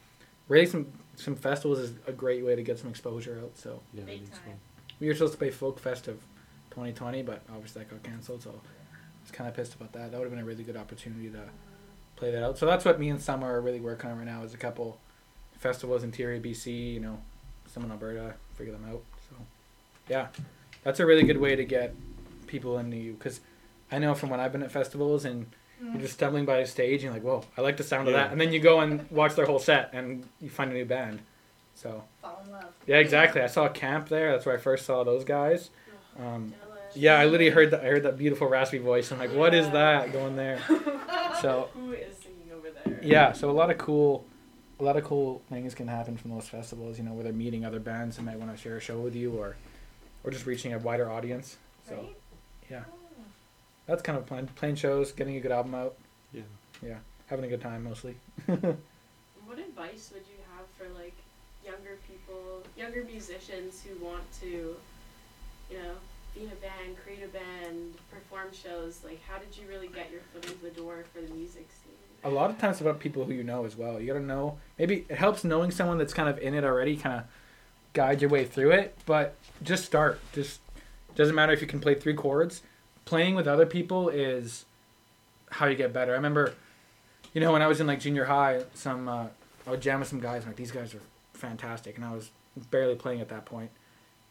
really 0.48 0.66
some 0.66 0.86
some 1.14 1.36
festivals 1.36 1.78
is 1.78 1.92
a 2.08 2.12
great 2.12 2.44
way 2.44 2.56
to 2.56 2.62
get 2.62 2.78
some 2.80 2.90
exposure 2.90 3.38
out. 3.42 3.52
So 3.56 3.80
Yeah, 3.94 4.02
I 4.02 4.06
Big 4.06 4.30
time. 4.32 4.58
We 5.00 5.08
were 5.08 5.14
supposed 5.14 5.32
to 5.32 5.38
play 5.38 5.50
Folk 5.50 5.78
Fest 5.78 6.08
of 6.08 6.16
2020, 6.70 7.22
but 7.22 7.42
obviously 7.52 7.82
that 7.82 7.90
got 7.90 8.02
canceled. 8.02 8.42
So 8.42 8.50
I 8.50 8.54
was 9.22 9.30
kind 9.32 9.48
of 9.48 9.56
pissed 9.56 9.74
about 9.74 9.92
that. 9.92 10.10
That 10.10 10.18
would 10.18 10.24
have 10.24 10.32
been 10.32 10.42
a 10.42 10.44
really 10.44 10.64
good 10.64 10.76
opportunity 10.76 11.30
to 11.30 11.42
play 12.16 12.30
that 12.30 12.42
out. 12.42 12.58
So 12.58 12.66
that's 12.66 12.84
what 12.84 12.98
me 12.98 13.08
and 13.08 13.20
Summer 13.20 13.52
are 13.52 13.60
really 13.60 13.80
working 13.80 14.10
on 14.10 14.18
right 14.18 14.26
now. 14.26 14.42
Is 14.42 14.54
a 14.54 14.58
couple 14.58 14.98
festivals 15.58 16.02
in 16.02 16.10
Interior 16.10 16.40
BC. 16.40 16.94
You 16.94 17.00
know, 17.00 17.18
some 17.66 17.84
in 17.84 17.90
Alberta. 17.90 18.34
Figure 18.54 18.72
them 18.72 18.86
out. 18.88 19.02
So 19.30 19.36
yeah, 20.08 20.28
that's 20.82 21.00
a 21.00 21.06
really 21.06 21.24
good 21.24 21.38
way 21.38 21.56
to 21.56 21.64
get 21.64 21.94
people 22.46 22.78
into 22.78 22.96
you 22.96 23.12
because 23.14 23.40
I 23.90 23.98
know 23.98 24.14
from 24.14 24.30
when 24.30 24.40
I've 24.40 24.52
been 24.52 24.62
at 24.62 24.70
festivals 24.70 25.24
and 25.24 25.46
mm. 25.82 25.92
you're 25.92 26.02
just 26.02 26.14
stumbling 26.14 26.44
by 26.44 26.58
a 26.58 26.66
stage 26.66 27.02
and 27.02 27.04
you're 27.04 27.12
like, 27.12 27.22
whoa, 27.22 27.44
I 27.56 27.60
like 27.60 27.76
the 27.76 27.84
sound 27.84 28.08
of 28.08 28.14
that, 28.14 28.32
and 28.32 28.40
then 28.40 28.52
you 28.52 28.60
go 28.60 28.80
and 28.80 29.08
watch 29.10 29.34
their 29.34 29.46
whole 29.46 29.58
set 29.58 29.90
and 29.92 30.26
you 30.40 30.48
find 30.48 30.70
a 30.70 30.74
new 30.74 30.84
band. 30.84 31.20
So 31.76 32.02
Fall 32.22 32.42
in 32.44 32.50
love. 32.52 32.64
yeah, 32.86 32.96
exactly. 32.96 33.40
I 33.42 33.46
saw 33.46 33.66
a 33.66 33.70
Camp 33.70 34.08
there. 34.08 34.32
That's 34.32 34.44
where 34.46 34.54
I 34.56 34.58
first 34.58 34.84
saw 34.86 35.04
those 35.04 35.22
guys. 35.24 35.70
Um, 36.18 36.52
yeah, 36.94 37.18
I 37.18 37.26
literally 37.26 37.50
heard 37.50 37.70
that. 37.72 37.82
I 37.82 37.88
heard 37.88 38.02
that 38.04 38.16
beautiful 38.18 38.48
raspy 38.48 38.78
voice. 38.78 39.12
I'm 39.12 39.18
like, 39.18 39.34
what 39.34 39.54
is 39.54 39.68
that 39.70 40.12
going 40.12 40.34
there? 40.36 40.58
So 41.42 41.68
Who 41.74 41.92
is 41.92 42.16
singing 42.16 42.50
over 42.56 42.68
there? 42.70 42.98
yeah, 43.02 43.32
so 43.32 43.50
a 43.50 43.52
lot 43.52 43.70
of 43.70 43.76
cool, 43.76 44.24
a 44.80 44.82
lot 44.82 44.96
of 44.96 45.04
cool 45.04 45.42
things 45.50 45.74
can 45.74 45.86
happen 45.86 46.16
from 46.16 46.30
those 46.30 46.48
festivals. 46.48 46.96
You 46.96 47.04
know, 47.04 47.12
where 47.12 47.24
they're 47.24 47.32
meeting 47.34 47.66
other 47.66 47.78
bands 47.78 48.16
that 48.16 48.22
might 48.22 48.38
want 48.38 48.56
to 48.56 48.56
share 48.56 48.78
a 48.78 48.80
show 48.80 48.98
with 49.00 49.14
you, 49.14 49.32
or, 49.38 49.54
or 50.24 50.30
just 50.30 50.46
reaching 50.46 50.72
a 50.72 50.78
wider 50.78 51.10
audience. 51.10 51.58
So 51.86 51.94
Right? 51.96 52.16
yeah. 52.70 52.84
Oh. 52.90 52.96
that's 53.86 54.00
kind 54.00 54.16
of 54.16 54.24
playing 54.24 54.46
playing 54.56 54.76
shows, 54.76 55.12
getting 55.12 55.36
a 55.36 55.40
good 55.40 55.52
album 55.52 55.74
out, 55.74 55.94
Yeah. 56.32 56.40
Yeah, 56.82 56.96
having 57.26 57.44
a 57.44 57.48
good 57.48 57.60
time 57.60 57.84
mostly. 57.84 58.16
What 58.48 59.58
advice 59.58 60.10
would 60.14 60.24
you 60.26 60.38
have 60.56 60.66
for 60.78 60.88
like 60.98 61.12
younger 61.12 61.14
people, 61.14 61.25
younger 62.76 63.04
musicians 63.04 63.82
who 63.82 64.04
want 64.04 64.24
to, 64.40 64.76
you 65.70 65.78
know, 65.78 65.92
be 66.34 66.42
in 66.42 66.48
a 66.48 66.56
band, 66.56 66.96
create 67.02 67.22
a 67.24 67.28
band, 67.28 67.94
perform 68.10 68.48
shows? 68.52 69.00
Like, 69.04 69.20
how 69.28 69.38
did 69.38 69.56
you 69.56 69.68
really 69.68 69.88
get 69.88 70.10
your 70.10 70.20
foot 70.32 70.44
in 70.46 70.56
the 70.62 70.70
door 70.70 71.04
for 71.12 71.20
the 71.20 71.32
music 71.34 71.68
scene? 71.82 71.96
a 72.26 72.30
lot 72.30 72.50
of 72.50 72.58
times 72.58 72.80
about 72.80 72.98
people 72.98 73.24
who 73.24 73.32
you 73.32 73.44
know 73.44 73.64
as 73.64 73.76
well. 73.76 74.00
You 74.00 74.08
gotta 74.08 74.24
know. 74.24 74.58
Maybe 74.78 75.06
it 75.08 75.16
helps 75.16 75.44
knowing 75.44 75.70
someone 75.70 75.96
that's 75.96 76.12
kind 76.12 76.28
of 76.28 76.38
in 76.38 76.54
it 76.54 76.64
already, 76.64 76.96
kind 76.96 77.20
of 77.20 77.24
guide 77.92 78.20
your 78.20 78.30
way 78.30 78.44
through 78.44 78.72
it. 78.72 78.96
But 79.06 79.36
just 79.62 79.84
start. 79.84 80.20
Just 80.32 80.60
doesn't 81.14 81.34
matter 81.34 81.52
if 81.52 81.60
you 81.60 81.68
can 81.68 81.80
play 81.80 81.94
three 81.94 82.14
chords. 82.14 82.62
Playing 83.04 83.36
with 83.36 83.46
other 83.46 83.64
people 83.64 84.08
is 84.08 84.64
how 85.50 85.66
you 85.66 85.76
get 85.76 85.92
better. 85.92 86.12
I 86.12 86.16
remember, 86.16 86.54
you 87.32 87.40
know, 87.40 87.52
when 87.52 87.62
I 87.62 87.68
was 87.68 87.80
in 87.80 87.86
like 87.86 88.00
junior 88.00 88.24
high, 88.24 88.64
some 88.74 89.08
uh, 89.08 89.26
I 89.66 89.70
would 89.70 89.80
jam 89.80 90.00
with 90.00 90.08
some 90.08 90.20
guys. 90.20 90.42
I'm 90.42 90.48
like, 90.48 90.56
these 90.56 90.72
guys 90.72 90.94
are 90.94 91.02
fantastic, 91.32 91.96
and 91.96 92.04
I 92.04 92.12
was 92.12 92.30
barely 92.64 92.94
playing 92.94 93.20
at 93.20 93.28
that 93.28 93.44
point. 93.44 93.70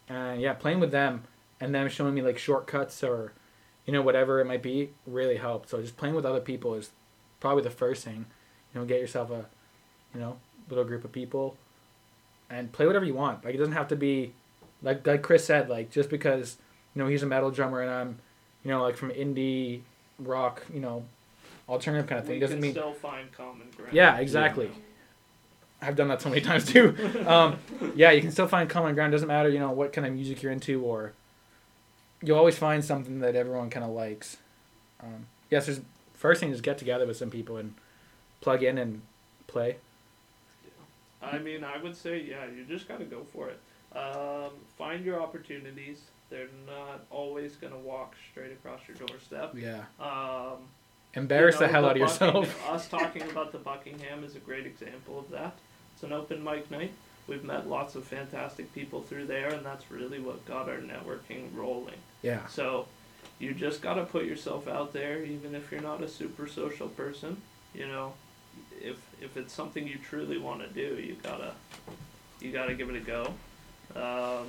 And 0.08 0.40
yeah, 0.40 0.54
playing 0.54 0.80
with 0.80 0.90
them 0.90 1.22
and 1.60 1.74
them 1.74 1.88
showing 1.88 2.14
me 2.14 2.22
like 2.22 2.38
shortcuts 2.38 3.04
or, 3.04 3.32
you 3.84 3.92
know, 3.92 4.02
whatever 4.02 4.40
it 4.40 4.46
might 4.46 4.62
be, 4.62 4.90
really 5.06 5.36
helped. 5.36 5.70
So 5.70 5.80
just 5.80 5.96
playing 5.96 6.14
with 6.14 6.24
other 6.24 6.40
people 6.40 6.74
is 6.74 6.90
probably 7.40 7.62
the 7.62 7.70
first 7.70 8.04
thing. 8.04 8.26
You 8.74 8.80
know, 8.80 8.86
get 8.86 9.00
yourself 9.00 9.30
a, 9.30 9.46
you 10.14 10.20
know, 10.20 10.36
little 10.68 10.84
group 10.84 11.04
of 11.04 11.12
people, 11.12 11.56
and 12.50 12.72
play 12.72 12.86
whatever 12.86 13.04
you 13.04 13.14
want. 13.14 13.44
Like 13.44 13.54
it 13.54 13.58
doesn't 13.58 13.74
have 13.74 13.88
to 13.88 13.96
be, 13.96 14.32
like 14.82 15.06
like 15.06 15.22
Chris 15.22 15.44
said, 15.44 15.68
like 15.68 15.90
just 15.90 16.10
because 16.10 16.56
you 16.94 17.02
know 17.02 17.08
he's 17.08 17.22
a 17.22 17.26
metal 17.26 17.50
drummer 17.50 17.80
and 17.80 17.90
I'm, 17.90 18.18
you 18.64 18.70
know, 18.70 18.82
like 18.82 18.96
from 18.96 19.10
indie 19.10 19.80
rock, 20.18 20.64
you 20.72 20.80
know, 20.80 21.04
alternative 21.68 22.08
kind 22.08 22.18
of 22.20 22.26
thing 22.26 22.36
we 22.36 22.40
doesn't 22.40 22.56
can 22.56 22.62
mean. 22.62 22.72
still 22.72 22.92
find 22.92 23.30
common 23.32 23.68
ground. 23.76 23.92
Yeah, 23.92 24.18
exactly. 24.18 24.70
I've 25.82 25.96
done 25.96 26.08
that 26.08 26.22
so 26.22 26.28
many 26.28 26.40
times 26.50 26.64
too. 26.66 26.96
Um, 27.26 27.58
yeah, 27.94 28.10
you 28.10 28.20
can 28.20 28.30
still 28.30 28.48
find 28.48 28.68
common 28.68 28.94
ground. 28.94 29.12
Doesn't 29.12 29.28
matter, 29.28 29.48
you 29.48 29.58
know, 29.58 29.70
what 29.72 29.92
kind 29.92 30.06
of 30.06 30.12
music 30.14 30.42
you're 30.42 30.52
into, 30.52 30.82
or 30.82 31.12
you'll 32.22 32.38
always 32.38 32.56
find 32.58 32.84
something 32.84 33.20
that 33.20 33.34
everyone 33.36 33.70
kind 33.70 33.84
of 33.84 33.90
likes. 33.90 34.38
Um, 35.02 35.26
yes, 35.50 35.66
there's 35.66 35.80
first 36.14 36.40
thing 36.40 36.50
is 36.50 36.60
get 36.60 36.78
together 36.78 37.06
with 37.06 37.16
some 37.16 37.30
people 37.30 37.56
and 37.58 37.74
plug 38.40 38.62
in 38.62 38.78
and 38.78 39.02
play. 39.46 39.76
I 41.22 41.38
mean, 41.38 41.64
I 41.64 41.78
would 41.82 41.96
say, 41.96 42.22
yeah, 42.22 42.44
you 42.46 42.64
just 42.64 42.88
got 42.88 42.98
to 43.00 43.04
go 43.04 43.22
for 43.32 43.48
it. 43.50 43.60
Um, 43.96 44.50
find 44.78 45.04
your 45.04 45.20
opportunities. 45.20 46.02
They're 46.30 46.48
not 46.66 47.04
always 47.10 47.56
going 47.56 47.72
to 47.72 47.78
walk 47.78 48.14
straight 48.30 48.52
across 48.52 48.80
your 48.86 48.96
doorstep. 48.96 49.54
Yeah, 49.56 49.82
Um, 50.00 50.58
embarrass 51.14 51.54
you 51.56 51.60
know, 51.62 51.66
the 51.66 51.72
hell 51.72 51.84
out 51.86 51.92
of 51.92 51.96
yourself. 51.98 52.68
us 52.68 52.88
talking 52.90 53.22
about 53.22 53.52
the 53.52 53.58
Buckingham 53.58 54.24
is 54.24 54.36
a 54.36 54.40
great 54.40 54.66
example 54.66 55.18
of 55.18 55.30
that. 55.30 55.56
It's 55.96 56.02
an 56.02 56.12
open 56.12 56.44
mic 56.44 56.70
night. 56.70 56.92
We've 57.26 57.42
met 57.42 57.66
lots 57.66 57.94
of 57.94 58.04
fantastic 58.04 58.72
people 58.74 59.00
through 59.00 59.28
there, 59.28 59.48
and 59.48 59.64
that's 59.64 59.90
really 59.90 60.18
what 60.18 60.44
got 60.44 60.68
our 60.68 60.76
networking 60.76 61.48
rolling. 61.54 61.96
Yeah, 62.20 62.46
So 62.48 62.86
you 63.38 63.54
just 63.54 63.80
got 63.80 63.94
to 63.94 64.04
put 64.04 64.26
yourself 64.26 64.68
out 64.68 64.92
there, 64.92 65.24
even 65.24 65.54
if 65.54 65.72
you're 65.72 65.80
not 65.80 66.02
a 66.02 66.08
super 66.08 66.46
social 66.46 66.88
person. 66.88 67.40
You 67.72 67.88
know, 67.88 68.12
if 68.78 68.98
if 69.22 69.38
it's 69.38 69.54
something 69.54 69.86
you 69.86 69.96
truly 69.96 70.36
want 70.36 70.60
to 70.60 70.68
do, 70.68 71.00
you 71.00 71.16
gotta 71.22 71.52
you 72.42 72.52
gotta 72.52 72.74
give 72.74 72.90
it 72.90 72.96
a 72.96 73.00
go. 73.00 73.32
Um, 73.94 74.48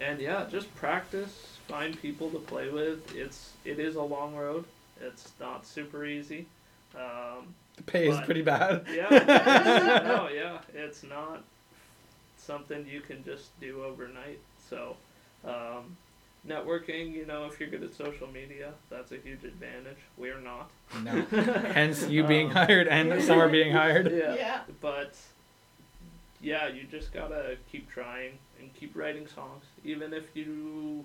and 0.00 0.20
yeah, 0.20 0.46
just 0.50 0.74
practice. 0.74 1.58
Find 1.68 2.00
people 2.02 2.30
to 2.30 2.40
play 2.40 2.68
with. 2.68 3.14
It's 3.14 3.52
it 3.64 3.78
is 3.78 3.94
a 3.94 4.02
long 4.02 4.34
road. 4.34 4.64
It's 5.00 5.30
not 5.38 5.64
super 5.66 6.04
easy. 6.04 6.46
Um, 6.96 7.54
the 7.84 7.90
pay 7.92 8.08
is 8.08 8.20
pretty 8.20 8.42
bad. 8.42 8.84
yeah, 8.94 9.12
it's- 9.14 10.04
no, 10.04 10.28
yeah, 10.34 10.58
it's 10.74 11.02
not 11.02 11.42
something 12.36 12.86
you 12.86 13.00
can 13.00 13.24
just 13.24 13.58
do 13.60 13.84
overnight. 13.84 14.38
So, 14.68 14.96
um, 15.44 15.96
networking, 16.46 17.12
you 17.12 17.26
know, 17.26 17.44
if 17.46 17.58
you're 17.60 17.68
good 17.68 17.82
at 17.82 17.94
social 17.94 18.28
media, 18.28 18.72
that's 18.88 19.12
a 19.12 19.16
huge 19.16 19.44
advantage. 19.44 19.98
We're 20.16 20.40
not. 20.40 20.70
No. 21.02 21.22
Hence 21.72 22.06
you 22.08 22.24
being 22.24 22.46
Um, 22.48 22.52
hired 22.52 22.88
and 22.88 23.22
some 23.22 23.38
are 23.38 23.48
being 23.48 23.72
hired. 23.72 24.10
Yeah. 24.12 24.34
Yeah. 24.34 24.60
But 24.80 25.16
yeah, 26.40 26.68
you 26.68 26.84
just 26.90 27.12
gotta 27.12 27.56
keep 27.70 27.90
trying 27.90 28.38
and 28.58 28.72
keep 28.74 28.96
writing 28.96 29.26
songs, 29.26 29.64
even 29.84 30.12
if 30.14 30.24
you 30.34 31.04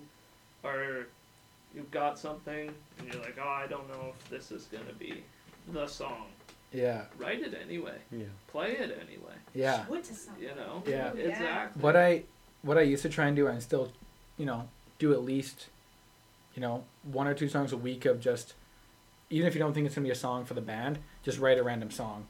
are 0.64 1.06
you've 1.74 1.90
got 1.90 2.18
something 2.18 2.70
and 2.98 3.12
you're 3.12 3.20
like, 3.22 3.36
oh, 3.42 3.48
I 3.48 3.66
don't 3.66 3.88
know 3.88 4.14
if 4.18 4.30
this 4.30 4.50
is 4.50 4.64
gonna 4.72 4.94
be 4.98 5.22
the 5.72 5.86
song. 5.86 6.26
Yeah, 6.76 7.02
Write 7.18 7.40
it 7.40 7.54
anyway. 7.64 7.96
Yeah. 8.12 8.24
Play 8.48 8.72
it 8.72 8.98
anyway. 9.02 9.34
yeah. 9.54 9.86
Show 9.86 9.94
it 9.94 10.04
to 10.04 10.14
someone. 10.14 10.42
You 10.42 10.48
know. 10.48 10.82
Yeah. 10.86 11.10
Oh, 11.12 11.16
yeah. 11.18 11.24
Exactly. 11.24 11.82
What 11.82 11.96
I 11.96 12.22
what 12.62 12.76
I 12.76 12.82
used 12.82 13.02
to 13.02 13.08
try 13.08 13.26
and 13.26 13.34
do 13.36 13.46
and 13.46 13.62
still, 13.62 13.92
you 14.36 14.44
know, 14.44 14.68
do 14.98 15.12
at 15.12 15.22
least, 15.24 15.68
you 16.54 16.60
know, 16.60 16.84
one 17.04 17.26
or 17.26 17.34
two 17.34 17.48
songs 17.48 17.72
a 17.72 17.76
week 17.76 18.04
of 18.04 18.20
just 18.20 18.54
even 19.30 19.46
if 19.46 19.54
you 19.54 19.58
don't 19.58 19.72
think 19.72 19.86
it's 19.86 19.94
gonna 19.94 20.04
be 20.04 20.10
a 20.10 20.14
song 20.14 20.44
for 20.44 20.54
the 20.54 20.60
band, 20.60 20.98
just 21.22 21.38
write 21.38 21.58
a 21.58 21.62
random 21.62 21.90
song. 21.90 22.26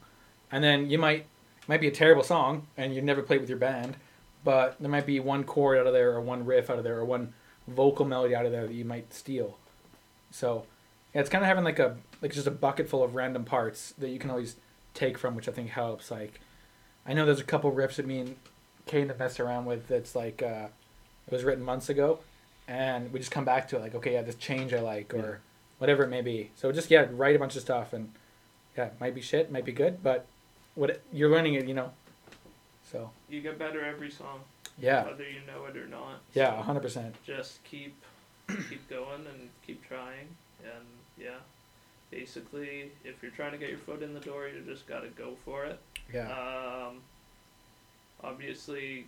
And 0.51 0.63
then 0.63 0.89
you 0.89 0.97
might 0.97 1.25
might 1.67 1.81
be 1.81 1.87
a 1.87 1.91
terrible 1.91 2.23
song 2.23 2.67
and 2.77 2.95
you 2.95 3.01
never 3.01 3.21
played 3.21 3.41
with 3.41 3.49
your 3.49 3.59
band, 3.59 3.97
but 4.45 4.77
there 4.79 4.89
might 4.89 5.05
be 5.05 5.19
one 5.19 5.43
chord 5.43 5.77
out 5.77 5.87
of 5.87 5.93
there 5.93 6.13
or 6.13 6.21
one 6.21 6.45
riff 6.45 6.69
out 6.69 6.77
of 6.77 6.85
there 6.85 6.97
or 6.97 7.03
one 7.03 7.33
vocal 7.67 8.05
melody 8.05 8.33
out 8.33 8.45
of 8.45 8.53
there 8.53 8.65
that 8.65 8.73
you 8.73 8.85
might 8.85 9.13
steal. 9.13 9.57
So, 10.31 10.65
yeah, 11.13 11.19
it's 11.19 11.29
kind 11.29 11.43
of 11.43 11.47
having 11.49 11.65
like 11.65 11.79
a 11.79 11.97
like 12.21 12.31
just 12.33 12.47
a 12.47 12.51
bucket 12.51 12.89
full 12.89 13.03
of 13.03 13.15
random 13.15 13.43
parts 13.45 13.93
that 13.97 14.09
you 14.09 14.19
can 14.19 14.29
always 14.29 14.55
take 14.93 15.17
from, 15.17 15.35
which 15.35 15.47
I 15.47 15.51
think 15.51 15.69
helps. 15.69 16.09
Like, 16.11 16.39
I 17.05 17.13
know 17.13 17.25
there's 17.25 17.39
a 17.39 17.43
couple 17.45 17.71
riffs 17.71 17.95
that 17.95 18.05
me 18.07 18.19
and 18.19 18.35
Kane 18.85 19.07
have 19.09 19.19
messed 19.19 19.39
around 19.39 19.65
with 19.65 19.87
that's 19.87 20.15
like 20.15 20.41
uh, 20.41 20.67
it 21.27 21.33
was 21.33 21.43
written 21.43 21.63
months 21.63 21.89
ago, 21.89 22.19
and 22.67 23.11
we 23.13 23.19
just 23.19 23.31
come 23.31 23.45
back 23.45 23.67
to 23.69 23.75
it 23.75 23.79
like, 23.81 23.95
okay, 23.95 24.13
yeah, 24.13 24.21
this 24.21 24.35
change 24.35 24.73
I 24.73 24.79
like 24.79 25.13
or 25.13 25.17
Yeah. 25.17 25.35
whatever 25.79 26.03
it 26.03 26.09
may 26.09 26.21
be. 26.21 26.51
So 26.55 26.71
just 26.71 26.89
yeah, 26.89 27.05
write 27.11 27.35
a 27.35 27.39
bunch 27.39 27.55
of 27.55 27.61
stuff 27.61 27.93
and 27.93 28.11
yeah, 28.77 28.85
it 28.87 28.99
might 28.99 29.15
be 29.15 29.21
shit, 29.21 29.51
might 29.51 29.65
be 29.65 29.71
good, 29.71 30.01
but 30.03 30.25
what 30.75 30.89
it, 30.91 31.03
you're 31.11 31.29
learning 31.29 31.55
it, 31.55 31.67
you 31.67 31.73
know. 31.73 31.91
So 32.91 33.09
You 33.29 33.41
get 33.41 33.57
better 33.59 33.83
every 33.83 34.09
song, 34.09 34.39
yeah, 34.77 35.03
whether 35.05 35.23
you 35.29 35.41
know 35.45 35.65
it 35.65 35.75
or 35.75 35.87
not. 35.87 36.21
yeah, 36.33 36.55
So 36.57 36.61
hundred 36.63 36.81
percent. 36.81 37.15
just 37.25 37.63
keep 37.63 37.95
keep 38.69 38.87
going 38.89 39.25
and 39.27 39.49
keep 39.65 39.85
trying 39.85 40.27
and 40.63 40.85
yeah 41.17 41.39
basically 42.11 42.91
if 43.03 43.21
you're 43.21 43.31
trying 43.31 43.51
to 43.51 43.57
get 43.57 43.69
your 43.69 43.79
foot 43.79 44.01
in 44.01 44.13
the 44.13 44.19
door 44.19 44.47
you 44.47 44.61
just 44.61 44.87
got 44.87 45.01
to 45.01 45.09
go 45.09 45.35
for 45.43 45.65
it. 45.65 45.79
Yeah, 46.13 46.31
um, 46.31 47.01
obviously 48.23 49.05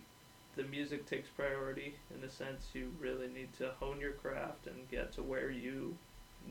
the 0.56 0.64
music 0.64 1.06
takes 1.06 1.28
priority 1.28 1.94
in 2.14 2.24
a 2.24 2.30
sense 2.30 2.66
you 2.74 2.92
really 3.00 3.28
need 3.28 3.52
to 3.58 3.70
hone 3.78 4.00
your 4.00 4.12
craft 4.12 4.66
and 4.66 4.90
get 4.90 5.12
to 5.12 5.22
where 5.22 5.50
you 5.50 5.96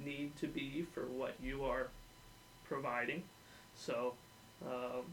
need 0.05 0.35
to 0.37 0.47
be 0.47 0.85
for 0.93 1.05
what 1.05 1.35
you 1.41 1.63
are 1.65 1.87
providing. 2.67 3.23
So 3.75 4.13
um, 4.65 5.03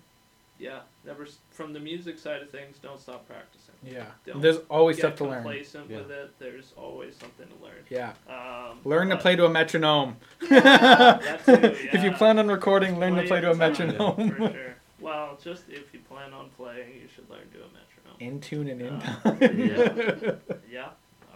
yeah 0.58 0.80
never 1.04 1.26
from 1.50 1.72
the 1.74 1.80
music 1.80 2.18
side 2.18 2.40
of 2.42 2.50
things 2.50 2.78
don't 2.82 2.98
stop 3.00 3.26
practicing 3.28 3.74
yeah. 3.84 4.06
Don't 4.26 4.40
There's 4.40 4.56
always 4.70 4.96
get 4.96 5.00
stuff 5.02 5.16
to 5.16 5.24
learn. 5.24 5.42
complacent 5.42 5.90
Yeah. 5.90 5.98
with 5.98 6.10
it 6.10 6.30
there's 6.38 6.72
always 6.76 7.14
something 7.16 7.46
to 7.46 7.64
learn 7.64 7.84
Yeah, 7.90 8.12
um, 8.28 8.78
learn 8.84 9.10
to 9.10 9.16
play 9.18 9.36
to 9.36 9.44
a 9.44 9.48
metronome. 9.50 10.16
that 10.48 11.44
too, 11.44 11.52
If 11.92 12.02
you 12.02 12.10
plan 12.12 12.38
on 12.38 12.48
recording, 12.48 12.98
learn 12.98 13.14
to 13.16 13.22
play 13.24 13.40
to 13.42 13.50
a 13.50 13.54
Play 13.54 13.68
it 13.70 13.74
time, 13.76 13.88
metronome. 13.88 14.30
For 14.30 14.36
sure. 14.52 14.74
Well, 15.00 15.38
just 15.44 15.68
if 15.68 15.92
you 15.92 16.00
plan 16.00 16.32
on 16.32 16.48
playing, 16.56 16.94
you 16.94 17.06
should 17.14 17.28
learn 17.28 17.46
to 17.52 17.58
a 17.58 17.68
metronome. 17.68 18.16
in 18.18 18.40
tune 18.40 18.68
and 18.68 18.80
in 18.80 18.94
Uh, 18.94 19.20
time. 19.36 20.60
Yeah. 20.70 20.88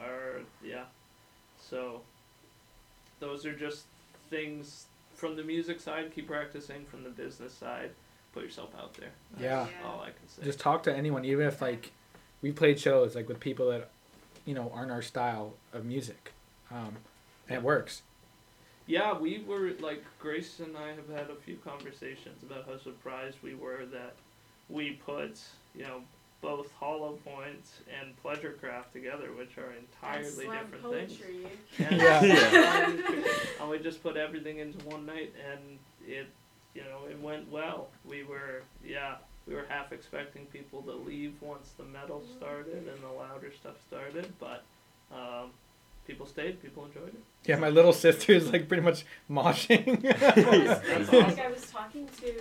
Or 0.03 0.41
yeah. 0.65 0.85
So 1.59 2.01
those 3.21 3.45
are 3.45 3.53
just 3.55 3.85
things 4.31 4.87
from 5.15 5.37
the 5.37 5.45
music 5.45 5.79
side. 5.79 6.11
Keep 6.15 6.29
practicing. 6.29 6.87
From 6.87 7.05
the 7.05 7.11
business 7.11 7.53
side, 7.53 7.91
put 8.33 8.43
yourself 8.45 8.71
out 8.79 8.95
there. 8.95 9.11
That's 9.33 9.43
Yeah. 9.43 9.67
all 9.87 10.01
I 10.01 10.11
can 10.11 10.29
say. 10.29 10.43
just 10.45 10.61
talk 10.61 10.83
to 10.85 10.95
anyone, 10.97 11.25
even 11.25 11.47
if 11.47 11.61
like 11.61 11.93
we 12.43 12.53
played 12.53 12.79
shows 12.79 13.15
like 13.15 13.29
with 13.29 13.41
people 13.41 13.69
that 13.71 13.91
you 14.45 14.55
know 14.55 14.71
aren't 14.75 14.91
our 14.91 15.03
style 15.03 15.55
of 15.73 15.85
music, 15.85 16.33
um, 16.71 16.97
and 17.49 17.57
it 17.59 17.63
works. 17.63 18.03
Yeah, 18.87 19.17
we 19.17 19.45
were 19.47 19.73
like 19.81 20.03
Grace 20.19 20.59
and 20.61 20.77
I 20.77 20.89
have 20.89 21.09
had 21.09 21.31
a 21.31 21.37
few 21.37 21.57
conversations 21.57 22.43
about 22.43 22.67
how 22.67 22.79
surprised 22.79 23.37
we 23.43 23.55
were 23.55 23.85
that 23.87 24.15
we 24.69 24.93
put 24.93 25.39
you 25.75 25.83
know 25.85 26.03
both 26.41 26.73
Hollow 26.81 27.19
Point 27.23 27.67
and 28.01 28.15
Pleasurecraft 28.25 28.93
together, 28.95 29.31
which 29.37 29.59
are 29.59 29.75
entirely 29.75 30.25
slam 30.47 30.71
different 30.71 30.95
things. 30.95 31.17
poetry. 31.19 31.47
And, 31.79 32.01
Yeah. 32.01 32.91
and 33.61 33.71
we 33.71 33.79
just 33.79 34.03
put 34.03 34.17
everything 34.17 34.59
into 34.59 34.83
one 34.87 35.05
night, 35.05 35.35
and 35.53 35.79
it 36.09 36.27
you 36.75 36.83
know 36.83 37.07
it 37.11 37.19
went 37.21 37.51
well. 37.51 37.89
We 38.05 38.23
were 38.23 38.63
yeah 38.85 39.17
we 39.47 39.55
were 39.55 39.67
half 39.69 39.93
expecting 39.93 40.47
people 40.47 40.83
to 40.83 40.93
leave 40.93 41.35
once 41.41 41.71
the 41.77 41.85
metal 41.85 42.23
started 42.37 42.89
and 42.89 43.03
the 43.03 43.09
louder 43.09 43.53
stuff 43.53 43.75
started, 43.89 44.33
but 44.39 44.63
um, 45.13 45.51
people 46.07 46.27
stayed. 46.27 46.63
People 46.63 46.85
enjoyed 46.85 47.09
it. 47.09 47.21
Yeah, 47.47 47.57
my 47.57 47.69
little 47.71 47.93
sister 47.93 48.33
is 48.33 48.53
like 48.53 48.69
pretty 48.69 48.83
much 48.83 49.05
moshing. 49.31 50.03
That's 50.21 51.09
awesome. 51.09 51.23
Like 51.23 51.39
I 51.41 51.51
was 51.51 51.71
talking 51.71 52.09
to 52.21 52.33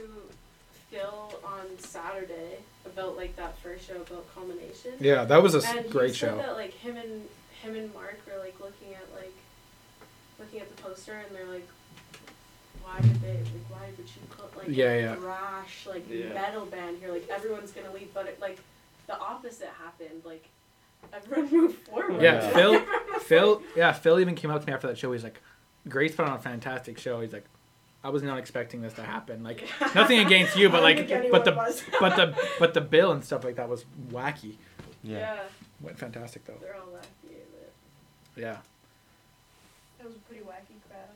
Phil 0.92 1.40
on 1.44 1.80
Saturday 1.80 2.58
about 2.86 3.16
like 3.16 3.36
that 3.38 3.58
first 3.60 3.88
show 3.88 3.96
about 3.96 4.26
culmination. 4.36 4.92
yeah, 5.00 5.24
that 5.26 5.42
was 5.42 5.56
a 5.56 5.68
and 5.68 5.86
he 5.86 5.92
great 5.92 6.10
said 6.16 6.30
show. 6.32 6.38
that 6.38 6.54
like 6.56 6.74
him 6.74 6.98
and 6.98 7.28
him 7.62 7.76
and 7.76 7.94
Mark 7.94 8.20
were 8.28 8.40
like 8.40 8.60
looking 8.60 8.94
at 8.94 9.14
like 9.16 9.34
looking 10.40 10.60
at 10.60 10.76
the 10.76 10.82
poster 10.82 11.14
and 11.14 11.36
they're 11.36 11.48
like, 11.48 11.68
why 12.94 13.02
did 13.02 13.22
they 13.22 13.34
like 13.34 13.70
why 13.70 13.86
would 13.98 14.08
you 14.08 14.22
put 14.30 14.58
like 14.58 14.68
Yeah, 14.70 14.86
a 14.94 15.02
yeah. 15.02 15.16
thrash 15.16 15.88
like 15.88 16.06
Yeah. 16.10 16.34
metal 16.34 16.66
band 16.66 16.98
here 17.00 17.12
like 17.12 17.28
everyone's 17.30 17.72
gonna 17.72 17.92
leave 17.92 18.14
but 18.14 18.28
it, 18.28 18.40
like 18.42 18.58
the 19.08 19.18
opposite 19.20 19.70
happened 19.84 20.22
like 20.26 20.48
everyone 21.14 21.52
moved 21.52 21.78
forward. 21.88 22.22
Yeah, 22.22 22.36
Yeah. 22.36 22.50
Phil, 22.54 22.74
Everyone 22.76 23.14
was 23.14 23.24
Phil, 23.24 23.56
like- 23.56 23.76
yeah, 23.76 23.92
Phil 23.94 24.20
even 24.20 24.36
came 24.36 24.52
up 24.52 24.62
to 24.62 24.68
me 24.68 24.74
after 24.74 24.88
that 24.88 24.98
show. 24.98 25.12
He's 25.14 25.24
like, 25.24 25.40
"Grace 25.88 26.14
put 26.16 26.26
on 26.26 26.36
a 26.36 26.40
fantastic 26.40 27.00
show." 27.00 27.22
He's 27.22 27.32
like, 27.34 27.46
"I 28.04 28.10
was 28.10 28.22
not 28.22 28.38
expecting 28.38 28.82
this 28.82 28.94
to 28.96 29.04
happen. 29.04 29.42
Like, 29.44 29.64
nothing 29.96 30.20
against 30.20 30.58
you, 30.58 30.68
but 30.70 30.82
I 30.82 30.84
like, 30.84 31.08
don't 31.08 31.22
think 31.22 31.32
but 31.32 31.46
the 31.46 31.52
anyone 31.52 31.68
was. 31.68 31.82
but 32.02 32.16
the 32.18 32.50
but 32.60 32.74
the 32.74 32.82
bill 32.82 33.12
and 33.14 33.24
stuff 33.24 33.44
like 33.46 33.56
that 33.56 33.70
was 33.70 33.86
wacky. 34.12 34.56
Yeah. 35.04 35.18
yeah, 35.20 35.40
Went 35.82 35.98
fantastic 35.98 36.44
though. 36.46 36.58
they're 36.62 36.76
all 36.76 36.88
wacky. 36.88 37.38
But 38.36 38.42
Yeah, 38.42 38.58
That 39.98 40.08
was 40.08 40.16
a 40.18 40.20
pretty 40.20 40.44
wacky 40.44 40.76
crowd. 40.90 41.16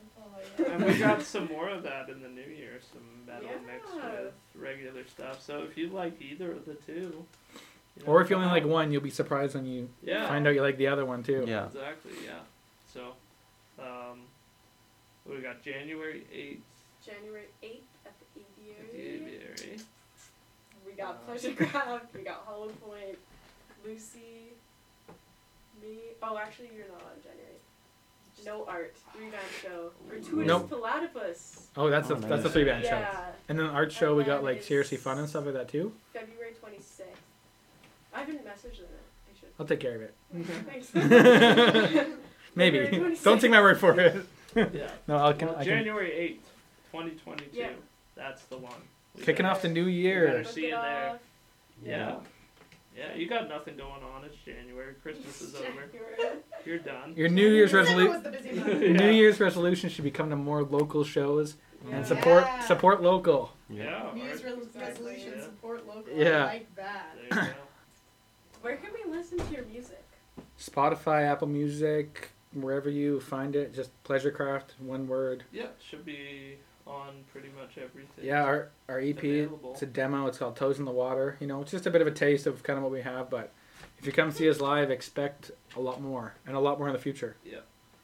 And 0.66 0.84
we 0.84 0.98
got 0.98 1.22
some 1.22 1.46
more 1.48 1.68
of 1.68 1.82
that 1.84 2.08
in 2.08 2.20
the 2.22 2.28
new 2.28 2.42
year, 2.42 2.80
some 2.92 3.02
metal 3.26 3.48
mixed 3.66 3.94
with 3.94 4.32
regular 4.54 5.04
stuff. 5.06 5.42
So 5.42 5.62
if 5.62 5.76
you 5.76 5.88
like 5.88 6.20
either 6.20 6.52
of 6.52 6.64
the 6.64 6.74
two, 6.74 7.24
you 7.96 8.04
know, 8.04 8.12
or 8.12 8.20
if 8.22 8.30
you 8.30 8.36
only 8.36 8.48
like 8.48 8.64
one, 8.64 8.90
you'll 8.92 9.02
be 9.02 9.10
surprised 9.10 9.54
when 9.54 9.66
you 9.66 9.88
yeah, 10.02 10.26
find 10.28 10.46
out 10.46 10.54
you 10.54 10.62
like 10.62 10.78
the 10.78 10.88
other 10.88 11.04
one 11.04 11.22
too. 11.22 11.44
Yeah. 11.46 11.66
exactly, 11.66 12.12
yeah. 12.24 12.40
So, 12.92 13.12
um, 13.78 14.20
we 15.26 15.38
got 15.40 15.62
January 15.62 16.24
eighth 16.32 16.62
January 17.04 17.46
eighth 17.62 17.84
at 18.06 18.12
the 18.34 18.40
at 18.40 18.92
the 18.92 18.98
aviary. 18.98 19.14
aviary. 19.38 19.78
We 20.86 20.92
got 20.92 21.22
Uh, 21.26 21.32
Pleasurecraft, 21.32 22.00
we 22.14 22.22
got 22.22 22.44
Hollow 22.46 22.68
Point, 22.68 23.18
Lucy, 23.84 24.52
me. 25.82 25.98
Oh, 26.22 26.36
actually, 26.38 26.70
you're 26.76 26.88
not 26.88 27.02
on 27.02 27.22
January. 27.22 27.58
No 28.44 28.64
art, 28.66 28.94
three 29.14 29.26
band 29.30 29.42
show. 29.62 29.90
Gratuitous 30.08 30.46
Nope. 30.46 30.68
Platypus. 30.70 31.68
Oh, 31.76 31.88
that's 31.88 32.10
Oh, 32.10 32.14
a 32.14 32.18
that's 32.20 32.40
a 32.40 32.44
nice. 32.44 32.52
three 32.52 32.64
band 32.64 32.84
show. 32.84 32.90
Yeah, 32.90 33.26
And 33.48 33.58
then 33.58 33.66
art 33.66 33.90
show, 33.92 34.14
we 34.14 34.24
got 34.24 34.42
like 34.44 34.62
seriously 34.62 34.98
fun 34.98 35.18
and 35.18 35.28
stuff 35.28 35.44
like 35.46 35.54
that 35.54 35.68
too. 35.68 35.92
February 36.12 36.52
26th. 36.52 37.02
I 38.14 38.20
haven't 38.20 38.44
messaged 38.44 38.78
them 38.78 38.86
yet. 38.90 39.02
I 39.28 39.40
should. 39.40 39.48
I'll 39.58 39.66
take 39.66 39.80
care 39.80 39.94
of 39.96 40.02
it. 40.02 40.14
Mm-hmm. 40.34 40.68
Thanks. 40.68 42.08
Maybe. 42.54 43.16
Don't 43.22 43.40
take 43.40 43.50
my 43.50 43.60
word 43.60 43.78
for 43.78 43.98
it. 43.98 44.26
Yeah. 44.54 44.88
No, 45.08 45.16
I 45.18 45.32
can. 45.32 45.48
Well, 45.48 45.56
I 45.58 45.64
can. 45.64 45.78
January 45.78 46.12
eighth, 46.12 46.48
twenty 46.90 47.10
twenty 47.12 47.44
two. 47.46 47.58
Yeah. 47.58 47.70
That's 48.14 48.42
the 48.44 48.56
one. 48.58 48.72
We 49.16 49.24
Kicking 49.24 49.46
off 49.46 49.62
the 49.62 49.68
new 49.68 49.82
better 49.84 49.90
year. 49.90 50.44
see 50.44 50.66
you 50.66 50.70
there. 50.70 51.10
off. 51.10 51.18
Yeah. 51.84 52.16
Yeah, 52.96 53.14
you 53.16 53.28
got 53.28 53.48
nothing 53.48 53.76
going 53.76 54.02
on. 54.02 54.24
It's 54.24 54.36
January. 54.44 54.94
Christmas 55.02 55.40
is 55.42 55.54
over. 55.56 55.90
You're 56.64 56.78
done. 56.78 57.14
Your 57.16 57.28
New 57.28 57.48
Year's 57.48 57.72
resolution. 57.72 58.12
was 58.12 58.22
the 58.22 58.30
busy 58.30 58.52
month. 58.60 58.82
Yeah. 58.82 58.92
New 58.92 59.10
Year's 59.10 59.40
resolution 59.40 59.90
should 59.90 60.04
be 60.04 60.10
come 60.12 60.30
to 60.30 60.36
more 60.36 60.62
local 60.62 61.02
shows 61.04 61.56
Yeah. 61.88 61.96
and 61.96 62.06
support 62.06 62.44
Yeah. 62.44 62.60
support 62.60 63.02
local. 63.02 63.52
Yeah. 63.68 64.10
New 64.14 64.22
Year's 64.22 64.44
re- 64.44 64.54
resolution, 64.76 65.32
Yeah. 65.36 65.42
support 65.44 65.86
local. 65.86 66.12
Yeah. 66.14 66.44
I 66.44 66.46
like 66.46 66.74
that. 66.76 67.16
There 67.30 67.40
you 67.44 67.48
go. 67.50 67.56
Where 68.62 68.76
can 68.76 68.90
we 68.94 69.10
listen 69.10 69.38
to 69.38 69.52
your 69.52 69.64
music? 69.64 70.02
Spotify, 70.58 71.24
Apple 71.24 71.48
Music, 71.48 72.30
wherever 72.52 72.88
you 72.88 73.20
find 73.20 73.56
it, 73.56 73.74
just 73.74 73.90
Pleasurecraft, 74.04 74.78
one 74.78 75.08
word. 75.08 75.42
Yeah, 75.52 75.66
should 75.86 76.04
be 76.04 76.58
on 76.86 77.24
pretty 77.32 77.48
much 77.58 77.78
everything. 77.78 78.24
Yeah, 78.24 78.42
our 78.44 78.70
our 78.88 79.00
EP, 79.00 79.18
Available. 79.22 79.72
it's 79.72 79.82
a 79.82 79.86
demo. 79.86 80.26
It's 80.26 80.38
called 80.38 80.56
Toes 80.56 80.78
in 80.78 80.84
the 80.84 80.90
Water. 80.90 81.36
You 81.40 81.46
know, 81.46 81.60
it's 81.62 81.70
just 81.70 81.86
a 81.86 81.90
bit 81.90 82.00
of 82.00 82.06
a 82.06 82.10
taste 82.12 82.46
of 82.46 82.62
kind 82.62 82.76
of 82.76 82.82
what 82.82 82.92
we 82.92 83.02
have. 83.02 83.30
But 83.30 83.52
if 83.98 84.06
you 84.06 84.12
come 84.12 84.30
see 84.30 84.48
us 84.48 84.60
live, 84.60 84.90
expect 84.90 85.50
a 85.76 85.80
lot 85.80 86.00
more 86.00 86.34
and 86.46 86.56
a 86.56 86.60
lot 86.60 86.78
more 86.78 86.88
in 86.88 86.92
the 86.92 87.00
future. 87.00 87.36
Yeah, 87.44 87.60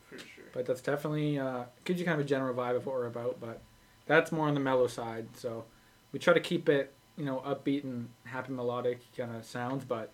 for 0.08 0.18
sure. 0.18 0.44
But 0.52 0.66
that's 0.66 0.80
definitely 0.80 1.38
uh, 1.38 1.64
gives 1.84 2.00
you 2.00 2.06
kind 2.06 2.18
of 2.20 2.26
a 2.26 2.28
general 2.28 2.54
vibe 2.54 2.76
of 2.76 2.86
what 2.86 2.94
we're 2.94 3.06
about. 3.06 3.38
But 3.40 3.60
that's 4.06 4.32
more 4.32 4.48
on 4.48 4.54
the 4.54 4.60
mellow 4.60 4.86
side. 4.86 5.28
So 5.36 5.64
we 6.12 6.18
try 6.18 6.34
to 6.34 6.40
keep 6.40 6.68
it, 6.68 6.92
you 7.16 7.24
know, 7.24 7.42
upbeat 7.46 7.84
and 7.84 8.08
happy 8.24 8.52
melodic 8.52 9.00
kind 9.16 9.34
of 9.36 9.44
sounds, 9.44 9.84
but 9.84 10.12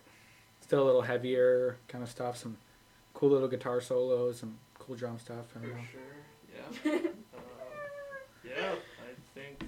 still 0.60 0.82
a 0.82 0.86
little 0.86 1.02
heavier 1.02 1.76
kind 1.88 2.02
of 2.02 2.10
stuff. 2.10 2.36
Some 2.36 2.56
cool 3.14 3.30
little 3.30 3.48
guitar 3.48 3.80
solos, 3.80 4.40
some 4.40 4.58
cool 4.78 4.96
drum 4.96 5.18
stuff. 5.18 5.48
For 5.52 5.60
know. 5.60 5.68
sure. 5.92 6.92
Yeah. 6.92 6.98
yeah, 8.48 8.72
I 9.00 9.38
think 9.38 9.64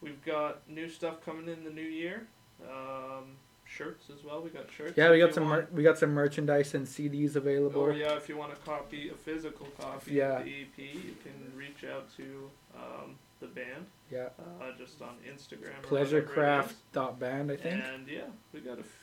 we've 0.00 0.22
got 0.24 0.68
new 0.68 0.88
stuff 0.88 1.24
coming 1.24 1.48
in 1.48 1.64
the 1.64 1.70
new 1.70 1.80
year. 1.82 2.26
Um, 2.68 3.36
shirts 3.64 4.10
as 4.16 4.22
well. 4.24 4.42
We 4.42 4.50
got 4.50 4.70
shirts. 4.70 4.94
Yeah, 4.96 5.10
we 5.10 5.18
got 5.18 5.34
some 5.34 5.44
mer- 5.44 5.68
we 5.72 5.82
got 5.82 5.98
some 5.98 6.10
merchandise 6.10 6.74
and 6.74 6.86
CDs 6.86 7.36
available. 7.36 7.80
Or 7.82 7.92
yeah, 7.92 8.16
if 8.16 8.28
you 8.28 8.36
want 8.36 8.52
a 8.52 8.56
copy, 8.56 9.08
a 9.10 9.14
physical 9.14 9.66
copy 9.80 10.12
Yeah. 10.12 10.38
of 10.38 10.44
the 10.44 10.50
EP, 10.62 10.78
you 10.78 11.14
can 11.22 11.52
reach 11.56 11.84
out 11.84 12.14
to 12.16 12.50
um, 12.76 13.16
the 13.40 13.46
band. 13.46 13.86
Yeah. 14.10 14.28
Uh, 14.60 14.72
just 14.78 15.00
on 15.02 15.16
Instagram. 15.28 15.72
or 15.90 15.98
whatever 15.98 16.18
it 16.18 16.24
is. 16.24 16.30
Pleasurecraft.band, 16.30 17.50
I 17.52 17.56
think. 17.56 17.82
And 17.84 18.06
yeah, 18.08 18.20
we 18.52 18.60
got 18.60 18.76
a 18.76 18.80
f- 18.80 18.98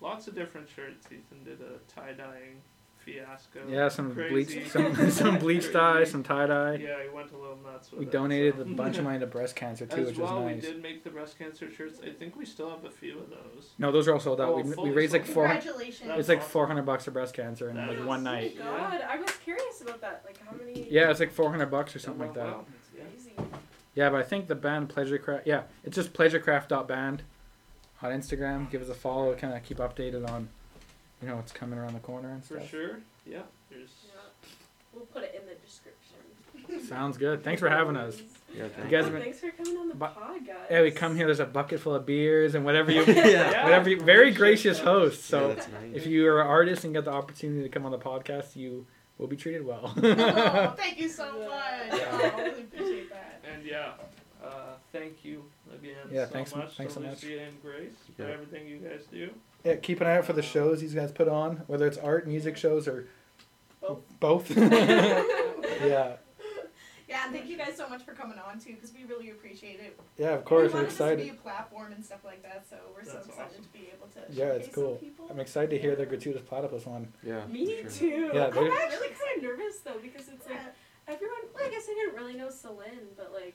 lots 0.00 0.28
of 0.28 0.34
different 0.34 0.68
shirts. 0.68 1.06
Ethan 1.06 1.42
did 1.44 1.60
a 1.62 1.78
tie 1.92 2.12
dyeing 2.12 2.60
fiasco. 3.04 3.60
Yeah, 3.68 3.88
some 3.88 4.14
Crazy. 4.14 4.54
bleach, 4.60 4.68
some 4.70 5.10
some 5.10 5.38
bleach 5.38 5.72
dye, 5.72 6.04
some 6.04 6.22
tie 6.22 6.46
dye. 6.46 6.74
Yeah, 6.76 7.02
he 7.02 7.08
went 7.14 7.30
a 7.32 7.36
little 7.36 7.58
nuts 7.64 7.90
with 7.90 8.00
We 8.00 8.06
it, 8.06 8.12
donated 8.12 8.54
so. 8.56 8.62
a 8.62 8.64
bunch 8.64 8.98
of 8.98 9.04
money 9.04 9.18
to 9.18 9.26
breast 9.26 9.54
cancer 9.56 9.86
too, 9.86 10.02
As 10.02 10.06
which 10.08 10.18
well, 10.18 10.36
was 10.42 10.46
we 10.46 10.52
nice. 10.54 10.62
did 10.62 10.82
make 10.82 11.04
the 11.04 11.10
breast 11.10 11.38
cancer 11.38 11.70
shirts. 11.70 12.00
I 12.04 12.10
think 12.10 12.36
we 12.36 12.44
still 12.44 12.70
have 12.70 12.84
a 12.84 12.90
few 12.90 13.18
of 13.18 13.30
those. 13.30 13.70
No, 13.78 13.92
those 13.92 14.08
are 14.08 14.14
all 14.14 14.20
sold 14.20 14.40
out. 14.40 14.48
Oh, 14.48 14.56
we, 14.56 14.62
we 14.62 14.72
fully 14.74 14.90
raised 14.90 15.12
like 15.12 15.24
sold 15.26 15.34
four. 15.34 15.48
Congratulations. 15.48 16.10
It's 16.16 16.28
like 16.28 16.42
four 16.42 16.66
hundred 16.66 16.86
bucks 16.86 17.04
for 17.04 17.10
breast 17.10 17.34
cancer 17.34 17.68
in 17.70 17.76
That 17.76 17.88
like 17.88 17.98
is 17.98 18.04
one 18.04 18.20
Oh 18.26 18.30
night. 18.30 18.56
my 18.58 18.64
god, 18.64 19.00
I 19.08 19.16
was 19.18 19.30
curious 19.44 19.80
about 19.82 20.00
that. 20.00 20.22
Like 20.26 20.38
how 20.46 20.56
many? 20.56 20.86
Yeah, 20.90 21.10
it's 21.10 21.20
like 21.20 21.30
four 21.32 21.50
hundred 21.50 21.70
bucks 21.70 21.94
or 21.94 21.98
It 21.98 22.02
something 22.02 22.22
oh, 22.22 22.26
like 22.26 22.34
that. 22.34 22.46
well. 22.46 22.66
Yeah. 22.96 23.02
Crazy. 23.04 23.32
Yeah, 23.94 24.10
but 24.10 24.16
I 24.20 24.22
think 24.24 24.48
the 24.48 24.54
band 24.56 24.88
Pleasurecraft. 24.88 25.42
Yeah, 25.44 25.62
it's 25.84 25.94
just 25.94 26.12
pleasurecraft.band 26.14 27.22
on 28.02 28.10
Instagram. 28.10 28.68
Give 28.70 28.82
us 28.82 28.88
a 28.88 28.94
follow. 28.94 29.34
Kind 29.36 29.54
of 29.54 29.62
keep 29.62 29.78
updated 29.78 30.28
on, 30.28 30.48
you 31.24 31.30
know, 31.30 31.36
what's 31.36 31.52
coming 31.52 31.78
around 31.78 31.94
the 31.94 32.00
corner 32.00 32.30
and 32.32 32.44
For 32.44 32.58
stuff. 32.58 32.68
sure. 32.70 32.98
Yeah. 33.26 33.40
There's. 33.70 33.88
Yeah. 34.06 34.20
We'll 34.92 35.06
put 35.06 35.22
it 35.22 35.34
in 35.40 35.48
the 35.48 35.54
description. 35.54 36.86
Sounds 36.88 37.16
good. 37.16 37.42
Thanks 37.42 37.60
for 37.60 37.68
having 37.70 37.96
us. 37.96 38.20
Yeah, 38.54 38.64
You 38.64 38.90
guys 38.90 38.92
Oh, 38.92 39.04
have 39.04 39.12
been- 39.12 39.22
thanks 39.22 39.40
for 39.40 39.50
coming 39.50 39.76
on 39.78 39.88
the 39.88 39.94
But- 39.94 40.14
pod, 40.14 40.46
guys. 40.46 40.56
Yeah, 40.70 40.82
we 40.82 40.90
come 40.90 41.16
here. 41.16 41.26
There's 41.26 41.40
a 41.40 41.46
bucket 41.46 41.80
full 41.80 41.94
of 41.94 42.04
beers 42.06 42.54
and 42.54 42.64
whatever 42.64 42.92
you, 42.92 43.02
Yeah. 43.06 43.64
whatever. 43.64 43.88
You, 43.90 44.00
very 44.00 44.32
gracious 44.32 44.78
host. 44.78 45.20
yeah, 45.22 45.26
So 45.30 45.48
that's 45.48 45.68
nice. 45.68 45.90
if 45.94 46.06
you 46.06 46.26
are 46.28 46.40
an 46.42 46.46
artist 46.46 46.84
and 46.84 46.92
get 46.94 47.04
the 47.06 47.10
opportunity 47.12 47.62
to 47.62 47.68
come 47.68 47.84
on 47.86 47.92
the 47.92 47.98
podcast, 47.98 48.54
you 48.54 48.86
will 49.18 49.26
be 49.26 49.36
treated 49.36 49.64
well. 49.66 49.92
oh, 49.96 50.74
thank 50.76 50.98
you 51.00 51.08
so 51.08 51.24
much. 51.40 51.98
Yeah. 51.98 52.08
Oh, 52.12 52.32
I 52.36 52.40
really 52.42 52.60
appreciate 52.62 53.10
that. 53.10 53.40
And 53.52 53.64
yeah. 53.64 53.92
Uh, 54.44 54.74
thank 54.92 55.24
you 55.24 55.42
again 55.72 55.96
Yeah, 56.12 56.26
so 56.26 56.32
thanks- 56.32 56.54
much 56.54 56.76
thanks 56.76 56.94
to 56.94 57.00
so 57.00 57.06
much. 57.06 57.22
Lucia 57.22 57.42
and 57.44 57.62
Grace 57.62 57.90
for 58.16 58.22
Yeah. 58.22 58.34
everything 58.34 58.68
you 58.68 58.76
guys 58.78 59.00
do. 59.10 59.30
Yeah, 59.64 59.76
keep 59.76 60.00
an 60.00 60.06
eye 60.06 60.18
out 60.18 60.24
for 60.26 60.32
the 60.34 60.42
shows 60.42 60.80
these 60.80 60.94
guys 60.94 61.10
put 61.12 61.28
on, 61.28 61.62
whether 61.66 61.86
it's 61.86 61.98
art, 61.98 62.26
music 62.26 62.56
shows, 62.56 62.86
or 62.86 63.06
Both. 63.80 64.02
both. 64.20 64.50
yeah, 64.56 66.16
Yeah, 67.08 67.24
and 67.26 67.32
thank 67.34 67.46
you 67.48 67.56
guys 67.56 67.76
so 67.76 67.88
much 67.88 68.02
for 68.02 68.12
coming 68.12 68.38
on 68.38 68.58
too, 68.58 68.74
because 68.74 68.92
we 68.92 69.04
really 69.04 69.30
appreciate 69.30 69.78
it. 69.80 69.98
yeah. 70.18 70.30
Of 70.30 70.44
course, 70.44 70.72
we 70.72 70.78
I'm 70.80 70.84
wanted 70.84 70.90
this 70.90 70.98
to 70.98 71.04
be 71.04 71.12
excited. 71.22 71.34
a 71.38 71.42
platform 71.42 71.92
and 71.92 72.04
stuff 72.04 72.24
like 72.24 72.42
that, 72.42 72.64
so 72.68 72.76
we're 72.94 73.04
so 73.04 73.18
excited 73.18 73.40
awesome. 73.52 73.62
to 73.64 73.68
be 73.72 73.88
able 73.92 74.08
to. 74.14 74.20
Yeah, 74.32 74.46
it's 74.52 74.66
showcase 74.74 74.74
some 74.74 75.14
cool. 75.16 75.30
I'm 75.30 75.40
excited 75.40 75.70
to 75.70 75.78
hear 75.78 75.94
the 75.96 76.06
gratuitous 76.06 76.42
platypus 76.42 76.86
one. 76.86 77.12
Yeah. 77.22 77.46
Me 77.46 77.66
sure. 77.82 77.90
too. 77.90 78.30
Yeah, 78.34 78.46
I'm 78.46 78.70
actually 78.72 79.08
kind 79.08 79.36
of 79.36 79.42
nervous 79.42 79.78
though 79.84 79.98
because 80.02 80.28
it's 80.28 80.46
like 80.48 80.60
everyone. 81.08 81.38
Well, 81.54 81.64
I 81.66 81.70
guess 81.70 81.84
I 81.88 81.94
didn't 81.94 82.16
really 82.16 82.34
know 82.34 82.50
Celine, 82.50 83.08
but 83.16 83.32
like. 83.32 83.54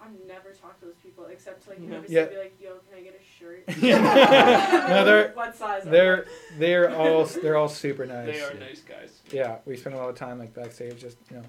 I've 0.00 0.10
never 0.26 0.50
talked 0.50 0.80
to 0.80 0.86
those 0.86 0.94
people 1.02 1.24
except 1.26 1.64
to 1.64 1.70
like 1.70 1.80
you 1.80 1.88
know, 1.88 2.02
Yeah. 2.06 2.26
be 2.26 2.36
like, 2.36 2.56
"Yo, 2.60 2.76
can 2.88 2.98
I 2.98 3.02
get 3.02 3.18
a 3.20 3.24
shirt?" 3.38 3.64
no, 3.82 5.04
they're 5.04 5.32
what 5.34 5.56
size? 5.56 5.84
They're 5.84 6.26
they're 6.58 6.94
all 6.96 7.24
they're 7.24 7.56
all 7.56 7.68
super 7.68 8.06
nice. 8.06 8.26
They 8.26 8.40
are 8.42 8.52
yeah. 8.54 8.60
nice 8.60 8.80
guys. 8.80 9.20
Yeah, 9.30 9.56
we 9.64 9.76
spend 9.76 9.96
a 9.96 9.98
lot 9.98 10.08
of 10.10 10.14
time 10.16 10.38
like 10.38 10.54
backstage, 10.54 11.00
just 11.00 11.18
you 11.30 11.36
know, 11.38 11.42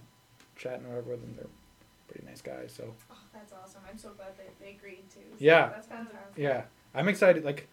chatting 0.55 0.85
or 0.85 0.89
whatever 0.89 1.11
with 1.11 1.21
them. 1.21 1.33
They're 1.35 1.47
pretty 2.07 2.25
nice 2.25 2.41
guys. 2.41 2.73
So 2.75 2.93
Oh, 3.11 3.15
that's 3.33 3.53
awesome. 3.53 3.81
I'm 3.89 3.97
so 3.97 4.09
glad 4.11 4.29
they, 4.37 4.65
they 4.65 4.71
agreed 4.71 5.09
to. 5.11 5.15
So 5.15 5.21
Yeah. 5.39 5.69
That's 5.69 5.87
fantastic. 5.87 6.37
yeah, 6.37 6.63
I'm 6.95 7.07
excited. 7.09 7.43
Like, 7.43 7.67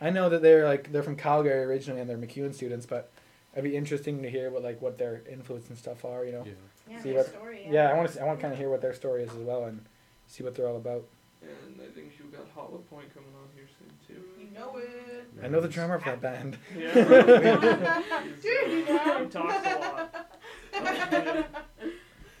I 0.00 0.10
know 0.10 0.28
that 0.28 0.42
they're 0.42 0.66
like 0.66 0.92
they're 0.92 1.02
from 1.02 1.16
Calgary 1.16 1.64
originally 1.64 2.00
and 2.00 2.08
they're 2.10 2.18
MacEwan 2.18 2.54
students, 2.54 2.86
but 2.86 3.10
it'd 3.54 3.64
be 3.64 3.76
interesting 3.76 4.22
to 4.22 4.30
hear 4.30 4.50
what 4.50 4.62
like 4.62 4.80
what 4.82 4.98
their 4.98 5.22
influence 5.30 5.68
and 5.70 5.78
stuff 5.78 6.04
are. 6.04 6.24
You 6.24 6.32
know. 6.32 6.44
Yeah. 6.46 6.52
Yeah, 6.88 7.02
See 7.02 7.08
their 7.10 7.18
what- 7.18 7.28
story. 7.28 7.66
Yeah, 7.70 7.88
I 7.90 7.94
want 7.94 8.12
to 8.12 8.20
I 8.20 8.24
want 8.24 8.38
to 8.38 8.42
kind 8.42 8.52
of 8.52 8.58
hear 8.58 8.68
what 8.68 8.80
their 8.82 8.94
story 8.94 9.22
is 9.22 9.30
as 9.30 9.36
well 9.36 9.64
and 9.64 9.84
see 10.30 10.44
what 10.44 10.54
they're 10.54 10.68
all 10.68 10.76
about. 10.76 11.04
And 11.42 11.80
I 11.80 11.90
think 11.94 12.12
you've 12.18 12.32
got 12.32 12.46
Hollow 12.54 12.82
Point 12.90 13.12
coming 13.14 13.30
on 13.34 13.48
here 13.54 13.66
soon 13.78 13.90
too. 14.06 14.22
You 14.38 14.50
know 14.58 14.76
it. 14.76 15.26
I 15.42 15.48
know 15.48 15.60
the 15.60 15.68
drummer 15.68 15.94
of 15.96 16.04
that 16.04 16.20
band. 16.20 16.58
Yeah. 16.78 16.92
Dude, 18.42 18.70
you 18.70 18.84
know. 18.86 19.24
He 19.24 19.30
talks 19.30 19.66
a 19.66 19.78
lot. 19.78 21.46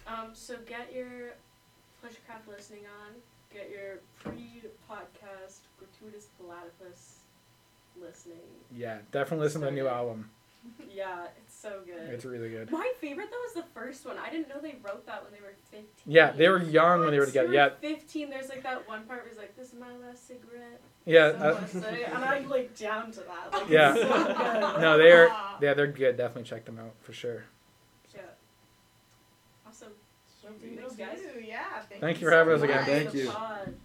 Um, 0.06 0.30
so 0.32 0.56
get 0.66 0.92
your 0.92 1.34
Pleasurecraft 2.02 2.48
listening 2.48 2.82
on. 3.04 3.14
Get 3.54 3.70
your 3.70 4.00
pre-podcast 4.18 5.60
gratuitous 5.78 6.26
platypus 6.36 7.20
listening. 8.00 8.38
Yeah, 8.74 8.98
definitely 9.12 9.44
listen 9.44 9.60
to 9.60 9.66
the 9.68 9.72
new 9.72 9.86
album. 9.86 10.28
Yeah, 10.92 11.26
it's 11.38 11.49
so 11.60 11.80
good. 11.84 12.12
It's 12.12 12.24
really 12.24 12.48
good. 12.50 12.70
My 12.70 12.92
favorite 13.00 13.28
though 13.30 13.44
is 13.46 13.54
the 13.64 13.70
first 13.74 14.06
one. 14.06 14.16
I 14.18 14.30
didn't 14.30 14.48
know 14.48 14.60
they 14.60 14.76
wrote 14.82 15.06
that 15.06 15.22
when 15.22 15.32
they 15.32 15.40
were 15.40 15.54
fifteen. 15.70 16.12
Yeah, 16.12 16.32
they 16.32 16.48
were 16.48 16.62
young 16.62 17.00
when 17.00 17.10
they 17.10 17.18
were 17.18 17.26
together. 17.26 17.52
Yeah, 17.52 17.70
fifteen. 17.80 18.30
There's 18.30 18.48
like 18.48 18.62
that 18.62 18.88
one 18.88 19.04
part 19.04 19.20
where 19.20 19.28
he's 19.28 19.38
like, 19.38 19.56
"This 19.56 19.68
is 19.68 19.74
my 19.74 19.94
last 19.96 20.26
cigarette." 20.26 20.80
yeah. 21.04 21.30
So 21.32 21.36
uh, 21.38 21.60
much 21.80 22.00
and 22.06 22.24
I'm 22.24 22.48
like 22.48 22.76
down 22.78 23.12
to 23.12 23.20
that. 23.20 23.52
Like, 23.52 23.68
Yeah. 23.68 23.94
It's 23.94 24.02
so 24.02 24.08
good. 24.08 24.80
no, 24.80 24.98
they 24.98 25.12
are. 25.12 25.28
Yeah, 25.60 25.74
they're 25.74 25.86
good. 25.86 26.16
Definitely 26.16 26.48
check 26.48 26.64
them 26.64 26.78
out 26.78 26.94
for 27.00 27.12
sure. 27.12 27.44
Yeah. 28.14 28.22
Awesome. 29.66 29.88
Will 30.42 30.88
Thanks, 30.88 30.96
guys. 30.96 31.18
Yeah. 31.46 31.62
Thank, 31.88 32.00
Thank 32.00 32.20
you 32.20 32.26
so 32.26 32.30
for 32.30 32.36
having 32.36 32.54
us 32.54 32.62
again. 32.62 32.84
Thank 32.84 33.14
you. 33.14 33.32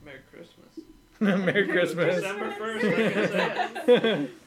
Merry 0.04 0.20
Christmas. 0.32 0.80
Merry 1.20 1.68
Christmas. 1.68 2.16
December 2.16 2.52
1st, 2.52 2.84
like 2.84 3.18
I 3.18 3.86
said. 3.86 4.30